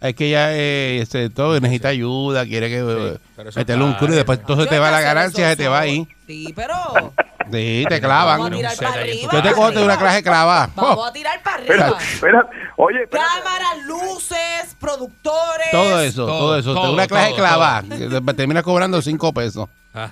Es 0.00 0.14
que 0.14 0.28
ella 0.28 0.54
eh, 0.54 1.00
este, 1.00 1.30
todo 1.30 1.58
necesita 1.58 1.88
ayuda, 1.88 2.44
quiere 2.44 2.68
que 2.68 2.78
eh, 2.78 3.18
pero 3.34 3.48
eso 3.48 3.58
meterle 3.58 3.84
un 3.84 3.94
culo 3.94 4.12
y 4.12 4.16
después 4.16 4.40
entonces 4.40 4.68
te 4.68 4.78
va 4.78 4.90
la 4.90 5.00
ganancia, 5.00 5.48
se 5.50 5.56
te 5.56 5.68
va 5.68 5.80
ahí. 5.80 6.06
Sí, 6.26 6.52
pero 6.54 7.12
Sí, 7.52 7.84
te 7.88 8.00
clavan. 8.00 8.38
Vamos 8.40 8.52
a 8.52 8.56
tirar 8.56 8.76
para 8.76 9.00
arriba. 9.02 9.32
Yo 9.32 9.42
te 9.42 9.52
cojo 9.52 9.70
de 9.72 9.84
una 9.84 9.98
clase 9.98 10.22
clavada. 10.22 10.70
vamos 10.74 11.08
a 11.08 11.12
tirar 11.12 11.42
para 11.42 11.56
arriba. 11.56 11.74
Espera, 11.74 11.98
espera. 12.00 12.50
Oye. 12.76 13.08
Cámaras, 13.10 13.84
luces, 13.86 14.76
productores. 14.80 15.70
Todo 15.70 16.00
eso, 16.00 16.26
todo, 16.26 16.38
Todo, 16.38 16.58
eso. 16.58 16.74
todo, 16.74 16.92
una 16.92 17.06
clase 17.06 17.28
todo, 17.28 17.36
clavada. 17.38 17.82
que 17.82 18.08
te- 18.08 18.34
Termina 18.34 18.62
cobrando 18.62 19.00
cinco 19.02 19.32
pesos. 19.32 19.68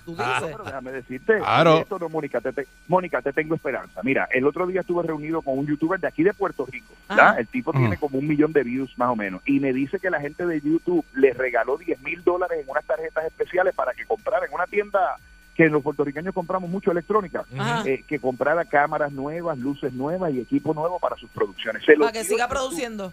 ¿Tú 0.07 0.12
dices? 0.16 0.26
Pero 0.41 0.64
déjame 0.64 0.93
decirte, 0.93 1.39
Claro. 1.41 1.76
esto 1.76 1.99
no, 1.99 2.09
Mónica, 2.09 2.41
te, 2.41 2.55
te- 2.55 2.66
Mónica, 2.89 3.20
te 3.20 3.35
tengo 3.35 3.55
esperanza. 3.55 4.01
Mira, 4.03 4.26
el 4.32 4.47
otro 4.47 4.66
día 4.66 4.80
estuve 4.80 5.03
reunido 5.03 5.43
con 5.43 5.59
un 5.59 5.66
youtuber 5.66 6.01
de 6.01 6.09
aquí 6.09 6.22
de 6.22 6.32
Puerto 6.32 6.64
Rico. 6.64 6.95
¿verdad? 7.07 7.28
Ajá. 7.28 7.39
El 7.41 7.49
tipo 7.49 7.68
Ujú. 7.68 7.80
tiene 7.80 7.99
como 7.99 8.18
un 8.18 8.26
millón 8.26 8.55
de 8.55 8.62
views 8.62 8.97
más 8.97 9.11
o 9.11 9.16
menos. 9.16 9.43
Y 9.45 9.61
me 9.61 9.74
dice 9.74 9.99
que 9.99 10.09
la 10.09 10.20
gente 10.20 10.47
de 10.47 10.59
YouTube 10.62 11.05
le 11.12 11.35
regaló 11.35 11.76
10 11.76 12.01
mil 12.01 12.24
dólares 12.24 12.61
en 12.62 12.70
unas 12.70 12.85
tarjetas 12.87 13.26
especiales 13.26 13.74
para 13.74 13.93
que 13.93 14.07
comprara 14.07 14.47
en 14.47 14.55
una 14.55 14.66
tienda 14.66 15.16
que 15.55 15.69
los 15.69 15.83
puertorriqueños 15.83 16.35
compramos 16.35 16.69
mucho 16.69 16.91
electrónica, 16.91 17.45
eh, 17.87 18.05
que 18.09 18.19
comprara 18.19 18.65
cámaras 18.65 19.13
nuevas, 19.13 19.57
luces 19.59 19.93
nuevas 19.93 20.33
y 20.33 20.41
equipo 20.41 20.75
nuevo 20.75 20.99
para 20.99 21.17
sus 21.17 21.31
producciones. 21.31 21.85
Se 21.85 21.95
Para 21.97 22.13
que 22.13 22.25
siga 22.25 22.49
produciendo. 22.49 23.13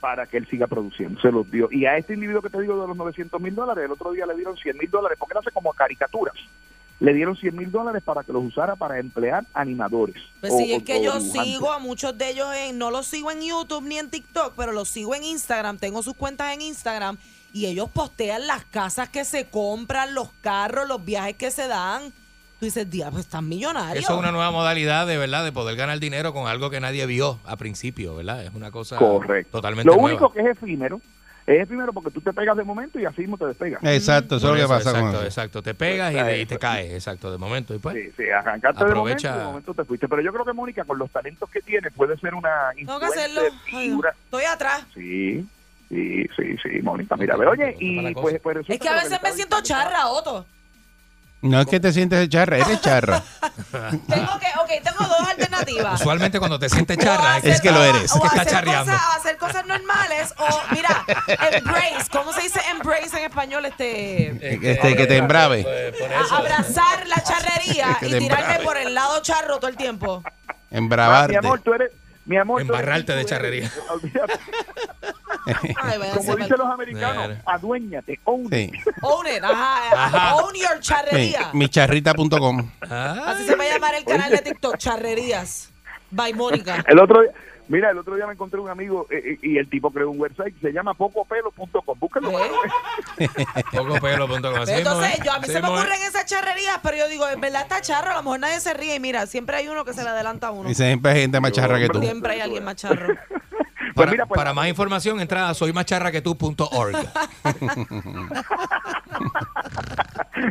Para 0.00 0.26
que 0.26 0.38
él 0.38 0.48
siga 0.48 0.66
produciendo, 0.66 1.20
se 1.20 1.30
los 1.30 1.48
dio. 1.50 1.68
Y 1.70 1.84
a 1.86 1.96
este 1.96 2.14
individuo 2.14 2.42
que 2.42 2.50
te 2.50 2.60
digo 2.60 2.80
de 2.80 2.88
los 2.88 2.96
900 2.96 3.40
mil 3.40 3.54
dólares, 3.54 3.84
el 3.84 3.92
otro 3.92 4.10
día 4.12 4.26
le 4.26 4.34
dieron 4.34 4.56
100 4.56 4.76
mil 4.78 4.90
dólares, 4.90 5.16
porque 5.18 5.34
él 5.34 5.38
hace 5.38 5.50
como 5.52 5.72
caricaturas. 5.74 6.34
Le 6.98 7.12
dieron 7.14 7.36
100 7.36 7.54
mil 7.56 7.70
dólares 7.70 8.02
para 8.04 8.22
que 8.24 8.32
los 8.32 8.44
usara 8.44 8.74
para 8.76 8.98
emplear 8.98 9.44
animadores. 9.54 10.16
Pues 10.40 10.52
o- 10.52 10.58
sí, 10.58 10.72
es 10.72 10.82
que 10.84 10.94
o 10.94 11.02
yo 11.02 11.18
dibujantes. 11.18 11.32
sigo 11.52 11.70
a 11.72 11.78
muchos 11.78 12.16
de 12.18 12.30
ellos, 12.30 12.48
en, 12.56 12.78
no 12.78 12.90
los 12.90 13.06
sigo 13.06 13.30
en 13.30 13.42
YouTube 13.42 13.82
ni 13.84 13.98
en 13.98 14.08
TikTok, 14.10 14.54
pero 14.56 14.72
los 14.72 14.88
sigo 14.88 15.14
en 15.14 15.22
Instagram, 15.24 15.78
tengo 15.78 16.02
sus 16.02 16.14
cuentas 16.14 16.52
en 16.54 16.62
Instagram 16.62 17.16
y 17.52 17.66
ellos 17.66 17.90
postean 17.90 18.46
las 18.46 18.64
casas 18.64 19.08
que 19.08 19.24
se 19.24 19.46
compran, 19.48 20.14
los 20.14 20.30
carros, 20.40 20.88
los 20.88 21.04
viajes 21.04 21.36
que 21.36 21.50
se 21.50 21.68
dan. 21.68 22.12
tú 22.58 22.66
dices, 22.66 22.88
diablo, 22.88 23.18
estás 23.20 23.42
millonario. 23.42 24.00
Eso 24.00 24.12
es 24.12 24.18
una 24.18 24.30
nueva 24.30 24.50
modalidad 24.52 25.06
de 25.06 25.18
verdad 25.18 25.44
de 25.44 25.50
poder 25.52 25.74
ganar 25.76 25.98
dinero 25.98 26.32
con 26.32 26.46
algo 26.46 26.70
que 26.70 26.78
nadie 26.80 27.04
vio 27.06 27.38
a 27.44 27.56
principio, 27.56 28.14
¿verdad? 28.14 28.44
Es 28.44 28.54
una 28.54 28.70
cosa 28.70 28.96
Correcto. 28.96 29.50
totalmente 29.58 29.86
Lo 29.88 29.96
nueva. 29.96 30.08
único 30.10 30.32
que 30.32 30.40
es 30.42 30.46
efímero, 30.46 31.00
es 31.44 31.60
efímero 31.62 31.92
porque 31.92 32.12
tú 32.12 32.20
te 32.20 32.32
pegas 32.32 32.56
de 32.56 32.62
momento 32.62 33.00
y 33.00 33.04
así 33.04 33.22
mismo 33.22 33.36
te 33.36 33.46
despegas. 33.46 33.82
Exacto, 33.82 34.36
eso 34.36 34.54
es 34.54 34.60
lo 34.60 34.62
que 34.62 34.68
pasa 34.72 34.90
con 34.92 35.00
exacto, 35.00 35.18
eso. 35.18 35.26
exacto. 35.26 35.62
Te 35.62 35.74
pegas 35.74 36.12
y, 36.12 36.16
de- 36.16 36.40
y 36.42 36.46
te 36.46 36.56
caes, 36.56 36.92
exacto, 36.92 37.32
de 37.32 37.38
momento. 37.38 37.74
Y 37.74 37.78
pues, 37.80 37.96
Sí, 37.96 38.12
sí, 38.16 38.30
arrancaste 38.30 38.84
de 38.84 38.94
momento 38.94 39.24
y 39.24 39.26
Aprovecha. 39.26 39.38
de 39.38 39.44
momento 39.44 39.74
te 39.74 39.84
fuiste. 39.84 40.06
Pero 40.08 40.22
yo 40.22 40.32
creo 40.32 40.44
que 40.44 40.52
Mónica, 40.52 40.84
con 40.84 40.98
los 40.98 41.10
talentos 41.10 41.50
que 41.50 41.60
tiene, 41.62 41.90
puede 41.90 42.16
ser 42.18 42.32
una 42.34 42.70
Tengo 42.76 43.00
que 43.00 43.06
hacerlo. 43.06 43.40
Ay, 43.72 43.98
estoy 44.24 44.44
atrás. 44.44 44.84
Sí, 44.94 45.44
sí, 45.92 46.26
sí, 46.36 46.56
sí, 46.62 46.82
Mónica. 46.82 47.16
Mira, 47.16 47.34
a 47.34 47.36
ver, 47.36 47.48
oye, 47.48 47.76
y 47.78 48.14
pues, 48.14 48.40
pues 48.42 48.56
resulta 48.56 48.74
Es 48.74 48.80
que 48.80 48.88
a 48.88 48.94
veces 48.94 49.20
me 49.22 49.32
siento 49.32 49.60
diciendo- 49.60 49.62
charra, 49.62 50.08
Otto. 50.08 50.46
No 51.42 51.60
es 51.60 51.66
que 51.66 51.80
te 51.80 51.92
sientes 51.92 52.28
charra, 52.28 52.58
eres 52.58 52.80
charra. 52.80 53.20
Tengo 53.72 54.38
que, 54.38 54.46
ok, 54.62 54.70
tengo 54.84 55.04
dos 55.08 55.28
alternativas. 55.28 56.00
usualmente 56.00 56.38
cuando 56.38 56.56
te 56.56 56.68
sientes 56.68 56.96
charra 56.98 57.38
Es 57.38 57.60
que 57.60 57.72
lo 57.72 57.82
eres. 57.82 58.14
O 58.14 58.20
que 58.20 58.28
hacer 58.28 58.46
charreando. 58.46 58.92
cosas, 58.92 59.16
hacer 59.16 59.36
cosas 59.38 59.66
normales 59.66 60.32
o, 60.38 60.46
mira, 60.72 61.04
embrace. 61.52 62.08
¿Cómo 62.12 62.32
se 62.32 62.42
dice 62.42 62.60
embrace 62.70 63.18
en 63.18 63.24
español? 63.24 63.64
Este, 63.66 64.28
Este, 64.72 64.94
que 64.96 65.06
te 65.08 65.16
embrave. 65.16 65.66
a- 66.30 66.36
abrazar 66.36 67.06
la 67.08 67.20
charrería 67.24 67.98
y 68.02 68.06
tirarme 68.06 68.26
embrave. 68.26 68.64
por 68.64 68.76
el 68.76 68.94
lado 68.94 69.20
charro 69.22 69.56
todo 69.58 69.68
el 69.68 69.76
tiempo. 69.76 70.22
Embravarte. 70.70 71.32
Mi 71.32 71.38
amor, 71.38 71.60
tú 71.60 71.74
eres... 71.74 71.90
Mi 72.32 72.38
amor, 72.38 72.62
Embarrarte 72.62 73.14
de 73.14 73.26
charrería. 73.26 73.70
Olvídate. 73.90 74.32
Ay, 75.82 75.98
váyanse 75.98 76.18
Como 76.18 76.36
dicen 76.36 76.56
los 76.56 76.70
americanos, 76.70 77.14
Claro. 77.26 77.36
aduéñate, 77.44 78.20
own 78.24 78.46
it. 78.46 78.72
Sí. 78.72 78.72
Own 79.02 79.26
it, 79.26 79.44
ajá, 79.44 80.04
Ajá. 80.06 80.36
Own 80.36 80.54
your 80.54 80.76
Mi, 80.76 80.80
charrería. 80.80 81.50
micharrita.com. 81.52 82.70
Así 82.88 83.44
se 83.44 83.54
va 83.54 83.64
a 83.64 83.68
llamar 83.68 83.94
el 83.96 84.04
canal 84.06 84.30
de 84.30 84.38
TikTok, 84.38 84.78
Charrerías. 84.78 85.68
By 86.10 86.32
Mónica. 86.32 86.82
El 86.88 86.98
otro 87.00 87.20
día, 87.20 87.32
mira, 87.68 87.90
el 87.90 87.98
otro 87.98 88.16
día 88.16 88.26
me 88.26 88.32
encontré 88.32 88.60
un 88.60 88.68
amigo 88.68 89.06
eh, 89.10 89.22
eh, 89.24 89.38
y 89.42 89.58
el 89.58 89.68
tipo 89.68 89.90
creó 89.90 90.10
un 90.10 90.20
website 90.20 90.54
que 90.54 90.68
se 90.68 90.72
llama 90.72 90.94
pocopelo.com. 90.94 91.98
Búsquenlo. 91.98 92.30
¿Eh? 92.38 92.50
Poco 93.72 94.00
pelo, 94.00 94.28
punto 94.28 94.52
com. 94.52 94.60
Así 94.60 94.74
mismo 94.74 94.90
Entonces, 94.90 95.18
es. 95.18 95.24
yo, 95.24 95.32
a 95.32 95.38
mí 95.38 95.46
se 95.46 95.60
me 95.60 95.68
ocurren 95.68 96.02
esas 96.02 96.26
charrerías, 96.26 96.78
pero 96.82 96.96
yo 96.96 97.08
digo, 97.08 97.28
en 97.28 97.40
verdad 97.40 97.62
está 97.62 97.80
charro, 97.80 98.10
a 98.10 98.16
lo 98.16 98.22
mejor 98.22 98.40
nadie 98.40 98.60
se 98.60 98.74
ríe 98.74 98.96
y 98.96 99.00
mira, 99.00 99.26
siempre 99.26 99.56
hay 99.56 99.68
uno 99.68 99.84
que 99.84 99.92
se 99.92 100.02
le 100.02 100.10
adelanta 100.10 100.48
a 100.48 100.50
uno. 100.50 100.70
Y 100.70 100.74
siempre 100.74 101.12
hay 101.12 101.20
gente 101.22 101.40
más 101.40 101.52
charra 101.52 101.78
que 101.78 101.88
tú. 101.88 102.00
Siempre 102.00 102.34
hay 102.34 102.40
alguien 102.40 102.64
más 102.64 102.76
charro. 102.76 103.14
Pues 103.94 104.06
Para, 104.06 104.12
mira, 104.12 104.26
pues, 104.26 104.38
para 104.38 104.54
más 104.54 104.68
información, 104.68 105.20
entra 105.20 105.50
a 105.50 105.54
soymacharraquetú.org. 105.54 106.96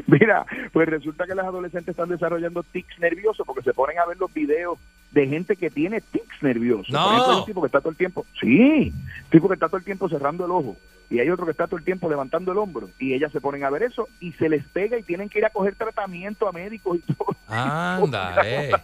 Mira, 0.07 0.45
pues 0.72 0.88
resulta 0.88 1.26
que 1.26 1.34
las 1.34 1.45
adolescentes 1.45 1.89
están 1.89 2.09
desarrollando 2.09 2.64
tics 2.64 2.99
nerviosos 2.99 3.45
porque 3.45 3.64
se 3.64 3.74
ponen 3.74 3.97
a 3.97 4.05
ver 4.05 4.18
los 4.18 4.32
videos 4.34 4.78
de 5.12 5.28
gente 5.28 5.55
que 5.55 5.70
tiene 5.70 6.01
tics 6.01 6.41
nerviosos. 6.41 6.89
No. 6.89 7.03
Por 7.03 7.14
ejemplo, 7.14 7.34
hay 7.34 7.39
un 7.39 7.45
tipo 7.45 7.62
que 7.62 7.68
está 7.68 7.80
todo 7.80 7.89
el 7.89 7.97
tiempo, 7.97 8.26
sí, 8.39 8.93
un 8.93 9.30
tipo 9.30 9.47
que 9.47 9.53
está 9.55 9.68
todo 9.68 9.78
el 9.78 9.84
tiempo 9.84 10.09
cerrando 10.09 10.45
el 10.45 10.51
ojo 10.51 10.78
y 11.12 11.20
hay 11.20 11.30
otro 11.30 11.45
que 11.45 11.51
está 11.51 11.68
todo 11.68 11.78
el 11.78 11.84
tiempo 11.84 12.09
levantando 12.09 12.53
el 12.53 12.57
hombro 12.57 12.89
y 12.97 13.14
ellas 13.14 13.32
se 13.34 13.41
ponen 13.41 13.66
a 13.66 13.70
ver 13.70 13.84
eso 13.84 14.07
y 14.22 14.32
se 14.34 14.47
les 14.47 14.64
pega 14.66 14.97
y 14.97 15.03
tienen 15.03 15.28
que 15.28 15.39
ir 15.39 15.45
a 15.45 15.49
coger 15.49 15.76
tratamiento 15.76 16.47
a 16.47 16.53
médicos 16.53 16.97
y 16.97 17.14
todo. 17.14 17.36
Anda, 17.47 18.41
eh. 18.45 18.72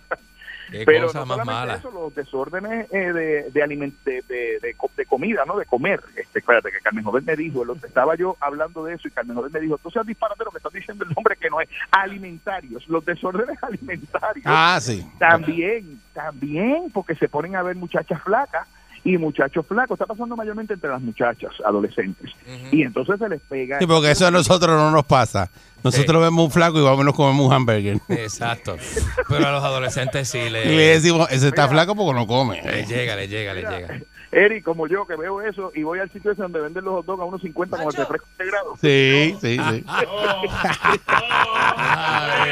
Qué 0.69 0.83
Pero 0.85 1.07
cosa 1.07 1.19
no 1.19 1.25
más 1.25 1.45
mala. 1.45 1.75
eso, 1.75 1.91
los 1.91 2.13
desórdenes 2.13 2.87
eh, 2.91 3.13
de, 3.13 3.51
de, 3.51 3.63
aliment- 3.63 3.97
de, 4.03 4.21
de- 4.27 4.59
de 4.61 4.73
co- 4.75 4.91
de 4.97 5.05
comida, 5.05 5.43
¿no? 5.45 5.57
De 5.57 5.65
comer. 5.65 6.01
Este, 6.15 6.39
espérate, 6.39 6.71
que 6.71 6.79
Carmen 6.81 7.03
Jovel 7.03 7.23
me 7.23 7.35
dijo, 7.35 7.63
el 7.63 7.69
otro- 7.71 7.87
estaba 7.87 8.15
yo 8.15 8.35
hablando 8.41 8.83
de 8.83 8.95
eso 8.95 9.07
y 9.07 9.11
Carmen 9.11 9.35
Jovel 9.37 9.51
me 9.51 9.59
dijo, 9.61 9.77
tú 9.77 9.89
seas 9.91 10.05
disparate 10.05 10.43
lo 10.43 10.51
que 10.51 10.57
estás 10.57 10.73
diciendo 10.73 11.05
el 11.05 11.13
nombre 11.13 11.35
que 11.37 11.49
no 11.49 11.61
es 11.61 11.69
alimentarios, 11.91 12.87
los 12.87 13.05
desórdenes 13.05 13.57
alimentarios. 13.63 14.45
Ah, 14.45 14.79
sí. 14.81 15.05
También, 15.19 15.99
también, 16.13 16.89
porque 16.93 17.15
se 17.15 17.29
ponen 17.29 17.55
a 17.55 17.63
ver 17.63 17.75
muchachas 17.75 18.21
flacas 18.23 18.67
y 19.03 19.17
muchachos 19.17 19.65
flacos. 19.67 19.99
Está 19.99 20.05
pasando 20.05 20.35
mayormente 20.35 20.73
entre 20.73 20.89
las 20.89 21.01
muchachas 21.01 21.51
adolescentes. 21.65 22.31
Y 22.71 22.83
entonces 22.83 23.17
se 23.19 23.29
les 23.29 23.41
pega. 23.41 23.79
Sí, 23.79 23.87
porque 23.87 24.11
eso 24.11 24.27
a 24.27 24.31
nosotros 24.31 24.75
no 24.77 24.91
nos 24.91 25.05
pasa. 25.05 25.49
Nosotros 25.83 26.21
vemos 26.21 26.45
un 26.45 26.51
flaco 26.51 26.79
y 26.79 26.83
vamos 26.83 27.05
nos 27.05 27.15
comemos 27.15 27.45
un 27.45 27.53
hamburger. 27.53 27.99
Exacto. 28.09 28.75
Pero 29.29 29.47
a 29.47 29.51
los 29.51 29.63
adolescentes 29.63 30.27
sí 30.27 30.49
le, 30.49 30.65
Y 30.65 30.75
le 30.75 30.87
decimos, 30.87 31.31
ese 31.31 31.47
está 31.47 31.67
flaco 31.67 31.95
porque 31.95 32.19
no 32.19 32.27
come. 32.27 32.61
le 32.61 32.85
llega, 32.85 33.15
le 33.15 33.27
llega, 33.27 33.53
le 33.53 33.61
llega. 33.61 34.01
Eric, 34.31 34.63
como 34.63 34.87
yo, 34.87 35.05
que 35.07 35.15
veo 35.15 35.41
eso 35.41 35.71
y 35.73 35.83
voy 35.83 35.99
al 35.99 36.09
sitio 36.11 36.31
ese 36.31 36.41
donde 36.41 36.59
venden 36.59 36.83
los 36.85 36.95
hot 36.95 37.05
dogs 37.05 37.21
a 37.21 37.25
unos 37.25 37.41
50 37.41 37.77
con 37.77 37.87
el 37.87 37.93
refresco 37.93 38.27
integrado. 38.31 38.75
Sí, 38.81 39.35
sí, 39.41 39.57
sí. 39.57 39.83
Ay, 39.87 40.05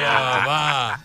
papá. 0.05 1.01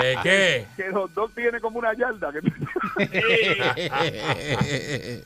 ¿Qué 0.00 0.16
qué? 0.22 0.66
que 0.76 0.86
el 0.86 0.92
hot 0.94 1.12
dog 1.12 1.30
tiene 1.34 1.60
como 1.60 1.78
una 1.78 1.92
yarda. 1.94 2.32
que- 2.32 2.40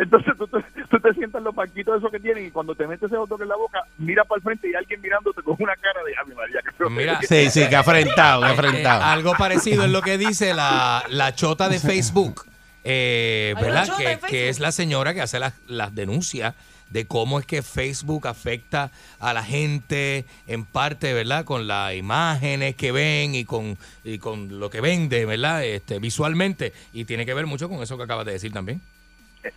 Entonces 0.00 0.32
tú, 0.38 0.46
te- 0.46 0.64
tú 0.90 0.98
te 1.00 1.12
sientas 1.14 1.40
en 1.40 1.44
los 1.44 1.54
banquitos 1.54 1.98
esos 1.98 2.10
que 2.10 2.18
tienen 2.18 2.46
y 2.46 2.50
cuando 2.50 2.74
te 2.74 2.86
metes 2.86 3.06
ese 3.08 3.16
hot 3.18 3.28
dog 3.28 3.42
en 3.42 3.48
la 3.48 3.56
boca, 3.56 3.80
mira 3.98 4.24
para 4.24 4.38
el 4.38 4.42
frente 4.42 4.70
y 4.70 4.74
alguien 4.74 5.00
mirándote 5.02 5.42
con 5.42 5.54
una 5.58 5.74
cara 5.76 6.00
de, 6.02 6.14
¡Ave 6.16 6.34
María! 6.34 6.60
Que 6.64 6.72
feo". 6.72 6.88
Mira, 6.88 7.20
Sí, 7.22 7.50
sí, 7.50 7.68
que 7.68 7.76
afrentado, 7.76 8.40
que 8.42 8.48
Eh, 8.48 8.52
afrentado. 8.52 9.04
algo 9.04 9.34
parecido 9.36 9.84
es 9.84 9.90
lo 9.90 10.00
que 10.00 10.16
dice 10.16 10.54
la, 10.54 11.04
la 11.10 11.34
chota 11.34 11.68
de 11.68 11.78
Facebook, 11.78 12.46
eh, 12.84 13.54
¿verdad? 13.60 13.96
Que, 13.96 14.04
Facebook. 14.04 14.28
que 14.28 14.48
es 14.48 14.60
la 14.60 14.72
señora 14.72 15.14
que 15.14 15.20
hace 15.20 15.38
las, 15.38 15.54
las 15.66 15.94
denuncias 15.94 16.54
de 16.90 17.06
cómo 17.06 17.38
es 17.38 17.46
que 17.46 17.62
Facebook 17.62 18.26
afecta 18.26 18.90
a 19.18 19.32
la 19.32 19.44
gente 19.44 20.24
en 20.46 20.64
parte, 20.64 21.12
¿verdad? 21.14 21.44
Con 21.44 21.66
las 21.66 21.94
imágenes 21.94 22.74
que 22.74 22.92
ven 22.92 23.34
y 23.34 23.44
con, 23.44 23.78
y 24.04 24.18
con 24.18 24.58
lo 24.58 24.70
que 24.70 24.80
vende, 24.80 25.24
¿verdad? 25.24 25.64
Este, 25.64 25.98
visualmente. 25.98 26.72
Y 26.92 27.04
tiene 27.04 27.24
que 27.24 27.34
ver 27.34 27.46
mucho 27.46 27.68
con 27.68 27.82
eso 27.82 27.96
que 27.96 28.02
acabas 28.02 28.26
de 28.26 28.32
decir 28.32 28.52
también. 28.52 28.80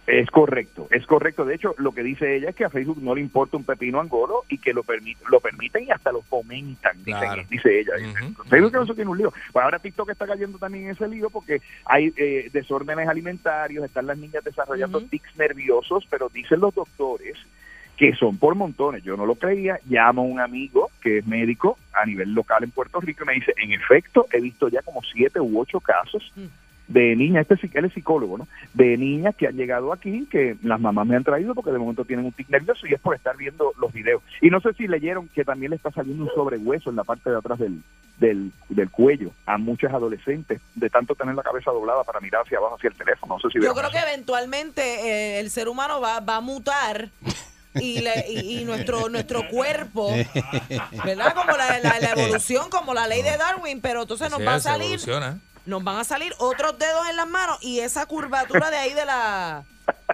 Es 0.08 0.30
correcto, 0.32 0.88
es 0.92 1.06
correcto. 1.06 1.44
De 1.44 1.56
hecho, 1.56 1.76
lo 1.78 1.92
que 1.92 2.04
dice 2.04 2.38
ella 2.38 2.50
es 2.50 2.56
que 2.56 2.64
a 2.64 2.70
Facebook 2.70 3.02
no 3.02 3.14
le 3.16 3.22
importa 3.22 3.58
un 3.58 3.66
pepino 3.66 4.00
angolo 4.00 4.44
y 4.48 4.58
que 4.58 4.74
lo, 4.74 4.84
permit- 4.84 5.18
lo 5.30 5.42
permiten 5.42 5.84
y 5.84 5.92
hasta 5.92 6.12
lo 6.14 6.22
fomentan, 6.22 7.04
dicen- 7.04 7.20
Claro. 7.20 7.44
dice 7.50 7.80
ella. 7.82 7.92
Facebook 8.50 8.72
que 8.72 8.82
eso 8.84 8.96
tiene 8.96 9.12
un 9.12 9.18
lío. 9.18 9.34
Pues 9.52 9.64
ahora 9.64 9.80
TikTok 9.80 10.10
está 10.10 10.26
cayendo 10.26 10.58
también 10.58 10.86
en 10.86 10.92
ese 10.92 11.08
lío 11.10 11.30
porque 11.30 11.62
hay 11.86 12.14
eh, 12.16 12.50
desórdenes 12.54 13.10
alimentarios, 13.10 13.84
están 13.84 14.08
las 14.08 14.18
niñas 14.18 14.44
desarrollando 14.44 15.02
tics 15.02 15.36
nerviosos, 15.36 16.08
pero 16.10 16.30
dicen 16.30 16.62
los 16.62 16.74
doctores 16.74 17.36
que 17.98 18.16
son 18.16 18.38
por 18.38 18.56
montones. 18.56 19.04
Yo 19.04 19.16
no 19.18 19.26
lo 19.26 19.36
creía. 19.36 19.80
Llamo 19.88 20.22
a 20.22 20.26
un 20.26 20.40
amigo 20.40 20.90
que 21.02 21.20
es 21.20 21.28
médico 21.28 21.78
a 21.94 22.06
nivel 22.06 22.34
local 22.34 22.64
en 22.64 22.72
Puerto 22.72 23.00
Rico 23.02 23.24
y 23.24 23.28
me 23.28 23.34
dice, 23.34 23.54
en 23.58 23.72
efecto, 23.74 24.26
he 24.32 24.40
visto 24.42 24.68
ya 24.70 24.82
como 24.82 25.02
siete 25.04 25.40
u 25.40 25.60
ocho 25.60 25.80
casos 25.80 26.32
de 26.88 27.16
niñas, 27.16 27.48
este, 27.50 27.68
sí- 27.68 27.74
él 27.76 27.86
es 27.86 27.94
psicólogo, 27.94 28.38
¿no? 28.38 28.48
De 28.74 28.98
niñas 28.98 29.36
que 29.36 29.48
han 29.48 29.56
llegado 29.56 29.94
aquí, 29.94 30.28
que 30.30 30.58
las 30.64 30.80
mamás 30.80 31.08
me 31.08 31.16
han 31.16 31.24
traído 31.24 31.56
porque 31.56 31.72
de 31.72 31.80
momento 31.80 32.04
tienen 32.06 32.26
un 32.26 32.32
tic 32.34 32.50
nervioso 32.50 32.86
y 32.86 32.94
es 32.94 33.00
por 33.00 33.16
estar 33.16 33.38
viendo 33.38 33.72
los 33.80 33.92
videos. 33.94 34.22
Y 34.42 34.50
no 34.50 34.60
sé 34.60 34.74
si 34.74 34.88
leyeron 34.88 35.28
que 35.30 35.46
también 35.46 35.70
le 35.72 35.78
está 35.78 35.92
saliendo 35.92 36.24
un 36.26 36.30
sobrehueso 36.36 36.90
en 36.90 36.96
la 36.98 37.04
parte 37.06 37.30
de 37.30 37.38
atrás 37.38 37.58
del, 37.60 37.82
del, 38.20 38.52
del 38.70 38.90
cuello 38.90 39.32
a 39.46 39.58
muchas 39.58 39.94
adolescentes 39.94 40.60
de 40.76 40.90
tanto 40.90 41.16
tener 41.16 41.36
la 41.36 41.44
cabeza 41.44 41.72
doblada 41.72 42.04
para 42.04 42.20
mirar 42.20 42.42
hacia 42.46 42.58
abajo 42.58 42.76
hacia 42.76 42.90
el 42.90 42.96
teléfono. 42.96 43.36
No 43.36 43.40
sé 43.40 43.48
si 43.58 43.64
Yo 43.66 43.74
creo 43.74 43.90
eso. 43.90 43.92
que 43.92 44.00
eventualmente 44.12 44.82
eh, 44.84 45.40
el 45.40 45.50
ser 45.52 45.70
humano 45.70 46.02
va, 46.02 46.20
va 46.20 46.36
a 46.38 46.42
mutar 46.42 47.10
y, 47.76 48.02
le- 48.02 48.26
y- 48.30 48.60
y 48.60 48.66
nuestro 48.66 49.10
nuestro 49.10 49.48
cuerpo, 49.48 50.10
¿verdad? 51.06 51.34
Como 51.34 51.56
la, 51.58 51.80
la- 51.80 52.00
la 52.00 52.12
evolución, 52.12 52.70
como 52.70 52.94
la 52.94 53.08
ley 53.08 53.22
de 53.24 53.38
Darwin, 53.38 53.82
pero 53.82 54.02
entonces 54.04 54.30
nos 54.30 54.40
Sí, 54.40 54.46
va 54.46 54.56
a 54.56 54.60
salir, 54.60 54.86
evoluciona. 54.88 55.40
Nos 55.66 55.84
van 55.84 55.97
a 55.97 56.03
salir 56.03 56.34
otros 56.39 56.78
dedos 56.78 57.07
en 57.09 57.16
las 57.16 57.28
manos 57.28 57.57
y 57.61 57.80
esa 57.80 58.05
curvatura 58.05 58.70
de 58.70 58.78
ahí 58.78 58.93
de 58.93 59.05
la 59.05 59.64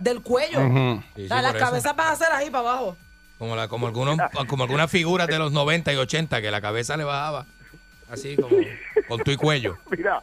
del 0.01 0.21
cuello. 0.21 0.59
Ujú. 0.61 1.01
Sí, 1.15 1.21
sí, 1.21 1.25
O 1.25 1.27
sea, 1.27 1.41
las 1.41 1.51
por 1.51 1.57
eso. 1.61 1.65
cabezas 1.65 1.95
van 1.95 2.07
a 2.13 2.15
ser 2.15 2.31
ahí 2.31 2.49
para 2.49 2.69
abajo. 2.69 2.97
Como, 3.37 3.55
la, 3.55 3.67
como, 3.67 3.87
algunos, 3.87 4.17
como 4.47 4.63
algunas 4.63 4.91
figuras 4.91 5.27
de 5.27 5.39
los 5.39 5.51
90 5.51 5.93
y 5.93 5.95
80 5.95 6.41
que 6.41 6.51
la 6.51 6.59
cabeza 6.61 6.97
le 6.97 7.03
bajaba. 7.05 7.45
Así 8.09 8.35
como 8.35 8.57
con 9.07 9.19
tu 9.19 9.31
y 9.31 9.37
cuello. 9.37 9.77
Mira, 9.91 10.21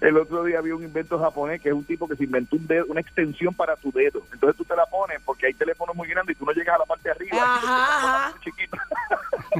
el 0.00 0.16
otro 0.16 0.44
día 0.44 0.58
había 0.58 0.74
un 0.74 0.82
invento 0.82 1.18
japonés 1.18 1.60
que 1.60 1.68
es 1.68 1.74
un 1.74 1.84
tipo 1.84 2.08
que 2.08 2.16
se 2.16 2.24
inventó 2.24 2.56
un 2.56 2.66
dedo, 2.66 2.86
una 2.88 3.00
extensión 3.00 3.54
para 3.54 3.76
tu 3.76 3.92
dedo. 3.92 4.22
Entonces 4.32 4.56
tú 4.56 4.64
te 4.64 4.74
la 4.74 4.86
pones 4.86 5.20
porque 5.24 5.46
hay 5.46 5.54
teléfonos 5.54 5.94
muy 5.94 6.08
grandes 6.08 6.36
y 6.36 6.38
tú 6.38 6.44
no 6.44 6.52
llegas 6.52 6.74
a 6.74 6.78
la 6.78 6.86
parte 6.86 7.04
de 7.04 7.10
arriba. 7.12 7.38
Ajá, 7.42 7.96
ajá. 7.96 8.34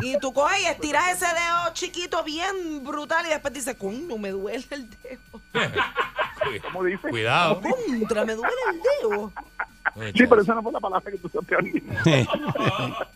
Y 0.03 0.17
tú 0.19 0.33
coges 0.33 0.61
y 0.61 0.67
estiras 0.67 1.11
ese 1.11 1.27
dedo 1.27 1.75
chiquito 1.75 2.23
bien 2.23 2.85
brutal 2.85 3.27
y 3.27 3.31
después 3.31 3.53
dices, 3.53 3.75
coño, 3.77 4.17
me 4.19 4.31
duele 4.31 4.65
el 4.71 4.89
dedo. 4.89 5.21
¿Cómo 6.63 6.85
dice? 6.85 7.09
Cuidado. 7.09 7.61
Contra, 7.61 8.25
me 8.25 8.35
duele 8.35 8.55
el 8.71 8.81
dedo. 8.81 9.33
Sí, 10.15 10.25
pero 10.29 10.43
esa 10.43 10.55
no 10.55 10.63
fue 10.63 10.73
la 10.73 10.81
palabra 10.81 11.11
que 11.11 11.19
tú 11.19 11.27
usaste 11.27 11.55
ahorita. 11.55 13.09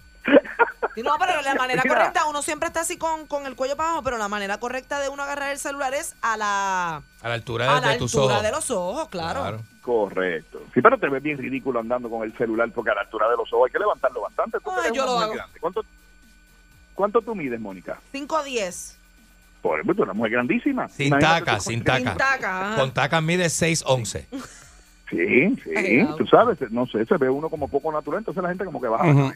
Sí, 0.95 1.03
No, 1.03 1.17
pero 1.19 1.41
la 1.43 1.55
manera 1.57 1.83
Mira. 1.85 1.95
correcta, 1.97 2.25
uno 2.27 2.41
siempre 2.43 2.69
está 2.69 2.81
así 2.81 2.97
con, 2.97 3.27
con 3.27 3.47
el 3.47 3.57
cuello 3.57 3.77
para 3.77 3.89
abajo, 3.91 4.05
pero 4.05 4.17
la 4.19 4.29
manera 4.29 4.59
correcta 4.59 5.01
de 5.01 5.09
uno 5.09 5.23
agarrar 5.25 5.51
el 5.51 5.59
celular 5.59 5.93
es 5.95 6.15
a 6.23 6.37
la, 6.37 6.97
A 7.23 7.29
la 7.29 7.35
altura 7.35 7.71
a 7.71 7.75
de, 7.77 7.81
la 7.87 7.93
de 7.93 7.99
tus 7.99 8.15
altura 8.15 8.35
ojos. 8.35 8.43
de 8.45 8.51
los 8.53 8.71
ojos, 8.71 9.09
claro. 9.09 9.61
Correcto. 9.83 10.63
Sí, 10.73 10.81
pero 10.81 10.97
te 10.99 11.09
ves 11.09 11.23
bien 11.23 11.37
ridículo 11.39 11.81
andando 11.81 12.09
con 12.09 12.23
el 12.23 12.35
celular 12.39 12.71
porque 12.75 12.91
a 12.91 12.95
la 12.95 13.01
altura 13.03 13.29
de 13.29 13.37
los 13.37 13.53
ojos 13.53 13.67
hay 13.67 13.73
que 13.73 13.79
levantarlo 13.79 14.21
bastante. 14.23 14.59
Tú 14.61 14.71
Ay, 14.71 14.93
yo 14.95 15.05
lo 15.05 15.19
hago. 15.19 15.35
¿Cuánto, 15.61 15.85
¿Cuánto 16.95 17.21
tú 17.23 17.35
mides, 17.35 17.61
Mónica? 17.61 17.99
5 18.13 18.43
10. 18.45 18.99
Por 19.61 19.81
ejemplo, 19.81 20.05
una 20.05 20.13
mujer 20.15 20.33
grandísima. 20.33 20.89
Sin 20.89 21.09
Imagínate 21.09 21.45
taca, 21.45 21.57
tú- 21.59 21.65
sin 21.65 21.85
taca. 21.85 21.99
Sin 22.11 22.17
taca. 22.19 22.75
Con 22.77 22.93
taca 22.95 23.21
mide 23.21 23.47
6'11". 23.47 24.27
Sí, 25.11 25.57
sí, 25.63 25.71
Ay, 25.77 26.09
tú 26.17 26.27
sabes, 26.27 26.59
no 26.71 26.87
sé, 26.87 27.05
se 27.05 27.17
ve 27.19 27.29
uno 27.29 27.49
como 27.51 27.69
poco 27.69 27.93
natural, 27.93 28.19
entonces 28.21 28.43
la 28.43 28.49
gente 28.49 28.65
como 28.65 28.81
que 28.81 28.89
baja. 28.89 29.05
la 29.07 29.13
Ujú. 29.13 29.33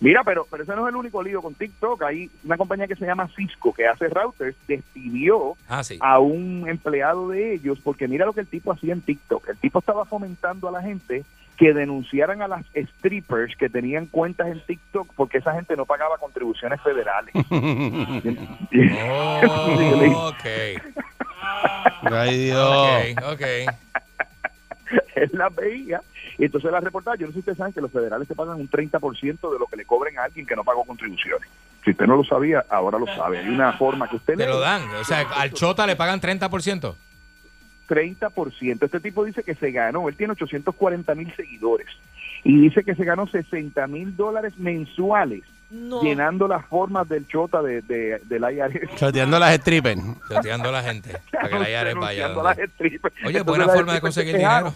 Mira, 0.00 0.24
pero, 0.24 0.46
pero 0.50 0.62
ese 0.62 0.74
no 0.74 0.86
es 0.86 0.90
el 0.90 0.96
único 0.96 1.22
lío 1.22 1.42
con 1.42 1.54
TikTok. 1.54 2.02
Hay 2.04 2.30
una 2.44 2.56
compañía 2.56 2.86
que 2.88 2.96
se 2.96 3.04
llama 3.04 3.28
Cisco, 3.36 3.72
que 3.74 3.86
hace 3.86 4.08
routers, 4.08 4.56
despidió 4.66 5.56
Ah, 5.68 5.84
sí. 5.84 5.98
a 6.00 6.18
un 6.18 6.64
empleado 6.68 7.28
de 7.28 7.52
ellos, 7.54 7.78
porque 7.84 8.08
mira 8.08 8.24
lo 8.24 8.32
que 8.32 8.40
el 8.40 8.46
tipo 8.46 8.72
hacía 8.72 8.94
en 8.94 9.02
TikTok. 9.02 9.48
El 9.50 9.58
tipo 9.58 9.78
estaba 9.80 10.04
fomentando 10.06 10.68
a 10.68 10.72
la 10.72 10.80
gente 10.82 11.24
que 11.58 11.74
denunciaran 11.74 12.40
a 12.40 12.48
las 12.48 12.64
strippers 12.74 13.54
que 13.54 13.68
tenían 13.68 14.06
cuentas 14.06 14.46
en 14.48 14.64
TikTok 14.64 15.12
porque 15.14 15.36
esa 15.38 15.52
gente 15.52 15.76
no 15.76 15.84
pagaba 15.84 16.16
contribuciones 16.16 16.80
federales. 16.80 17.34
Oh, 19.46 20.28
ok. 20.28 20.46
Ay, 22.12 22.38
Dios. 22.46 22.76
Ok, 23.24 23.32
ok. 23.34 23.42
Él 25.14 25.30
las 25.34 25.54
veía 25.54 26.00
entonces 26.44 26.70
las 26.72 26.82
reportaba. 26.82 27.16
Yo 27.16 27.26
no 27.26 27.28
sé 27.28 27.34
si 27.34 27.38
ustedes 27.40 27.58
saben 27.58 27.72
que 27.72 27.80
los 27.80 27.90
federales 27.92 28.26
te 28.28 28.34
pagan 28.34 28.60
un 28.60 28.68
30% 28.70 29.52
de 29.52 29.58
lo 29.58 29.66
que 29.66 29.76
le 29.76 29.84
cobren 29.84 30.18
a 30.18 30.24
alguien 30.24 30.46
que 30.46 30.56
no 30.56 30.64
pagó 30.64 30.84
contribuciones. 30.84 31.48
Si 31.84 31.90
usted 31.92 32.06
no 32.06 32.16
lo 32.16 32.24
sabía, 32.24 32.64
ahora 32.68 32.98
lo 32.98 33.06
sabe. 33.06 33.38
Hay 33.38 33.48
una 33.48 33.72
forma 33.74 34.08
que 34.08 34.16
usted 34.16 34.34
Te 34.36 34.44
le 34.44 34.48
lo 34.48 34.60
dan. 34.60 34.82
O 35.00 35.04
sea, 35.04 35.20
al 35.36 35.52
Chota 35.52 35.86
le 35.86 35.96
pagan 35.96 36.20
30%. 36.20 36.94
30%. 37.88 38.82
Este 38.84 39.00
tipo 39.00 39.24
dice 39.24 39.42
que 39.42 39.54
se 39.54 39.70
ganó, 39.72 40.08
él 40.08 40.16
tiene 40.16 40.32
840 40.32 41.14
mil 41.14 41.34
seguidores 41.34 41.88
y 42.44 42.58
dice 42.60 42.84
que 42.84 42.94
se 42.94 43.04
ganó 43.04 43.26
60 43.26 43.86
mil 43.88 44.16
dólares 44.16 44.56
mensuales 44.56 45.42
No. 45.70 46.00
llenando 46.02 46.46
las 46.48 46.64
formas 46.66 47.08
del 47.08 47.26
chota 47.26 47.60
de, 47.62 47.82
de, 47.82 48.20
del 48.24 48.42
IRS. 48.42 48.96
Choteando 48.96 49.38
las 49.38 49.56
strippers. 49.56 50.00
Choteando 50.28 50.68
a 50.68 50.72
la 50.72 50.82
gente. 50.82 51.16
Para 51.32 51.48
que 51.48 51.58
la 51.58 51.70
IARES 51.70 51.94
vaya. 51.96 52.28
Las. 52.28 52.58
Oye, 53.26 53.42
buena 53.42 53.68
forma 53.68 53.94
de 53.94 54.00
conseguir 54.00 54.36
dinero. 54.36 54.72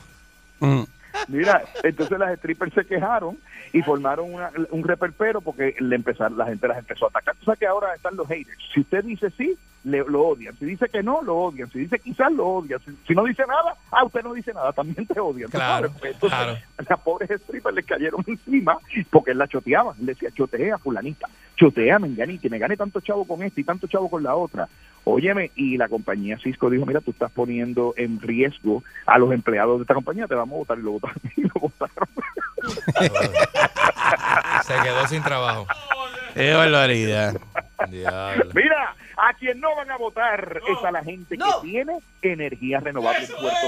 Mm. 0.60 0.82
Mira, 1.28 1.62
entonces 1.82 2.18
las 2.18 2.36
strippers 2.38 2.74
se 2.74 2.84
quejaron 2.84 3.38
y 3.72 3.82
formaron 3.82 4.32
una- 4.32 4.50
un 4.70 4.84
reperpero 4.84 5.40
porque 5.40 5.74
le 5.80 5.96
empezaron, 5.96 6.36
la 6.38 6.46
gente 6.46 6.68
las 6.68 6.78
empezó 6.78 7.06
a 7.06 7.08
atacar. 7.08 7.34
Tú 7.36 7.44
sabes 7.46 7.58
que 7.60 7.66
ahora 7.66 7.94
están 7.94 8.16
los 8.16 8.28
haters. 8.28 8.58
Si 8.72 8.80
usted 8.80 9.04
dice 9.04 9.30
sí, 9.30 9.58
le, 9.84 9.98
lo 9.98 10.28
odian. 10.28 10.56
Si 10.58 10.64
dice 10.64 10.88
que 10.88 11.02
no, 11.02 11.22
lo 11.22 11.36
odian. 11.36 11.70
Si 11.70 11.78
dice 11.78 11.98
quizás, 11.98 12.32
lo 12.32 12.46
odian. 12.46 12.80
Si, 12.84 12.96
si 13.06 13.14
no 13.14 13.24
dice 13.24 13.44
nada, 13.46 13.76
ah, 13.90 14.04
usted 14.04 14.22
no 14.22 14.32
dice 14.32 14.52
nada, 14.52 14.72
también 14.72 15.06
te 15.06 15.20
odian. 15.20 15.50
¿tú 15.50 15.58
Claro? 15.58 15.90
Pues 15.98 16.14
entonces, 16.14 16.38
claro. 16.38 16.58
Las 16.88 17.00
pobres 17.00 17.30
strippers 17.42 17.74
le 17.74 17.82
cayeron 17.82 18.24
encima 18.26 18.78
porque 19.10 19.32
él 19.32 19.38
la 19.38 19.48
choteaba. 19.48 19.94
Él 19.98 20.06
decía, 20.06 20.30
chotea 20.30 20.78
fulanita, 20.78 21.28
chotea 21.56 21.98
Mengani, 21.98 22.38
que 22.38 22.50
me 22.50 22.58
gane 22.58 22.76
tanto 22.76 23.00
chavo 23.00 23.26
con 23.26 23.42
este 23.42 23.60
y 23.60 23.64
tanto 23.64 23.86
chavo 23.86 24.10
con 24.10 24.22
la 24.22 24.34
otra. 24.34 24.68
Óyeme, 25.06 25.50
y 25.54 25.76
la 25.76 25.88
compañía 25.88 26.38
Cisco 26.38 26.70
dijo, 26.70 26.86
mira, 26.86 27.02
tú 27.02 27.10
estás 27.10 27.30
poniendo 27.30 27.92
en 27.98 28.20
riesgo 28.20 28.82
a 29.04 29.18
los 29.18 29.32
empleados 29.32 29.78
de 29.78 29.82
esta 29.82 29.92
compañía, 29.92 30.26
te 30.26 30.34
vamos 30.34 30.54
a 30.54 30.58
votar 30.58 30.78
y 30.78 30.82
lo 30.82 30.92
votaron. 30.92 31.18
Y 31.36 31.42
lo 31.42 31.60
votaron. 31.60 32.08
Se 34.64 34.72
quedó 34.82 35.06
sin 35.06 35.22
trabajo. 35.22 35.66
Qué 36.32 36.54
barbaridad. 36.54 37.34
Diablo. 37.90 38.50
Mira, 38.54 38.94
a 39.16 39.34
quien 39.34 39.60
no 39.60 39.74
van 39.76 39.90
a 39.90 39.96
votar 39.96 40.60
es 40.66 40.84
a 40.84 40.90
la 40.90 41.02
gente 41.02 41.36
que 41.36 41.44
tiene 41.62 41.98
energía 42.22 42.80
renovable 42.80 43.24
en 43.24 43.30
Puerto 43.30 43.66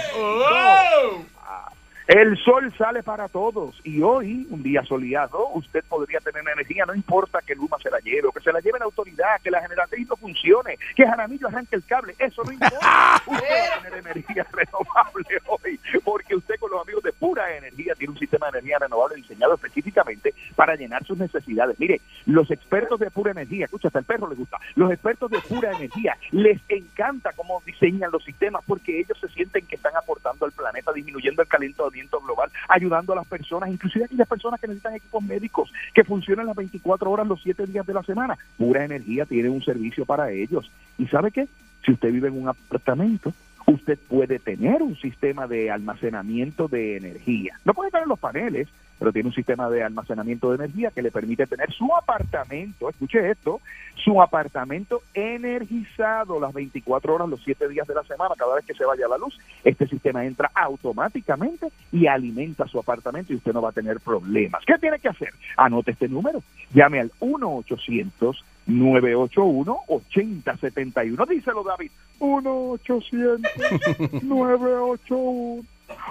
El 2.06 2.38
sol 2.38 2.72
sale 2.78 3.02
para 3.02 3.28
todos 3.28 3.80
y 3.82 4.00
hoy, 4.00 4.46
un 4.50 4.62
día 4.62 4.84
soleado, 4.84 5.48
usted 5.54 5.82
podría 5.88 6.20
tener 6.20 6.40
energía, 6.48 6.84
no 6.86 6.94
importa 6.94 7.40
que 7.44 7.56
Luma 7.56 7.78
se 7.82 7.90
la 7.90 7.98
lleve 7.98 8.28
o 8.28 8.32
que 8.32 8.40
se 8.40 8.52
la 8.52 8.60
lleve 8.60 8.78
la 8.78 8.84
autoridad, 8.84 9.40
que 9.42 9.50
la 9.50 9.60
generatriz 9.60 10.08
no 10.08 10.14
funcione, 10.14 10.78
que 10.94 11.04
Jaramillo 11.04 11.48
arranque 11.48 11.74
el 11.74 11.84
cable, 11.84 12.14
eso 12.16 12.44
no 12.44 12.52
importa. 12.52 12.78
Usted 13.26 13.44
va 13.44 13.76
a 13.76 13.82
tener 13.82 13.98
energía 13.98 14.46
renovable 14.52 15.40
hoy 15.46 15.80
porque 16.04 16.36
usted 16.36 16.54
con 16.60 16.70
los 16.70 16.80
amigos 16.82 17.02
de 17.02 17.12
Pura 17.12 17.56
Energía 17.56 17.94
tiene 17.96 18.12
un 18.12 18.18
sistema 18.18 18.46
de 18.46 18.58
energía 18.58 18.78
renovable 18.78 19.16
diseñado 19.16 19.54
específicamente 19.54 20.32
para 20.54 20.76
llenar 20.76 21.04
sus 21.04 21.18
necesidades. 21.18 21.78
Mire, 21.80 22.00
los 22.26 22.48
expertos 22.52 23.00
de 23.00 23.10
Pura 23.10 23.32
Energía, 23.32 23.64
escucha, 23.64 23.88
hasta 23.88 23.98
el 23.98 24.04
perro 24.04 24.28
le 24.28 24.36
gusta, 24.36 24.58
los 24.76 24.92
expertos 24.92 25.28
de 25.28 25.40
Pura 25.40 25.72
Energía 25.72 26.16
les 26.30 26.60
encanta 26.68 27.32
cómo 27.34 27.60
diseñan 27.66 28.12
los 28.12 28.22
sistemas 28.24 28.62
porque 28.64 29.00
ellos 29.00 29.18
se 29.20 29.28
sienten 29.30 29.66
que 29.66 29.74
están 29.74 29.96
aportando 29.96 30.46
al 30.46 30.52
planeta, 30.52 30.92
disminuyendo 30.92 31.42
el 31.42 31.48
calentamiento 31.48 31.95
global, 32.24 32.50
ayudando 32.68 33.12
a 33.12 33.16
las 33.16 33.26
personas, 33.26 33.70
inclusive 33.70 34.04
a 34.04 34.06
aquellas 34.06 34.28
personas 34.28 34.60
que 34.60 34.66
necesitan 34.66 34.94
equipos 34.94 35.22
médicos 35.22 35.72
que 35.94 36.04
funcionan 36.04 36.46
las 36.46 36.56
24 36.56 37.10
horas 37.10 37.26
los 37.26 37.42
7 37.42 37.66
días 37.66 37.86
de 37.86 37.94
la 37.94 38.02
semana. 38.02 38.36
Pura 38.56 38.84
Energía 38.84 39.24
tiene 39.26 39.48
un 39.48 39.62
servicio 39.62 40.04
para 40.04 40.30
ellos. 40.30 40.70
¿Y 40.98 41.06
sabe 41.06 41.30
qué? 41.30 41.48
Si 41.84 41.92
usted 41.92 42.12
vive 42.12 42.28
en 42.28 42.40
un 42.40 42.48
apartamento, 42.48 43.32
usted 43.66 43.98
puede 44.08 44.38
tener 44.38 44.82
un 44.82 44.96
sistema 44.96 45.46
de 45.46 45.70
almacenamiento 45.70 46.68
de 46.68 46.96
energía. 46.96 47.58
No 47.64 47.74
puede 47.74 47.90
tener 47.90 48.06
los 48.06 48.18
paneles, 48.18 48.68
pero 48.98 49.12
tiene 49.12 49.28
un 49.28 49.34
sistema 49.34 49.68
de 49.68 49.82
almacenamiento 49.82 50.50
de 50.50 50.64
energía 50.64 50.90
que 50.90 51.02
le 51.02 51.10
permite 51.10 51.46
tener 51.46 51.72
su 51.72 51.94
apartamento, 51.94 52.88
escuche 52.88 53.30
esto, 53.30 53.60
su 53.94 54.20
apartamento 54.22 55.02
energizado 55.14 56.38
las 56.40 56.52
24 56.52 57.14
horas, 57.14 57.28
los 57.28 57.42
7 57.42 57.68
días 57.68 57.86
de 57.86 57.94
la 57.94 58.04
semana, 58.04 58.34
cada 58.36 58.54
vez 58.54 58.64
que 58.64 58.74
se 58.74 58.84
vaya 58.84 59.08
la 59.08 59.18
luz. 59.18 59.38
Este 59.64 59.86
sistema 59.86 60.24
entra 60.24 60.50
automáticamente 60.54 61.68
y 61.92 62.06
alimenta 62.06 62.66
su 62.66 62.78
apartamento 62.78 63.32
y 63.32 63.36
usted 63.36 63.52
no 63.52 63.62
va 63.62 63.70
a 63.70 63.72
tener 63.72 64.00
problemas. 64.00 64.62
¿Qué 64.66 64.78
tiene 64.78 64.98
que 64.98 65.08
hacer? 65.08 65.30
Anote 65.56 65.92
este 65.92 66.08
número, 66.08 66.42
llame 66.72 67.00
al 67.00 67.12
1 67.20 67.56
800 67.56 68.44
981 68.66 69.78
8071 69.86 71.26
Díselo, 71.26 71.62
David. 71.62 71.90
1 72.18 72.78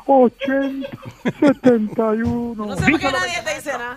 800 0.05 0.89
981 1.41 2.55
8071 2.57 2.65
No 2.65 2.75
sé 2.75 2.91
por 2.91 2.99
qué 2.99 3.11
nadie 3.11 3.41
te 3.43 3.55
dice 3.55 3.71
nada. 3.73 3.95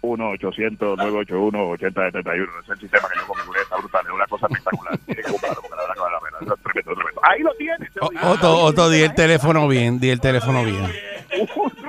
1 0.00 0.28
800 0.30 0.96
981 0.98 1.68
8071 1.70 2.52
Es 2.62 2.68
el 2.70 2.78
sistema 2.80 3.08
que 3.08 3.18
yo 3.20 3.26
configuré, 3.26 3.60
está 3.62 3.76
brutal, 3.76 4.04
es 4.06 4.12
una 4.12 4.26
cosa 4.26 4.46
espectacular. 4.46 4.98
Tiene 5.06 5.22
que 5.22 5.30
comprarlo 5.30 5.60
porque 5.62 5.76
la 5.76 5.82
verdad 5.82 5.94
que 5.94 6.00
vale 6.00 6.14
la 6.14 6.20
pena. 6.20 6.38
Eso 6.42 6.54
es 6.54 6.60
tremendo, 6.62 6.94
tremendo. 6.94 7.20
Ahí 7.24 7.42
lo 7.42 7.54
tienes. 7.54 7.90
Otto, 8.22 8.58
Otto, 8.62 8.90
di 8.90 9.02
el 9.02 9.14
teléfono 9.14 9.68
bien, 9.68 9.98
di 10.00 10.10
el 10.10 10.20
teléfono 10.20 10.64
bien. 10.64 10.86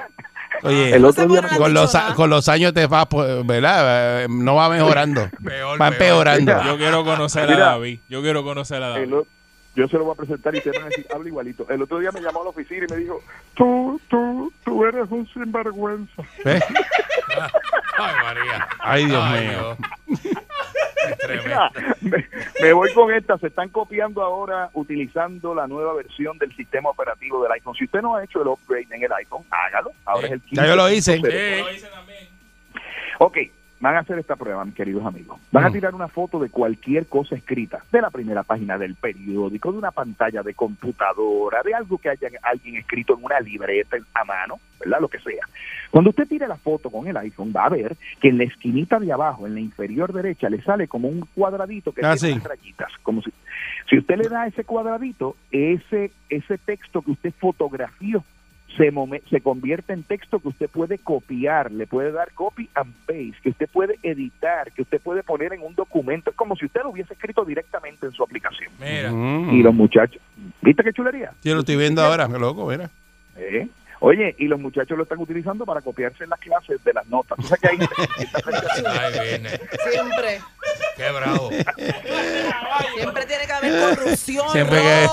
Oye, 0.64 0.96
El 0.96 1.06
otro 1.06 1.28
día 1.28 1.42
me- 1.42 1.58
con, 1.58 1.74
los, 1.74 1.94
a- 1.96 2.14
con 2.16 2.30
los 2.30 2.48
años 2.50 2.74
te 2.74 2.88
vas, 2.88 3.06
pues, 3.08 3.46
¿verdad? 3.46 4.28
No 4.30 4.56
va 4.56 4.70
mejorando. 4.70 5.30
Peor, 5.44 5.80
va 5.82 5.90
peor. 5.92 6.28
empeorando. 6.28 6.64
Yo 6.64 6.78
quiero 6.78 7.04
conocer 7.04 7.50
a. 7.52 7.58
David. 7.58 8.00
Yo 8.10 8.22
quiero 8.22 8.44
conocer 8.44 8.82
a 8.82 8.90
David. 8.90 9.14
o- 9.14 9.28
yo 9.76 9.90
se 9.90 9.98
lo 9.98 10.06
voy 10.06 10.14
a 10.14 10.16
presentar 10.16 10.56
y 10.56 10.60
ustedes 10.60 10.78
van 10.78 10.86
a 10.86 10.90
decir, 10.90 11.06
habla 11.14 11.28
igualito. 11.28 11.68
El 11.70 11.82
otro 11.82 12.00
día 12.00 12.10
me 12.14 12.22
llamó 12.22 12.40
a 12.40 12.44
la 12.46 12.50
oficina 12.52 12.86
y 12.90 12.94
me 12.94 12.98
dijo, 12.98 13.22
tú, 13.56 14.00
tú, 14.10 14.54
tú 14.64 14.86
eres 14.86 15.06
un 15.10 15.28
sinvergüenza. 15.34 16.24
¿Eh? 16.46 16.62
Ay, 17.98 18.14
María. 18.24 18.68
Ay, 18.80 19.06
Dios 19.06 19.22
Ay, 19.24 19.48
mío. 19.48 19.78
Dios. 20.08 20.20
Mira, 21.44 21.72
me, 22.02 22.28
me 22.62 22.74
voy 22.74 22.94
con 22.94 23.14
esta. 23.14 23.38
Se 23.38 23.48
están 23.48 23.70
copiando 23.70 24.22
ahora 24.24 24.70
utilizando 24.74 25.54
la 25.54 25.68
nueva 25.68 25.94
versión 25.94 26.38
del 26.38 26.56
sistema 26.56 26.90
operativo 26.90 27.42
del 27.44 27.52
iPhone. 27.54 27.76
Si 27.76 27.86
usted 27.86 28.02
no 28.02 28.16
ha 28.16 28.24
hecho 28.24 28.42
el 28.42 28.48
upgrade 28.48 28.88
en 28.92 29.04
el 29.04 29.14
iPhone, 29.14 29.44
hágalo. 29.50 29.92
Ahora 30.06 30.28
es 30.28 30.34
el 30.34 30.42
Ya 30.52 30.68
yo 30.68 30.76
lo 30.76 30.90
hice. 30.90 31.20
15.0. 31.20 32.30
Ok, 33.20 33.38
van 33.80 33.96
a 33.96 34.00
hacer 34.00 34.18
esta 34.20 34.36
prueba, 34.36 34.64
mis 34.66 34.74
queridos 34.74 35.06
amigos. 35.06 35.40
Van 35.52 35.66
a 35.66 35.70
Mm. 35.70 35.74
tirar 35.74 35.96
una 35.96 36.08
foto 36.08 36.40
de 36.40 36.50
cualquier 36.50 37.08
cosa 37.08 37.36
escrita, 37.36 37.84
de 37.92 38.02
la 38.02 38.10
primera 38.10 38.44
página 38.44 38.78
del 38.78 38.96
periódico, 38.96 39.72
de 39.72 39.78
una 39.78 39.92
pantalla 39.92 40.42
de 40.44 40.54
computadora, 40.54 41.62
de 41.64 41.74
algo 41.74 41.98
que 41.98 42.10
haya 42.10 42.30
alguien 42.44 42.78
escrito 42.78 43.18
en 43.18 43.24
una 43.26 43.40
libreta 43.40 43.98
a 44.14 44.24
mano, 44.24 44.60
¿verdad? 44.80 45.00
Lo 45.02 45.08
que 45.10 45.20
sea. 45.20 45.46
Cuando 45.92 46.10
usted 46.10 46.28
tire 46.28 46.48
la 46.48 46.58
foto 46.58 46.90
con 46.90 47.08
el 47.08 47.16
iPhone, 47.18 47.54
va 47.56 47.66
a 47.66 47.70
ver 47.70 47.96
que 48.20 48.30
en 48.30 48.38
la 48.38 48.44
esquinita 48.46 49.00
de 49.00 49.12
abajo, 49.12 49.46
en 49.48 49.54
la 49.54 49.60
inferior 49.62 50.12
derecha, 50.14 50.50
le 50.50 50.62
sale 50.62 50.88
como 50.88 51.08
un 51.10 51.28
cuadradito 51.36 51.92
que 51.92 52.06
Ah, 52.06 52.16
tiene 52.16 52.40
sí. 52.40 52.48
rayitas, 52.48 52.92
como 53.04 53.22
si 53.22 53.32
si 53.90 54.00
usted 54.00 54.18
le 54.18 54.30
da 54.30 54.48
ese 54.48 54.64
cuadradito, 54.64 55.36
ese 55.52 56.12
ese 56.30 56.58
texto 56.58 57.02
que 57.02 57.12
usted 57.12 57.34
fotografió 57.38 58.24
se, 58.78 58.92
se 59.30 59.42
convierte 59.42 59.94
en 59.94 60.04
texto 60.04 60.40
que 60.40 60.50
usted 60.50 60.70
puede 60.70 60.98
copiar, 60.98 61.72
le 61.72 61.88
puede 61.88 62.12
dar 62.12 62.32
copy 62.34 62.70
and 62.76 62.94
paste, 63.06 63.36
que 63.42 63.50
usted 63.50 63.70
puede 63.72 63.98
editar, 64.04 64.72
que 64.72 64.82
usted 64.82 65.02
puede 65.02 65.24
poner 65.24 65.54
en 65.54 65.62
un 65.62 65.76
documento. 65.76 66.30
Es 66.30 66.36
como 66.36 66.56
si 66.56 66.66
usted 66.66 66.82
lo 66.84 66.90
hubiese 66.90 67.14
escrito 67.14 67.46
directamente 67.46 68.06
en 68.06 68.12
su 68.12 68.24
aplicación. 68.24 68.72
Mira. 68.80 69.12
Mm. 69.12 69.52
Y 69.52 69.64
los 69.64 69.74
muchachos, 69.74 70.22
¿viste 70.62 70.84
qué 70.84 70.94
chulería? 70.94 71.32
Yo 71.44 71.54
lo 71.54 71.62
estoy 71.62 71.78
viendo 71.78 72.02
ahora, 72.02 72.28
qué 72.28 72.40
loco, 72.40 72.68
mira. 72.68 72.90
¿Eh? 73.38 73.68
Oye, 74.00 74.36
y 74.38 74.48
los 74.48 74.60
muchachos 74.60 74.98
lo 74.98 75.04
están 75.04 75.20
utilizando 75.20 75.66
para 75.66 75.82
copiarse 75.82 76.24
en 76.24 76.30
las 76.30 76.39
clases 76.39 76.82
de 76.84 76.93
las 76.93 77.06
notas. 77.08 77.38
Tú 77.38 77.43
sabes 77.43 77.62
que 77.62 77.68
hay. 77.70 77.78
Siempre. 79.91 80.41
Qué 80.98 81.12
bravo. 81.12 81.50
Siempre 82.96 83.26
tiene 83.26 83.46
que 83.46 83.52
haber 83.54 83.96
corrupción, 83.96 84.50
Siempre 84.52 84.80
que 84.80 85.08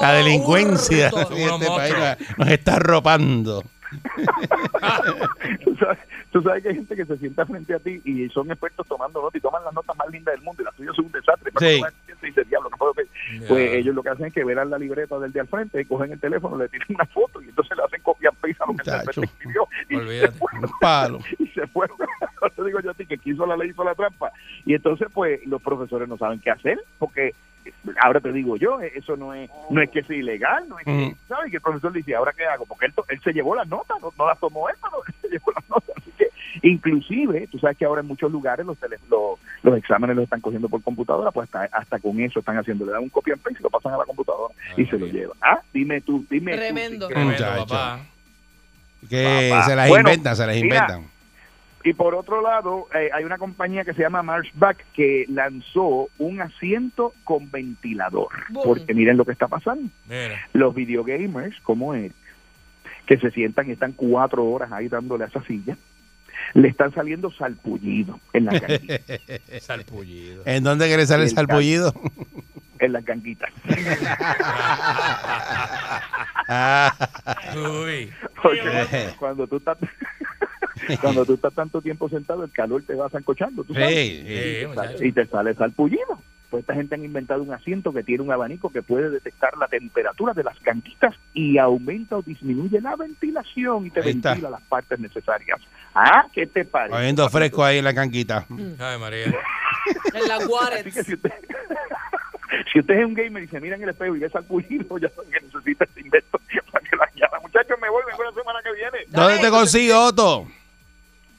la 0.00 0.12
delincuencia 0.14 1.10
hurto. 1.12 1.36
en 1.36 1.42
Unos 1.42 1.62
este 1.62 1.74
país 1.74 1.94
nos 2.36 2.48
está 2.48 2.74
arropando. 2.76 3.62
tú, 5.64 5.76
sabes, 5.76 5.98
tú 6.32 6.42
sabes 6.42 6.62
que 6.62 6.68
hay 6.70 6.74
gente 6.74 6.96
que 6.96 7.04
se 7.06 7.16
sienta 7.18 7.46
frente 7.46 7.72
a 7.74 7.78
ti 7.78 8.00
y 8.04 8.28
son 8.30 8.50
expertos 8.50 8.86
tomando 8.88 9.22
notas 9.22 9.36
y 9.36 9.40
toman 9.40 9.62
las 9.64 9.72
notas 9.72 9.96
más 9.96 10.08
lindas 10.10 10.34
del 10.34 10.42
mundo 10.42 10.62
y 10.62 10.64
las 10.64 10.74
tuyas 10.74 10.94
son 10.96 11.04
un 11.06 11.12
desastre. 11.12 11.52
Sí. 11.58 11.82
Y 12.26 12.30
dices, 12.30 12.48
"Diablo, 12.48 12.68
no 12.70 12.76
puedo 12.76 12.92
creer". 12.94 13.08
Ya. 13.40 13.48
Pues 13.48 13.72
ellos 13.72 13.94
lo 13.94 14.02
que 14.02 14.08
hacen 14.10 14.26
es 14.26 14.32
que 14.32 14.44
velan 14.44 14.70
la 14.70 14.78
libreta 14.78 15.18
del 15.18 15.32
de 15.32 15.40
al 15.40 15.48
frente, 15.48 15.84
cogen 15.86 16.12
el 16.12 16.20
teléfono, 16.20 16.56
le 16.56 16.68
tiran 16.68 16.86
una 16.90 17.06
foto 17.06 17.40
y 17.42 17.46
entonces 17.48 17.76
le 17.76 17.84
hacen 17.84 18.02
copia 18.02 18.30
paste 18.30 18.56
a 18.60 18.66
lo 18.66 18.74
que 18.76 18.90
el 18.90 19.00
frente 19.02 19.20
escribió. 19.32 19.68
Y 19.88 19.96
se 20.20 20.30
fueron. 20.32 20.64
Un 20.64 20.70
palo. 20.80 21.18
y 21.38 21.46
se 21.48 21.66
fueron. 21.68 21.96
Te 22.56 22.64
digo 22.64 22.80
yo 22.80 22.90
a 22.90 22.94
ti 22.94 23.06
que 23.06 23.18
quiso 23.18 23.44
la 23.46 23.56
ley 23.56 23.70
hizo 23.70 23.84
la 23.84 23.94
trampa. 23.94 24.30
Y 24.64 24.74
entonces, 24.74 25.08
pues, 25.12 25.44
los 25.46 25.60
profesores 25.62 26.08
no 26.08 26.16
saben 26.16 26.40
qué 26.40 26.50
hacer, 26.50 26.78
porque 26.98 27.34
eh, 27.64 27.72
ahora 28.02 28.20
te 28.20 28.32
digo 28.32 28.56
yo, 28.56 28.80
eh, 28.80 28.92
eso 28.94 29.16
no 29.16 29.34
es 29.34 29.50
no 29.70 29.82
es 29.82 29.90
que 29.90 30.02
sea 30.04 30.16
ilegal, 30.16 30.68
no 30.68 30.78
es 30.78 30.84
que, 30.84 30.90
Mm. 30.90 31.14
¿sabes? 31.28 31.50
Que 31.50 31.56
el 31.56 31.62
profesor 31.62 31.92
dice, 31.92 32.14
¿ahora 32.14 32.32
qué 32.32 32.44
hago? 32.46 32.64
Porque 32.66 32.86
él 32.86 33.20
se 33.22 33.32
llevó 33.32 33.54
las 33.56 33.66
notas, 33.68 33.96
no, 34.00 34.12
no 34.16 34.26
las 34.26 34.38
tomó 34.38 34.68
él, 34.68 34.76
pero 34.80 35.02
él 35.06 35.14
se 35.22 35.28
llevó 35.28 35.52
las 35.52 35.68
notas. 35.68 35.96
Inclusive, 36.62 37.46
tú 37.50 37.58
sabes 37.58 37.76
que 37.76 37.84
ahora 37.84 38.00
en 38.00 38.06
muchos 38.08 38.30
lugares 38.30 38.64
los, 38.66 38.78
tele- 38.78 38.98
los, 39.10 39.38
los 39.62 39.76
exámenes 39.78 40.16
los 40.16 40.24
están 40.24 40.40
cogiendo 40.40 40.68
por 40.68 40.82
computadora, 40.82 41.30
pues 41.30 41.48
hasta, 41.52 41.76
hasta 41.76 41.98
con 41.98 42.20
eso 42.20 42.40
están 42.40 42.56
haciendo, 42.58 42.84
le 42.86 42.92
dan 42.92 43.02
un 43.02 43.08
copy 43.08 43.32
and 43.32 43.40
paste 43.40 43.58
y 43.60 43.62
lo 43.62 43.70
pasan 43.70 43.94
a 43.94 43.98
la 43.98 44.04
computadora 44.04 44.54
y 44.76 44.84
se 44.86 44.98
lo 44.98 45.06
llevan. 45.06 45.36
Ah, 45.40 45.60
dime 45.72 46.00
tú, 46.00 46.24
dime 46.30 46.52
tú, 46.52 46.58
Tremendo. 46.58 47.08
si 47.08 47.14
Tremendo, 47.14 47.44
papá. 47.66 48.00
Que 49.08 49.48
Papá. 49.50 49.64
se 49.66 49.76
las 49.76 49.88
Bueno, 49.88 50.08
inventan, 50.08 50.36
se 50.36 50.46
las 50.46 50.56
mira, 50.56 50.66
inventan. 50.66 51.10
Y 51.84 51.92
por 51.92 52.16
otro 52.16 52.42
lado, 52.42 52.88
eh, 52.94 53.10
hay 53.14 53.22
una 53.22 53.38
compañía 53.38 53.84
que 53.84 53.94
se 53.94 54.02
llama 54.02 54.20
Marshback 54.22 54.84
que 54.92 55.24
lanzó 55.28 56.08
un 56.18 56.40
asiento 56.40 57.12
con 57.22 57.48
ventilador. 57.50 58.28
Boom. 58.48 58.64
Porque 58.64 58.92
miren 58.92 59.16
lo 59.16 59.24
que 59.24 59.30
está 59.30 59.46
pasando. 59.46 59.88
Mira. 60.08 60.40
Los 60.52 60.74
videogamers, 60.74 61.60
como 61.60 61.94
él, 61.94 62.10
que 63.06 63.18
se 63.18 63.30
sientan 63.30 63.68
y 63.68 63.72
están 63.72 63.92
cuatro 63.92 64.44
horas 64.46 64.72
ahí 64.72 64.88
dándole 64.88 65.22
a 65.24 65.26
esa 65.28 65.42
silla, 65.44 65.76
le 66.54 66.68
están 66.68 66.94
saliendo 66.94 67.30
salpullidos 67.32 68.18
en 68.32 68.46
las 68.46 68.60
ganguitas. 68.60 69.20
Salpullido. 69.60 70.42
¿En 70.46 70.64
dónde 70.64 70.86
quiere 70.86 71.06
salir 71.06 71.28
salpullido? 71.28 71.92
en 72.78 72.92
las 72.92 73.04
ganguitas. 73.04 73.50
Ah, 76.48 76.94
Uy. 77.56 78.08
Porque 78.40 79.10
cuando 79.18 79.48
tú 79.48 79.56
estás... 79.56 79.76
Cuando 81.00 81.24
tú 81.24 81.34
estás 81.34 81.52
tanto 81.54 81.80
tiempo 81.82 82.08
sentado, 82.08 82.44
el 82.44 82.52
calor 82.52 82.84
te 82.84 82.94
va 82.94 83.10
zancochando, 83.10 83.64
tú 83.64 83.74
sabes. 83.74 83.88
sí, 83.88 84.18
sí. 84.18 84.26
Sí, 84.26 84.32
y, 84.32 84.60
te 84.60 84.66
muchacho. 84.68 84.92
sale, 84.92 85.06
y 85.08 85.12
te 85.12 85.26
sale 85.26 85.54
salpullido. 85.54 86.22
Pues 86.56 86.62
esta 86.62 86.74
gente 86.74 86.94
han 86.94 87.04
inventado 87.04 87.42
un 87.42 87.52
asiento 87.52 87.92
que 87.92 88.02
tiene 88.02 88.22
un 88.22 88.32
abanico 88.32 88.70
que 88.70 88.80
puede 88.80 89.10
detectar 89.10 89.58
la 89.58 89.68
temperatura 89.68 90.32
de 90.32 90.42
las 90.42 90.58
canquitas 90.60 91.14
y 91.34 91.58
aumenta 91.58 92.16
o 92.16 92.22
disminuye 92.22 92.80
la 92.80 92.96
ventilación 92.96 93.84
y 93.84 93.90
te 93.90 94.00
Ahí 94.00 94.12
está. 94.12 94.30
ventila 94.30 94.48
las 94.48 94.62
partes 94.62 94.98
necesarias. 94.98 95.60
Ah, 95.94 96.24
¿qué 96.32 96.46
te 96.46 96.64
parece? 96.64 96.94
Cogiendo 96.96 97.28
fresco 97.28 97.62
ahí 97.62 97.76
en 97.76 97.84
la 97.84 97.92
canquita. 97.92 98.46
Ay, 98.78 98.98
María. 98.98 99.26
En 100.14 100.26
la 100.28 100.46
Juárez. 100.46 100.94
si 100.94 101.12
usted, 101.12 101.30
si 102.72 102.80
usted 102.80 102.94
es 102.94 103.04
un 103.04 103.12
gamer 103.12 103.42
y 103.42 103.48
se 103.48 103.60
mira 103.60 103.76
en 103.76 103.82
el 103.82 103.90
espejo 103.90 104.16
y 104.16 104.20
ve 104.20 104.30
salpullido, 104.30 104.96
ya 104.98 105.10
sabe 105.10 105.28
que 105.28 105.40
necesita 105.44 105.84
este 105.84 106.00
invento 106.00 106.40
para 106.72 106.84
que 106.88 106.96
la 106.96 107.06
llama. 107.16 107.38
Muchachos, 107.42 107.76
me 107.82 107.90
voy, 107.90 108.02
vengo 108.10 108.24
la 108.24 108.32
semana 108.32 108.60
que 108.64 108.72
viene. 108.72 108.98
¿Dónde 109.08 109.38
te 109.40 109.50
consigo, 109.50 110.06
Otto? 110.06 110.46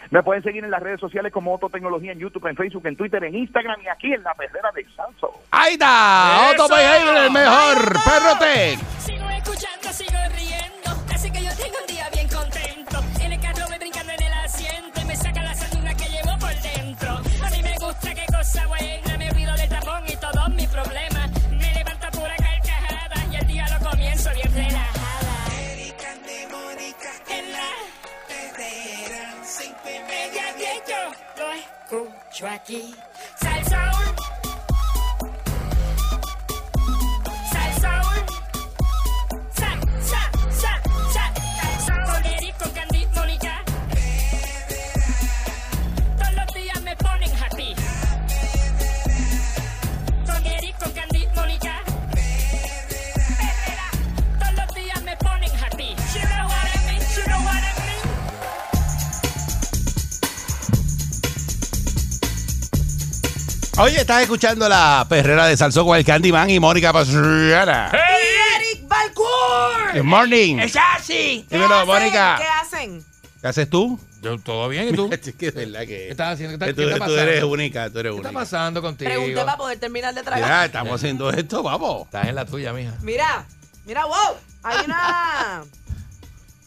Me 0.10 0.24
pueden 0.24 0.44
seguir 0.44 0.64
en 0.64 0.72
las 0.72 0.82
redes 0.82 1.00
sociales 1.00 1.32
como 1.32 1.54
Otto 1.54 1.70
Tecnología, 1.70 2.12
en 2.12 2.20
YouTube, 2.20 2.48
en 2.48 2.56
Facebook, 2.56 2.86
en 2.86 2.96
Twitter, 2.96 3.24
en 3.24 3.36
Instagram 3.36 3.82
y 3.82 3.88
aquí 3.88 4.14
en 4.14 4.24
la 4.24 4.34
perrera 4.34 4.72
de 4.74 4.86
Salso. 4.96 5.42
Ahí 5.52 5.74
está, 5.74 6.52
Otto 6.52 6.78
el 6.78 7.32
mejor 7.32 7.94
perrote. 8.04 8.78
Sigo 9.00 9.30
escuchando, 9.30 9.92
sigo 9.92 10.18
riendo. 10.36 11.04
Así 11.14 11.32
que 11.32 11.44
yo 11.44 11.52
tengo 11.56 11.78
un 11.82 11.88
día 11.88 12.10
bien 12.14 12.28
contento. 12.30 13.04
En 13.22 13.34
el 13.34 13.40
carro 13.40 13.68
voy 13.68 13.78
brincando 13.80 14.14
en 14.14 14.24
el 14.24 14.34
asiento 14.34 15.02
y 15.02 15.06
me 15.06 15.16
saca 15.16 15.44
la 15.44 15.56
sanduna 15.56 15.94
que 15.96 16.06
llevo 16.06 16.38
por 16.40 16.56
dentro. 16.62 17.10
A 17.12 17.50
mí 17.50 17.64
me 17.64 17.76
gusta, 17.78 18.14
qué 18.14 18.26
cosa 18.32 18.68
buena. 18.68 19.07
Media 30.78 30.86
media 30.86 30.86
diez 30.86 30.86
yo 30.88 31.44
lo 31.44 31.52
escucho 31.54 32.48
Oye, 63.80 63.98
estás 64.02 64.24
escuchando 64.24 64.68
la 64.68 65.06
perrera 65.08 65.46
de 65.46 65.56
Salsó 65.56 65.86
con 65.86 65.96
el 65.98 66.04
Candyman 66.04 66.50
y 66.50 66.60
Mónica 66.60 66.92
Pastrana. 66.92 67.92
Eric 67.92 68.88
Balcour. 68.88 69.94
Good 69.94 70.04
morning. 70.04 70.60
así! 70.60 71.46
¿Qué 71.48 71.56
Dímelo, 71.58 71.76
hacen? 71.76 71.88
Mónica. 71.88 72.36
¿Qué 72.40 72.48
hacen? 72.48 73.06
¿Qué 73.40 73.48
haces 73.48 73.70
tú? 73.70 74.00
Yo, 74.22 74.40
¿Todo 74.40 74.68
bien? 74.70 74.90
¿Y 74.90 74.94
tú? 74.94 75.10
Es 75.12 75.20
que 75.36 75.48
es 75.50 75.54
verdad 75.54 75.82
que, 75.82 75.86
¿Qué 75.88 76.10
estás 76.10 76.34
haciendo? 76.34 76.58
¿Qué, 76.58 76.66
que 76.66 76.72
está- 76.72 76.82
tú, 76.82 76.88
qué 76.88 76.94
está 76.94 77.06
tú 77.06 77.12
eres 77.14 77.26
pasando? 77.36 77.48
única, 77.54 77.90
tú 77.92 78.00
eres 78.00 78.12
¿Qué 78.12 78.18
está 78.18 78.30
única. 78.30 78.40
pasando 78.40 78.82
contigo? 78.82 79.10
Pregunté 79.12 79.36
para 79.46 79.58
poder 79.58 79.80
terminar 79.80 80.14
de 80.16 80.24
tragar. 80.24 80.42
Mira, 80.44 80.66
estamos 80.66 80.94
haciendo 80.96 81.30
esto, 81.30 81.62
vamos. 81.62 82.06
Estás 82.06 82.28
en 82.28 82.36
la 82.36 82.46
tuya, 82.46 82.74
mija. 82.74 82.94
Mira, 83.04 83.46
mira, 83.86 84.06
wow. 84.06 84.16
Hay 84.64 84.78
una. 84.86 85.64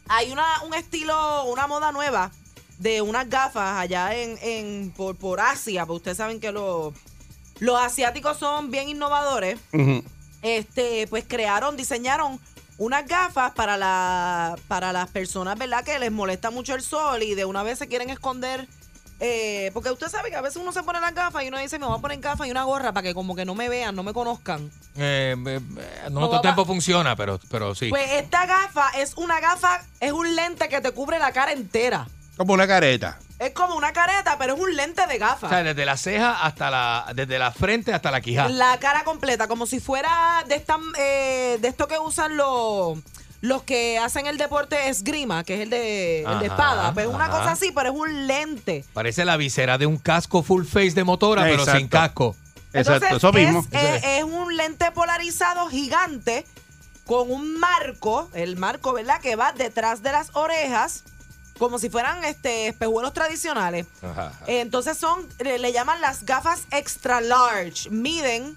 hay 0.08 0.30
una, 0.30 0.62
un 0.62 0.74
estilo, 0.74 1.44
una 1.46 1.66
moda 1.66 1.90
nueva 1.90 2.30
de 2.80 3.00
unas 3.02 3.28
gafas 3.28 3.78
allá 3.78 4.14
en, 4.16 4.36
en 4.42 4.90
por, 4.96 5.14
por 5.14 5.38
Asia, 5.40 5.86
porque 5.86 5.96
ustedes 5.98 6.16
saben 6.16 6.40
que 6.40 6.50
los, 6.50 6.92
los 7.58 7.78
asiáticos 7.80 8.38
son 8.38 8.70
bien 8.70 8.88
innovadores. 8.88 9.58
Este, 10.42 11.06
pues 11.08 11.24
crearon, 11.28 11.76
diseñaron 11.76 12.40
unas 12.78 13.06
gafas 13.06 13.52
para 13.52 13.76
la, 13.76 14.56
para 14.66 14.92
las 14.92 15.08
personas, 15.10 15.58
¿verdad? 15.58 15.84
Que 15.84 15.98
les 15.98 16.10
molesta 16.10 16.50
mucho 16.50 16.74
el 16.74 16.80
sol 16.82 17.22
y 17.22 17.34
de 17.34 17.44
una 17.44 17.62
vez 17.62 17.78
se 17.78 17.86
quieren 17.88 18.08
esconder. 18.08 18.66
eh, 19.22 19.70
porque 19.74 19.90
usted 19.90 20.08
sabe 20.08 20.30
que 20.30 20.36
a 20.36 20.40
veces 20.40 20.56
uno 20.62 20.72
se 20.72 20.82
pone 20.82 20.98
las 20.98 21.14
gafas 21.14 21.44
y 21.44 21.48
uno 21.48 21.58
dice, 21.58 21.78
me 21.78 21.84
voy 21.84 21.98
a 21.98 22.00
poner 22.00 22.18
gafas 22.20 22.46
y 22.46 22.50
una 22.50 22.64
gorra 22.64 22.92
para 22.94 23.02
que 23.06 23.12
como 23.12 23.36
que 23.36 23.44
no 23.44 23.54
me 23.54 23.68
vean, 23.68 23.94
no 23.94 24.02
me 24.02 24.14
conozcan. 24.14 24.70
Eh, 24.96 25.36
eh, 25.46 25.60
eh, 25.76 26.02
no 26.10 26.20
No, 26.20 26.30
todo 26.30 26.40
tiempo 26.40 26.64
funciona, 26.64 27.14
pero, 27.16 27.38
pero 27.50 27.74
sí. 27.74 27.90
Pues 27.90 28.10
esta 28.12 28.46
gafa 28.46 28.88
es 28.96 29.12
una 29.18 29.38
gafa, 29.40 29.82
es 30.00 30.12
un 30.12 30.34
lente 30.34 30.70
que 30.70 30.80
te 30.80 30.92
cubre 30.92 31.18
la 31.18 31.32
cara 31.32 31.52
entera. 31.52 32.08
Como 32.40 32.54
una 32.54 32.66
careta. 32.66 33.18
Es 33.38 33.50
como 33.52 33.74
una 33.74 33.92
careta, 33.92 34.38
pero 34.38 34.54
es 34.54 34.60
un 34.60 34.74
lente 34.74 35.06
de 35.06 35.18
gafa. 35.18 35.46
o 35.46 35.50
sea, 35.50 35.62
desde 35.62 35.84
la 35.84 35.98
ceja 35.98 36.42
hasta 36.42 36.70
la, 36.70 37.12
desde 37.14 37.38
la 37.38 37.52
frente 37.52 37.92
hasta 37.92 38.10
la 38.10 38.22
quijada. 38.22 38.48
La 38.48 38.78
cara 38.78 39.04
completa, 39.04 39.46
como 39.46 39.66
si 39.66 39.78
fuera 39.78 40.42
de 40.48 40.54
esta, 40.54 40.78
eh, 40.98 41.58
de 41.60 41.68
esto 41.68 41.86
que 41.86 41.98
usan 41.98 42.38
los 42.38 42.98
los 43.42 43.62
que 43.64 43.98
hacen 43.98 44.24
el 44.26 44.38
deporte 44.38 44.88
esgrima, 44.88 45.44
que 45.44 45.56
es 45.56 45.60
el 45.60 45.68
de, 45.68 46.22
el 46.22 46.38
de 46.40 46.46
espada. 46.46 46.94
Pues 46.94 47.06
es 47.08 47.12
una 47.14 47.28
cosa 47.28 47.50
así, 47.50 47.72
pero 47.74 47.90
es 47.90 47.94
un 47.94 48.26
lente. 48.26 48.86
Parece 48.94 49.26
la 49.26 49.36
visera 49.36 49.76
de 49.76 49.84
un 49.84 49.98
casco 49.98 50.42
full 50.42 50.64
face 50.64 50.92
de 50.92 51.04
motora, 51.04 51.42
pero 51.42 51.66
sin 51.66 51.88
casco. 51.88 52.34
Exacto, 52.72 53.04
Entonces, 53.06 53.16
eso 53.18 53.32
mismo. 53.34 53.66
Es, 53.70 53.82
es- 53.96 54.04
es 54.18 54.24
un 54.24 54.56
lente 54.56 54.90
polarizado 54.92 55.68
gigante 55.68 56.46
con 57.04 57.30
un 57.30 57.58
marco, 57.60 58.30
el 58.32 58.56
marco, 58.56 58.94
¿verdad? 58.94 59.20
Que 59.20 59.36
va 59.36 59.52
detrás 59.52 60.02
de 60.02 60.12
las 60.12 60.30
orejas, 60.34 61.04
como 61.60 61.78
si 61.78 61.90
fueran 61.90 62.24
este 62.24 62.68
espejuelos 62.68 63.12
tradicionales. 63.12 63.86
Ajá, 64.02 64.28
ajá. 64.28 64.44
Entonces 64.46 64.96
son, 64.96 65.28
le, 65.38 65.58
le 65.58 65.72
llaman 65.72 66.00
las 66.00 66.24
gafas 66.24 66.62
extra 66.70 67.20
large. 67.20 67.90
Miden 67.90 68.56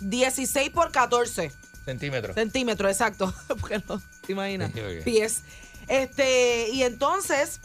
16 0.00 0.68
por 0.70 0.92
14 0.92 1.50
Centímetros. 1.86 2.34
centímetros, 2.34 2.92
exacto. 2.92 3.34
Porque 3.60 3.82
no 3.88 4.00
te 4.26 4.32
imaginas. 4.32 4.70
Pies. 5.04 5.40
Este, 5.88 6.68
y 6.68 6.82
entonces 6.82 7.60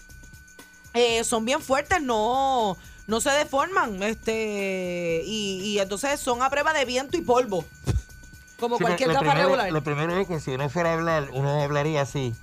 eh, 0.94 1.26
son 1.26 1.44
bien 1.44 1.62
fuertes, 1.62 2.02
no, 2.02 2.78
no 3.06 3.20
se 3.20 3.32
deforman. 3.32 4.02
Este, 4.02 5.24
y, 5.26 5.60
y 5.66 5.80
entonces 5.80 6.22
son 6.22 6.42
a 6.42 6.50
prueba 6.50 6.72
de 6.72 6.86
viento 6.86 7.18
y 7.18 7.22
polvo. 7.22 7.66
Como 8.62 8.80
cualquier 8.80 9.12
gafa 9.12 9.34
regular. 9.34 9.84
primero 9.84 10.18
es 10.18 10.26
que 10.26 10.40
si 10.40 10.52
uno 10.52 10.70
fuera 10.70 10.92
a 10.92 10.94
hablar, 10.94 11.28
uno 11.34 11.62
hablaría 11.62 12.02
así. 12.02 12.34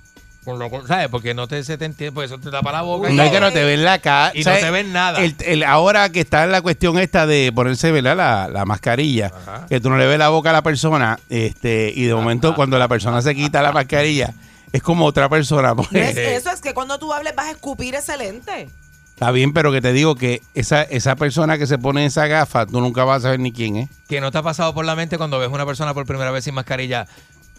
Con 0.43 0.57
lo- 0.57 0.87
¿Sabes? 0.87 1.07
Porque 1.09 1.33
no 1.35 1.47
te, 1.47 1.63
se 1.63 1.77
te 1.77 1.85
entiende, 1.85 2.11
porque 2.13 2.25
eso 2.25 2.39
te 2.39 2.49
tapa 2.49 2.71
la 2.71 2.81
boca. 2.81 3.09
No 3.09 3.21
es 3.23 3.31
que 3.31 3.39
no 3.39 3.51
te 3.51 3.63
ven 3.63 3.83
la 3.85 3.99
cara. 3.99 4.31
Y 4.35 4.43
no 4.43 4.51
te 4.53 4.71
ven 4.71 4.91
nada. 4.91 5.19
El, 5.23 5.35
el- 5.45 5.63
ahora 5.63 6.09
que 6.09 6.19
está 6.21 6.47
la 6.47 6.61
cuestión 6.63 6.97
esta 6.97 7.27
de 7.27 7.51
ponerse 7.53 7.91
¿verdad? 7.91 8.17
La, 8.17 8.47
la 8.47 8.65
mascarilla, 8.65 9.31
que 9.69 9.79
tú 9.79 9.89
no 9.91 9.97
le 9.97 10.07
ves 10.07 10.17
la 10.17 10.29
boca 10.29 10.49
a 10.49 10.53
la 10.53 10.63
persona, 10.63 11.19
este 11.29 11.93
y 11.95 12.05
de 12.05 12.15
momento 12.15 12.55
cuando 12.55 12.79
la 12.79 12.87
persona 12.87 13.21
se 13.21 13.35
quita 13.35 13.61
la 13.61 13.71
mascarilla, 13.71 14.33
es 14.71 14.81
como 14.81 15.05
otra 15.05 15.29
persona. 15.29 15.75
pues. 15.75 15.89
¿Ves? 15.91 16.17
Eso 16.17 16.49
es 16.49 16.61
que 16.61 16.73
cuando 16.73 16.97
tú 16.97 17.13
hables 17.13 17.35
vas 17.35 17.47
a 17.47 17.51
escupir 17.51 17.93
ese 17.93 18.17
lente. 18.17 18.67
Está 19.09 19.29
bien, 19.29 19.53
pero 19.53 19.71
que 19.71 19.81
te 19.81 19.93
digo 19.93 20.15
que 20.15 20.41
esa, 20.55 20.81
esa 20.81 21.15
persona 21.15 21.59
que 21.59 21.67
se 21.67 21.77
pone 21.77 22.03
esa 22.07 22.25
gafa, 22.25 22.65
tú 22.65 22.81
nunca 22.81 23.03
vas 23.03 23.17
a 23.19 23.21
saber 23.27 23.39
ni 23.39 23.51
quién 23.51 23.75
es. 23.75 23.89
Que 24.09 24.19
no 24.19 24.31
te 24.31 24.39
ha 24.39 24.41
pasado 24.41 24.73
por 24.73 24.83
la 24.85 24.95
mente 24.95 25.19
cuando 25.19 25.37
ves 25.37 25.49
una 25.49 25.67
persona 25.67 25.93
por 25.93 26.07
primera 26.07 26.31
vez 26.31 26.43
sin 26.45 26.55
mascarilla. 26.55 27.05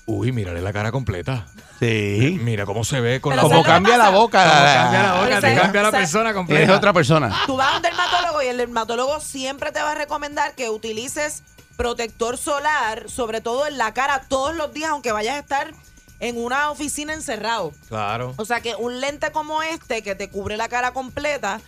Uy, 0.07 0.33
mírale 0.33 0.61
la 0.61 0.73
cara 0.73 0.91
completa. 0.91 1.47
Sí. 1.79 2.39
Mira 2.43 2.65
cómo 2.67 2.85
se 2.85 3.01
ve 3.01 3.21
con 3.21 3.31
Pero 3.31 3.37
la 3.37 3.43
Como 3.43 3.55
¿sabes 3.55 3.67
lo 3.67 3.67
que 3.67 3.71
cambia 3.75 3.97
la 3.97 4.11
boca. 4.11 4.45
Cambia 4.45 5.03
la 5.03 5.13
boca, 5.15 5.25
Pero 5.27 5.35
te 5.37 5.41
¿sabes- 5.43 5.61
cambia 5.61 5.83
la 5.83 5.91
sabes- 5.91 6.01
persona 6.11 6.35
completa. 6.35 6.63
es 6.65 6.71
otra 6.71 6.93
persona. 6.93 7.43
Tú 7.47 7.57
vas 7.57 7.73
a 7.73 7.77
un 7.77 7.83
dermatólogo 7.83 8.43
y 8.43 8.47
el 8.47 8.57
dermatólogo 8.57 9.21
siempre 9.21 9.71
te 9.73 9.81
va 9.81 9.93
a 9.93 9.95
recomendar 9.95 10.55
que 10.55 10.71
utilices 10.71 11.43
protector 11.77 12.37
solar, 12.37 13.09
sobre 13.09 13.41
todo 13.41 13.67
en 13.67 13.79
la 13.79 13.95
cara, 13.95 14.23
todos 14.29 14.55
los 14.55 14.73
días, 14.73 14.91
aunque 14.91 15.13
vayas 15.13 15.37
a 15.37 15.39
estar 15.39 15.73
en 16.21 16.37
una 16.43 16.71
oficina 16.71 17.15
encerrado. 17.15 17.73
Claro. 17.89 18.35
O 18.37 18.45
sea 18.45 18.61
que 18.61 18.75
un 18.77 19.01
lente 19.01 19.33
como 19.33 19.63
este 19.63 20.03
que 20.03 20.15
te 20.15 20.29
cubre 20.29 20.57
la 20.57 20.69
cara 20.69 20.93
completa, 20.93 21.61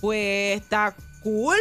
pues 0.00 0.60
está 0.60 0.94
cool. 1.22 1.56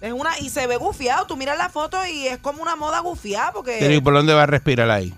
Es 0.00 0.12
una 0.12 0.38
y 0.38 0.50
se 0.50 0.66
ve 0.66 0.76
gufiado. 0.76 1.26
Tú 1.26 1.36
miras 1.36 1.56
la 1.58 1.68
foto 1.68 1.98
y 2.06 2.26
es 2.26 2.38
como 2.38 2.62
una 2.62 2.76
moda 2.76 3.00
gufiada 3.00 3.52
porque 3.52 3.76
Pero, 3.78 3.94
¿y 3.94 4.00
por 4.00 4.14
dónde 4.14 4.34
va 4.34 4.42
a 4.42 4.46
respirar 4.46 4.90
ahí? 4.90 5.14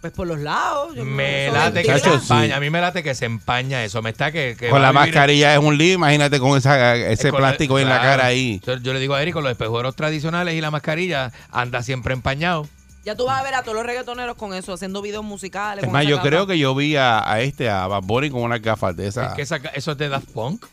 Pues 0.00 0.12
por 0.12 0.26
los 0.26 0.38
lados. 0.38 0.94
yo- 0.94 1.04
Me 1.04 1.50
late 1.50 1.82
que 1.82 1.92
se 1.98 2.00
sí. 2.00 2.08
empaña. 2.10 2.56
A 2.56 2.60
mí 2.60 2.70
me 2.70 2.80
late 2.80 3.02
que 3.02 3.14
se 3.14 3.24
empaña 3.24 3.84
eso. 3.84 4.00
Me 4.02 4.10
está 4.10 4.30
que. 4.30 4.56
que 4.58 4.68
Con 4.68 4.80
la 4.82 4.92
mascarilla 4.92 5.52
es 5.54 5.58
un 5.60 5.76
lío, 5.76 5.94
imagínate 5.94 6.38
con 6.38 6.56
esa, 6.56 6.94
ese 6.96 7.30
con 7.30 7.38
plástico 7.40 7.78
en 7.78 7.88
la 7.88 8.00
cara 8.00 8.26
ahí. 8.26 8.60
Yo, 8.64 8.76
yo 8.78 8.92
le 8.92 9.00
digo 9.00 9.14
a 9.14 9.22
Eric, 9.22 9.34
con 9.34 9.42
los 9.42 9.52
espejuelos 9.52 9.96
tradicionales 9.96 10.54
y 10.54 10.60
la 10.60 10.70
mascarilla, 10.70 11.32
anda 11.50 11.82
siempre 11.82 12.14
empañado. 12.14 12.68
Ya 13.04 13.14
tú 13.16 13.24
vas 13.24 13.40
a 13.40 13.42
ver 13.42 13.54
a 13.54 13.62
todos 13.62 13.74
los 13.76 13.86
reggaetoneros 13.86 14.36
con 14.36 14.52
eso, 14.54 14.74
haciendo 14.74 15.00
videos 15.00 15.24
musicales. 15.24 15.82
Es 15.84 15.90
más, 15.90 16.02
esa 16.02 16.10
yo 16.10 16.20
creo 16.20 16.46
que 16.46 16.58
yo 16.58 16.74
vi 16.74 16.96
a, 16.96 17.28
a 17.30 17.40
este, 17.40 17.70
a 17.70 17.86
Bad 17.86 18.02
Bunny 18.02 18.28
con 18.30 18.42
unas 18.42 18.60
gafas 18.60 18.94
de 18.96 19.04
Es 19.06 19.16
esas. 19.16 19.34
que 19.34 19.42
esa- 19.42 19.56
eso 19.56 19.92
es 19.92 19.98
de 19.98 20.08
Daft 20.10 20.28
Punk. 20.30 20.66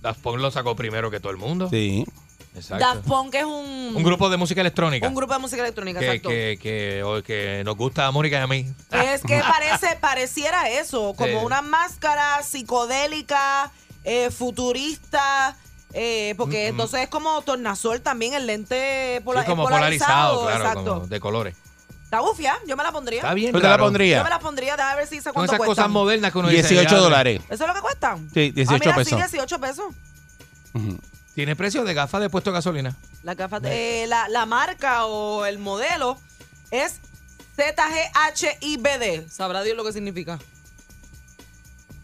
Daft 0.00 0.20
Punk 0.20 0.38
lo 0.38 0.50
sacó 0.50 0.74
primero 0.76 1.10
que 1.10 1.20
todo 1.20 1.30
el 1.32 1.38
mundo. 1.38 1.68
Sí. 1.70 2.06
Exacto. 2.54 2.84
Daft 2.84 3.06
Punk 3.08 3.34
es 3.34 3.44
un, 3.44 3.92
Un 3.96 4.02
grupo 4.04 4.30
de 4.30 4.36
música 4.36 4.60
electrónica. 4.60 5.08
un 5.08 5.14
grupo 5.14 5.32
de 5.32 5.40
música 5.40 5.60
electrónica, 5.62 5.98
que, 5.98 6.06
exacto. 6.06 6.28
que, 6.28 6.58
que, 6.62 7.02
o- 7.02 7.22
que 7.22 7.62
nos 7.64 7.76
gusta 7.76 8.06
a 8.06 8.10
Mónica 8.12 8.38
y 8.38 8.42
a 8.42 8.46
mí. 8.46 8.66
Es 8.92 9.22
que 9.22 9.40
parece, 9.48 9.96
pareciera 10.00 10.68
eso, 10.70 11.14
como 11.16 11.40
Sí. 11.40 11.44
una 11.44 11.62
máscara 11.62 12.42
psicodélica, 12.42 13.70
eh, 14.04 14.30
futurista, 14.30 15.56
eh, 15.92 16.34
porque 16.36 16.68
entonces 16.68 17.00
es 17.02 17.08
como 17.08 17.42
tornasol 17.42 18.00
también, 18.00 18.34
el 18.34 18.46
lente 18.46 19.20
pola- 19.24 19.42
Sí, 19.42 19.48
como 19.48 19.68
es 19.68 19.74
polarizado, 19.74 20.42
claro, 20.46 20.56
exacto. 20.64 20.94
como 20.94 21.06
de 21.06 21.20
colores. 21.20 21.56
Está 22.04 22.20
bufia, 22.20 22.56
yo 22.68 22.76
me 22.76 22.84
la 22.84 22.92
pondría. 22.92 23.18
Está 23.22 23.34
bien 23.34 23.50
¿Tú 23.50 23.58
te 23.58 23.64
la 23.64 23.70
raro. 23.70 23.84
pondrías? 23.86 24.18
Yo 24.20 24.24
me 24.24 24.30
la 24.30 24.38
pondría, 24.38 24.76
déjame 24.76 24.96
ver 24.96 25.06
si 25.08 25.16
dice 25.16 25.30
Con 25.30 25.34
cuánto 25.34 25.52
esas 25.54 25.58
cuestan. 25.58 25.74
cosas 25.86 25.90
modernas 25.90 26.32
que 26.32 26.38
uno 26.38 26.48
dice. 26.48 26.68
18 26.68 26.90
ya, 26.94 26.98
dólares. 26.98 27.40
¿Eso 27.50 27.64
es 27.64 27.68
lo 27.68 27.74
que 27.74 27.80
cuestan? 27.80 28.28
Sí, 28.32 28.52
18 28.52 28.70
ah, 28.72 28.78
mira, 28.78 28.94
pesos. 28.94 29.08
sí, 29.10 29.16
18 29.16 29.58
pesos. 29.58 29.86
Ujú. 30.74 30.98
Tiene 31.34 31.56
precio 31.56 31.84
de 31.84 31.94
gafas 31.94 32.20
de 32.20 32.30
puesto 32.30 32.50
de 32.50 32.54
gasolina. 32.54 32.96
La, 33.22 33.34
gafa- 33.34 33.60
eh, 33.64 34.06
la, 34.08 34.28
la 34.28 34.46
marca 34.46 35.06
o 35.06 35.44
el 35.46 35.58
modelo 35.58 36.18
es 36.70 37.00
ZGHIBD. 37.56 39.28
Sabrá 39.30 39.62
Dios 39.62 39.76
lo 39.76 39.84
que 39.84 39.92
significa. 39.92 40.38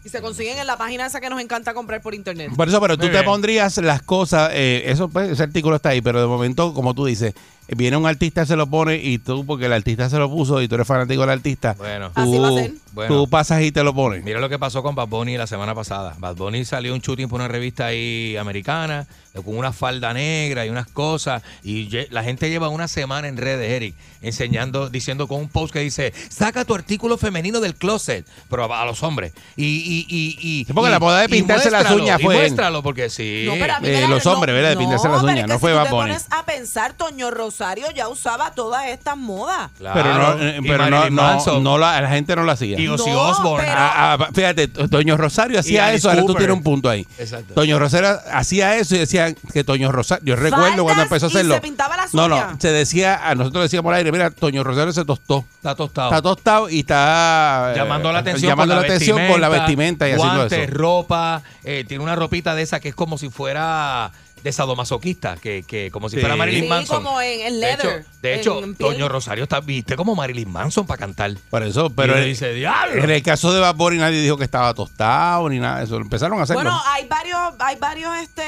Y 0.03 0.09
se 0.09 0.19
consiguen 0.21 0.57
en 0.57 0.65
la 0.65 0.77
página 0.77 1.05
esa 1.05 1.21
que 1.21 1.29
nos 1.29 1.39
encanta 1.39 1.73
comprar 1.75 2.01
por 2.01 2.15
internet. 2.15 2.51
Por 2.55 2.67
eso, 2.67 2.81
pero 2.81 2.97
tú 2.97 3.03
Muy 3.03 3.11
te 3.11 3.17
bien. 3.19 3.25
pondrías 3.25 3.77
las 3.77 4.01
cosas, 4.01 4.49
eh, 4.53 4.83
eso 4.87 5.07
pues, 5.09 5.29
ese 5.29 5.43
artículo 5.43 5.75
está 5.75 5.89
ahí, 5.89 6.01
pero 6.01 6.19
de 6.19 6.25
momento, 6.27 6.73
como 6.73 6.95
tú 6.95 7.05
dices, 7.05 7.35
viene 7.75 7.97
un 7.97 8.05
artista, 8.05 8.45
se 8.45 8.55
lo 8.55 8.67
pone 8.67 8.95
y 8.97 9.17
tú, 9.17 9.45
porque 9.45 9.65
el 9.65 9.73
artista 9.73 10.09
se 10.09 10.17
lo 10.17 10.29
puso 10.29 10.61
y 10.61 10.67
tú 10.67 10.75
eres 10.75 10.87
fanático 10.87 11.21
del 11.21 11.29
artista, 11.29 11.73
Bueno. 11.77 12.11
tú, 12.13 12.21
Así 12.21 12.37
va 12.37 12.47
a 12.49 12.51
ser. 12.53 12.71
Bueno. 12.93 13.15
tú 13.15 13.29
pasas 13.29 13.61
y 13.61 13.71
te 13.71 13.83
lo 13.83 13.93
pones. 13.93 14.23
Mira 14.23 14.39
lo 14.41 14.49
que 14.49 14.59
pasó 14.59 14.83
con 14.83 14.95
Bad 14.95 15.07
Bunny 15.07 15.37
la 15.37 15.47
semana 15.47 15.73
pasada. 15.73 16.15
Bad 16.19 16.35
Bunny 16.35 16.65
salió 16.65 16.93
un 16.93 16.99
shooting 16.99 17.29
por 17.29 17.39
una 17.39 17.47
revista 17.47 17.85
ahí 17.85 18.35
americana 18.37 19.07
con 19.45 19.57
una 19.57 19.71
falda 19.71 20.13
negra 20.13 20.65
y 20.65 20.69
unas 20.69 20.87
cosas. 20.87 21.41
Y 21.63 21.87
la 22.09 22.21
gente 22.21 22.49
lleva 22.49 22.67
una 22.67 22.89
semana 22.89 23.29
en 23.29 23.37
redes, 23.37 23.71
Eric, 23.71 23.95
enseñando, 24.21 24.89
diciendo 24.89 25.29
con 25.29 25.39
un 25.39 25.47
post 25.47 25.71
que 25.71 25.79
dice, 25.79 26.11
saca 26.29 26.65
tu 26.65 26.75
artículo 26.75 27.17
femenino 27.17 27.61
del 27.61 27.75
closet, 27.75 28.27
pero 28.49 28.65
a, 28.73 28.81
a 28.81 28.85
los 28.85 29.01
hombres. 29.03 29.31
Y, 29.55 29.63
y, 29.65 30.05
y, 30.09 30.37
y 30.61 30.65
Sí, 30.65 30.73
porque 30.73 30.89
y- 30.89 30.91
la 30.91 30.99
moda 30.99 31.21
de 31.21 31.29
pintarse 31.29 31.71
las 31.71 31.83
muéstralo, 31.83 32.03
uñas 32.03 32.21
fue 32.21 32.35
muéstralo, 32.35 32.83
porque 32.83 33.09
sí. 33.09 33.43
No, 33.47 33.53
pero 33.53 33.75
a 33.75 33.79
mí 33.79 33.87
Eh, 33.87 34.01
da- 34.01 34.07
los 34.09 34.25
hombres, 34.25 34.53
¿verdad? 34.53 34.71
De 34.71 34.77
pintarse 34.77 35.07
las 35.07 35.21
pero 35.21 35.31
uñas, 35.33 35.45
es 35.45 35.49
no 35.49 35.59
fue 35.59 35.71
tú 35.71 35.77
Bad 35.77 35.83
te 35.85 35.89
Bunny. 35.91 36.09
pones 36.09 36.25
a 36.29 36.45
pensar, 36.45 36.91
Toño 36.93 37.31
Rosario 37.31 37.60
ya 37.95 38.07
usaba 38.07 38.51
todas 38.51 38.85
estas 38.87 39.17
modas. 39.17 39.71
Claro. 39.77 40.01
Pero 40.01 40.17
no, 40.17 40.43
eh, 40.43 40.59
pero 40.61 40.85
no, 40.89 40.97
Marilyn 40.97 41.15
no, 41.15 41.21
Manson. 41.21 41.63
no 41.63 41.77
la, 41.77 42.01
la 42.01 42.09
gente 42.09 42.35
no 42.35 42.43
lo 42.43 42.51
hacía. 42.51 42.79
Y 42.79 42.87
Ozzy 42.87 43.09
No, 43.09 43.21
Osbourne. 43.29 43.65
pero- 43.67 43.79
Ah, 43.79 44.17
ah, 44.19 44.29
fíjate, 44.33 44.67
Toño 44.67 45.17
Rosario 45.17 45.59
hacía 45.59 45.85
Alice 45.87 45.97
eso, 45.99 46.09
ahora 46.09 46.21
tú 46.21 46.27
Cooper. 46.27 46.39
tienes 46.41 46.57
un 46.57 46.63
punto 46.63 46.89
ahí. 46.89 47.05
Exacto. 47.17 47.53
Toño 47.53 47.79
Rosario 47.79 48.19
hacía 48.31 48.77
eso 48.77 48.95
y 48.95 48.99
decían 48.99 49.35
que 49.53 49.63
Toño 49.63 49.91
Rosario, 49.91 50.23
yo 50.25 50.35
recuerdo 50.35 50.65
Faldas 50.67 50.81
cuando 50.83 51.03
empezó 51.03 51.25
a 51.25 51.29
y 51.29 51.31
hacerlo. 51.31 51.53
se 51.55 51.61
pintaba 51.61 51.97
las 51.97 52.13
no, 52.13 52.27
no, 52.27 52.35
uñas. 52.35 52.55
se 52.59 52.71
decía, 52.71 53.19
a 53.27 53.35
nosotros 53.35 53.63
decíamos 53.63 53.89
al 53.91 53.97
aire, 53.97 54.11
mira, 54.11 54.29
Toño 54.31 54.63
Rosario 54.63 54.93
se 54.93 55.05
tostó. 55.05 55.45
Está 55.55 55.75
tostado. 55.75 56.09
Está 56.09 56.21
tostado 56.21 56.69
y 56.69 56.79
está 56.79 57.71
eh, 57.73 57.77
llamando 57.77 58.11
la 58.11 58.19
atención, 58.19 58.49
llamando 58.49 58.75
con, 58.75 58.81
la 58.81 58.87
atención 58.87 59.27
con 59.27 59.41
la 59.41 59.49
vestimenta 59.49 60.07
y 60.09 60.13
haciendo 60.13 60.35
guantes, 60.37 60.59
eso. 60.59 60.73
ropa, 60.73 61.41
eh, 61.63 61.85
tiene 61.87 62.03
una 62.03 62.15
ropita 62.15 62.55
de 62.55 62.63
esa 62.63 62.79
que 62.79 62.89
es 62.89 62.95
como 62.95 63.17
si 63.17 63.29
fuera 63.29 64.11
de 64.43 64.51
sadomasoquista, 64.51 65.37
que, 65.37 65.63
que 65.63 65.91
como 65.91 66.09
si 66.09 66.15
Sí. 66.15 66.19
fuera 66.21 66.35
Marilyn 66.35 66.63
Sí, 66.63 66.69
Manson. 66.69 67.03
como 67.03 67.21
en, 67.21 67.59
de 67.59 67.73
hecho, 67.73 67.83
leather. 67.83 68.05
de 68.21 68.35
hecho 68.35 68.63
en 68.63 68.75
piel. 68.75 68.89
Toño 68.93 69.07
Rosario 69.09 69.43
está 69.43 69.59
viste 69.59 69.95
como 69.95 70.15
Marilyn 70.15 70.51
Manson 70.51 70.85
para 70.87 70.97
cantar. 70.97 71.35
Por 71.49 71.63
eso, 71.63 71.89
pero 71.91 72.17
Y 72.17 72.21
en, 72.21 72.25
dice, 72.27 72.53
"Diablo". 72.53 73.03
en 73.03 73.09
el 73.09 73.21
caso 73.23 73.53
de 73.53 73.59
Bad 73.59 73.75
Bunny 73.75 73.97
nadie 73.97 74.21
dijo 74.21 74.37
que 74.37 74.43
estaba 74.43 74.73
tostado 74.73 75.47
ni 75.49 75.59
nada 75.59 75.79
de 75.79 75.85
eso. 75.85 75.97
Empezaron 75.97 76.39
a 76.39 76.43
hacerlo. 76.43 76.63
Bueno, 76.63 76.81
hay 76.85 77.07
varios, 77.07 77.39
hay 77.59 77.75
varios 77.77 78.17
este 78.17 78.43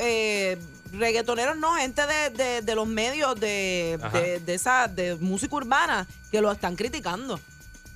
eh, 0.00 0.58
reggaetoneros, 0.92 1.56
no, 1.56 1.74
gente 1.76 2.02
de, 2.06 2.30
de- 2.30 2.62
de 2.62 2.74
los 2.74 2.86
medios 2.86 3.38
de, 3.38 3.98
Ajá. 4.02 4.18
de, 4.20 4.40
de 4.40 4.54
esa 4.54 4.88
de 4.88 5.14
música 5.16 5.54
urbana 5.56 6.06
que 6.30 6.40
lo 6.40 6.50
están 6.52 6.76
criticando. 6.76 7.40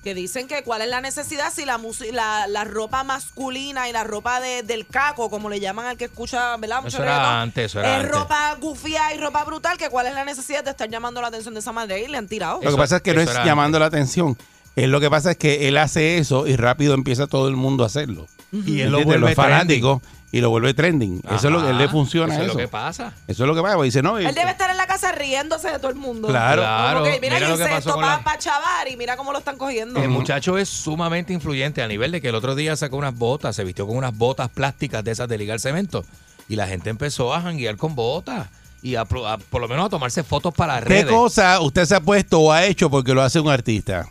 Que 0.05 0.15
dicen 0.15 0.47
que 0.47 0.63
cuál 0.63 0.83
es 0.83 0.89
la 0.89 1.01
necesidad 1.01 1.51
si 1.53 1.65
la, 1.65 1.79
musi- 1.79 2.13
la, 2.13 2.47
la 2.47 2.65
ropa 2.65 3.03
masculina 3.05 3.89
y 3.89 3.93
la 3.93 4.05
ropa 4.05 4.39
de- 4.41 4.63
del 4.63 4.87
caco, 4.87 5.31
como 5.31 5.49
le 5.49 5.59
llaman 5.61 5.87
al 5.87 5.97
que 5.97 6.05
escucha, 6.05 6.57
¿verdad? 6.59 6.83
Mucho 6.83 6.99
Eso 6.99 7.03
era 7.03 7.41
antes, 7.41 7.65
eso 7.67 7.81
era 7.81 7.89
es 7.97 7.97
antes. 8.05 8.11
ropa 8.13 8.55
gufia 8.61 9.15
y 9.15 9.19
ropa 9.19 9.43
brutal, 9.45 9.79
que 9.79 9.89
cuál 9.89 10.07
es 10.07 10.15
la 10.15 10.25
necesidad 10.27 10.63
de 10.63 10.71
estar 10.73 10.89
llamando 10.91 11.21
la 11.23 11.29
atención 11.29 11.55
de 11.55 11.61
esa 11.61 11.73
manera 11.73 11.99
y 11.99 12.07
le 12.07 12.19
han 12.19 12.29
tirado. 12.29 12.61
lo 12.63 12.71
que 12.71 12.77
pasa 12.77 12.97
es 12.97 13.03
que 13.03 13.15
no 13.15 13.23
es 13.23 13.33
llamando 13.45 13.79
la 13.79 13.87
atención. 13.87 14.37
Es 14.77 14.89
lo 14.89 15.01
que 15.01 15.09
pasa 15.09 15.31
es 15.31 15.37
que 15.39 15.69
él 15.69 15.79
hace 15.79 16.19
eso 16.19 16.47
y 16.47 16.57
rápido 16.57 16.95
empieza 16.95 17.27
todo 17.27 17.49
el 17.49 17.57
mundo 17.57 17.85
a 17.85 17.87
hacerlo. 17.87 18.27
Y 18.53 18.81
él 18.81 18.91
lo 18.91 19.03
vuelve 19.05 19.29
Los 19.29 19.35
fanáticos 19.35 20.03
y 20.37 20.41
lo 20.41 20.51
vuelve 20.51 20.75
trending. 20.75 21.21
Eso 21.27 21.35
es 21.49 21.53
lo 21.53 21.63
que 21.63 21.71
él 21.71 21.79
le 21.79 21.89
funciona 21.89 22.35
Eso 22.35 22.43
eso. 22.43 22.51
es 22.53 22.57
lo 22.57 22.61
que 22.63 22.69
pasa. 22.69 23.13
Eso 23.29 23.45
es 23.45 23.49
lo 23.49 23.55
que 23.55 23.63
pasa. 23.63 23.75
porque 23.77 23.85
Dice, 23.87 24.03
no, 24.03 24.19
Él 24.19 24.35
debe 24.35 24.51
estar 24.51 24.69
en 24.71 24.77
la 24.77 24.87
casa 24.87 25.13
riéndose 25.13 25.71
de 25.71 25.79
todo 25.79 25.91
el 25.91 25.97
mundo. 25.97 26.27
Claro. 26.29 26.63
Claro, 26.63 27.01
Como 27.01 27.13
que, 27.13 27.21
mira, 27.21 27.35
mira 27.37 27.49
lo 27.49 27.55
el 27.55 27.63
que 27.63 27.69
pasó 27.71 27.95
para 27.95 28.21
la- 28.25 28.39
chavar 28.39 28.89
y 28.91 28.97
mira 28.97 29.17
cómo 29.17 29.31
lo 29.33 29.39
están 29.39 29.57
cogiendo. 29.57 30.03
El 30.03 30.09
muchacho 30.09 30.59
es 30.59 30.69
sumamente 30.69 31.33
influyente 31.33 31.83
a 31.83 31.87
nivel 31.89 32.11
de 32.11 32.21
que 32.21 32.29
el 32.31 32.35
otro 32.35 32.55
día 32.55 32.75
sacó 32.77 32.97
unas 32.97 33.15
botas, 33.17 33.55
se 33.55 33.63
vistió 33.65 33.87
con 33.87 33.97
unas 33.97 34.17
botas 34.17 34.49
plásticas 34.49 35.05
de 35.05 35.13
esas 35.13 35.29
de 35.29 35.39
ligar 35.39 35.61
cemento. 35.61 36.05
Y 36.49 36.57
la 36.57 36.67
gente 36.67 36.91
empezó 36.91 37.33
a 37.33 37.41
janguear 37.41 37.77
con 37.77 37.95
botas. 37.95 38.49
Y 38.83 38.97
a, 38.97 39.05
por 39.07 39.61
lo 39.63 39.69
menos 39.69 39.87
a 39.87 39.89
tomarse 39.89 40.23
fotos 40.25 40.53
para 40.53 40.75
las 40.75 40.83
¿Qué 40.85 40.89
redes. 41.05 41.07
cosa 41.07 41.59
usted 41.61 41.85
se 41.87 41.95
ha 41.95 42.01
puesto 42.01 42.41
o 42.41 42.53
ha 42.53 42.65
hecho 42.65 42.91
porque 42.91 43.15
lo 43.15 43.23
hace 43.23 43.41
un 43.41 43.49
artista? 43.49 44.07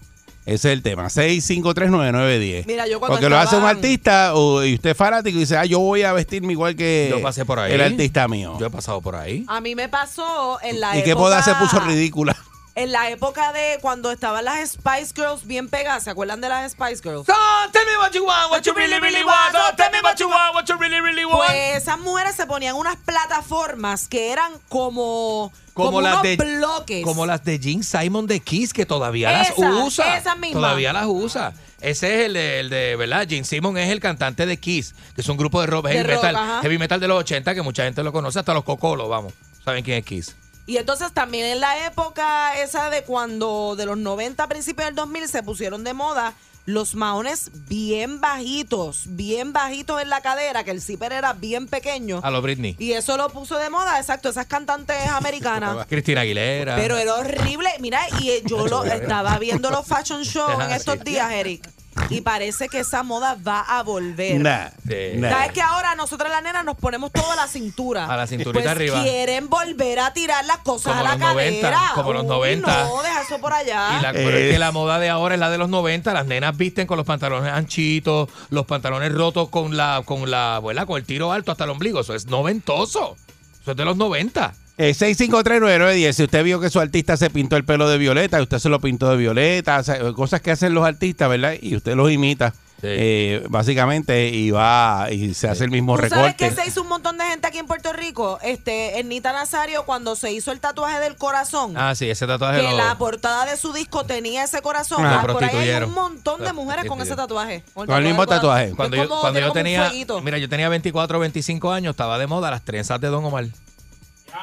Ese 0.45 0.69
es 0.69 0.73
el 0.73 0.81
tema. 0.81 1.05
6539910. 1.05 2.65
Mira, 2.67 2.85
yo 2.87 2.99
cuando 2.99 3.15
Porque 3.15 3.29
lo 3.29 3.37
hace 3.37 3.55
un 3.55 3.63
artista 3.63 4.35
o, 4.35 4.63
y 4.63 4.75
usted 4.75 4.89
es 4.91 4.97
fanático 4.97 5.37
y 5.37 5.41
dice, 5.41 5.57
ah, 5.57 5.65
yo 5.65 5.79
voy 5.79 6.03
a 6.03 6.11
vestirme 6.13 6.51
igual 6.53 6.75
que 6.75 7.07
Yo 7.09 7.21
pasé 7.21 7.45
por 7.45 7.59
ahí. 7.59 7.71
el 7.73 7.81
artista 7.81 8.27
mío. 8.27 8.57
Yo 8.59 8.65
he 8.65 8.69
pasado 8.69 9.01
por 9.01 9.15
ahí. 9.15 9.45
A 9.47 9.61
mí 9.61 9.73
me 9.75 9.87
pasó 9.89 10.59
en 10.61 10.79
la 10.79 10.95
¿Y 10.95 10.99
época... 10.99 11.05
qué 11.05 11.13
boda 11.13 11.41
se 11.43 11.53
puso 11.55 11.79
ridícula? 11.79 12.35
En 12.75 12.91
la 12.91 13.09
época 13.11 13.53
de 13.53 13.77
cuando 13.81 14.11
estaban 14.11 14.45
las 14.45 14.71
Spice 14.71 15.13
Girls 15.15 15.45
bien 15.45 15.69
pegadas. 15.69 16.03
¿Se 16.05 16.09
acuerdan 16.09 16.41
de 16.41 16.49
las 16.49 16.71
Spice 16.71 17.01
Girls? 17.03 17.25
tell 17.27 17.85
me 17.85 17.97
what 17.99 18.11
you 18.13 18.25
want, 18.25 18.51
what 18.51 18.61
you 18.63 18.73
really, 18.73 18.99
really 18.99 19.23
want. 19.23 19.53
Tell 19.77 19.91
me 19.91 19.99
what 20.01 20.15
you 20.17 20.27
want, 20.27 20.55
what 20.55 20.65
you 20.65 20.75
really, 20.77 20.99
really 20.99 21.23
want. 21.23 21.45
Pues 21.45 21.77
esas 21.83 21.99
mujeres 21.99 22.35
se 22.35 22.47
ponían 22.47 22.75
unas 22.75 22.95
plataformas 22.95 24.07
que 24.07 24.31
eran 24.31 24.53
como... 24.69 25.51
como, 25.73 26.01
las 26.01 26.13
unos 26.13 26.23
de 26.23 26.35
bloques. 26.37 27.03
como 27.03 27.25
las 27.27 27.43
de 27.43 27.59
Gene 27.59 27.83
Simon 27.83 28.25
de 28.25 28.39
Kiss 28.39 28.73
que 28.73 28.85
todavía 28.87 29.41
Esa, 29.41 29.53
las 29.59 29.83
usa 29.85 30.17
esa 30.17 30.35
misma. 30.35 30.59
todavía 30.61 30.93
las 30.93 31.05
usa 31.07 31.53
ese 31.81 32.15
es 32.21 32.25
el 32.27 32.33
de, 32.33 32.59
el 32.59 32.69
de 32.69 32.95
verdad 32.95 33.27
Gene 33.27 33.43
Simon 33.43 33.77
es 33.77 33.89
el 33.91 33.99
cantante 33.99 34.45
de 34.45 34.57
Kiss 34.57 34.93
que 35.15 35.21
es 35.21 35.29
un 35.29 35.37
grupo 35.37 35.61
de 35.61 35.67
rock 35.67 35.87
De 35.87 35.93
heavy 35.93 36.03
rock, 36.13 36.23
metal 36.23 36.35
ajá. 36.35 36.61
heavy 36.61 36.77
metal 36.77 36.99
de 36.99 37.07
los 37.07 37.19
80 37.19 37.55
que 37.55 37.61
mucha 37.63 37.83
gente 37.85 38.03
lo 38.03 38.11
conoce 38.13 38.37
hasta 38.39 38.53
los 38.53 38.63
cocolos 38.63 39.09
vamos 39.09 39.33
saben 39.65 39.83
quién 39.83 39.97
es 39.97 40.05
Kiss 40.05 40.35
Y 40.65 40.77
entonces 40.77 41.11
también 41.13 41.45
en 41.45 41.59
la 41.59 41.85
época 41.85 42.59
esa 42.61 42.89
de 42.89 43.03
cuando, 43.03 43.75
de 43.75 43.85
los 43.85 43.97
90 43.97 44.43
a 44.43 44.47
principios 44.47 44.87
del 44.87 44.95
2000, 44.95 45.27
se 45.27 45.43
pusieron 45.43 45.83
de 45.83 45.93
moda 45.93 46.33
los 46.65 46.95
maones 46.95 47.51
bien 47.67 48.21
bajitos, 48.21 49.03
bien 49.07 49.51
bajitos 49.51 50.01
en 50.01 50.09
la 50.09 50.21
cadera, 50.21 50.63
que 50.63 50.71
el 50.71 50.81
zipper 50.81 51.11
era 51.11 51.33
bien 51.33 51.67
pequeño. 51.67 52.21
A 52.23 52.31
lo 52.31 52.41
Britney. 52.41 52.75
Y 52.79 52.93
eso 52.93 53.17
lo 53.17 53.29
puso 53.29 53.57
de 53.57 53.69
moda, 53.69 53.99
exacto, 53.99 54.29
esas 54.29 54.45
cantantes 54.45 54.95
americanas. 55.09 55.85
Cristina 55.89 56.21
Aguilera. 56.21 56.75
Pero 56.75 56.97
era 56.97 57.15
horrible. 57.15 57.69
Mira, 57.79 58.01
y 58.21 58.29
eh, 58.29 58.43
yo 58.45 58.65
lo 58.67 58.85
estaba 58.85 59.37
viendo 59.39 59.69
los 59.69 59.85
fashion 59.85 60.21
shows 60.23 60.63
en 60.63 60.71
estos 60.71 61.03
días, 61.03 61.31
Eric. 61.31 61.69
Y 62.09 62.21
parece 62.21 62.67
que 62.69 62.79
esa 62.79 63.03
moda 63.03 63.37
va 63.45 63.61
a 63.61 63.83
volver. 63.83 64.39
Nah, 64.39 64.69
nah. 65.15 65.29
¿Sabes 65.29 65.51
que 65.53 65.61
ahora 65.61 65.95
nosotros 65.95 66.29
las 66.29 66.43
nenas 66.43 66.63
nos 66.65 66.75
ponemos 66.77 67.11
todo 67.11 67.31
a 67.31 67.35
la 67.35 67.47
cintura? 67.47 68.05
A 68.05 68.17
la 68.17 68.27
cinturita 68.27 68.53
Pues 68.53 68.67
arriba. 68.67 69.01
quieren 69.03 69.49
volver 69.49 69.99
a 69.99 70.13
tirar 70.13 70.43
las 70.45 70.57
cosas 70.59 70.93
Como 70.93 70.99
a 70.99 71.03
la 71.03 71.09
los 71.11 71.19
90, 71.33 71.61
cadera. 71.71 71.91
como 71.95 72.13
los 72.13 72.23
Uy, 72.23 72.29
90. 72.29 72.83
No, 72.85 73.01
deja 73.01 73.21
eso 73.21 73.39
por 73.39 73.53
allá. 73.53 73.97
Y 73.99 74.01
la, 74.03 74.13
pero 74.13 74.37
es 74.37 74.51
que 74.51 74.59
la 74.59 74.71
moda 74.71 74.99
de 74.99 75.09
ahora 75.09 75.35
es 75.35 75.39
la 75.39 75.49
de 75.49 75.57
los 75.57 75.69
90. 75.69 76.13
Las 76.13 76.25
nenas 76.25 76.55
visten 76.57 76.87
con 76.87 76.97
los 76.97 77.05
pantalones 77.05 77.51
anchitos, 77.53 78.29
los 78.49 78.65
pantalones 78.65 79.11
rotos 79.13 79.49
con 79.49 79.75
la, 79.77 80.01
con 80.05 80.29
la, 80.29 80.59
¿verdad? 80.63 80.85
Con 80.87 80.97
el 80.97 81.05
tiro 81.05 81.31
alto 81.31 81.51
hasta 81.51 81.63
el 81.63 81.69
ombligo. 81.69 81.99
Eso 82.01 82.13
es 82.15 82.25
noventoso. 82.27 83.15
Eso 83.61 83.71
es 83.71 83.77
de 83.77 83.85
los 83.85 83.95
90. 83.97 84.53
Eh, 84.77 84.93
6539910. 84.95 86.13
Si 86.13 86.23
usted 86.23 86.43
vio 86.43 86.59
que 86.59 86.69
su 86.69 86.79
artista 86.79 87.15
se 87.17 87.29
pintó 87.29 87.55
el 87.57 87.63
pelo 87.65 87.87
de 87.89 87.97
violeta, 87.97 88.41
usted 88.41 88.57
se 88.59 88.69
lo 88.69 88.79
pintó 88.79 89.09
de 89.09 89.17
violeta, 89.17 89.79
o 89.79 89.83
sea, 89.83 90.13
cosas 90.13 90.41
que 90.41 90.51
hacen 90.51 90.73
los 90.73 90.85
artistas, 90.85 91.29
¿verdad? 91.29 91.53
Y 91.61 91.75
usted 91.75 91.95
los 91.95 92.11
imita, 92.11 92.53
eh, 92.81 93.45
básicamente, 93.49 94.29
y 94.29 94.49
va 94.51 95.07
y 95.11 95.33
se 95.35 95.47
hace 95.47 95.63
el 95.63 95.69
mismo 95.71 95.95
¿Tú 95.95 96.01
sabes 96.09 96.11
recorte. 96.33 96.35
que 96.49 96.51
se 96.61 96.67
hizo 96.67 96.81
un 96.81 96.89
montón 96.89 97.17
de 97.19 97.23
gente 97.25 97.47
aquí 97.47 97.59
en 97.59 97.67
Puerto 97.67 97.93
Rico? 97.93 98.39
Este, 98.41 98.99
Ernita 98.99 99.31
Nazario, 99.31 99.85
cuando 99.85 100.15
se 100.15 100.31
hizo 100.33 100.51
el 100.51 100.59
tatuaje 100.59 100.99
del 100.99 101.15
corazón, 101.17 101.75
Ah, 101.77 101.93
sí, 101.95 102.09
ese 102.09 102.25
tatuaje 102.27 102.59
que 102.59 102.71
lo- 102.71 102.75
la 102.77 102.97
portada 102.97 103.45
de 103.45 103.55
su 103.57 103.71
disco 103.73 104.05
tenía 104.05 104.43
ese 104.43 104.61
corazón. 104.63 105.05
Ah, 105.05 105.19
Ah, 105.23 105.27
por 105.31 105.43
ahí 105.43 105.55
hay 105.69 105.83
un 105.83 105.93
montón 105.93 106.43
de 106.43 106.51
mujeres 106.51 106.85
con 106.85 106.99
ese 106.99 107.15
tatuaje. 107.15 107.63
Con 107.75 107.89
el 107.91 108.03
mismo 108.03 108.25
tatuaje. 108.25 108.71
Cuando 108.75 108.97
yo, 108.97 109.07
cuando 109.07 109.39
yo 109.39 109.51
tenía, 109.53 109.91
mira, 110.23 110.39
yo 110.39 110.49
tenía 110.49 110.67
24 110.67 111.17
o 111.17 111.21
25 111.21 111.71
años, 111.71 111.91
estaba 111.91 112.17
de 112.17 112.25
moda 112.27 112.49
las 112.49 112.63
trenzas 112.65 112.99
de 112.99 113.07
Don 113.09 113.23
Omar. 113.23 113.45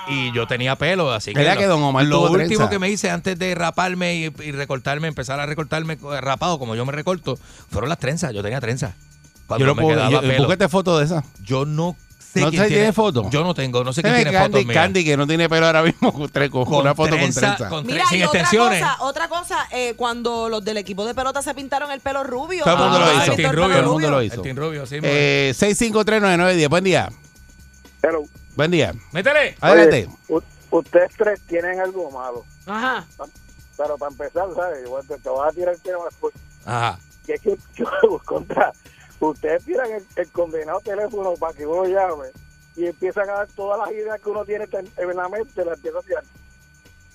Y 0.08 0.32
yo 0.32 0.46
tenía 0.46 0.76
pelo, 0.76 1.12
así 1.12 1.32
que, 1.32 1.38
¿Verdad 1.40 1.56
que 1.58 1.66
Don 1.66 1.82
Omar 1.82 2.04
lo 2.04 2.22
último 2.22 2.36
trenza? 2.46 2.70
que 2.70 2.78
me 2.78 2.88
hice 2.88 3.10
antes 3.10 3.38
de 3.38 3.54
raparme 3.54 4.14
y, 4.16 4.24
y 4.44 4.52
recortarme, 4.52 5.08
empezar 5.08 5.38
a 5.40 5.46
recortarme 5.46 5.94
eh, 5.94 6.20
rapado 6.20 6.58
como 6.58 6.74
yo 6.74 6.84
me 6.86 6.92
recorto, 6.92 7.38
fueron 7.70 7.88
las 7.88 7.98
trenzas. 7.98 8.32
Yo 8.32 8.42
tenía 8.42 8.60
trenzas. 8.60 8.94
Cuando 9.46 9.64
Yo 9.64 9.70
no 9.70 9.74
me 9.74 9.82
puedo, 9.82 9.96
quedaba 9.96 10.10
yo- 10.10 10.20
pelo. 10.20 10.44
búscate 10.44 10.68
foto 10.68 10.98
de 10.98 11.04
esa. 11.06 11.24
Yo 11.42 11.64
no 11.64 11.96
sé 12.18 12.40
¿No 12.40 12.50
quién 12.50 12.62
sé 12.62 12.68
tiene 12.68 12.80
tiene 12.82 12.92
foto? 12.92 13.28
Yo 13.30 13.42
no 13.42 13.52
tengo, 13.54 13.82
no 13.82 13.92
sé 13.92 14.02
quién 14.02 14.14
tiene 14.14 14.30
Candy, 14.32 14.52
fotos 14.52 14.66
mías. 14.66 14.82
Candy, 14.82 15.04
que 15.04 15.16
no 15.16 15.26
tiene 15.26 15.48
pelo 15.48 15.66
ahora 15.66 15.82
mismo, 15.82 16.12
con, 16.12 16.74
una 16.76 16.94
foto 16.94 17.10
trenza, 17.16 17.40
con 17.40 17.56
trenza. 17.56 17.68
con 17.68 17.86
Mira, 17.86 18.06
sin 18.06 18.20
y 18.20 18.22
otra 18.22 18.40
extensiones. 18.40 18.80
cosa, 18.82 18.96
otra 19.02 19.28
cosa 19.28 19.66
eh, 19.72 19.94
cuando 19.96 20.48
los 20.48 20.64
del 20.64 20.76
equipo 20.76 21.04
de 21.04 21.14
pelota 21.14 21.42
se 21.42 21.52
pintaron 21.54 21.90
el 21.90 21.98
pelo 22.00 22.22
rubio. 22.22 22.62
Todo 22.62 22.74
el 22.74 22.80
mundo 22.80 22.98
Ah, 22.98 23.00
lo 23.00 23.06
se 23.06 23.16
hizo. 23.24 23.30
El 23.32 23.36
Team 23.36 23.50
pelo 23.50 23.62
Rubio, 23.64 23.78
el 23.78 23.86
mundo 23.86 24.10
lo 24.10 24.20
El 24.20 24.26
hizo. 24.28 24.42
Team 24.42 24.56
Rubio, 24.56 24.86
sí. 24.86 24.98
Eh, 25.02 25.52
6539910, 25.56 26.68
buen 26.68 26.84
día. 26.84 27.10
Pero, 28.00 28.22
Buen 28.60 28.72
día. 28.72 28.92
Métele. 29.12 29.56
Adelante. 29.62 30.06
ustedes 30.70 31.12
tres 31.16 31.40
tienen 31.46 31.80
algo 31.80 32.10
malo. 32.10 32.44
Ajá. 32.66 33.06
Pero 33.74 33.96
para 33.96 34.12
empezar, 34.12 34.54
¿sabes? 34.54 34.84
Igual 34.84 35.06
te, 35.06 35.16
te 35.16 35.30
vas 35.30 35.48
a 35.48 35.52
tirar 35.54 35.74
el 35.74 35.80
tema 35.80 36.04
después. 36.04 36.34
Ajá. 36.66 36.98
Que 37.24 37.32
es 37.36 37.40
que 37.40 37.56
yo, 37.74 37.88
contra, 38.26 38.70
ustedes 39.18 39.64
tiran 39.64 39.90
el, 39.90 40.04
el 40.14 40.28
condenado 40.30 40.78
teléfono 40.80 41.32
para 41.40 41.54
que 41.54 41.64
uno 41.64 41.86
llame 41.86 42.26
y 42.76 42.84
empiezan 42.84 43.30
a 43.30 43.32
dar 43.32 43.48
todas 43.56 43.78
las 43.78 43.92
ideas 43.92 44.20
que 44.20 44.28
uno 44.28 44.44
tiene 44.44 44.68
en 44.98 45.16
la 45.16 45.28
mente, 45.30 45.64
las 45.64 45.78
empieza 45.78 45.98
a 45.98 46.02
tirar. 46.02 46.24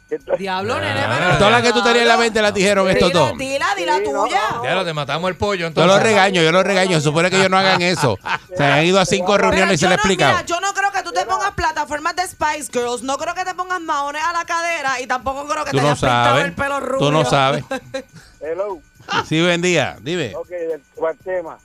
Entonces- 0.08 0.38
Diablo, 0.40 0.80
nene, 0.80 1.00
Ah. 1.00 1.16
pero- 1.18 1.38
Todas 1.40 1.52
las 1.52 1.62
que 1.64 1.74
tú 1.74 1.82
tenías 1.84 2.04
en 2.04 2.08
la 2.08 2.18
mente 2.18 2.42
las 2.42 2.54
dijeron 2.54 2.88
estos 2.90 3.10
Dila, 3.10 3.20
dos. 3.22 3.38
dila, 3.40 3.68
dila 3.76 3.98
Sí, 3.98 4.04
no, 4.12 4.24
tuya. 4.26 4.42
no. 4.54 4.64
Ya 4.64 4.76
lo 4.76 4.86
te 4.86 4.94
matamos 4.94 5.30
el 5.32 5.36
pollo 5.36 5.62
Yo 5.62 5.68
entonces. 5.68 5.92
los 5.94 6.04
regaño, 6.04 6.42
yo 6.44 6.52
los 6.52 6.64
regaño. 6.64 7.02
Supone 7.02 7.32
que 7.32 7.38
ellos 7.38 7.50
no 7.50 7.58
hagan 7.58 7.82
eso. 7.82 8.18
Se 8.56 8.64
han 8.64 8.86
ido 8.86 9.00
a 9.00 9.06
cinco 9.06 9.32
Pero 9.34 9.50
reuniones 9.50 9.74
y 9.74 9.78
se 9.78 9.82
yo 9.84 9.90
le 9.90 9.96
he 9.96 9.98
no, 9.98 10.02
explicado. 10.02 10.32
mira, 10.34 10.46
yo 10.46 10.60
no 10.62 10.74
creo 10.74 10.92
que 10.92 11.02
tú 11.02 11.12
te 11.12 11.26
pongas 11.26 11.52
plataformas 11.56 12.16
de 12.16 12.28
Spice 12.28 12.70
Girls, 12.72 13.02
no 13.02 13.18
creo 13.18 13.34
que 13.34 13.44
te 13.46 13.56
pongas 13.56 13.82
maones 13.82 14.22
a 14.24 14.32
la 14.32 14.46
cadera 14.46 15.02
y 15.02 15.08
tampoco 15.08 15.48
creo 15.48 15.66
que 15.66 15.72
Tú 15.72 15.78
te 15.78 15.82
no 15.84 15.88
hayas 15.90 16.00
pintado 16.00 16.26
sabes. 16.30 16.46
el 16.46 16.54
pelo 16.54 16.80
rubio. 16.80 17.00
Tú 17.08 17.12
no 17.12 17.26
sabes. 17.26 17.64
Hello. 18.42 18.80
Sí, 19.28 19.42
buen 19.42 19.62
día. 19.62 19.98
Dime. 20.02 20.36
Ok, 20.36 20.50
del 20.50 20.72
el 20.82 21.18
tema. 21.24 21.58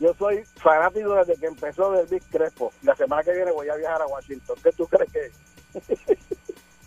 Yo 0.00 0.14
soy 0.18 0.42
fanático 0.56 1.14
desde 1.14 1.36
que 1.38 1.46
empezó 1.46 1.92
del 1.92 2.06
Big 2.06 2.22
Crespo. 2.30 2.72
La 2.82 2.96
semana 2.96 3.22
que 3.22 3.32
viene 3.32 3.52
voy 3.52 3.68
a 3.68 3.76
viajar 3.76 4.00
a 4.02 4.06
Washington. 4.06 4.56
¿Qué 4.62 4.72
tú 4.72 4.86
crees 4.88 5.12
que 5.12 5.30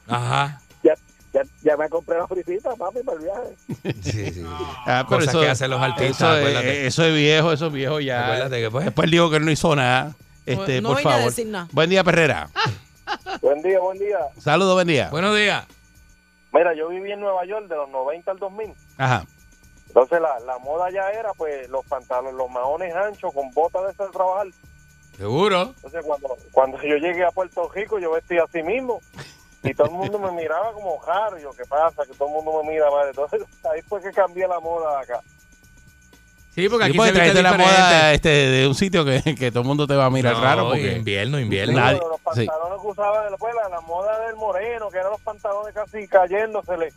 Ajá. 0.07 0.61
Ya, 1.65 1.75
me 1.75 1.89
compré 1.89 2.17
la 2.17 2.27
frisita, 2.27 2.75
papi, 2.75 2.99
para 3.03 3.17
el 3.17 3.23
viaje? 3.23 3.93
Sí, 4.03 4.31
sí. 4.31 4.45
Ah, 4.85 5.05
pero 5.09 5.25
Cosas 5.25 5.35
que 5.41 5.49
hacen 5.49 5.71
los 5.71 5.81
artistas, 5.81 6.37
Eso, 6.39 6.59
eso 6.59 7.03
es 7.05 7.15
viejo, 7.15 7.51
eso 7.51 7.67
es 7.67 7.73
viejo 7.73 7.99
ya. 7.99 8.25
Acuérdate 8.25 8.61
que, 8.61 8.71
pues. 8.71 8.85
Después 8.85 9.09
digo 9.11 9.29
que 9.31 9.37
él 9.37 9.45
no 9.45 9.51
hizo 9.51 9.75
nada. 9.75 10.15
Este, 10.45 10.79
No 10.79 10.89
por 10.89 10.97
vine 10.99 11.09
a 11.09 11.13
favor. 11.13 11.29
decir 11.29 11.47
nada. 11.47 11.67
Buen 11.71 11.89
día, 11.89 12.03
Perrera. 12.03 12.49
Buen 13.41 13.61
día, 13.63 13.79
buen 13.79 13.97
día. 13.97 14.19
Saludos, 14.39 14.75
buen 14.75 14.87
día. 14.87 15.09
Buenos 15.09 15.35
días. 15.35 15.65
Mira, 16.53 16.73
yo 16.75 16.87
viví 16.89 17.11
en 17.11 17.19
Nueva 17.19 17.43
York 17.45 17.67
de 17.67 17.75
los 17.75 17.89
90 17.89 18.31
al 18.31 18.37
2000. 18.37 18.73
Ajá. 18.97 19.25
Entonces 19.87 20.21
la, 20.21 20.39
la 20.45 20.57
moda 20.59 20.89
ya 20.91 21.09
era 21.09 21.33
pues 21.33 21.67
los 21.69 21.83
pantalones, 21.85 22.33
los 22.35 22.49
maones 22.49 22.93
anchos 22.95 23.33
con 23.33 23.49
botas 23.51 23.83
de 23.85 23.91
esas 23.91 24.07
de 24.07 24.13
trabajar. 24.13 24.47
Seguro. 25.17 25.73
Entonces 25.77 26.03
cuando, 26.05 26.37
cuando 26.51 26.81
yo 26.83 26.97
llegué 26.97 27.23
a 27.25 27.31
Puerto 27.31 27.69
Rico 27.73 27.97
yo 27.99 28.11
vestía 28.11 28.43
así 28.43 28.61
mismo 28.61 28.99
y 29.65 29.73
todo 29.73 29.87
el 29.87 29.93
mundo 29.93 30.19
me 30.19 30.31
miraba 30.31 30.71
como 30.73 31.01
raro. 31.05 31.37
Yo, 31.37 31.51
¿qué 31.51 31.63
pasa? 31.65 32.03
Que 32.05 32.13
todo 32.13 32.27
el 32.29 32.33
mundo 32.35 32.63
me 32.63 32.71
mira 32.71 32.89
mal. 32.91 33.07
Entonces 33.09 33.41
ahí 33.73 33.81
fue 33.87 34.01
que 34.01 34.11
cambié 34.11 34.47
la 34.47 34.59
moda 34.59 34.99
acá. 34.99 35.19
Sí, 36.53 36.69
porque 36.69 36.85
Sí, 36.85 36.89
aquí 36.91 36.97
porque 36.97 37.13
se 37.13 37.21
viste 37.21 37.43
la 37.43 37.53
moda 37.57 38.13
este, 38.13 38.29
de 38.29 38.65
un 38.67 38.75
sitio 38.75 39.03
que, 39.03 39.35
que 39.35 39.51
todo 39.51 39.61
el 39.61 39.67
mundo 39.67 39.87
te 39.87 39.95
va 39.95 40.05
a 40.05 40.09
mirar 40.09 40.35
No, 40.35 40.41
raro. 40.41 40.69
Porque 40.69 40.93
invierno, 40.93 41.37
invierno. 41.39 41.77
Nadie- 41.79 41.97
Pero 41.99 42.09
los 42.11 42.19
sí. 42.35 42.45
pantalones 42.45 42.81
que 42.81 42.87
usaba 42.87 43.29
después, 43.29 43.53
la, 43.61 43.67
la 43.69 43.81
moda 43.81 44.19
del 44.25 44.35
moreno, 44.37 44.89
que 44.89 44.97
eran 44.99 45.11
los 45.11 45.19
pantalones 45.21 45.73
casi 45.73 46.07
cayéndosele. 46.07 46.93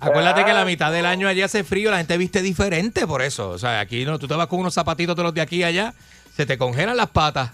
Acuérdate 0.00 0.44
que 0.44 0.50
Ah. 0.50 0.54
la 0.54 0.64
mitad 0.66 0.92
del 0.92 1.06
año 1.06 1.26
allá 1.28 1.46
hace 1.46 1.64
frío, 1.64 1.90
la 1.90 1.96
gente 1.96 2.16
viste 2.18 2.42
diferente 2.42 3.06
por 3.06 3.22
eso. 3.22 3.48
O 3.50 3.58
sea, 3.58 3.80
aquí 3.80 4.04
no, 4.04 4.18
tú 4.18 4.28
te 4.28 4.34
vas 4.34 4.46
con 4.48 4.60
unos 4.60 4.74
zapatitos 4.74 5.16
de 5.16 5.22
los 5.22 5.32
de 5.34 5.40
aquí 5.40 5.56
y 5.56 5.64
allá, 5.64 5.94
se 6.36 6.44
te 6.46 6.58
congelan 6.58 6.96
las 6.96 7.08
patas. 7.08 7.50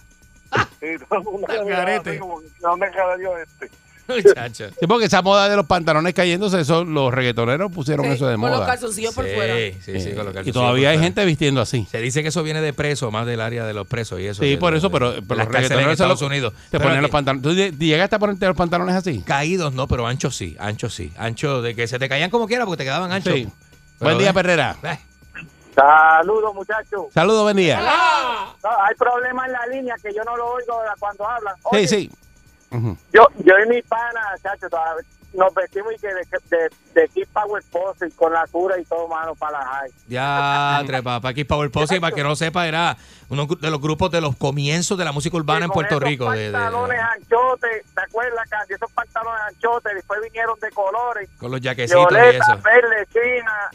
Y 0.82 0.98
todo 0.98 1.18
el 1.20 1.24
mundo 1.24 1.46
me 1.48 1.64
miraba 1.64 1.96
así 1.96 2.18
como, 2.18 2.42
¿dónde 2.60 2.90
cayó 2.90 3.38
este? 3.38 3.70
Muchacho. 4.09 4.68
Sí, 4.78 4.86
porque 4.86 5.06
esa 5.06 5.22
moda 5.22 5.48
de 5.48 5.56
los 5.56 5.66
pantalones 5.66 6.12
cayéndose, 6.14 6.60
eso, 6.60 6.85
los 6.85 7.12
reggaetoneros 7.12 7.72
pusieron 7.72 8.05
Sí, 8.06 8.12
eso 8.12 8.26
de 8.26 8.35
con 8.36 8.51
los 8.51 8.59
moda. 8.59 8.66
calzoncillos 8.66 9.14
por 9.14 9.24
fuera. 9.26 9.55
Sí, 9.56 9.72
sí, 9.82 10.01
sí, 10.01 10.09
Eh, 10.10 10.14
con 10.14 10.24
los 10.24 10.32
y 10.32 10.35
calzoncillos 10.35 10.55
todavía 10.55 10.90
hay 10.90 10.97
fuera. 10.97 11.05
gente 11.06 11.24
vistiendo 11.24 11.60
así. 11.60 11.86
Se 11.90 11.98
dice 12.01 12.22
que 12.22 12.28
eso 12.28 12.43
viene 12.43 12.60
de 12.60 12.72
preso, 12.72 13.10
más 13.10 13.24
del 13.26 13.40
área 13.40 13.64
de 13.64 13.72
los 13.74 13.86
presos 13.86 14.20
y 14.20 14.26
eso. 14.26 14.43
Sí, 14.43 14.56
por 14.56 14.74
eso, 14.74 14.89
de- 14.89 14.93
pero, 14.93 15.10
pero 15.12 15.20
las 15.20 15.28
los 15.28 15.47
en 15.47 15.52
reggaetoneros 15.52 15.86
se 15.89 15.93
Estados 15.93 16.20
lo- 16.20 16.26
Unidos. 16.26 16.52
te 16.70 16.78
ponen 16.78 16.94
aquí- 16.94 17.02
los 17.02 17.10
pantalones. 17.10 17.43
¿Tú 17.43 17.51
lle- 17.52 17.78
llegaste 17.78 18.16
a 18.16 18.18
ponerte 18.18 18.47
los 18.47 18.56
pantalones 18.56 18.94
así? 18.94 19.20
Caídos 19.22 19.72
no, 19.72 19.89
pero 19.89 20.06
anchos 20.06 20.36
sí, 20.36 20.56
anchos 20.59 20.94
sí. 20.94 21.12
Anchos 21.16 21.62
de 21.62 21.74
que 21.74 21.86
se 21.86 21.98
te 21.98 22.09
caían 22.09 22.31
como 22.31 22.47
quiera 22.47 22.66
porque 22.66 22.78
te 22.78 22.85
quedaban 22.85 23.10
anchos. 23.12 23.32
Sí. 23.32 23.48
Pero, 23.98 24.10
Buen 24.10 24.18
día, 24.18 24.31
eh, 24.31 24.35
Perrera. 24.35 24.76
eh, 24.82 24.98
Saludos, 25.74 26.55
muchachos. 26.55 27.06
Saludos, 27.12 27.43
buen 27.43 27.56
día. 27.56 27.81
No, 28.62 28.68
hay 28.70 28.94
problema 28.97 29.47
en 29.47 29.52
la 29.52 29.66
línea 29.66 29.94
que 30.02 30.12
yo 30.14 30.22
no 30.24 30.36
lo 30.36 30.47
oigo 30.52 30.74
cuando 31.01 31.26
hablan. 31.28 31.55
Sí, 31.56 31.62
Oye, 31.64 32.10
Yo, 33.12 33.26
yo 33.44 33.55
y 33.64 33.68
mi 33.68 33.82
pana, 33.82 34.20
chacho, 34.42 34.68
todavía 34.68 35.05
nos 35.34 35.52
vestimos 35.52 35.92
y 35.92 35.98
que 35.98 36.06
de, 36.09 36.22
de, 36.94 37.09
de 37.10 37.26
Power 37.32 37.62
Pose 37.70 38.09
con 38.12 38.32
la 38.32 38.46
cura 38.46 38.78
y 38.78 38.84
todo, 38.84 39.09
mano, 39.09 39.34
para 39.34 39.59
la 39.59 39.66
high. 39.66 39.90
Ya, 40.06 40.82
trepa, 40.86 41.20
para 41.20 41.30
aquí 41.30 41.42
Power 41.44 41.70
Pose, 41.70 42.01
para 42.01 42.14
que 42.14 42.22
no 42.22 42.36
sepa, 42.36 42.68
era 42.68 42.96
uno 43.28 43.46
de 43.46 43.70
los 43.70 43.80
grupos 43.80 44.10
de 44.12 44.20
los 44.20 44.36
comienzos 44.36 44.96
de 44.96 45.05
la 45.05 45.10
música 45.12 45.36
urbana 45.36 45.64
en 45.64 45.72
Puerto 45.72 45.96
esos 45.96 46.09
Rico. 46.09 46.30
De, 46.30 46.46
de- 46.46 46.52
pantalones 46.52 47.01
anchotes, 47.01 47.84
¿te 47.94 48.01
acuerdas, 48.01 48.48
Candy? 48.48 48.74
Esos 48.74 48.92
pantalones 48.92 49.40
anchotes, 49.48 49.94
después 49.94 50.20
vinieron 50.22 50.59
de 50.60 50.70
colores. 50.70 51.28
con 51.38 51.51
los 51.51 51.60
jaquecitos 51.60 52.12
y 52.12 52.36
eso. 52.36 52.62
verde, 52.62 53.06
china. 53.12 53.70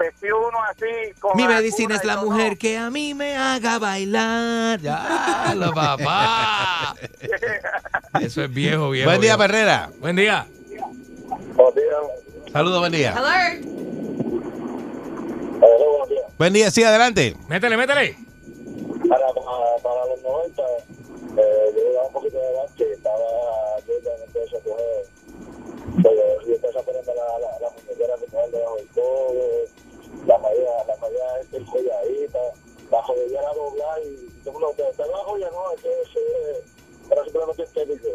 Vestió 0.00 0.48
uno 0.48 0.56
así. 0.70 1.12
Con 1.20 1.36
Mi 1.36 1.42
la 1.42 1.56
medicina 1.56 1.94
es 1.94 2.04
la 2.04 2.16
mujer 2.16 2.56
que 2.56 2.78
a 2.78 2.88
mí 2.88 3.12
me 3.12 3.36
haga 3.36 3.78
bailar. 3.78 4.80
Ya, 4.80 5.52
lo 5.54 5.74
papá. 5.74 6.94
Eso 8.22 8.42
es 8.42 8.50
viejo, 8.50 8.88
viejo. 8.88 9.10
Buen 9.10 9.20
día, 9.20 9.36
viejo. 9.36 9.38
Perrera. 9.38 9.90
Buen 10.00 10.16
día. 10.16 10.46
Saludos, 12.50 12.78
buen 12.80 12.92
día. 12.92 13.14
Hello. 13.14 13.70
Buen 16.38 16.54
día, 16.54 16.70
sí, 16.70 16.82
adelante. 16.82 17.36
Métele, 17.48 17.76
métele. 17.76 18.16
Para, 19.06 19.26
para, 19.34 19.76
para 19.82 20.06
los 20.06 20.22
90, 20.22 20.62
eh, 20.62 21.74
yo 21.76 21.92
daba 21.92 22.06
un 22.06 22.12
poquito 22.14 22.38
de 22.38 22.48
edad 22.48 22.74
que 22.74 22.90
estaba 22.92 23.20
yo 23.86 23.92
ya 24.02 24.24
empecé 24.24 24.56
a 24.56 24.60
coger. 24.60 25.04
Yo 26.02 26.54
empecé 26.54 26.78
a 26.78 26.82
ponerme 26.82 27.12
la, 27.14 27.38
la, 27.38 27.58
la 27.60 27.70
muñequera 27.70 28.14
que 28.16 28.26
me 28.34 28.48
debajo 28.56 28.76
del 28.76 28.88
todo, 28.88 29.66
la 30.30 30.38
malla, 30.38 30.72
la 30.86 30.96
malla 31.02 31.26
este 31.42 31.58
colladita, 31.64 32.38
la 32.90 33.02
jodellera 33.02 33.50
doblar 33.54 33.98
y 34.06 34.28
todo 34.44 34.50
el 34.50 34.52
mundo, 34.52 34.74
te, 34.76 34.82
la 35.02 35.18
joya, 35.26 35.48
no, 35.52 35.72
es 35.74 35.80
que 35.82 35.88
es, 35.88 36.08
eh, 36.16 36.64
era 37.10 37.24
simplemente 37.24 37.62
estético. 37.62 38.08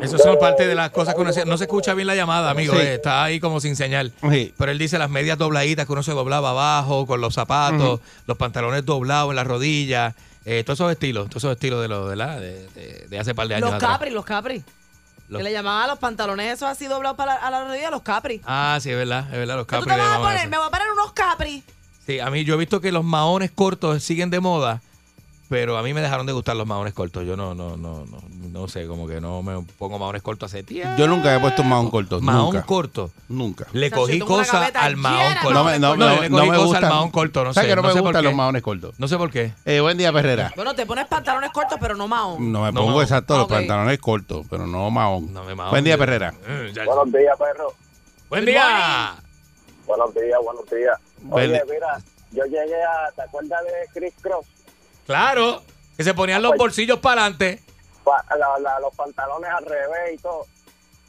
Eso 0.00 0.16
son 0.16 0.38
parte 0.38 0.66
de 0.66 0.74
las 0.74 0.90
cosas 0.90 1.14
que 1.14 1.20
uno 1.20 1.28
hacía. 1.30 1.44
No 1.44 1.58
se 1.58 1.64
escucha 1.64 1.92
bien 1.92 2.06
la 2.06 2.14
llamada, 2.14 2.50
amigo. 2.50 2.72
Sí. 2.74 2.80
eh, 2.80 2.94
está 2.94 3.22
ahí 3.22 3.38
como 3.38 3.60
sin 3.60 3.76
señal. 3.76 4.12
Sí. 4.30 4.54
Pero 4.56 4.72
él 4.72 4.78
dice 4.78 4.98
las 4.98 5.10
medias 5.10 5.36
dobladitas 5.36 5.84
que 5.86 5.92
uno 5.92 6.02
se 6.02 6.12
doblaba 6.12 6.50
abajo, 6.50 7.06
con 7.06 7.20
los 7.20 7.34
zapatos, 7.34 8.00
los 8.26 8.36
pantalones 8.38 8.86
doblados 8.86 9.30
en 9.30 9.36
las 9.36 9.46
rodillas. 9.46 10.14
eh, 10.46 10.64
todos 10.64 10.78
esos 10.78 10.90
estilos, 10.92 11.28
todos 11.28 11.44
esos 11.44 11.52
estilos 11.52 11.82
de 11.82 11.88
lo 11.88 12.08
de, 12.08 12.16
la, 12.16 12.40
de, 12.40 12.66
de- 12.70 13.06
de 13.10 13.18
hace 13.18 13.34
par 13.34 13.46
de 13.46 13.56
años 13.56 13.68
Los 13.68 13.74
atrás. 13.76 13.90
capri, 13.92 14.10
los 14.10 14.24
capri. 14.24 14.64
Los- 15.30 15.38
Que 15.38 15.44
le 15.44 15.52
llamaban 15.52 15.84
a 15.84 15.86
los 15.86 15.98
pantalones 16.00 16.52
esos 16.52 16.68
así 16.68 16.86
doblados 16.86 17.16
para 17.16 17.34
la- 17.36 17.40
a 17.46 17.50
la 17.50 17.64
rodilla, 17.64 17.90
los 17.90 18.02
capri. 18.02 18.40
Ah, 18.44 18.78
sí, 18.82 18.90
es 18.90 18.96
verdad, 18.96 19.26
es 19.32 19.38
verdad, 19.38 19.56
los 19.56 19.66
¿Qué 19.66 19.76
tú 19.76 19.84
capri 19.86 19.94
te 19.94 20.00
vas 20.08 20.16
a 20.16 20.20
poner? 20.20 20.36
eso. 20.38 20.48
Me 20.50 20.56
voy 20.58 20.66
a 20.66 20.70
poner 20.70 20.86
unos 20.92 21.12
capri. 21.12 21.64
Sí, 22.06 22.18
a 22.20 22.28
mí 22.30 22.44
yo 22.44 22.54
he 22.54 22.56
visto 22.58 22.80
que 22.80 22.90
los 22.90 23.04
maones 23.04 23.50
cortos 23.52 24.02
siguen 24.02 24.30
de 24.30 24.40
moda, 24.40 24.82
pero 25.50 25.76
a 25.76 25.82
mí 25.82 25.92
me 25.92 26.00
dejaron 26.00 26.26
de 26.26 26.32
gustar 26.32 26.54
los 26.54 26.64
maones 26.66 26.94
cortos. 26.94 27.26
Yo 27.26 27.36
no, 27.36 27.56
no, 27.56 27.76
no, 27.76 28.06
no, 28.06 28.22
no 28.30 28.68
sé, 28.68 28.86
como 28.86 29.08
que 29.08 29.20
no 29.20 29.42
me 29.42 29.60
pongo 29.78 29.98
maones 29.98 30.22
cortos 30.22 30.48
hace 30.52 30.62
tiempo. 30.62 30.94
Yo 30.96 31.08
nunca 31.08 31.34
he 31.34 31.40
puesto 31.40 31.62
un 31.62 31.68
mahón 31.68 31.90
corto. 31.90 32.20
Mahón 32.20 32.54
nunca. 32.54 32.62
corto. 32.62 33.10
Nunca. 33.28 33.66
Le 33.72 33.90
cogí 33.90 34.20
cosas 34.20 34.70
al 34.76 34.94
de 34.94 35.02
corto. 35.42 35.50
No 35.52 35.64
me, 35.64 35.78
no, 35.80 35.96
No, 35.96 36.06
no- 36.14 36.20
le 36.22 36.28
no 36.30 36.36
cogí 36.38 36.50
me 36.50 36.56
cosas 36.56 36.84
al 36.84 36.88
mahón 36.88 37.10
corto, 37.10 37.44
no 37.44 37.52
¿Sabes 37.52 37.66
sé, 37.66 37.70
que 37.72 37.76
no, 37.76 37.82
no 37.82 37.88
me 37.88 37.94
sé 37.94 38.00
gustan 38.00 38.24
los 38.24 38.34
mahones 38.34 38.62
cortos? 38.62 38.94
No 38.98 39.08
sé 39.08 39.16
por 39.18 39.30
qué. 39.32 39.52
Eh, 39.64 39.80
buen 39.80 39.98
día, 39.98 40.12
Perrera. 40.12 40.52
Bueno, 40.54 40.72
te 40.74 40.86
pones 40.86 41.06
pantalones 41.08 41.50
cortos, 41.50 41.78
pero 41.80 41.96
no 41.96 42.06
mahón. 42.06 42.52
No 42.52 42.62
me 42.62 42.70
No, 42.72 42.82
pongo 42.86 43.02
exacto 43.02 43.34
los 43.36 43.44
Ok. 43.46 43.50
pantalones 43.50 43.98
cortos, 43.98 44.46
pero 44.48 44.68
no 44.68 44.88
mahón. 44.90 45.32
No 45.34 45.42
me 45.42 45.56
mahón. 45.56 45.72
Buen 45.72 45.82
día, 45.82 45.98
Perrera. 45.98 46.32
Ya- 46.72 46.84
Buenos 46.84 47.12
días, 47.12 47.36
perro. 47.36 47.74
Buen 48.28 48.44
Good 48.44 48.50
día. 48.52 49.14
Buenos 49.84 50.14
días, 50.14 50.38
buenos 50.44 50.66
días. 50.70 50.98
Oye, 51.28 51.62
mira, 51.68 52.00
yo 52.30 52.44
llegué 52.44 52.80
a... 52.80 53.10
¿Te 53.16 53.22
acuerdas 53.22 53.60
de 53.64 54.00
Chris 54.00 54.14
Cross? 54.22 54.46
Claro, 55.10 55.60
que 55.96 56.04
se 56.04 56.14
ponían 56.14 56.40
los 56.40 56.56
bolsillos 56.56 57.00
para 57.00 57.22
adelante. 57.22 57.60
Pa- 58.04 58.24
la- 58.38 58.58
la- 58.60 58.78
los 58.78 58.94
pantalones 58.94 59.50
al 59.50 59.66
revés 59.66 60.14
y 60.14 60.18
todo. 60.18 60.46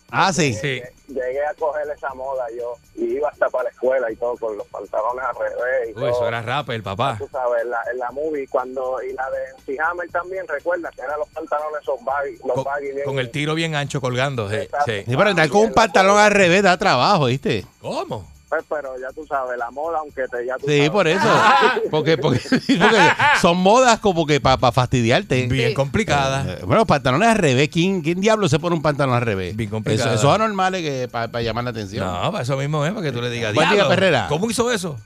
Ah, 0.10 0.34
sí. 0.34 0.56
Sí. 0.56 0.82
Llegué 1.07 1.45
a 1.45 1.53
coger 1.53 1.88
esa 1.95 2.11
moda 2.15 2.45
yo 2.57 2.73
y 2.95 3.14
iba 3.18 3.30
hasta 3.30 3.48
para 3.49 3.65
la 3.65 3.69
escuela 3.69 4.11
y 4.11 4.15
todo 4.15 4.36
con 4.38 4.57
los 4.57 4.65
pantalones 4.68 5.23
al 5.23 5.36
revés 5.36 5.86
y 5.86 5.90
Uy, 5.90 5.94
todo. 5.94 6.07
eso 6.10 6.28
era 6.28 6.41
rapper, 6.41 6.82
papá. 6.82 7.15
Tú 7.19 7.30
sabes, 7.32 7.61
en 7.61 7.69
la, 7.69 7.80
en 7.94 7.99
la 7.99 8.10
movie 8.11 8.48
cuando 8.48 8.98
y 9.03 9.14
la 9.14 9.30
de 9.30 9.38
MC 9.76 9.80
Hammer 9.80 10.10
también, 10.10 10.48
recuerda 10.48 10.90
que 10.90 11.02
eran 11.02 11.19
los 11.19 11.30
pantalones 11.30 11.82
esos 11.84 12.03
baggy, 12.03 12.38
los 12.44 12.56
Con, 12.56 12.64
baggy 12.64 12.91
bien- 12.91 13.06
con 13.06 13.19
el 13.19 13.30
tiro 13.30 13.53
bien 13.53 13.76
ancho 13.76 14.02
colgando. 14.02 14.49
sí, 14.49 14.57
sí. 14.86 15.03
Sí, 15.07 15.15
pero 15.15 15.30
andar 15.30 15.48
con 15.49 15.61
un 15.61 15.73
pantalón 15.73 16.18
al 16.18 16.32
revés 16.32 16.64
da 16.64 16.76
trabajo, 16.76 17.26
¿viste? 17.26 17.65
¿Cómo? 17.80 18.28
Pues, 18.52 18.65
pero 18.68 18.99
ya 18.99 19.07
tú 19.15 19.26
sabes, 19.26 19.57
la 19.57 19.72
moda, 19.72 19.99
aunque 19.99 20.28
te 20.28 20.45
ya 20.45 20.57
tú 20.57 20.68
Sí, 20.68 20.76
sabes. 20.76 20.90
por 20.90 21.07
eso. 21.07 21.26
Porque, 21.90 22.18
porque, 22.18 22.40
porque 22.49 22.99
son 23.40 23.56
modas 23.57 23.99
como 24.02 24.26
que 24.26 24.41
para 24.41 24.73
fastidiarte. 24.73 25.48
Bien 25.48 25.73
complicada. 25.73 26.45
Eh, 26.56 26.60
Bueno, 26.65 26.86
pantalones 26.86 27.30
al 27.30 27.38
revés. 27.38 27.69
¿Quién, 27.69 28.02
quién 28.02 28.19
diablo 28.19 28.49
se 28.49 28.60
pone 28.60 28.76
un 28.76 28.82
pantalón 28.82 29.15
al 29.15 29.22
revés? 29.22 29.56
Bien 29.56 29.69
Eso, 29.69 29.76
complicada. 29.76 30.14
eso 30.15 30.28
es 30.28 30.36
anormal 30.36 30.73
que 30.73 31.07
para 31.10 31.41
llamar 31.41 31.64
la 31.64 31.69
atención. 31.69 32.06
No, 32.06 32.30
para 32.34 32.44
eso 32.44 32.57
mismo 32.57 32.86
es, 32.86 32.91
para 32.91 33.06
que 33.06 33.14
tú 33.14 33.22
le 33.22 33.30
digas. 33.30 33.53
Buen 33.53 33.69
día, 33.69 33.76
"Diablo, 33.78 33.95
Perrera". 33.95 34.26
¿Cómo 34.28 34.52
hizo 34.52 34.69
eso? 34.69 34.99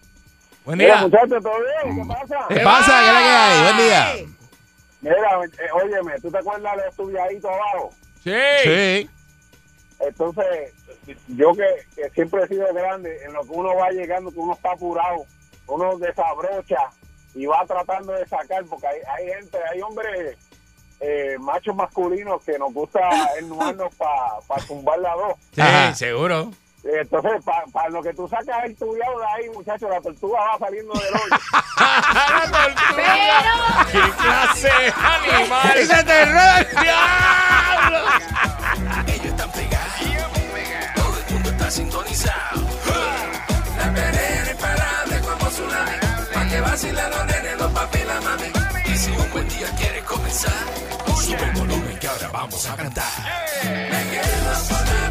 Buen 0.65 0.79
Mira, 0.79 0.95
día. 0.95 1.03
muchachos, 1.03 1.43
¿todo 1.43 1.53
bien? 1.83 1.95
¿Qué 2.01 2.07
pasa? 2.07 2.45
¿Qué 2.49 2.59
pasa? 2.61 2.99
¿Qué 2.99 3.07
es 3.07 3.13
la 3.13 3.19
que 3.19 3.29
hay? 3.29 3.61
Buen 3.63 3.77
día. 3.77 4.35
Mira, 5.01 5.15
eh, 5.43 5.69
óyeme, 5.83 6.13
¿tú 6.19 6.31
te 6.31 6.37
acuerdas 6.39 6.77
de 6.77 6.87
estudiadito 6.89 7.47
abajo? 7.47 7.91
Sí. 8.23 8.31
Sí. 8.63 9.09
Entonces, 9.99 10.73
yo 11.27 11.53
que, 11.53 11.65
que 11.95 12.09
siempre 12.11 12.43
he 12.43 12.47
sido 12.47 12.73
grande, 12.73 13.23
en 13.23 13.33
lo 13.33 13.41
que 13.41 13.49
uno 13.51 13.75
va 13.75 13.89
llegando, 13.91 14.31
que 14.31 14.39
uno 14.39 14.53
está 14.53 14.71
apurado, 14.71 15.25
uno 15.67 15.97
desabrocha 15.97 16.77
y 17.33 17.45
va 17.45 17.65
tratando 17.65 18.13
de 18.13 18.25
sacar, 18.27 18.63
porque 18.65 18.87
hay, 18.87 18.99
hay 19.17 19.27
gente, 19.39 19.57
hay 19.71 19.81
hombres 19.81 20.37
eh, 21.01 21.35
machos 21.39 21.75
masculinos 21.75 22.41
que 22.43 22.57
nos 22.57 22.73
gusta 22.73 22.99
ennuarnos 23.39 23.93
para 23.95 24.65
tumbar 24.67 24.99
la 24.99 25.13
dos. 25.15 25.33
Sí, 25.53 25.61
Ajá. 25.61 25.93
seguro. 25.93 26.51
Entonces, 26.87 27.43
para 27.73 27.89
lo 27.89 28.03
que 28.03 28.13
tú 28.13 28.27
sacas 28.27 28.63
el 28.63 28.75
tubiado 28.75 29.17
de 29.19 29.25
ahí, 29.25 29.49
muchachos, 29.49 29.89
la 29.89 29.99
tortuga 29.99 30.39
va 30.39 30.59
saliendo 30.59 30.93
del 30.93 31.15
hoyo. 31.15 31.25
¡Qué 33.91 34.01
clase 34.21 34.67
de 34.67 34.93
animal! 34.95 35.71
¡Ese 35.77 36.03
terror! 36.03 36.67
¡Diablo! 36.79 37.97
Está 41.65 41.71
sintonizado. 41.71 42.61
La 43.77 43.93
perrera 43.93 44.51
imparable 44.51 45.19
como 45.21 45.49
tsunami. 45.49 45.97
Pa' 46.33 46.47
que 46.49 46.61
vacilen 46.61 47.09
los 47.09 47.25
nenes, 47.25 47.57
los 47.59 47.71
papi 47.71 47.99
y 47.99 48.03
la 48.05 48.21
mami. 48.21 48.49
Y 48.93 48.97
si 48.97 49.11
un 49.11 49.31
buen 49.31 49.49
día 49.49 49.67
quieres 49.77 50.03
comenzar, 50.03 50.65
sube 51.23 51.43
el 51.43 51.51
volumen 51.51 51.97
que 51.99 52.07
ahora 52.07 52.27
vamos 52.29 52.69
a 52.69 52.75
cantar. 52.75 53.13
Me 53.63 54.01
quedo 54.11 54.53
con 54.69 55.04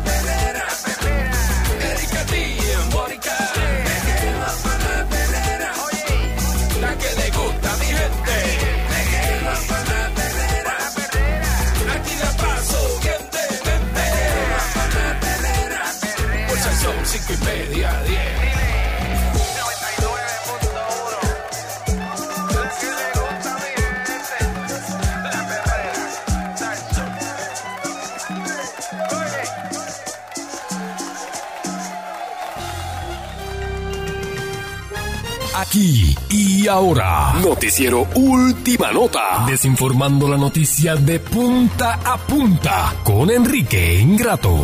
Aquí 35.69 36.15
y 36.29 36.69
ahora. 36.69 37.33
Noticiero 37.43 38.07
Última 38.15 38.93
Nota. 38.93 39.47
Desinformando 39.49 40.29
la 40.29 40.37
noticia 40.37 40.95
de 40.95 41.19
punta 41.21 42.01
a 42.05 42.19
punta 42.19 42.95
con 43.03 43.31
Enrique 43.31 43.99
Ingrato. 43.99 44.63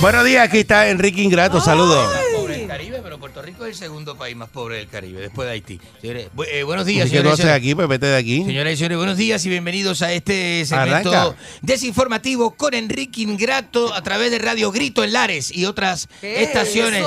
Buenos 0.00 0.24
días, 0.24 0.48
aquí 0.48 0.58
está 0.58 0.88
Enrique 0.88 1.22
Ingrato, 1.22 1.60
saludos. 1.60 2.04
Pobre 2.34 2.56
del 2.58 2.66
Caribe, 2.66 3.00
pero 3.02 3.18
Puerto 3.20 3.42
Rico 3.42 3.64
es 3.64 3.70
el 3.72 3.74
segundo 3.76 4.16
país 4.16 4.34
más 4.34 4.48
pobre 4.48 4.78
del 4.78 4.88
Caribe, 4.88 5.20
después 5.20 5.46
de 5.46 5.52
Haití. 5.52 5.80
Señores, 6.00 6.28
bu- 6.34 6.46
eh, 6.50 6.62
buenos 6.64 6.86
días, 6.86 7.04
¿Qué 7.10 7.18
señores. 7.18 7.34
haces 7.40 7.52
aquí? 7.52 7.74
Pues 7.76 7.86
vete 7.86 8.06
de 8.06 8.16
aquí. 8.16 8.44
Señoras 8.44 8.72
y 8.72 8.76
señores, 8.76 8.96
buenos 8.96 9.16
días 9.18 9.44
y 9.46 9.50
bienvenidos 9.50 10.02
a 10.02 10.12
este 10.12 10.64
segmento 10.66 11.12
Arranca. 11.12 11.36
desinformativo 11.62 12.52
con 12.56 12.74
Enrique 12.74 13.20
Ingrato 13.22 13.92
a 13.94 14.02
través 14.02 14.30
de 14.32 14.38
Radio 14.40 14.72
Grito 14.72 15.04
en 15.04 15.12
Lares 15.12 15.54
y 15.54 15.66
otras 15.66 16.08
¿Qué 16.20 16.42
es 16.42 16.48
estaciones 16.48 17.04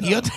y 0.00 0.14
otras 0.14 0.34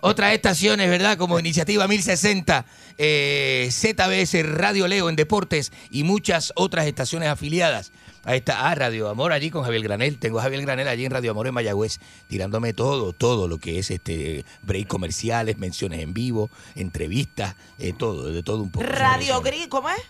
otras 0.00 0.32
estaciones, 0.32 0.88
¿verdad? 0.88 1.16
Como 1.18 1.38
Iniciativa 1.38 1.86
1060, 1.86 2.64
eh, 2.98 3.68
ZBS, 3.70 4.42
Radio 4.42 4.88
Leo 4.88 5.08
en 5.08 5.16
Deportes 5.16 5.72
y 5.90 6.04
muchas 6.04 6.52
otras 6.56 6.86
estaciones 6.86 7.28
afiliadas. 7.28 7.92
Ahí 8.24 8.38
está, 8.38 8.68
ah, 8.68 8.74
Radio 8.74 9.08
Amor 9.08 9.32
allí 9.32 9.50
con 9.50 9.62
Javier 9.62 9.82
Granel. 9.82 10.18
Tengo 10.18 10.40
a 10.40 10.42
Javier 10.42 10.62
Granel 10.62 10.88
allí 10.88 11.04
en 11.04 11.12
Radio 11.12 11.30
Amor 11.30 11.46
en 11.46 11.54
Mayagüez, 11.54 12.00
tirándome 12.26 12.72
todo, 12.72 13.12
todo 13.12 13.46
lo 13.46 13.58
que 13.58 13.78
es 13.78 13.90
este 13.92 14.44
break 14.62 14.88
comerciales, 14.88 15.58
menciones 15.58 16.00
en 16.00 16.12
vivo, 16.12 16.50
entrevistas, 16.74 17.54
eh, 17.78 17.92
todo, 17.96 18.32
de 18.32 18.42
todo 18.42 18.62
un 18.62 18.70
poco. 18.70 18.84
Radio 18.84 19.40
Gris, 19.42 19.68
¿cómo 19.68 19.90
es? 19.90 20.02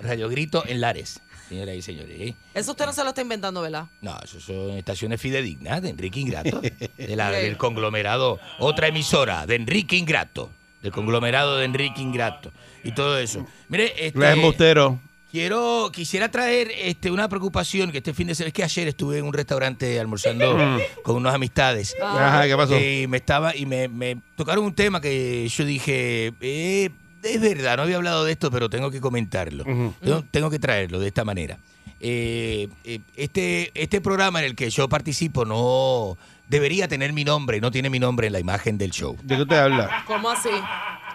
Radio 0.00 0.28
Grito 0.28 0.64
en 0.66 0.80
Lares, 0.80 1.20
señoras 1.48 1.74
y 1.76 1.82
señores. 1.82 2.16
¿eh? 2.20 2.34
Eso 2.54 2.72
usted 2.72 2.86
no 2.86 2.92
se 2.92 3.02
lo 3.02 3.08
está 3.10 3.22
inventando, 3.22 3.60
¿verdad? 3.62 3.86
No, 4.02 4.16
eso 4.22 4.40
son 4.40 4.70
estaciones 4.76 5.20
fidedignas 5.20 5.80
de 5.82 5.90
Enrique 5.90 6.20
Ingrato, 6.20 6.60
de 6.60 7.16
la- 7.16 7.28
Ok. 7.30 7.34
del 7.36 7.56
conglomerado, 7.56 8.38
otra 8.58 8.88
emisora 8.88 9.46
de 9.46 9.56
Enrique 9.56 9.96
Ingrato, 9.96 10.50
del 10.82 10.92
conglomerado 10.92 11.56
de 11.56 11.64
Enrique 11.64 12.00
Ingrato 12.02 12.52
y 12.84 12.92
todo 12.92 13.18
eso. 13.18 13.46
Mire, 13.68 13.92
este, 14.06 14.18
Les 14.18 14.32
embustero. 14.34 15.00
quiero, 15.32 15.90
quisiera 15.92 16.30
traer 16.30 16.70
este, 16.74 17.10
una 17.10 17.28
preocupación 17.28 17.90
que 17.92 17.98
este 17.98 18.14
fin 18.14 18.28
de 18.28 18.34
semana, 18.34 18.48
es 18.48 18.54
que 18.54 18.64
ayer 18.64 18.88
estuve 18.88 19.18
en 19.18 19.24
un 19.24 19.32
restaurante 19.32 19.98
almorzando 20.00 20.56
con 21.02 21.16
unas 21.16 21.34
amistades. 21.34 21.94
Ajá, 22.00 22.46
¿qué 22.46 22.56
pasó? 22.56 22.78
Y 22.78 23.06
me 23.08 23.16
estaba, 23.18 23.54
y 23.56 23.66
me, 23.66 23.88
me 23.88 24.20
tocaron 24.36 24.64
un 24.64 24.74
tema 24.74 25.00
que 25.00 25.48
yo 25.48 25.64
dije, 25.64 26.32
eh, 26.40 26.90
es 27.22 27.40
verdad, 27.40 27.76
no 27.76 27.82
había 27.84 27.96
hablado 27.96 28.24
de 28.24 28.32
esto, 28.32 28.50
pero 28.50 28.68
tengo 28.70 28.90
que 28.90 29.00
comentarlo. 29.00 29.64
Tengo, 29.64 30.24
tengo 30.30 30.50
que 30.50 30.58
traerlo 30.58 30.98
de 30.98 31.08
esta 31.08 31.24
manera. 31.24 31.58
Eh, 32.00 32.68
eh, 32.84 33.00
este, 33.16 33.72
este 33.74 34.00
programa 34.00 34.38
en 34.40 34.46
el 34.46 34.54
que 34.54 34.70
yo 34.70 34.88
participo 34.88 35.44
no 35.44 36.16
debería 36.48 36.86
tener 36.88 37.12
mi 37.12 37.24
nombre, 37.24 37.60
no 37.60 37.70
tiene 37.70 37.90
mi 37.90 37.98
nombre 37.98 38.28
en 38.28 38.32
la 38.32 38.40
imagen 38.40 38.78
del 38.78 38.90
show. 38.90 39.16
¿De 39.22 39.36
qué 39.36 39.42
usted 39.42 39.56
habla? 39.56 40.04
¿Cómo 40.06 40.30
así? 40.30 40.48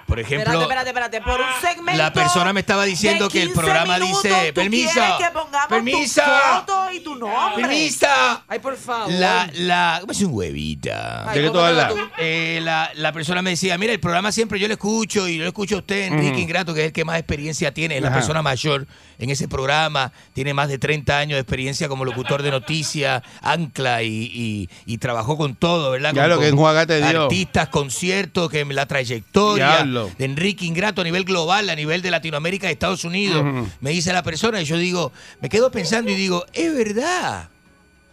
Por 0.08 0.20
ejemplo, 0.20 0.62
Espérate, 0.62 0.90
espérate, 0.90 1.18
espérate. 1.18 1.22
Por 1.22 1.40
un 1.40 1.62
segmento. 1.62 1.98
la 2.04 2.14
persona 2.14 2.54
me 2.54 2.60
estaba 2.60 2.84
diciendo 2.86 3.30
que 3.30 3.42
el 3.42 3.48
15 3.50 3.62
programa 3.62 3.98
minutos, 3.98 4.24
dice, 4.24 4.48
tú 4.54 4.62
"Permiso, 4.62 4.92
quieres 4.94 5.12
que 5.18 5.32
pongamos 5.34 5.68
permiso, 5.70 6.22
tu 6.22 6.56
foto 6.60 6.92
y 6.92 7.00
tu 7.00 7.16
nombre. 7.16 7.62
permiso". 7.68 8.08
Ay, 8.48 8.60
por 8.60 8.76
favor. 8.78 9.12
La, 9.12 9.50
la, 9.54 9.98
¿cómo 10.02 10.12
es 10.12 10.22
un 10.22 10.34
huevita? 10.34 11.30
Ay, 11.30 11.40
¿De 11.40 11.46
qué 11.46 11.50
tú 11.52 11.60
hablas? 11.60 11.94
Eh, 12.18 12.60
la, 12.62 12.92
la 12.96 13.12
persona 13.12 13.42
me 13.42 13.52
decía, 13.52 13.78
mira, 13.78 13.94
el 13.94 14.00
programa 14.00 14.32
siempre 14.32 14.60
yo 14.60 14.68
lo 14.68 14.74
escucho 14.74 15.28
y 15.28 15.38
yo 15.38 15.44
lo 15.44 15.48
escucho 15.50 15.76
a 15.76 15.80
usted, 15.80 16.08
Enrique. 16.08 16.40
Ingrato, 16.42 16.74
que 16.74 16.82
es 16.82 16.86
el 16.88 16.94
que 16.94 17.06
más 17.06 17.18
experiencia 17.18 17.74
tiene, 17.74 17.96
es 17.96 18.02
la 18.02 18.10
Ajá. 18.10 18.18
persona 18.18 18.42
mayor 18.42 18.86
en 19.20 19.30
ese 19.30 19.48
programa, 19.48 20.12
tiene 20.34 20.54
más 20.54 20.68
de 20.68 20.78
30 20.78 21.18
años 21.18 21.36
de 21.38 21.40
experiencia 21.42 21.88
como 21.88 22.04
locutor 22.04 22.42
de 22.44 22.52
noticias, 22.52 23.24
ancla 23.42 24.04
y, 24.04 24.10
y- 24.34 24.70
y 24.86 24.98
trabajó 24.98 25.38
con 25.38 25.56
todo, 25.56 25.92
¿verdad? 25.92 26.12
Ya 26.14 26.24
Con- 26.24 26.30
lo 26.32 26.36
que 26.40 26.50
con 26.50 26.54
enjuaga 26.60 26.86
te 26.86 26.98
dio. 27.02 27.24
Artistas, 27.24 27.70
conciertos, 27.70 28.50
que 28.52 28.66
la 28.66 28.86
trayectoria 28.86 29.86
De 30.18 30.26
Enrique 30.26 30.66
Ingrato 30.66 31.02
a 31.02 31.04
nivel 31.04 31.24
global, 31.24 31.70
a 31.70 31.76
nivel 31.76 32.02
de 32.02 32.12
Latinoamérica 32.12 32.70
y 32.70 32.74
Estados 32.74 33.04
Unidos, 33.04 33.44
me 33.80 33.92
dice 33.92 34.12
la 34.12 34.24
persona 34.24 34.62
y 34.62 34.66
yo 34.66 34.78
digo, 34.78 35.12
me 35.42 35.50
quedo 35.50 35.72
pensando 35.72 36.12
y 36.12 36.16
digo, 36.16 36.46
es 36.54 36.74
verdad. 36.74 37.50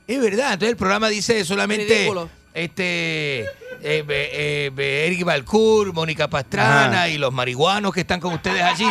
Es 0.06 0.20
verdad. 0.20 0.54
Entonces 0.54 0.70
el 0.70 0.76
programa 0.76 1.08
dice 1.08 1.44
solamente 1.44 1.94
Ridículo. 1.94 2.28
este 2.52 3.40
eh, 3.82 4.04
eh, 4.08 5.06
Eric 5.06 5.24
Balcour, 5.24 5.92
Mónica 5.92 6.28
Pastrana 6.28 7.02
Ajá. 7.02 7.08
y 7.08 7.18
los 7.18 7.32
marihuanos 7.32 7.92
que 7.94 8.00
están 8.00 8.20
con 8.20 8.34
ustedes 8.34 8.62
allí. 8.62 8.86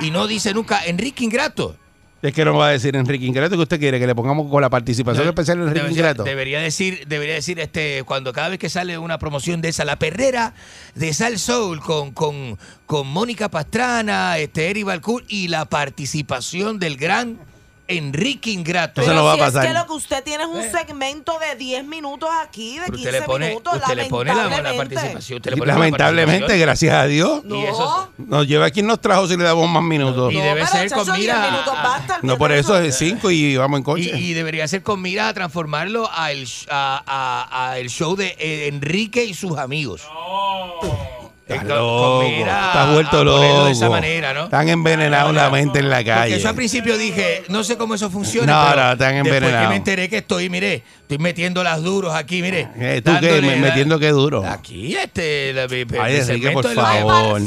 Y 0.00 0.10
no 0.10 0.26
dice 0.26 0.52
nunca 0.54 0.84
Enrique 0.84 1.24
Ingrato. 1.24 1.76
Es 2.20 2.32
que 2.34 2.44
no 2.44 2.54
va 2.54 2.68
a 2.68 2.70
decir 2.72 2.96
Enrique 2.96 3.26
Ingrato 3.26 3.54
que 3.54 3.62
usted 3.62 3.78
quiere 3.78 4.00
que 4.00 4.06
le 4.06 4.14
pongamos 4.14 4.50
con 4.50 4.60
la 4.60 4.68
participación 4.68 5.24
No, 5.24 5.30
especial 5.30 5.58
de 5.58 5.62
Enrique 5.64 5.80
debería, 5.82 5.98
Ingrato. 6.00 6.24
debería 6.24 6.60
decir, 6.60 7.06
debería 7.06 7.34
decir 7.34 7.60
este, 7.60 8.02
cuando 8.04 8.32
cada 8.32 8.48
vez 8.48 8.58
que 8.58 8.68
sale 8.68 8.98
una 8.98 9.18
promoción 9.18 9.60
de 9.60 9.68
esa, 9.68 9.84
la 9.84 10.00
perrera 10.00 10.52
de 10.96 11.14
Sal 11.14 11.38
Soul 11.38 11.78
con, 11.80 12.10
con, 12.10 12.58
con 12.86 13.06
Mónica 13.06 13.48
Pastrana, 13.50 14.36
este, 14.38 14.68
Eric 14.70 14.86
Balcour 14.86 15.24
y 15.28 15.46
la 15.46 15.66
participación 15.66 16.80
del 16.80 16.96
gran 16.96 17.38
Enrique 17.88 18.50
Ingrato. 18.50 19.00
Eso 19.00 19.14
no 19.14 19.24
va 19.24 19.32
a 19.32 19.34
si 19.36 19.40
pasar. 19.40 19.64
Es 19.64 19.72
que 19.72 19.78
lo 19.78 19.86
que 19.86 19.92
usted 19.94 20.22
tiene 20.22 20.44
es 20.44 20.48
un 20.50 20.62
segmento 20.70 21.38
de 21.38 21.56
10 21.56 21.84
minutos 21.86 22.28
aquí, 22.42 22.74
de 22.78 22.84
Pero 22.86 22.92
15 22.96 23.08
usted 23.08 23.20
le 23.20 23.26
pone, 23.26 23.48
minutos. 23.48 23.74
usted 23.76 23.94
le 23.96 24.04
pone 24.06 24.28
la, 24.30 24.34
la 24.36 24.42
lamentablemente. 24.44 24.94
participación. 24.94 25.36
usted 25.38 25.50
le 25.50 25.56
pone 25.56 25.66
la 25.72 25.74
Lamentablemente, 25.78 26.40
participación. 26.40 26.66
gracias 26.66 26.94
a 26.94 27.06
Dios. 27.06 27.42
Y 27.48 27.62
eso, 27.64 28.12
Nos 28.18 28.46
lleva 28.46 28.70
quien 28.70 28.86
nos 28.86 29.00
trajo 29.00 29.26
si 29.26 29.36
le 29.36 29.44
damos 29.44 29.68
más 29.68 29.82
minutos. 29.82 30.32
y 30.32 30.36
debe 30.36 30.66
ser 30.66 30.90
con 30.90 31.04
10 31.06 31.18
mira. 31.18 31.50
minutos 31.50 31.74
basta, 31.82 32.18
No, 32.22 32.36
por 32.38 32.52
eso 32.52 32.78
es 32.78 32.96
cinco 32.96 33.30
y 33.30 33.56
vamos 33.56 33.78
en 33.78 33.82
Y, 33.82 33.84
coche. 33.84 34.18
y 34.18 34.32
debería 34.34 34.68
ser 34.68 34.82
con 34.82 35.00
mira 35.00 35.28
a 35.28 35.34
transformarlo 35.34 36.08
a 36.12 36.30
el, 36.32 36.46
a, 36.70 37.02
a- 37.06 37.68
a 37.70 37.78
el 37.78 37.88
show 37.88 38.16
de 38.16 38.36
eh, 38.38 38.68
Enrique 38.68 39.24
y 39.24 39.34
sus 39.34 39.56
amigos. 39.58 40.02
Eh, 40.02 41.17
Estás 41.48 41.64
loco, 41.66 42.22
estás 42.24 42.92
vuelto 42.92 43.24
loco. 43.24 43.64
de 43.64 43.72
esa 43.72 43.88
manera, 43.88 44.34
¿no? 44.34 44.44
Están 44.44 44.68
envenenados 44.68 45.34
la 45.34 45.48
mente 45.48 45.78
en 45.78 45.88
la 45.88 45.96
Porque 45.96 46.10
calle. 46.10 46.38
yo 46.40 46.48
al 46.48 46.54
principio 46.54 46.98
dije, 46.98 47.44
no 47.48 47.64
sé 47.64 47.76
cómo 47.78 47.94
eso 47.94 48.10
funciona. 48.10 48.52
No, 48.64 48.70
pero 48.70 48.82
no, 48.84 48.92
están 48.92 49.14
Después 49.14 49.22
que 49.30 49.36
envenenados. 49.38 49.68
me 49.70 49.76
enteré 49.76 50.08
que 50.10 50.18
estoy, 50.18 50.50
mire, 50.50 50.82
estoy 51.00 51.18
metiendo 51.18 51.62
las 51.64 51.82
duros 51.82 52.14
aquí, 52.14 52.42
mire. 52.42 52.68
Eh, 52.76 53.00
¿Tú 53.02 53.12
qué? 53.20 53.40
la- 53.40 53.56
Metiendo 53.56 53.98
qué 53.98 54.10
duro. 54.10 54.44
Aquí, 54.46 54.94
este, 54.94 55.52
la- 55.54 55.66
mi 55.68 55.76
Ay, 55.76 56.16
Enrique, 56.16 56.24
segmento 56.24 56.60
por 56.62 56.74
la- 56.76 56.82
favor. 56.84 57.42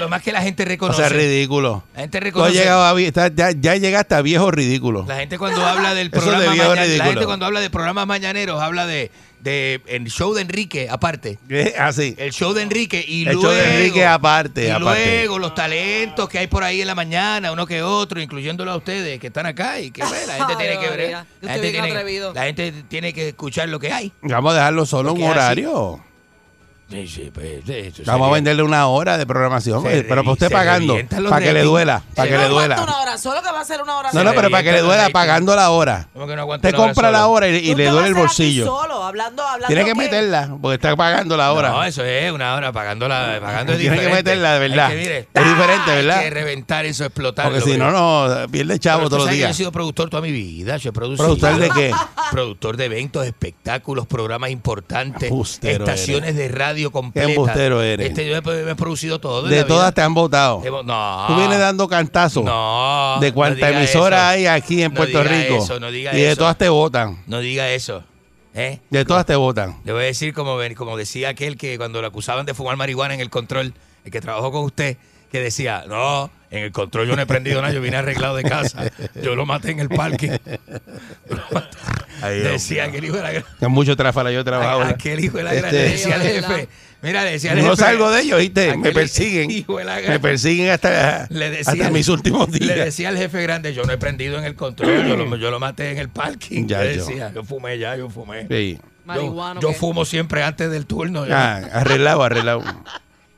Lo 0.00 0.08
más 0.08 0.22
que 0.22 0.32
la 0.32 0.42
gente 0.42 0.64
O 0.64 0.66
reconoce. 0.66 0.98
sea, 1.00 1.08
ridículo. 1.08 1.84
La 1.94 2.00
gente 2.00 2.20
reconoce. 2.20 2.52
llegado 2.52 2.84
a 2.84 3.00
ya, 3.00 3.50
ya 3.52 3.76
llegaste 3.76 4.14
a 4.16 4.22
viejo 4.22 4.50
ridículo. 4.50 5.04
La 5.06 5.16
gente 5.16 5.38
cuando 5.38 5.64
habla 5.64 5.94
del 5.94 6.08
Eso 6.08 6.20
programa 6.20 6.42
de 6.44 6.50
viejo 6.50 6.68
maña- 6.70 6.84
la 6.86 7.04
gente 7.04 7.24
cuando 7.24 7.46
habla 7.46 7.60
de 7.60 7.70
programas 7.70 8.06
mañaneros 8.06 8.60
habla 8.60 8.86
de, 8.86 9.12
de 9.44 9.82
el 9.86 10.06
show 10.10 10.32
de 10.34 10.40
Enrique 10.40 10.88
aparte. 10.90 11.38
Así. 11.78 12.14
El 12.18 12.32
show 12.32 12.52
de 12.54 12.62
Enrique 12.62 13.04
y 13.06 13.20
El 13.28 13.34
luego 13.34 13.42
show 13.42 13.50
de 13.52 13.76
Enrique 13.76 14.04
aparte, 14.06 14.66
y 14.66 14.70
aparte. 14.70 14.82
luego 15.06 15.38
los 15.38 15.54
talentos 15.54 16.28
que 16.28 16.38
hay 16.38 16.46
por 16.46 16.64
ahí 16.64 16.80
en 16.80 16.86
la 16.86 16.94
mañana, 16.94 17.52
uno 17.52 17.66
que 17.66 17.82
otro, 17.82 18.20
incluyéndolo 18.20 18.72
a 18.72 18.76
ustedes 18.76 19.20
que 19.20 19.26
están 19.28 19.44
acá 19.46 19.78
y 19.80 19.90
que 19.90 20.02
pues, 20.02 20.26
la 20.26 20.34
gente 20.34 20.56
tiene 20.58 20.78
que 20.80 20.88
ver. 20.90 21.10
La 21.42 21.52
gente, 21.52 21.70
tiene, 21.70 21.90
atrevido. 21.90 22.32
la 22.32 22.44
gente 22.44 22.72
tiene 22.88 23.12
que 23.12 23.28
escuchar 23.28 23.68
lo 23.68 23.78
que 23.78 23.92
hay. 23.92 24.12
Vamos 24.22 24.52
a 24.52 24.56
dejarlo 24.56 24.86
solo 24.86 25.12
un 25.12 25.18
Porque 25.20 25.28
así- 25.30 25.38
horario. 25.38 26.04
Sí, 26.90 27.08
sí, 27.08 27.30
pues, 27.32 27.64
Vamos 27.64 27.98
a 27.98 28.04
sería- 28.04 28.30
venderle 28.34 28.62
una 28.62 28.86
hora 28.86 29.16
de 29.18 29.26
programación. 29.26 29.82
Se 29.82 29.98
eh, 29.98 30.02
pero 30.06 30.22
para 30.22 30.32
usted 30.32 30.48
se 30.48 30.52
pagando. 30.52 30.92
revientan 30.92 31.22
los 31.24 31.30
Para 31.30 31.40
que 31.40 31.46
le 31.46 31.52
ratings. 31.60 31.70
duela. 31.70 32.02
Para 32.14 32.28
que 32.30 32.38
le 32.38 32.48
duela. 32.48 32.82
una 32.82 32.98
hora, 33.00 33.18
solo 33.18 33.42
que 33.42 33.50
va 33.50 33.60
a 33.60 33.64
ser 33.64 33.82
una 33.82 33.96
hora. 33.96 34.10
No, 34.12 34.22
no, 34.22 34.32
pero 34.34 34.50
para 34.50 34.62
que 34.62 34.72
le 34.72 34.80
duela 34.82 35.08
pagando 35.10 35.56
la 35.56 35.70
hora. 35.70 36.08
¿Cómo 36.12 36.26
que 36.26 36.36
no 36.36 36.42
aguanta 36.42 36.68
Usted 36.68 36.76
una 36.78 36.84
hora 36.84 36.94
compra 36.94 37.10
la 37.10 37.18
solo? 37.20 37.30
hora 37.32 37.48
y, 37.48 37.56
y 37.56 37.74
le 37.74 37.88
duele 37.88 38.08
el 38.08 38.14
bolsillo. 38.14 38.66
Solo, 38.66 39.02
hablando, 39.02 39.42
hablando. 39.42 39.66
Tiene 39.66 39.82
que 39.84 39.90
¿qué? 39.92 39.94
meterla, 39.96 40.56
porque 40.60 40.74
está 40.74 40.94
pagando 40.94 41.36
la 41.38 41.52
hora. 41.52 41.70
No, 41.70 41.82
eso 41.84 42.04
es 42.04 42.30
una 42.30 42.54
hora 42.54 42.70
pagando 42.70 43.08
la 43.08 43.38
pagando 43.42 43.72
es 43.72 43.78
Tiene 43.78 43.96
que 43.96 44.02
diferente. 44.02 44.30
meterla, 44.30 44.52
de 44.54 44.58
verdad. 44.68 44.86
Hay 44.86 44.92
que, 44.96 45.00
mire, 45.02 45.18
Es 45.34 45.44
diferente, 45.44 45.90
¿verdad? 45.90 46.18
Hay 46.18 46.24
que 46.24 46.30
reventar 46.30 46.84
eso, 46.84 47.04
explotarlo. 47.06 47.52
porque 47.58 47.70
si 47.72 47.78
no, 47.78 47.90
no, 47.90 48.46
pierde 48.50 48.78
chavo 48.78 48.98
Pero 48.98 49.08
tú 49.08 49.16
todos 49.16 49.18
los 49.22 49.26
sabes 49.28 49.36
que 49.36 49.40
Yo 49.40 49.44
he 49.44 49.48
días. 49.48 49.56
sido 49.56 49.72
productor 49.72 50.10
toda 50.10 50.20
mi 50.22 50.30
vida. 50.32 50.76
Yo 50.76 50.90
he 50.90 50.92
producido. 50.92 51.24
¿Productor 51.26 51.58
de 51.58 51.70
qué? 51.70 51.92
Productor 52.30 52.76
de 52.76 52.84
eventos, 52.84 53.26
espectáculos, 53.26 54.06
programas 54.06 54.50
importantes, 54.50 55.32
estaciones 55.62 56.36
de 56.36 56.48
radio 56.74 56.92
embustero 57.14 57.82
eres. 57.82 58.08
Este, 58.08 58.28
yo 58.28 58.36
he, 58.36 58.74
producido 58.74 59.18
todo. 59.18 59.42
De 59.42 59.64
todas 59.64 59.86
vida. 59.86 59.92
te 59.92 60.02
han 60.02 60.14
votado. 60.14 60.62
No. 60.84 61.24
Tú 61.28 61.36
vienes 61.36 61.58
dando 61.58 61.88
cantazos. 61.88 62.44
No. 62.44 63.18
de 63.20 63.28
no 63.28 63.34
cuánta 63.34 63.66
diga 63.66 63.78
emisora 63.78 64.16
eso. 64.16 64.26
hay 64.26 64.46
aquí 64.46 64.82
en 64.82 64.92
No 64.92 64.96
Puerto 64.96 65.22
diga 65.22 65.30
Rico. 65.30 65.56
eso, 65.62 65.80
no 65.80 65.90
diga 65.90 66.12
y 66.12 66.20
de 66.20 66.28
eso. 66.28 66.38
todas 66.38 66.58
te 66.58 66.68
votan. 66.68 67.22
No 67.26 67.40
diga 67.40 67.70
eso. 67.70 68.04
¿eh? 68.54 68.80
De 68.90 69.04
todas 69.04 69.26
te 69.26 69.36
votan. 69.36 69.80
Le 69.84 69.92
voy 69.92 70.02
a 70.02 70.06
decir 70.06 70.32
como, 70.32 70.58
como 70.76 70.96
decía 70.96 71.30
aquel 71.30 71.56
que 71.56 71.76
cuando 71.76 72.00
lo 72.00 72.06
acusaban 72.06 72.46
de 72.46 72.54
fumar 72.54 72.76
marihuana 72.76 73.14
en 73.14 73.20
el 73.20 73.30
control, 73.30 73.74
el 74.04 74.10
que 74.10 74.20
trabajó 74.20 74.52
con 74.52 74.64
usted, 74.64 74.96
que 75.30 75.40
decía, 75.40 75.84
no, 75.88 76.30
en 76.58 76.64
el 76.64 76.72
control 76.72 77.06
yo 77.08 77.16
no 77.16 77.22
he 77.22 77.26
prendido 77.26 77.60
nada, 77.62 77.72
yo 77.72 77.80
vine 77.80 77.96
arreglado 77.96 78.36
de 78.36 78.42
casa, 78.44 78.90
yo 79.22 79.34
lo 79.34 79.46
maté 79.46 79.70
en 79.72 79.80
el 79.80 79.88
parque. 79.88 80.40
Ay, 82.22 82.38
decía 82.40 82.82
mío. 82.84 82.90
aquel 82.90 83.04
hijo 83.04 83.16
de 83.16 83.22
la 83.22 83.32
gran... 83.32 83.44
Que 83.60 83.68
mucho 83.68 83.96
tráfala 83.96 84.30
yo 84.32 84.40
he 84.40 84.44
trabajado. 84.44 84.82
Aquel 84.82 85.22
hijo 85.24 85.38
de 85.38 85.44
la 85.44 85.54
gran... 85.54 85.66
Este- 85.74 85.82
le 85.84 85.90
decía 85.90 86.14
al 86.14 86.22
jefe, 86.22 86.68
mira, 87.02 87.24
le 87.24 87.32
decía 87.32 87.50
al 87.52 87.56
jefe... 87.58 87.68
No 87.68 87.76
salgo 87.76 88.10
de 88.10 88.22
ellos, 88.22 88.38
¿viste? 88.38 88.76
Me 88.76 88.92
persiguen. 88.92 89.50
hijo 89.50 89.78
de 89.78 89.84
la 89.84 90.00
gran- 90.00 90.12
Me 90.14 90.20
persiguen 90.20 90.70
hasta, 90.70 91.26
le 91.30 91.50
decía, 91.50 91.72
hasta 91.72 91.90
mis 91.90 92.08
últimos 92.08 92.48
Le 92.50 92.58
días. 92.58 92.76
decía 92.86 93.08
al 93.10 93.18
jefe 93.18 93.42
grande, 93.42 93.74
yo 93.74 93.84
no 93.84 93.92
he 93.92 93.98
prendido 93.98 94.38
en 94.38 94.44
el 94.44 94.54
control, 94.54 95.06
yo 95.06 95.16
lo, 95.16 95.36
yo 95.36 95.50
lo 95.50 95.60
maté 95.60 95.90
en 95.90 95.98
el 95.98 96.08
parking. 96.08 96.66
Ya, 96.66 96.82
Le 96.82 96.96
yo. 96.96 97.04
decía, 97.06 97.32
yo 97.34 97.42
fumé 97.44 97.78
ya, 97.78 97.96
yo 97.96 98.08
fumé. 98.08 98.46
Sí. 98.48 98.78
Yo, 99.14 99.60
yo 99.60 99.72
fumo 99.74 100.06
siempre 100.06 100.42
antes 100.42 100.70
del 100.70 100.86
turno. 100.86 101.26
yo- 101.26 101.34
Ah, 101.36 101.56
arreglado, 101.72 102.22
arreglado. 102.22 102.62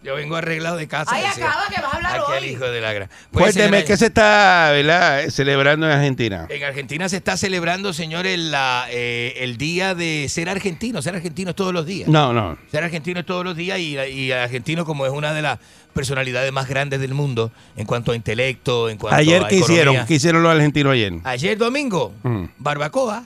Yo 0.03 0.15
vengo 0.15 0.37
arreglado 0.37 0.77
de 0.77 0.87
casa. 0.87 1.11
Ay, 1.13 1.25
decía. 1.27 1.47
acaba 1.47 1.65
que 1.69 1.81
vas 1.81 1.93
a 1.93 1.97
hablar 1.97 2.21
Aquel 2.21 2.45
hoy. 2.45 2.51
hijo 2.51 2.65
de 2.67 2.81
la 2.81 2.93
gran. 2.93 3.09
Pues, 3.33 3.45
Cuénteme, 3.47 3.67
señora, 3.79 3.85
¿qué 3.87 3.97
se 3.97 4.07
está 4.07 4.71
¿verdad? 4.71 5.29
celebrando 5.31 5.87
en 5.87 5.93
Argentina? 5.93 6.47
En 6.49 6.63
Argentina 6.63 7.09
se 7.09 7.17
está 7.17 7.37
celebrando, 7.37 7.93
señores, 7.93 8.39
la, 8.39 8.87
eh, 8.91 9.35
el 9.39 9.57
día 9.57 9.95
de 9.97 10.27
ser 10.29 10.49
argentino. 10.49 11.03
Ser 11.03 11.17
argentino 11.17 11.51
es 11.51 11.57
todos 11.57 11.73
los 11.73 11.87
días. 11.87 12.09
No, 12.09 12.33
no. 12.33 12.57
Ser 12.71 12.85
argentino 12.85 13.19
es 13.21 13.27
todos 13.27 13.45
los 13.45 13.57
días 13.57 13.79
y, 13.81 13.99
y 13.99 14.31
argentino 14.33 14.85
como 14.85 15.07
es 15.07 15.13
una 15.13 15.33
de 15.33 15.43
las 15.43 15.59
personalidades 15.93 16.53
más 16.53 16.69
grandes 16.69 17.01
del 17.01 17.15
mundo 17.15 17.51
en 17.77 17.87
cuanto 17.87 18.13
a 18.13 18.17
intelecto, 18.17 18.89
en 18.91 18.99
cuanto 18.99 19.17
Ayer, 19.17 19.43
a 19.43 19.49
¿qué 19.49 19.57
economía. 19.57 19.83
hicieron? 19.83 20.07
¿Qué 20.07 20.15
hicieron 20.15 20.43
los 20.43 20.53
argentinos 20.53 20.93
ayer? 20.93 21.15
Ayer 21.25 21.57
domingo, 21.59 22.13
Mm. 22.23 22.45
barbacoa. 22.59 23.25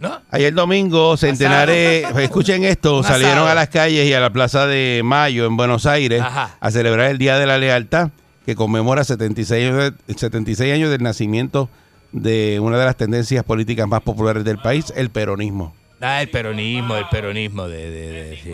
¿No? 0.00 0.22
Ayer 0.30 0.52
domingo, 0.54 1.16
centenares, 1.18 2.06
escuchen 2.18 2.64
esto, 2.64 3.02
salieron 3.02 3.46
a 3.46 3.54
las 3.54 3.68
calles 3.68 4.06
y 4.08 4.14
a 4.14 4.18
la 4.20 4.30
Plaza 4.32 4.66
de 4.66 5.02
Mayo 5.04 5.44
en 5.46 5.56
Buenos 5.58 5.84
Aires 5.86 6.22
Ajá. 6.22 6.56
a 6.58 6.70
celebrar 6.70 7.10
el 7.10 7.18
Día 7.18 7.38
de 7.38 7.44
la 7.46 7.58
Lealtad, 7.58 8.08
que 8.46 8.56
conmemora 8.56 9.04
76 9.04 9.62
años, 9.62 9.92
de- 10.06 10.14
76 10.14 10.72
años 10.72 10.90
del 10.90 11.02
nacimiento 11.02 11.68
de 12.12 12.58
una 12.60 12.78
de 12.78 12.86
las 12.86 12.96
tendencias 12.96 13.44
políticas 13.44 13.86
más 13.86 14.00
populares 14.00 14.42
del 14.42 14.56
país, 14.58 14.90
el 14.96 15.10
peronismo. 15.10 15.74
Ah, 16.00 16.22
el 16.22 16.30
peronismo, 16.30 16.96
el 16.96 17.04
peronismo 17.10 17.68
de... 17.68 17.90
de, 17.90 18.12
de- 18.12 18.36
sí. 18.42 18.50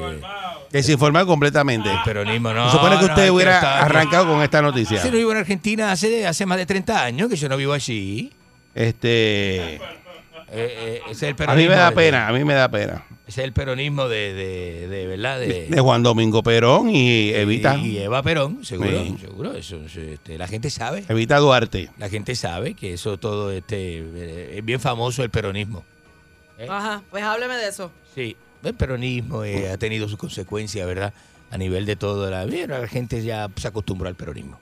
Desinformado 0.72 1.28
completamente. 1.28 1.88
El 1.88 1.98
peronismo, 2.04 2.52
no. 2.52 2.72
Supone 2.72 2.98
que 2.98 3.04
usted 3.04 3.30
hubiera 3.30 3.84
arrancado 3.84 4.26
con 4.26 4.42
esta 4.42 4.60
noticia. 4.60 5.00
Yo 5.00 5.12
no 5.12 5.16
vivo 5.16 5.30
en 5.30 5.38
Argentina 5.38 5.92
hace, 5.92 6.26
hace 6.26 6.44
más 6.44 6.58
de 6.58 6.66
30 6.66 7.04
años, 7.04 7.28
que 7.30 7.36
yo 7.36 7.48
no 7.48 7.56
vivo 7.56 7.72
allí. 7.72 8.32
Este, 8.74 9.80
Eh, 10.56 10.74
eh, 10.96 11.00
ese 11.10 11.28
es 11.30 11.36
el 11.40 11.48
a 11.50 11.54
mí 11.54 11.62
me 11.68 11.74
da 11.74 11.90
de- 11.90 11.96
pena, 11.96 12.28
a 12.28 12.32
mí 12.32 12.44
me 12.44 12.54
da 12.54 12.68
pena. 12.70 13.04
Ese 13.26 13.40
es 13.42 13.44
el 13.46 13.52
peronismo 13.52 14.08
de, 14.08 14.32
de, 14.34 14.88
de 14.88 15.06
verdad, 15.06 15.40
de, 15.40 15.66
De 15.68 15.80
Juan 15.80 16.02
Domingo 16.02 16.42
Perón 16.42 16.88
y 16.90 17.30
Evita, 17.30 17.76
y, 17.76 17.92
y 17.92 17.98
Eva 17.98 18.22
Perón, 18.22 18.64
seguro, 18.64 18.90
Sí. 19.02 19.16
seguro. 19.20 19.54
Eso, 19.54 19.80
este, 19.84 20.38
la 20.38 20.46
gente 20.48 20.70
sabe. 20.70 21.04
Evita 21.08 21.38
Duarte. 21.38 21.90
La 21.98 22.08
gente 22.08 22.34
sabe 22.36 22.74
que 22.74 22.92
eso 22.94 23.18
todo 23.18 23.50
este 23.52 23.98
eh, 23.98 24.58
es 24.58 24.64
bien 24.64 24.80
famoso 24.80 25.22
el 25.24 25.30
peronismo. 25.30 25.84
¿Eh? 26.58 26.66
Ajá, 26.70 27.02
pues 27.10 27.22
hábleme 27.24 27.56
de 27.56 27.68
eso. 27.68 27.90
Sí, 28.14 28.36
el 28.62 28.74
peronismo 28.74 29.44
eh, 29.44 29.70
ha 29.70 29.76
tenido 29.76 30.08
sus 30.08 30.18
consecuencias, 30.18 30.86
¿verdad? 30.86 31.12
A 31.50 31.58
nivel 31.58 31.84
de 31.84 31.96
todo. 31.96 32.30
La, 32.30 32.46
la 32.46 32.88
gente 32.88 33.22
ya 33.22 33.48
se 33.56 33.68
acostumbró 33.68 34.08
al 34.08 34.14
peronismo. 34.14 34.58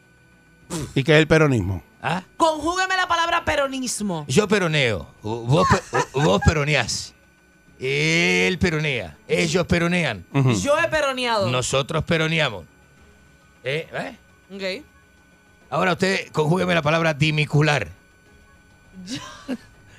¿Y 0.95 1.03
qué 1.05 1.13
es 1.13 1.19
el 1.19 1.27
peronismo? 1.27 1.83
¿Ah? 2.03 2.23
Conjúgueme 2.37 2.97
la 2.97 3.09
palabra 3.09 3.45
peronismo. 3.45 4.25
Yo 4.29 4.47
peroneo, 4.47 5.09
vos, 5.23 5.67
vos 6.13 6.41
peroneás, 6.45 7.15
él 7.79 8.59
peronea, 8.59 9.17
ellos 9.27 9.67
peronean. 9.67 10.25
Yo 10.63 10.79
he 10.79 10.89
peroneado. 10.89 11.51
nosotros 11.51 12.05
peroneamos. 12.05 12.65
Eh, 13.63 13.89
¿eh? 13.93 14.19
Ok. 14.55 14.85
Ahora 15.71 15.93
usted 15.93 16.29
conjúgueme 16.31 16.75
la 16.75 16.83
palabra 16.83 17.15
dimicular. 17.15 17.89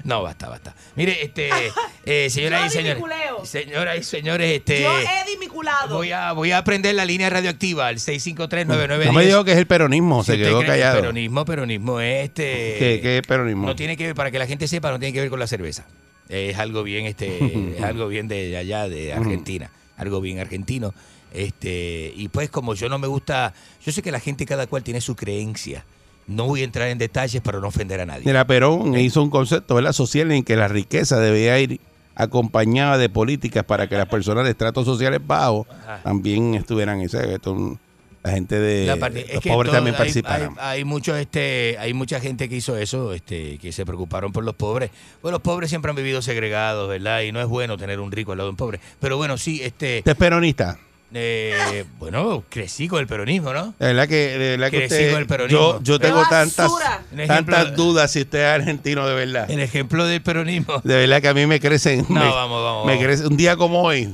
No, 0.05 0.21
basta, 0.21 0.47
basta. 0.47 0.75
Mire, 0.95 1.23
este, 1.23 1.49
eh, 2.05 2.29
señoras 2.29 2.61
Yo 2.61 2.79
y 2.79 2.83
señores. 2.83 3.03
Señoras 3.49 3.97
y 3.97 4.03
señores, 4.03 4.51
este. 4.51 4.83
Yo 4.83 4.97
he 4.99 5.31
dimiculado. 5.31 5.95
Voy 5.95 6.11
a, 6.11 6.31
voy 6.31 6.51
a 6.51 6.59
aprender 6.59 6.93
la 6.93 7.05
línea 7.05 7.27
radioactiva 7.29 7.87
al 7.87 7.95
6539910. 7.95 9.05
No 9.07 9.13
me 9.13 9.25
dijo 9.25 9.43
que 9.43 9.53
es 9.53 9.57
el 9.57 9.65
peronismo, 9.65 10.23
Si 10.23 10.33
se 10.33 10.37
quedó 10.37 10.59
que 10.59 10.67
callado. 10.67 11.01
Peronismo, 11.01 11.43
peronismo 11.43 11.99
es 11.99 12.25
este. 12.25 12.75
¿Qué, 12.77 12.99
qué 13.01 13.17
es 13.17 13.27
peronismo? 13.27 13.65
No 13.65 13.75
tiene 13.75 13.97
que 13.97 14.05
ver, 14.05 14.15
para 14.15 14.29
que 14.29 14.37
la 14.37 14.45
gente 14.45 14.67
sepa, 14.67 14.91
no 14.91 14.99
tiene 14.99 15.11
que 15.11 15.21
ver 15.21 15.29
con 15.31 15.39
la 15.39 15.47
cerveza. 15.47 15.87
Es 16.29 16.57
algo 16.59 16.83
bien, 16.83 17.07
este, 17.07 17.73
es 17.77 17.83
algo 17.83 18.07
bien 18.07 18.27
de 18.27 18.55
allá, 18.57 18.87
de 18.87 19.11
Argentina. 19.11 19.71
Algo 19.97 20.21
bien 20.21 20.39
argentino. 20.39 20.93
Este, 21.33 22.13
y 22.15 22.27
pues 22.27 22.51
como 22.51 22.75
yo 22.75 22.89
no 22.89 22.99
me 22.99 23.07
gusta, 23.07 23.53
yo 23.83 23.91
sé 23.91 24.03
que 24.03 24.11
la 24.11 24.19
gente 24.19 24.45
cada 24.45 24.67
cual 24.67 24.83
tiene 24.83 25.01
su 25.01 25.15
creencia. 25.15 25.83
No 26.27 26.45
voy 26.45 26.61
a 26.61 26.63
entrar 26.63 26.87
en 26.89 26.97
detalles 26.97 27.41
para 27.41 27.59
no 27.59 27.67
ofender 27.67 28.01
a 28.01 28.05
nadie. 28.05 28.23
Mira, 28.25 28.45
Perón 28.47 28.97
hizo 28.97 29.21
un 29.21 29.29
concepto 29.29 29.75
¿verdad? 29.75 29.93
social 29.93 30.31
en 30.31 30.43
que 30.43 30.55
la 30.55 30.67
riqueza 30.67 31.19
debía 31.19 31.59
ir 31.59 31.79
acompañada 32.15 32.97
de 32.97 33.09
políticas 33.09 33.63
para 33.63 33.87
que 33.87 33.95
las 33.95 34.07
personas 34.07 34.45
de 34.45 34.51
estratos 34.51 34.85
sociales 34.85 35.19
bajos 35.25 35.67
Ajá. 35.69 36.01
también 36.03 36.55
estuvieran 36.55 36.99
en 36.99 37.05
ese 37.05 37.33
esto, 37.33 37.77
la 38.23 38.31
gente 38.31 38.57
de 38.59 38.87
La 38.87 38.95
parte- 38.95 39.27
los 39.33 39.43
pobres 39.43 39.67
todo- 39.69 39.75
también 39.77 39.93
hay- 39.95 39.97
participaran. 39.99 40.55
Hay, 40.57 40.77
hay 40.79 40.83
mucho, 40.85 41.15
este, 41.15 41.75
hay 41.77 41.93
mucha 41.93 42.19
gente 42.19 42.49
que 42.49 42.55
hizo 42.55 42.77
eso, 42.77 43.13
este, 43.13 43.57
que 43.59 43.71
se 43.71 43.85
preocuparon 43.85 44.31
por 44.31 44.43
los 44.43 44.55
pobres. 44.55 44.89
Bueno, 45.21 45.35
los 45.35 45.41
pobres 45.43 45.69
siempre 45.69 45.89
han 45.91 45.95
vivido 45.97 46.21
segregados, 46.23 46.89
¿verdad? 46.89 47.21
Y 47.21 47.31
no 47.31 47.39
es 47.41 47.47
bueno 47.47 47.77
tener 47.77 47.99
un 47.99 48.11
rico 48.11 48.31
al 48.31 48.39
lado 48.39 48.47
de 48.47 48.51
un 48.51 48.57
pobre. 48.57 48.79
Pero 48.99 49.17
bueno, 49.17 49.37
sí, 49.37 49.61
este, 49.61 49.99
¿Usted 49.99 50.13
es 50.13 50.17
peronista? 50.17 50.79
Eh, 51.15 51.85
bueno, 51.97 52.43
crecí 52.49 52.87
con 52.87 52.99
el 52.99 53.07
peronismo, 53.07 53.53
¿no? 53.53 53.73
De 53.79 53.87
verdad 53.87 54.07
que, 54.07 54.37
de 54.37 54.49
verdad 54.57 54.69
que 54.71 54.77
Crecí 54.79 54.93
usted- 54.95 55.11
con 55.11 55.19
el 55.21 55.27
peronismo. 55.27 55.59
yo, 55.59 55.79
yo 55.81 55.99
tengo 55.99 56.21
¡Qué 56.23 56.29
tantas, 56.29 56.71
ejemplo- 57.13 57.27
tantas 57.27 57.75
dudas 57.75 58.11
si 58.11 58.21
usted 58.21 58.39
es 58.39 58.45
argentino 58.61 59.07
de 59.07 59.15
verdad. 59.15 59.49
El 59.49 59.59
ejemplo 59.59 60.05
del 60.05 60.21
peronismo. 60.21 60.81
De 60.83 60.95
verdad 60.95 61.21
que 61.21 61.27
a 61.29 61.33
mí 61.33 61.45
me 61.45 61.59
crecen. 61.59 62.05
No, 62.09 62.15
me, 62.19 62.19
vamos, 62.29 62.63
vamos, 62.63 62.85
me 62.85 62.93
vamos. 62.93 63.05
crece 63.05 63.27
un 63.27 63.37
día 63.37 63.55
como 63.55 63.81
hoy. 63.81 64.13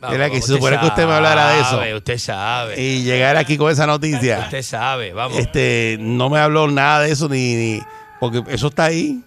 Vamos, 0.00 0.16
Era 0.16 0.30
que 0.30 0.40
se 0.40 0.54
supone 0.54 0.80
que 0.80 0.86
usted 0.86 1.06
me 1.06 1.12
hablara 1.12 1.50
de 1.52 1.60
eso. 1.60 1.70
sabe, 1.72 1.94
Usted 1.94 2.18
sabe. 2.18 2.80
Y 2.82 3.02
llegar 3.02 3.36
aquí 3.36 3.56
con 3.58 3.70
esa 3.70 3.86
noticia. 3.86 4.38
Usted 4.44 4.62
sabe, 4.62 5.12
vamos. 5.12 5.38
Este, 5.38 5.98
no 6.00 6.30
me 6.30 6.38
habló 6.38 6.68
nada 6.68 7.00
de 7.02 7.12
eso 7.12 7.28
ni, 7.28 7.54
ni- 7.54 7.82
porque 8.18 8.42
eso 8.48 8.68
está 8.68 8.84
ahí. 8.86 9.20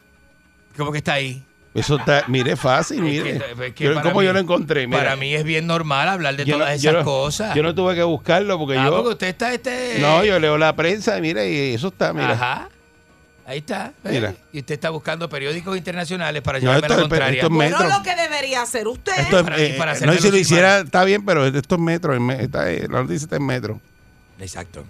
¿Cómo 0.75 0.91
que 0.91 0.97
está 0.97 1.13
ahí? 1.13 1.43
Eso 1.75 1.95
está, 1.97 2.25
mire, 2.27 2.55
fácil, 2.55 2.97
Es 2.99 3.03
mire. 3.03 3.23
que- 3.39 3.65
es 3.67 3.73
que 3.73 3.83
Yo- 3.85 4.01
¿Cómo 4.01 4.19
mí- 4.19 4.25
yo 4.25 4.33
lo 4.33 4.39
encontré? 4.39 4.85
Mira, 4.85 4.99
Para 4.99 5.15
mí 5.15 5.33
es 5.33 5.43
bien 5.43 5.65
normal 5.65 6.07
hablar 6.07 6.35
de 6.35 6.45
yo 6.45 6.53
todas 6.55 6.67
no- 6.69 6.73
esas 6.73 6.83
yo 6.83 6.91
no- 6.93 7.03
cosas. 7.03 7.55
Yo 7.55 7.63
no 7.63 7.73
tuve 7.73 7.95
que 7.95 8.03
buscarlo 8.03 8.59
porque 8.59 8.77
Ah, 8.77 8.85
yo. 8.85 8.95
porque 8.97 9.09
usted 9.09 9.27
está 9.27 9.51
este. 9.53 9.97
No, 9.99 10.23
yo 10.23 10.39
leo 10.39 10.57
la 10.59 10.75
prensa, 10.75 11.19
mira, 11.19 11.43
y 11.45 11.73
eso 11.73 11.87
está, 11.87 12.13
mira. 12.13 12.33
Ajá. 12.33 12.69
Ahí 13.45 13.57
está. 13.57 13.91
Mira. 14.03 14.33
Y 14.53 14.59
usted 14.59 14.75
está 14.75 14.89
buscando 14.91 15.27
periódicos 15.27 15.75
internacionales 15.75 16.41
para 16.43 16.59
No, 16.59 16.61
llevarme 16.61 16.81
esto 16.87 16.93
la 16.93 17.01
es- 17.01 17.09
contraria. 17.09 17.33
esto 17.41 17.47
es 17.47 17.53
Bueno, 17.53 17.77
metro. 17.79 17.97
lo 17.97 18.03
que 18.03 18.15
debería 18.15 18.61
hacer 18.61 18.87
usted. 18.87 19.11
Esto 19.17 19.37
es, 19.39 19.43
para- 19.43 19.57
eh, 19.59 19.75
para 19.77 19.99
no, 19.99 20.13
si 20.13 20.31
lo 20.31 20.37
hiciera, 20.37 20.79
está 20.79 21.03
bien, 21.03 21.25
pero 21.25 21.45
esto 21.45 21.75
es 21.75 21.81
metro. 21.81 22.13
Está, 22.33 22.71
eh, 22.71 22.87
la 22.89 23.01
noticia 23.01 23.25
está 23.25 23.35
en 23.35 23.45
metro. 23.45 23.81
Exacto. 24.39 24.85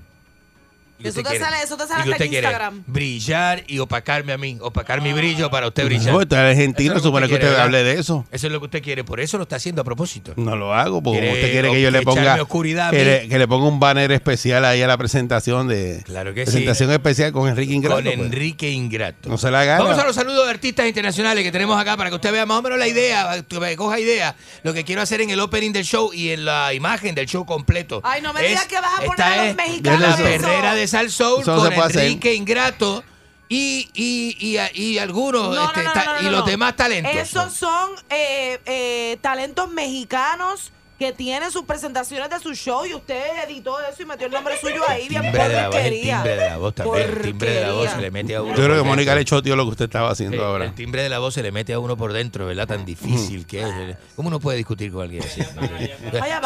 ¿Y 1.00 1.08
Eso 1.08 1.18
te 1.18 1.24
quiere- 1.24 1.40
sale- 1.44 1.58
eso 1.64 1.76
te 1.76 1.84
sale 1.88 2.00
y 2.00 2.02
hasta 2.04 2.12
usted 2.12 2.26
en 2.26 2.30
quiere 2.32 2.48
Instagram. 2.48 2.84
Brillar 2.88 3.64
y 3.68 3.80
opacarme 3.80 4.32
a 4.34 4.38
mí. 4.38 4.58
Opacar 4.62 5.02
mi 5.02 5.12
brillo 5.12 5.50
para 5.50 5.68
usted 5.68 5.86
brillar. 5.86 6.14
No, 6.14 6.20
usted 6.20 6.38
es 6.38 6.44
argentino, 6.58 6.94
Eso 6.94 6.98
es 7.00 7.04
lo 7.04 7.04
que 7.04 7.08
supone 7.08 7.26
que 7.28 7.30
quiere, 7.32 7.48
usted 7.50 7.60
hable 7.60 7.84
de 7.84 8.00
eso. 8.00 8.26
Eso 8.32 8.48
es 8.48 8.54
lo 8.54 8.60
que 8.60 8.66
usted 8.66 8.82
quiere. 8.84 9.04
Por 9.04 9.20
eso 9.20 9.38
lo 9.38 9.44
está 9.44 9.58
haciendo 9.58 9.82
a 9.82 9.86
propósito. 9.86 10.34
No 10.38 10.56
lo 10.56 10.74
hago, 10.74 11.02
porque 11.02 11.20
como 11.20 11.32
Quiere 11.32 11.34
usted 11.34 11.52
quiere 11.52 11.72
que 11.72 11.82
yo 11.82 11.92
le 11.92 12.02
ponga 12.04 12.42
oscuridad 12.42 12.92
que 12.92 13.04
le, 13.04 13.28
que 13.28 13.38
le 13.40 13.48
ponga 13.48 13.68
un 13.68 13.80
banner 13.80 14.12
especial 14.12 14.64
ahí 14.66 14.82
a 14.82 14.88
la 14.88 14.98
presentación 14.98 15.68
de 15.68 16.04
Claro 16.06 16.34
que 16.34 16.46
sí. 16.46 16.52
presentación 16.52 16.92
especial 16.92 17.32
con 17.34 17.50
Enrique 17.50 17.74
Ingrato. 17.74 17.96
Con 17.96 18.04
pues. 18.06 18.18
Enrique 18.20 18.70
Ingrato. 18.72 19.30
No 19.30 19.38
se 19.38 19.52
la 19.52 19.66
gana. 19.66 19.84
Vamos 19.84 20.00
a 20.00 20.06
los 20.06 20.16
saludos 20.16 20.46
de 20.46 20.52
artistas 20.52 20.88
internacionales 20.88 21.44
que 21.44 21.52
tenemos 21.52 21.80
acá 21.80 21.98
para 21.98 22.10
que 22.12 22.16
usted 22.16 22.32
vea 22.32 22.46
más 22.46 22.60
o 22.60 22.62
menos 22.62 22.78
la 22.80 22.88
idea, 22.88 23.44
que 23.50 23.76
coja 23.76 24.00
idea, 24.00 24.36
lo 24.64 24.74
que 24.74 24.84
quiero 24.86 25.02
hacer 25.02 25.22
en 25.22 25.30
el 25.32 25.40
opening 25.40 25.72
del 25.74 25.84
show 25.86 26.14
y 26.14 26.30
en 26.30 26.46
la 26.46 26.74
imagen 26.74 27.14
del 27.16 27.26
show 27.28 27.46
completo. 27.46 28.00
Ay, 28.04 28.22
no 28.22 28.32
me 28.32 28.42
digas 28.44 28.66
que 28.66 28.76
vas 28.76 29.00
a 29.00 29.04
poner 29.04 29.22
a 29.22 29.46
los 29.48 29.56
mexicanos 29.56 30.02
La 30.02 30.16
perrera 30.18 30.76
de 30.76 30.83
Sal 30.88 31.10
Soul 31.12 31.42
Eso 31.42 31.52
no 31.56 31.58
con 31.62 31.70
se 31.70 31.76
puede 31.76 31.88
hacer. 31.88 32.04
Enrique 32.04 32.34
Ingrato 32.36 33.04
y, 33.50 33.90
y, 33.94 34.36
y, 34.40 34.82
y 34.82 34.98
algunos, 34.98 35.54
No, 35.56 35.66
este, 35.66 35.84
no, 35.84 35.88
no, 35.90 35.94
ta- 35.94 36.06
no, 36.06 36.14
no, 36.16 36.22
y 36.22 36.26
no, 36.26 36.32
los 36.32 36.40
no. 36.42 36.46
demás 36.48 36.76
talentos. 36.76 37.14
Esos 37.16 37.54
son 37.54 37.92
eh, 38.10 38.60
eh, 38.66 39.18
talentos 39.22 39.70
mexicanos 39.70 40.72
que 40.98 41.12
tienen 41.12 41.52
sus 41.52 41.64
presentaciones 41.64 42.30
de 42.30 42.40
su 42.40 42.54
show 42.54 42.86
y 42.86 42.94
usted 42.94 43.22
editó 43.48 43.80
eso 43.82 44.04
y 44.04 44.06
metió 44.06 44.28
el 44.28 44.34
nombre 44.34 44.56
suyo 44.60 44.82
ahí 44.88 45.10
bien 45.10 45.24
timbre 45.24 45.48
de 45.48 45.56
la 45.56 45.68
voz, 45.70 45.76
el 45.78 45.92
timbre 46.02 46.36
de 46.36 46.50
la 46.50 46.58
voz 46.58 46.76
también. 46.76 47.10
El 47.10 47.22
timbre 47.22 47.50
de 47.52 47.62
la 47.62 47.72
voz 47.74 47.90
se 47.92 48.02
le 48.02 48.12
mete 48.12 48.36
a 48.36 48.42
uno. 48.42 48.56
Yo 48.56 48.64
creo 48.64 48.68
por 48.70 48.78
que 48.78 48.90
Mónica 48.90 49.16
le 49.16 49.22
echó 49.22 49.42
tío 49.42 49.56
lo 49.56 49.64
que 49.66 49.72
usted 49.72 49.86
estaba 49.86 50.12
haciendo 50.12 50.46
ahora. 50.46 50.66
El 50.66 50.76
timbre 50.76 51.04
de 51.04 51.10
la 51.10 51.20
voz 51.20 51.34
se 51.34 51.44
le 51.44 51.52
mete 51.52 51.74
a 51.74 51.80
uno 51.80 51.98
por 51.98 52.14
dentro, 52.14 52.46
¿verdad? 52.46 52.68
Tan 52.68 52.86
difícil 52.86 53.46
que 53.46 53.62
es. 53.62 53.98
¿Cómo 54.16 54.28
uno 54.28 54.40
puede 54.40 54.58
discutir 54.58 54.92
con 54.92 55.04
alguien 55.04 55.24
así? 55.24 55.42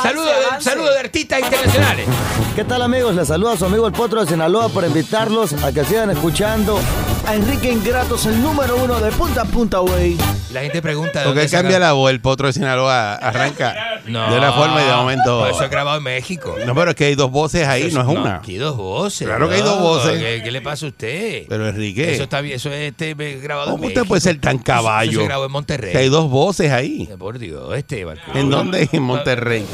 Saludos 0.02 0.32
saludos 0.60 0.94
de 0.94 1.00
artistas 1.00 1.40
internacionales. 1.40 2.08
¿Qué 2.56 2.64
tal 2.64 2.82
amigos? 2.82 3.16
Les 3.16 3.28
saluda 3.28 3.58
su 3.58 3.66
amigo 3.66 3.88
el 3.88 3.94
Potro 3.94 4.22
de 4.22 4.28
Sinaloa 4.28 4.70
por 4.70 4.86
invitarlos 4.86 5.54
a 5.64 5.72
que 5.72 5.84
sigan 5.84 6.10
escuchando 6.10 6.80
a 7.26 7.36
Enrique 7.36 7.70
Ingratos, 7.72 8.26
el 8.26 8.42
número 8.42 8.78
uno 8.78 9.00
de 9.00 9.12
punta 9.12 9.42
a 9.42 9.46
punta, 9.46 9.80
güey. 9.80 10.18
La 10.54 10.62
gente 10.62 10.82
pregunta. 10.82 11.24
dónde 11.24 11.44
él 11.44 11.52
cambia 11.52 11.78
la 11.78 11.92
voz, 11.92 12.10
el 12.12 12.22
potro 12.22 12.48
de 12.48 12.54
Sinaloa 12.54 13.16
arranca 13.16 13.76
No, 14.06 14.37
de 14.40 14.46
una 14.48 14.54
forma 14.54 14.82
y 14.82 14.86
de 14.86 14.94
momento. 14.94 15.40
Por 15.40 15.50
eso 15.50 15.64
es 15.64 15.70
grabado 15.70 15.98
en 15.98 16.04
México. 16.04 16.56
No, 16.66 16.74
pero 16.76 16.92
es 16.92 16.96
que 16.96 17.06
hay 17.06 17.16
dos 17.16 17.32
voces 17.32 17.68
ahí, 17.68 17.92
no 17.92 18.02
es 18.02 18.08
una. 18.08 18.36
Aquí 18.38 18.56
dos 18.58 18.78
voces. 18.78 19.28
Claro 19.28 19.50
que 19.50 19.56
hay 19.56 19.62
dos 19.62 19.80
voces. 19.80 20.20
¿Qué, 20.20 20.42
qué 20.44 20.52
le 20.52 20.62
pasa 20.62 20.86
a 20.86 20.90
usted? 20.90 21.44
Pero 21.48 21.68
Enrique, 21.68 22.14
Eso 22.14 22.24
está 22.24 22.42
bien, 22.42 22.56
eso 22.56 22.72
es 22.72 22.92
este, 22.92 23.14
grabado 23.42 23.70
en 23.70 23.72
¿cómo 23.74 23.84
México. 23.84 24.02
usted 24.02 24.08
puede 24.08 24.22
ser 24.22 24.40
tan 24.40 24.56
Eso 24.58 24.64
caballo? 24.66 25.20
se 25.20 25.26
grabó 25.26 25.46
en 25.46 25.52
Monterrey. 25.52 25.92
Que 25.92 25.98
hay 26.00 26.10
dos 26.10 26.30
voces 26.30 26.72
ahí. 26.72 27.10
Por 27.18 27.40
Dios, 27.40 27.76
este 27.78 28.06
Barco. 28.06 28.32
¿En 28.36 28.50
dónde? 28.50 28.88
En 28.92 29.04
Monterrey. 29.04 29.66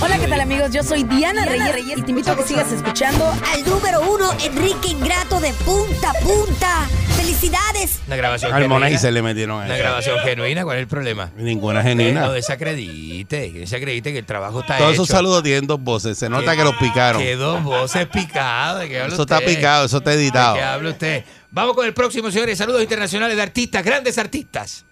Hola, 0.00 0.18
¿qué 0.18 0.26
tal 0.26 0.40
amigos? 0.40 0.70
Yo 0.72 0.82
soy 0.82 1.04
Diana, 1.04 1.44
Reyes, 1.44 1.98
y 1.98 2.02
te 2.02 2.10
invito 2.10 2.32
a 2.32 2.36
que 2.36 2.42
sigas 2.42 2.70
escuchando 2.72 3.24
Al 3.52 3.64
número 3.64 4.00
uno, 4.10 4.30
Enrique 4.44 4.88
Ingrato 4.88 5.40
de 5.40 5.52
punta 5.64 6.10
a 6.10 6.14
punta. 6.14 6.86
¡Felicidades! 7.16 8.00
Una 8.06 8.16
grabación 8.16 8.50
y 8.50 8.62
genuina. 8.62 8.98
se 8.98 9.12
le 9.12 9.22
metieron 9.22 9.62
a 9.62 9.64
Una 9.66 9.74
eso. 9.74 9.82
grabación 9.82 10.18
genuina, 10.20 10.64
¿cuál 10.64 10.76
es 10.76 10.82
el 10.82 10.88
problema? 10.88 11.30
Ninguna 11.36 11.80
Eh, 11.80 11.82
No 11.82 11.88
genuina. 12.02 12.28
desacredite, 12.30 13.66
que 13.74 13.80
desacredite 13.86 14.12
que 14.12 14.18
el 14.20 14.26
trabajo 14.26 14.60
está 14.60 14.78
Todos 14.78 14.92
hecho. 14.92 15.02
esos 15.02 15.08
saludos 15.14 15.42
tienen 15.42 15.66
dos 15.66 15.80
voces. 15.80 16.16
Se 16.18 16.28
nota 16.28 16.52
Que- 16.52 16.58
que 16.58 16.64
los 16.64 16.74
picaron. 16.76 17.22
Que 17.22 17.36
dos 17.36 17.62
voces 17.62 18.06
picadas. 18.08 18.80
¿de 18.82 18.88
qué 18.88 19.00
habla 19.00 19.14
Eso 19.14 19.22
está 19.22 19.40
picado, 19.40 19.84
eso 19.86 19.96
está 19.98 20.10
¿De 20.10 20.16
editado. 20.16 20.54
qué 20.56 20.62
habla 20.62 20.90
usted? 20.90 21.24
Vamos 21.50 21.74
con 21.74 21.86
el 21.86 21.94
próximo, 21.94 22.30
señores. 22.30 22.58
Saludos 22.58 22.82
internacionales 22.82 23.36
de 23.36 23.42
artistas, 23.42 23.84
grandes 23.84 24.18
artistas. 24.18 24.84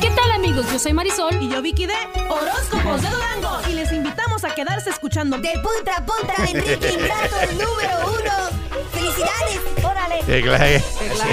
¿Qué 0.00 0.10
tal 0.10 0.30
amigos? 0.32 0.66
Yo 0.70 0.78
soy 0.78 0.92
Marisol 0.92 1.42
Y 1.42 1.48
yo, 1.48 1.62
Vicky 1.62 1.86
de 1.86 1.94
Horóscopos 2.28 3.02
de 3.02 3.08
Durango. 3.08 3.60
Y 3.70 3.72
les 3.74 3.90
invitamos 3.92 4.44
a 4.44 4.54
quedarse 4.54 4.90
escuchando. 4.90 5.38
De 5.38 5.52
punta 5.62 5.96
a 5.96 6.04
punta, 6.04 6.34
Enrique 6.50 6.92
Ingrato, 6.92 7.40
el 7.40 7.50
número 7.58 7.98
uno. 8.06 8.86
¡Felicidades! 8.92 9.60
Señoras 10.24 10.80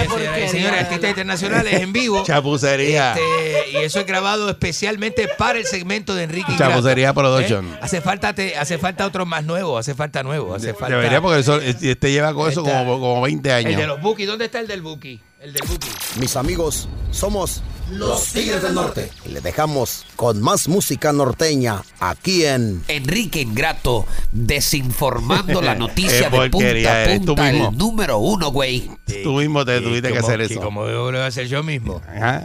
y 0.06 0.08
porquería, 0.08 0.48
señores, 0.50 0.80
artistas 0.82 1.10
internacionales 1.10 1.74
en 1.82 1.94
vivo. 1.94 2.24
Chapucería. 2.26 3.14
Este, 3.14 3.72
y 3.72 3.78
eso 3.78 4.00
es 4.00 4.06
grabado 4.06 4.50
especialmente 4.50 5.28
para 5.38 5.60
el 5.60 5.66
segmento 5.66 6.14
de 6.16 6.24
Enrique 6.24 6.52
Ingrato. 6.52 6.72
Chapucería 6.74 7.14
Production. 7.14 7.66
¿Eh? 7.74 7.78
Hace 7.82 8.02
falta 8.02 8.34
te- 8.34 8.56
hace 8.58 8.78
falta 8.78 9.06
otro 9.06 9.26
más 9.26 9.44
nuevo, 9.46 9.78
hace 9.78 9.96
falta 9.96 10.22
nuevo, 10.24 10.54
hace 10.56 10.74
falta. 10.74 10.96
Debería, 10.96 11.22
porque 11.22 11.40
eso, 11.40 11.60
este 11.60 12.12
lleva 12.12 12.34
con 12.34 12.50
eso 12.52 12.64
como, 12.64 13.00
como 13.00 13.22
20 13.22 13.50
El 13.58 13.64
de 13.64 13.70
años. 13.76 13.88
los 13.88 14.02
Buki, 14.02 14.26
¿dónde 14.26 14.46
está 14.46 14.60
el 14.60 14.68
del 14.68 14.82
Buki? 14.82 15.20
El 15.40 15.54
del 15.54 15.64
Buki. 15.68 15.88
Mis 16.20 16.36
amigos, 16.36 16.88
somos 17.12 17.62
Los 17.98 18.28
Tigres 18.34 18.62
del 18.64 18.74
Norte. 18.74 19.10
le 19.26 19.42
dejamos 19.42 20.06
con 20.16 20.42
más 20.42 20.68
música 20.68 21.12
norteña 21.14 21.82
aquí 22.00 22.46
en 22.46 22.84
Enrique 22.88 23.42
Ingrato, 23.42 24.06
desinformando 24.32 25.62
la 25.62 25.76
noticia 25.76 26.30
de 26.30 26.50
punta 26.50 27.04
a 27.04 27.18
punta, 27.18 27.50
el 27.50 27.78
número 27.78 28.18
uno, 28.20 28.52
güey. 28.52 28.90
Tú 29.24 29.34
mismo 29.34 29.64
te 29.66 29.80
tuviste 29.82 30.12
que 30.12 30.18
hacer 30.20 30.42
y 30.42 30.46
eso. 30.46 30.62
como 30.62 30.86
yo 30.88 31.12
lo 31.12 31.18
voy 31.18 31.18
a 31.20 31.28
hacer 31.28 31.48
yo 31.48 31.64
mismo. 31.64 32.02
Ajá. 32.08 32.44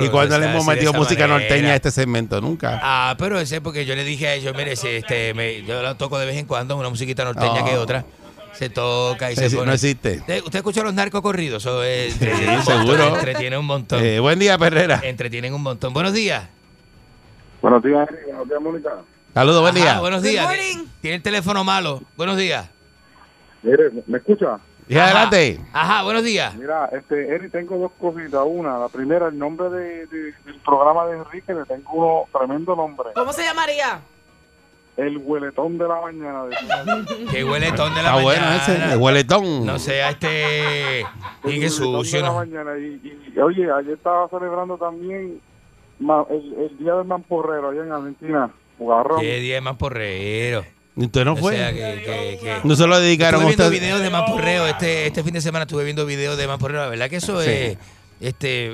¿Y 0.00 0.08
cuándo 0.08 0.38
no 0.38 0.44
le 0.44 0.50
hemos 0.50 0.66
metido 0.66 0.92
música 0.92 1.26
manera. 1.26 1.40
norteña 1.48 1.72
a 1.72 1.76
este 1.76 1.90
segmento? 1.90 2.40
Nunca. 2.40 2.80
Ah, 2.82 3.14
pero 3.18 3.40
ese 3.40 3.60
porque 3.60 3.84
yo 3.86 3.94
le 3.96 4.04
dije 4.04 4.28
a 4.28 4.34
ellos, 4.34 4.54
mire, 4.56 4.76
si 4.76 4.88
este, 4.88 5.34
me- 5.34 5.62
yo 5.64 5.82
la 5.82 5.96
toco 5.96 6.18
de 6.18 6.26
vez 6.26 6.36
en 6.36 6.46
cuando, 6.46 6.76
una 6.76 6.88
musiquita 6.88 7.24
norteña 7.24 7.60
No. 7.60 7.64
que 7.64 7.76
otra. 7.76 8.04
Se 8.54 8.70
toca 8.70 9.32
y 9.32 9.34
No 9.34 9.42
se 9.42 9.50
pone. 9.56 9.66
no 9.66 9.72
existe. 9.72 10.18
¿Usted, 10.18 10.42
usted 10.44 10.58
escucha 10.58 10.82
los 10.82 10.94
narcos 10.94 11.20
corridos? 11.22 11.62
Eso 11.62 11.82
es, 11.82 12.12
entretiene 12.14 12.50
un 12.52 12.56
montón, 12.64 12.86
seguro. 12.86 13.16
Entretiene 13.16 13.58
un 13.58 13.66
montón. 13.66 14.04
Eh, 14.04 14.20
buen 14.20 14.38
día, 14.38 14.56
Perrera. 14.58 15.00
Entretienen 15.02 15.54
un 15.54 15.62
montón. 15.62 15.92
Buenos 15.92 16.12
días. 16.12 16.48
Buenos 17.60 17.82
días, 17.82 18.08
buenos 18.26 18.48
días, 18.48 18.60
Mónica. 18.60 18.90
Saludos, 19.32 19.62
buen 19.62 19.74
Ajá, 19.76 19.84
día. 19.84 20.00
buenos 20.00 20.22
días. 20.22 20.48
Tiene 21.00 21.16
el 21.16 21.22
teléfono 21.22 21.64
malo. 21.64 22.02
Buenos 22.16 22.36
días. 22.36 22.68
Mire, 23.62 23.90
¿me 24.06 24.18
escucha? 24.18 24.58
Y 24.86 24.96
adelante. 24.98 25.58
Ajá, 25.72 26.02
buenos 26.02 26.22
días. 26.22 26.54
Mira, 26.54 26.90
este, 26.92 27.34
Eri, 27.34 27.48
tengo 27.48 27.78
dos 27.78 27.92
cositas. 27.98 28.42
Una, 28.44 28.78
la 28.78 28.88
primera, 28.88 29.28
el 29.28 29.38
nombre 29.38 29.70
de, 29.70 30.06
de- 30.06 30.32
del 30.44 30.60
programa 30.64 31.06
de 31.06 31.16
Enrique, 31.16 31.54
le 31.54 31.64
tengo 31.64 31.90
uno 31.94 32.38
tremendo 32.38 32.76
nombre. 32.76 33.08
¿Cómo 33.14 33.32
se 33.32 33.42
llamaría? 33.42 34.00
El 34.96 35.18
hueletón 35.18 35.76
de 35.76 35.88
la 35.88 36.00
mañana. 36.00 36.44
De... 36.44 37.26
Qué 37.30 37.42
hueletón 37.44 37.94
de 37.94 38.02
la 38.02 38.10
Está 38.10 38.22
bueno 38.22 38.40
mañana. 38.42 38.62
ese, 38.62 38.92
el 38.92 38.98
hueletón. 38.98 39.66
No 39.66 39.78
sea 39.78 40.10
este. 40.10 41.04
Y 41.44 41.60
qué 41.60 41.68
sucio, 41.68 42.18
de 42.18 42.22
la 42.22 42.28
¿no? 42.28 42.34
mañana. 42.36 42.78
Y, 42.78 43.00
y- 43.02 43.32
y, 43.34 43.38
oye, 43.40 43.66
ayer 43.72 43.94
estaba 43.94 44.28
celebrando 44.28 44.76
también 44.78 45.40
ma- 45.98 46.24
el, 46.30 46.54
el 46.70 46.78
Día 46.78 46.94
del 46.94 47.06
Mamporrero 47.06 47.70
allá 47.70 47.82
en 47.82 47.92
Argentina. 47.92 48.50
Jugarrón. 48.78 49.20
Qué 49.20 49.38
día 49.40 49.54
de 49.56 49.60
mamporrero. 49.60 50.64
¿Y 50.96 51.04
usted 51.06 51.24
no 51.24 51.32
O 51.32 51.36
fue? 51.36 51.56
sea, 51.56 51.72
que, 51.72 51.78
que- 51.78 52.38
que- 52.40 52.56
No 52.62 52.76
se 52.76 52.86
lo 52.86 52.98
dedicaron 53.00 53.42
Estuve 53.42 53.66
a 53.66 53.68
viendo 53.70 53.74
usted. 53.76 53.80
videos 53.80 54.00
de 54.00 54.10
mamporreo. 54.10 54.66
Este, 54.68 55.06
este 55.08 55.24
fin 55.24 55.32
de 55.34 55.40
semana 55.40 55.62
estuve 55.64 55.82
viendo 55.84 56.06
videos 56.06 56.36
de 56.38 56.46
mamporreo. 56.46 56.82
La 56.82 56.88
verdad 56.88 57.10
que 57.10 57.16
eso 57.16 57.40
Sí. 57.42 57.50
es. 57.50 57.78
Este, 58.20 58.66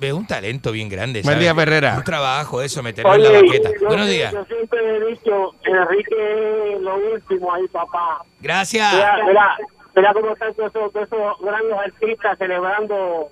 es 0.00 0.12
un 0.12 0.26
talento 0.26 0.72
bien 0.72 0.88
grande. 0.88 1.22
Buen 1.22 1.38
día, 1.38 1.54
Ferrera. 1.54 1.96
Un 1.98 2.04
trabajo 2.04 2.62
eso, 2.62 2.82
meterlo 2.82 3.14
en 3.14 3.22
la 3.22 3.30
baqueta. 3.32 3.70
yo, 3.80 3.86
Buenos 3.88 4.08
días. 4.08 4.32
yo 4.32 4.44
siempre 4.46 4.78
he 4.96 5.04
dicho, 5.06 5.54
Enrique 5.64 6.74
es 6.76 6.80
lo 6.80 6.96
último 6.96 7.52
ahí, 7.54 7.66
papá. 7.68 8.22
Gracias. 8.40 8.92
Mira, 8.94 9.16
mira, 9.26 9.56
mira 9.96 10.12
cómo 10.14 10.32
están 10.32 10.54
todos 10.54 10.70
esos, 10.74 10.94
esos 10.96 11.38
grandes 11.40 11.76
artistas 11.78 12.38
celebrando 12.38 13.30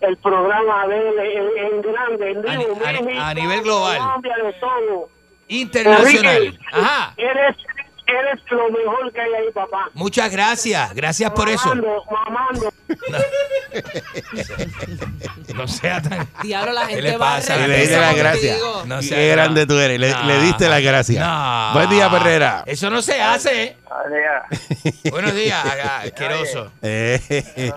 el 0.00 0.16
programa 0.18 0.86
de 0.88 0.96
él 1.08 1.18
en, 1.18 1.64
en 1.74 1.82
grande, 1.82 2.30
en 2.32 2.48
A, 2.48 2.58
vivo, 2.58 2.72
a- 2.84 2.92
México, 2.92 3.20
a 3.22 3.34
nivel 3.34 3.62
global. 3.62 3.98
Colombia, 3.98 4.34
de 4.42 4.52
todo. 4.54 5.08
Internacional. 5.48 6.36
Enrique, 6.36 6.58
Ajá. 6.72 7.14
Eres, 7.16 7.56
eres 8.06 8.40
lo 8.50 8.70
mejor 8.70 9.12
que 9.12 9.20
hay 9.20 9.34
ahí, 9.34 9.52
papá. 9.52 9.90
Muchas 9.94 10.30
gracias. 10.30 10.94
Gracias 10.94 11.30
por 11.32 11.48
eso. 11.48 11.68
Mamando, 11.74 12.04
mamando. 12.10 12.72
No 15.54 15.68
sea 15.68 16.00
tan. 16.02 16.28
Diablo, 16.42 16.72
la 16.72 16.82
¿Qué 16.86 16.94
gente 16.94 17.02
le 17.02 17.16
va 17.16 17.32
a 17.32 17.36
pasa 17.36 17.56
la 17.56 17.66
le 17.68 17.78
diste 17.80 17.94
contigo? 17.96 18.16
gracias. 18.18 18.58
No 18.86 19.00
Qué 19.00 19.28
grande 19.30 19.66
tú 19.66 19.78
eres. 19.78 19.98
Le, 20.00 20.10
No. 20.10 20.24
le 20.24 20.40
diste 20.40 20.68
las 20.68 20.82
gracias. 20.82 21.26
No. 21.26 21.70
Buen 21.74 21.90
día, 21.90 22.10
Ferrera. 22.10 22.62
Eso 22.66 22.90
no 22.90 23.02
se 23.02 23.20
hace. 23.20 23.76
Buenos 25.10 25.34
días, 25.34 25.64
asqueroso. 26.04 26.72
Eh, 26.82 27.18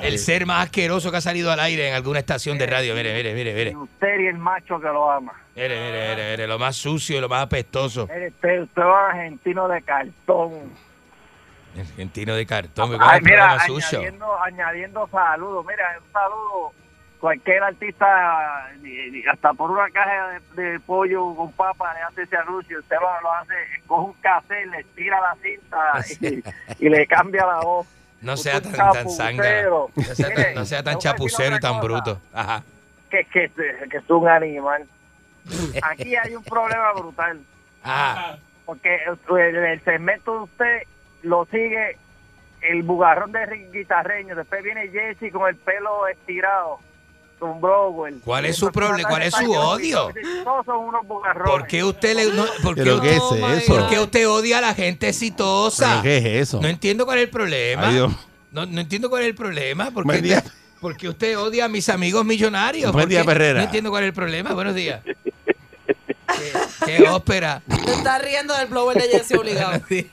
El 0.01 0.17
ser 0.17 0.45
más 0.45 0.65
asqueroso 0.65 1.11
que 1.11 1.17
ha 1.17 1.21
salido 1.21 1.51
al 1.51 1.59
aire 1.59 1.89
en 1.89 1.93
alguna 1.93 2.19
estación 2.19 2.57
de 2.57 2.65
radio. 2.65 2.95
Mire, 2.95 3.13
mire, 3.13 3.33
mire, 3.33 3.53
mire. 3.53 3.75
Usted 3.75 4.19
y 4.19 4.27
el 4.27 4.37
macho 4.37 4.79
que 4.79 4.87
lo 4.87 5.09
ama. 5.09 5.33
Mire, 5.55 5.69
mire, 5.69 6.09
mire, 6.09 6.31
mire, 6.31 6.47
Lo 6.47 6.57
más 6.57 6.75
sucio 6.75 7.17
y 7.17 7.21
lo 7.21 7.29
más 7.29 7.43
apestoso. 7.43 8.03
Usted, 8.03 8.61
usted 8.61 8.81
argentino 8.81 9.67
de 9.67 9.81
cartón. 9.81 10.71
Argentino 11.77 12.35
de 12.35 12.45
cartón. 12.45 12.97
¿cuál 12.97 13.01
es 13.01 13.07
Ay, 13.15 13.21
mira, 13.23 13.51
añadiendo, 13.51 14.41
añadiendo 14.41 15.07
saludos. 15.11 15.65
Mira, 15.67 15.99
un 16.03 16.11
saludo. 16.11 16.73
Cualquier 17.19 17.61
artista, 17.61 18.67
hasta 19.31 19.53
por 19.53 19.71
una 19.71 19.89
caja 19.89 20.39
de, 20.55 20.61
de 20.63 20.79
pollo 20.79 21.35
con 21.35 21.51
papa, 21.51 21.93
le 21.93 22.01
hace 22.01 22.21
ese 22.23 22.37
anuncio. 22.37 22.79
Usted 22.79 22.95
lo, 22.95 23.21
lo 23.21 23.33
hace, 23.33 23.53
coge 23.87 24.05
un 24.07 24.13
cassette, 24.21 24.67
le 24.67 24.83
tira 24.95 25.19
la 25.19 25.35
cinta 25.41 26.05
y, 26.79 26.85
y 26.85 26.89
le 26.89 27.05
cambia 27.07 27.45
la 27.45 27.59
voz. 27.59 27.87
No 28.21 28.37
sea 28.37 28.61
tan, 28.61 28.73
tan 28.73 29.09
zángano. 29.09 29.87
No 29.95 30.03
sea 30.15 30.33
tan, 30.33 30.55
no 30.55 30.65
sea 30.65 30.97
chapucero 30.97 31.55
y 31.57 31.59
tan 31.59 31.75
cosa. 31.75 31.83
bruto. 31.83 32.21
Ajá. 32.33 32.63
Que, 33.09 33.25
que, 33.25 33.49
que 33.89 33.97
es 33.97 34.09
un 34.09 34.27
animal. 34.27 34.85
Aquí 35.81 36.15
hay 36.15 36.35
un 36.35 36.43
problema 36.43 36.93
brutal. 36.93 37.39
Ah. 37.83 38.35
Porque 38.65 38.99
el, 39.29 39.55
el 39.55 39.83
segmento 39.83 40.33
de 40.33 40.39
usted 40.43 40.81
lo 41.23 41.45
sigue 41.45 41.97
el 42.61 42.83
bugarrón 42.83 43.31
de 43.31 43.45
Rick 43.45 43.71
guitarreño. 43.71 44.35
Después 44.35 44.63
viene 44.63 44.89
Jesse 44.89 45.31
con 45.31 45.47
el 45.49 45.55
pelo 45.55 46.07
estirado. 46.07 46.79
Con 47.39 47.61
Browell. 47.61 48.19
¿Cuál 48.25 48.45
es 48.45 48.57
su 48.57 48.69
problema? 48.71 49.07
¿Cuál 49.07 49.21
es 49.23 49.33
su 49.33 49.49
odio? 49.51 50.11
Todos 50.43 50.65
son 50.65 50.77
unos 50.85 51.07
bugarrones. 51.07 51.49
¿Por 51.51 51.67
qué 51.67 51.83
usted 51.85 52.15
le, 52.15 52.25
no, 52.33 52.45
por 52.61 52.75
qué 52.75 52.83
¿Pero 52.83 52.99
qué 53.01 53.17
usted- 53.17 53.37
es 53.55 53.63
eso? 53.63 53.73
¿Por 53.75 53.89
qué 53.89 53.99
usted 53.99 54.29
odia 54.29 54.57
a 54.57 54.61
la 54.61 54.73
gente 54.73 55.07
exitosa? 55.07 55.89
¿Pero 55.89 56.03
qué 56.03 56.17
es 56.17 56.25
eso? 56.49 56.61
No 56.61 56.67
entiendo 56.67 57.05
cuál 57.05 57.19
es 57.19 57.23
el 57.25 57.29
problema. 57.29 57.87
Ay. 57.87 58.05
No, 58.51 58.65
no 58.65 58.81
entiendo 58.81 59.09
cuál 59.09 59.21
es 59.23 59.29
el 59.29 59.35
problema. 59.35 59.89
¿Por 59.91 60.05
qué, 60.11 60.21
día. 60.21 60.43
por 60.81 60.97
qué 60.97 61.07
usted 61.07 61.37
odia 61.39 61.65
a 61.65 61.67
mis 61.69 61.87
amigos 61.87 62.25
millonarios? 62.25 62.91
Buen 62.91 63.03
¿Por 63.03 63.09
día? 63.09 63.23
Perrera. 63.23 63.59
No 63.59 63.65
entiendo 63.65 63.89
cuál 63.89 64.03
es 64.03 64.07
el 64.09 64.13
problema. 64.13 64.53
Buenos 64.53 64.75
días. 64.75 65.01
qué, 65.05 66.97
qué 66.97 67.07
ópera. 67.09 67.61
Te 67.85 67.91
estás 67.93 68.21
riendo 68.21 68.53
del 68.57 68.67
blower 68.67 68.97
de 68.97 69.07
Jesse 69.17 69.31
obligado. 69.37 69.69
Buenos 69.79 69.87
días. 69.89 70.05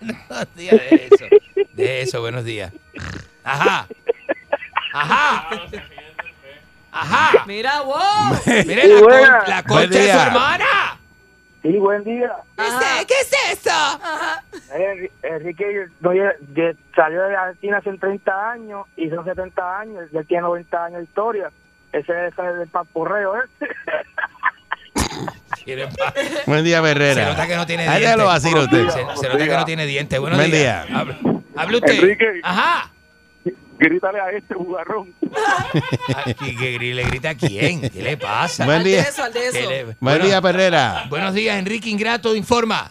Buenos 0.00 0.54
días 0.54 0.76
de 0.76 1.08
eso. 1.10 1.24
De 1.72 2.02
eso, 2.02 2.20
buenos 2.20 2.44
días. 2.44 2.72
Ajá. 3.42 3.88
Ajá. 4.92 5.50
Ajá. 6.92 7.44
Mira, 7.46 7.80
wow. 7.82 7.96
Mire 8.66 8.86
la, 8.88 9.00
buena. 9.00 9.38
con- 9.40 9.48
la 9.50 9.62
concha 9.62 9.86
de 9.98 10.12
su 10.12 10.18
hermana. 10.18 10.64
Sí, 11.62 11.76
buen 11.76 12.04
día. 12.04 12.32
¿Qué 13.06 13.14
es 13.20 13.32
eso? 13.52 14.00
Enrique 15.22 15.86
no, 16.00 16.10
salió 16.94 17.22
de 17.24 17.36
Argentina 17.36 17.78
hace 17.78 17.92
30 17.98 18.50
años 18.52 18.86
y 18.96 19.10
son 19.10 19.24
70 19.24 19.78
años. 19.80 20.04
Ya 20.12 20.22
tiene 20.22 20.42
90 20.42 20.84
años 20.84 20.98
de 20.98 21.04
historia. 21.04 21.50
Ese 21.92 22.28
es 22.28 22.34
el 22.38 22.68
papurreo, 22.68 23.36
¿eh? 23.36 23.40
Buen 26.46 26.64
día, 26.64 26.80
Ferrera. 26.82 27.24
Se 27.24 27.30
nota 27.30 27.46
que 27.46 27.56
no 27.56 27.66
tiene 27.66 27.82
Ahí 27.82 27.88
dientes. 28.00 28.08
déjalo 28.10 28.26
vacío 28.26 28.60
usted. 28.62 28.88
Se, 28.88 29.16
se 29.20 29.28
nota 29.28 29.44
que 29.44 29.56
no 29.56 29.64
tiene 29.64 29.86
dientes. 29.86 30.18
Buenos 30.20 30.38
Buen 30.38 30.50
días. 30.50 30.86
día. 30.86 30.98
Hable, 30.98 31.16
hable 31.56 31.76
usted. 31.76 31.94
Enrique. 31.94 32.40
Ajá. 32.42 32.90
Grítale 33.78 34.20
a 34.20 34.30
este 34.30 34.54
bugarrón. 34.54 35.14
Ah, 35.36 36.24
¿Y 36.26 36.56
que 36.56 36.78
gri- 36.78 36.94
le 36.94 37.04
grita 37.04 37.30
a 37.30 37.34
quién? 37.36 37.80
¿Qué 37.80 38.02
le 38.02 38.16
pasa? 38.16 38.64
Buen 38.64 38.82
día. 38.82 39.02
eso, 39.02 39.22
al 39.22 39.32
de 39.32 39.46
eso. 39.48 39.52
¿Qué 39.58 39.66
le- 39.66 39.84
Buen 39.84 39.96
Bueno, 40.00 40.24
día, 40.24 40.42
Ferrera. 40.42 41.04
Buenos 41.08 41.32
días, 41.34 41.56
Enrique 41.58 41.88
Ingrato, 41.88 42.34
informa. 42.34 42.90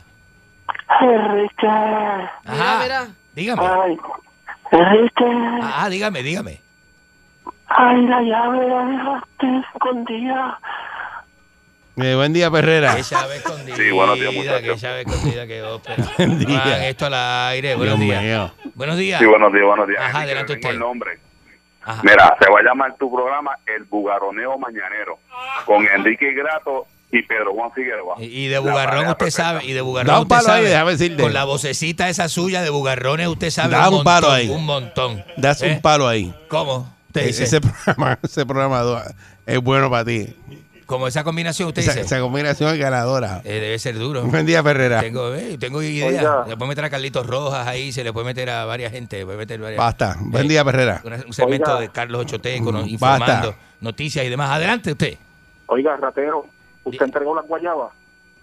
Enrique. 1.01 1.68
Ajá. 1.68 2.80
mira. 2.84 3.07
Dígame. 3.35 3.61
Ay, 3.64 3.97
Enrique. 4.72 5.59
Ah, 5.61 5.88
dígame, 5.89 6.23
dígame. 6.23 6.61
Ay, 7.68 8.01
la 8.07 8.22
llave 8.22 8.68
la 8.68 8.85
dejaste 8.85 9.61
escondida. 9.73 10.59
Eh, 11.99 12.14
buen 12.15 12.32
día, 12.32 12.52
Ferrera. 12.52 12.95
Qué 12.95 13.02
llave 13.03 13.38
escondida. 13.38 13.76
Sí, 13.76 13.90
buenos 13.91 14.19
días, 14.19 14.34
muchachos. 14.34 14.61
Qué 14.61 14.88
llave 14.88 15.02
escondida, 15.02 15.48
qué 15.48 15.64
ópera. 15.64 15.95
Buen 16.18 16.40
día. 16.40 16.64
Hagan 16.64 16.84
esto 16.84 17.06
al 17.07 17.14
aire. 17.49 17.76
Buenos 17.76 17.99
Dios 17.99 18.10
días. 18.10 18.24
mío. 18.24 18.72
Buenos 18.76 18.98
días. 18.98 19.19
Sí, 19.19 19.26
buenos 19.26 19.52
días, 19.52 19.65
buenos 19.65 19.88
días. 19.88 20.02
Ajá, 20.03 20.19
adelante 20.22 20.53
usted. 20.53 20.69
el 20.69 20.80
nombre. 20.80 21.19
Ajá. 21.84 22.02
Mira, 22.03 22.36
se 22.40 22.52
va 22.52 22.60
a 22.60 22.64
llamar 22.64 22.95
tu 22.98 23.11
programa 23.11 23.57
El 23.65 23.86
Bugaroneo 23.86 24.57
Mañanero 24.60 25.18
con 25.65 25.88
Enrique 25.88 26.34
Grato 26.34 26.86
y 27.11 27.24
Pedro 27.24 27.53
Juan 27.53 27.72
Figueroa. 27.72 28.15
Y 28.19 28.26
y 28.26 28.48
de 28.48 28.60
bugarrón 28.60 29.06
usted 29.07 29.18
perfecta. 29.18 29.44
sabe, 29.44 29.65
y 29.65 29.69
de 29.69 29.76
Da 29.78 29.82
bugarrón 29.84 30.15
un 30.18 30.22
usted 30.24 30.36
palo 30.36 30.52
ahí, 30.52 30.65
déjame 30.65 30.91
decirte. 30.91 31.24
Con 31.24 31.34
la 31.34 31.45
vocecita 31.45 32.10
esa 32.10 32.28
suya 32.30 32.61
de 32.61 32.69
bugarrones 32.69 33.28
usted 33.28 33.49
sabe 33.49 33.72
Da 33.76 33.90
un, 33.90 33.95
un 33.99 34.03
palo 34.03 34.30
ahí. 34.30 34.49
un 34.49 34.65
montón. 34.65 35.24
Das 35.38 35.61
¿Eh? 35.64 35.72
un 35.72 35.82
palo 35.82 36.07
ahí. 36.07 36.32
¿Cómo? 36.49 36.94
Usted 37.07 37.22
E- 37.22 37.28
dice, 37.28 37.44
Ese 37.45 37.61
programa, 37.86 38.19
ese 38.22 38.45
programa 38.45 39.03
es 39.48 39.60
bueno 39.61 39.90
para 39.90 40.03
ti. 40.06 40.28
Como 40.88 41.05
esa 41.07 41.23
combinación 41.23 41.68
usted 41.68 41.84
Esa, 41.84 41.91
dice. 41.93 42.05
esa 42.05 42.19
combinación 42.19 42.73
es 42.73 42.80
ganadora. 42.80 43.41
Eh, 43.43 43.59
debe 43.59 43.77
ser 43.77 43.99
duro. 43.99 44.23
Buen 44.23 44.45
día, 44.47 44.64
Ferrera. 44.64 45.01
Tengo, 45.01 45.35
eh, 45.35 45.57
tengo 45.59 45.84
idea. 45.84 46.07
Oiga. 46.07 46.45
Le 46.47 46.57
puede 46.57 46.69
meter 46.69 46.85
a 46.85 46.89
Carlitos 46.89 47.27
Rojas 47.27 47.68
ahí, 47.68 47.91
se 47.91 48.03
le 48.03 48.11
puede 48.14 48.26
meter 48.26 48.49
a 48.49 48.65
varias 48.65 48.91
gente. 48.91 49.23
puede 49.26 49.38
meter 49.38 49.59
varias- 49.59 49.77
Basta. 49.77 50.15
Buen 50.19 50.45
Eh, 50.45 50.49
día, 50.49 50.64
Ferrera. 50.65 51.01
un 51.03 51.34
segmento 51.34 51.69
Oiga. 51.72 51.81
de 51.81 51.89
Carlos 51.89 52.22
Ochoteco 52.22 52.72
nos- 52.72 52.85
Mm, 52.85 52.89
informando 52.89 53.49
basta. 53.49 53.57
noticias 53.81 54.26
y 54.26 54.30
demás. 54.30 54.49
Adelante 54.49 54.93
usted. 54.93 55.18
Oiga, 55.68 55.95
ratero, 55.97 56.47
¿usted 56.85 57.05
entregó 57.05 57.35
las 57.35 57.45
guayabas? 57.45 57.91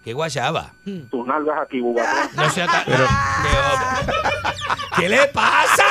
¿Qué 0.05 0.13
guayaba? 0.13 0.71
Tus 1.09 1.25
nalgas 1.27 1.57
aquí, 1.63 1.81
bugarrón. 1.81 2.29
No 2.35 2.49
sea 2.51 2.67
tan... 2.67 2.83
Pero- 2.85 3.07
¿Qué, 4.95 5.01
¿Qué 5.01 5.09
le 5.09 5.27
pasa? 5.29 5.83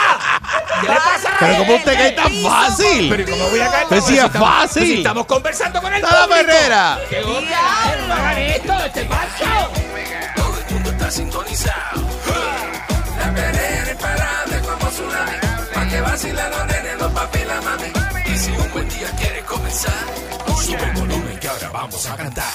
¿Qué 0.80 0.88
le 0.88 0.94
pasa? 0.94 1.30
Pero 1.40 1.56
¿cómo 1.58 1.74
usted 1.74 1.94
cae 1.94 2.12
tan 2.12 2.32
fácil? 2.42 3.08
Pero 3.10 3.30
¿cómo 3.32 3.48
voy 3.50 3.60
a 3.60 3.70
caer? 3.70 3.86
Pero 3.88 4.00
si 4.02 4.16
es 4.16 4.24
estamos- 4.24 4.48
fácil. 4.48 4.82
si 4.86 4.94
estamos 4.98 5.26
conversando 5.26 5.82
con 5.82 5.92
el 5.92 6.00
¡Dale, 6.00 6.16
público. 6.28 6.34
Herrera! 6.50 6.98
¡Qué 7.10 7.24
ópera! 7.24 7.96
¡No 8.06 8.14
hagan 8.14 8.38
esto, 8.38 8.72
este 8.86 9.04
macho! 9.08 9.44
Todo 10.36 10.58
el 10.58 10.74
mundo 10.74 10.90
está 10.90 11.10
sintonizado. 11.10 12.08
La 13.18 13.34
perrera 13.34 13.90
imparable 13.92 14.58
como 14.60 14.90
tsunami. 14.90 15.32
Pa' 15.74 15.88
que 15.88 16.00
vacilen 16.00 16.50
los 16.50 16.66
nenes, 16.66 16.98
los 17.00 17.12
papi 17.12 17.38
y 17.40 17.44
la 17.46 17.60
mami. 17.62 18.32
Y 18.32 18.38
si 18.38 18.50
un 18.52 18.70
buen 18.72 18.88
día 18.90 19.10
quieres 19.18 19.44
comenzar, 19.44 19.92
sube 20.62 20.76
el 20.84 20.92
volumen 20.92 21.23
vamos 21.74 22.06
a 22.06 22.16
cantar. 22.16 22.54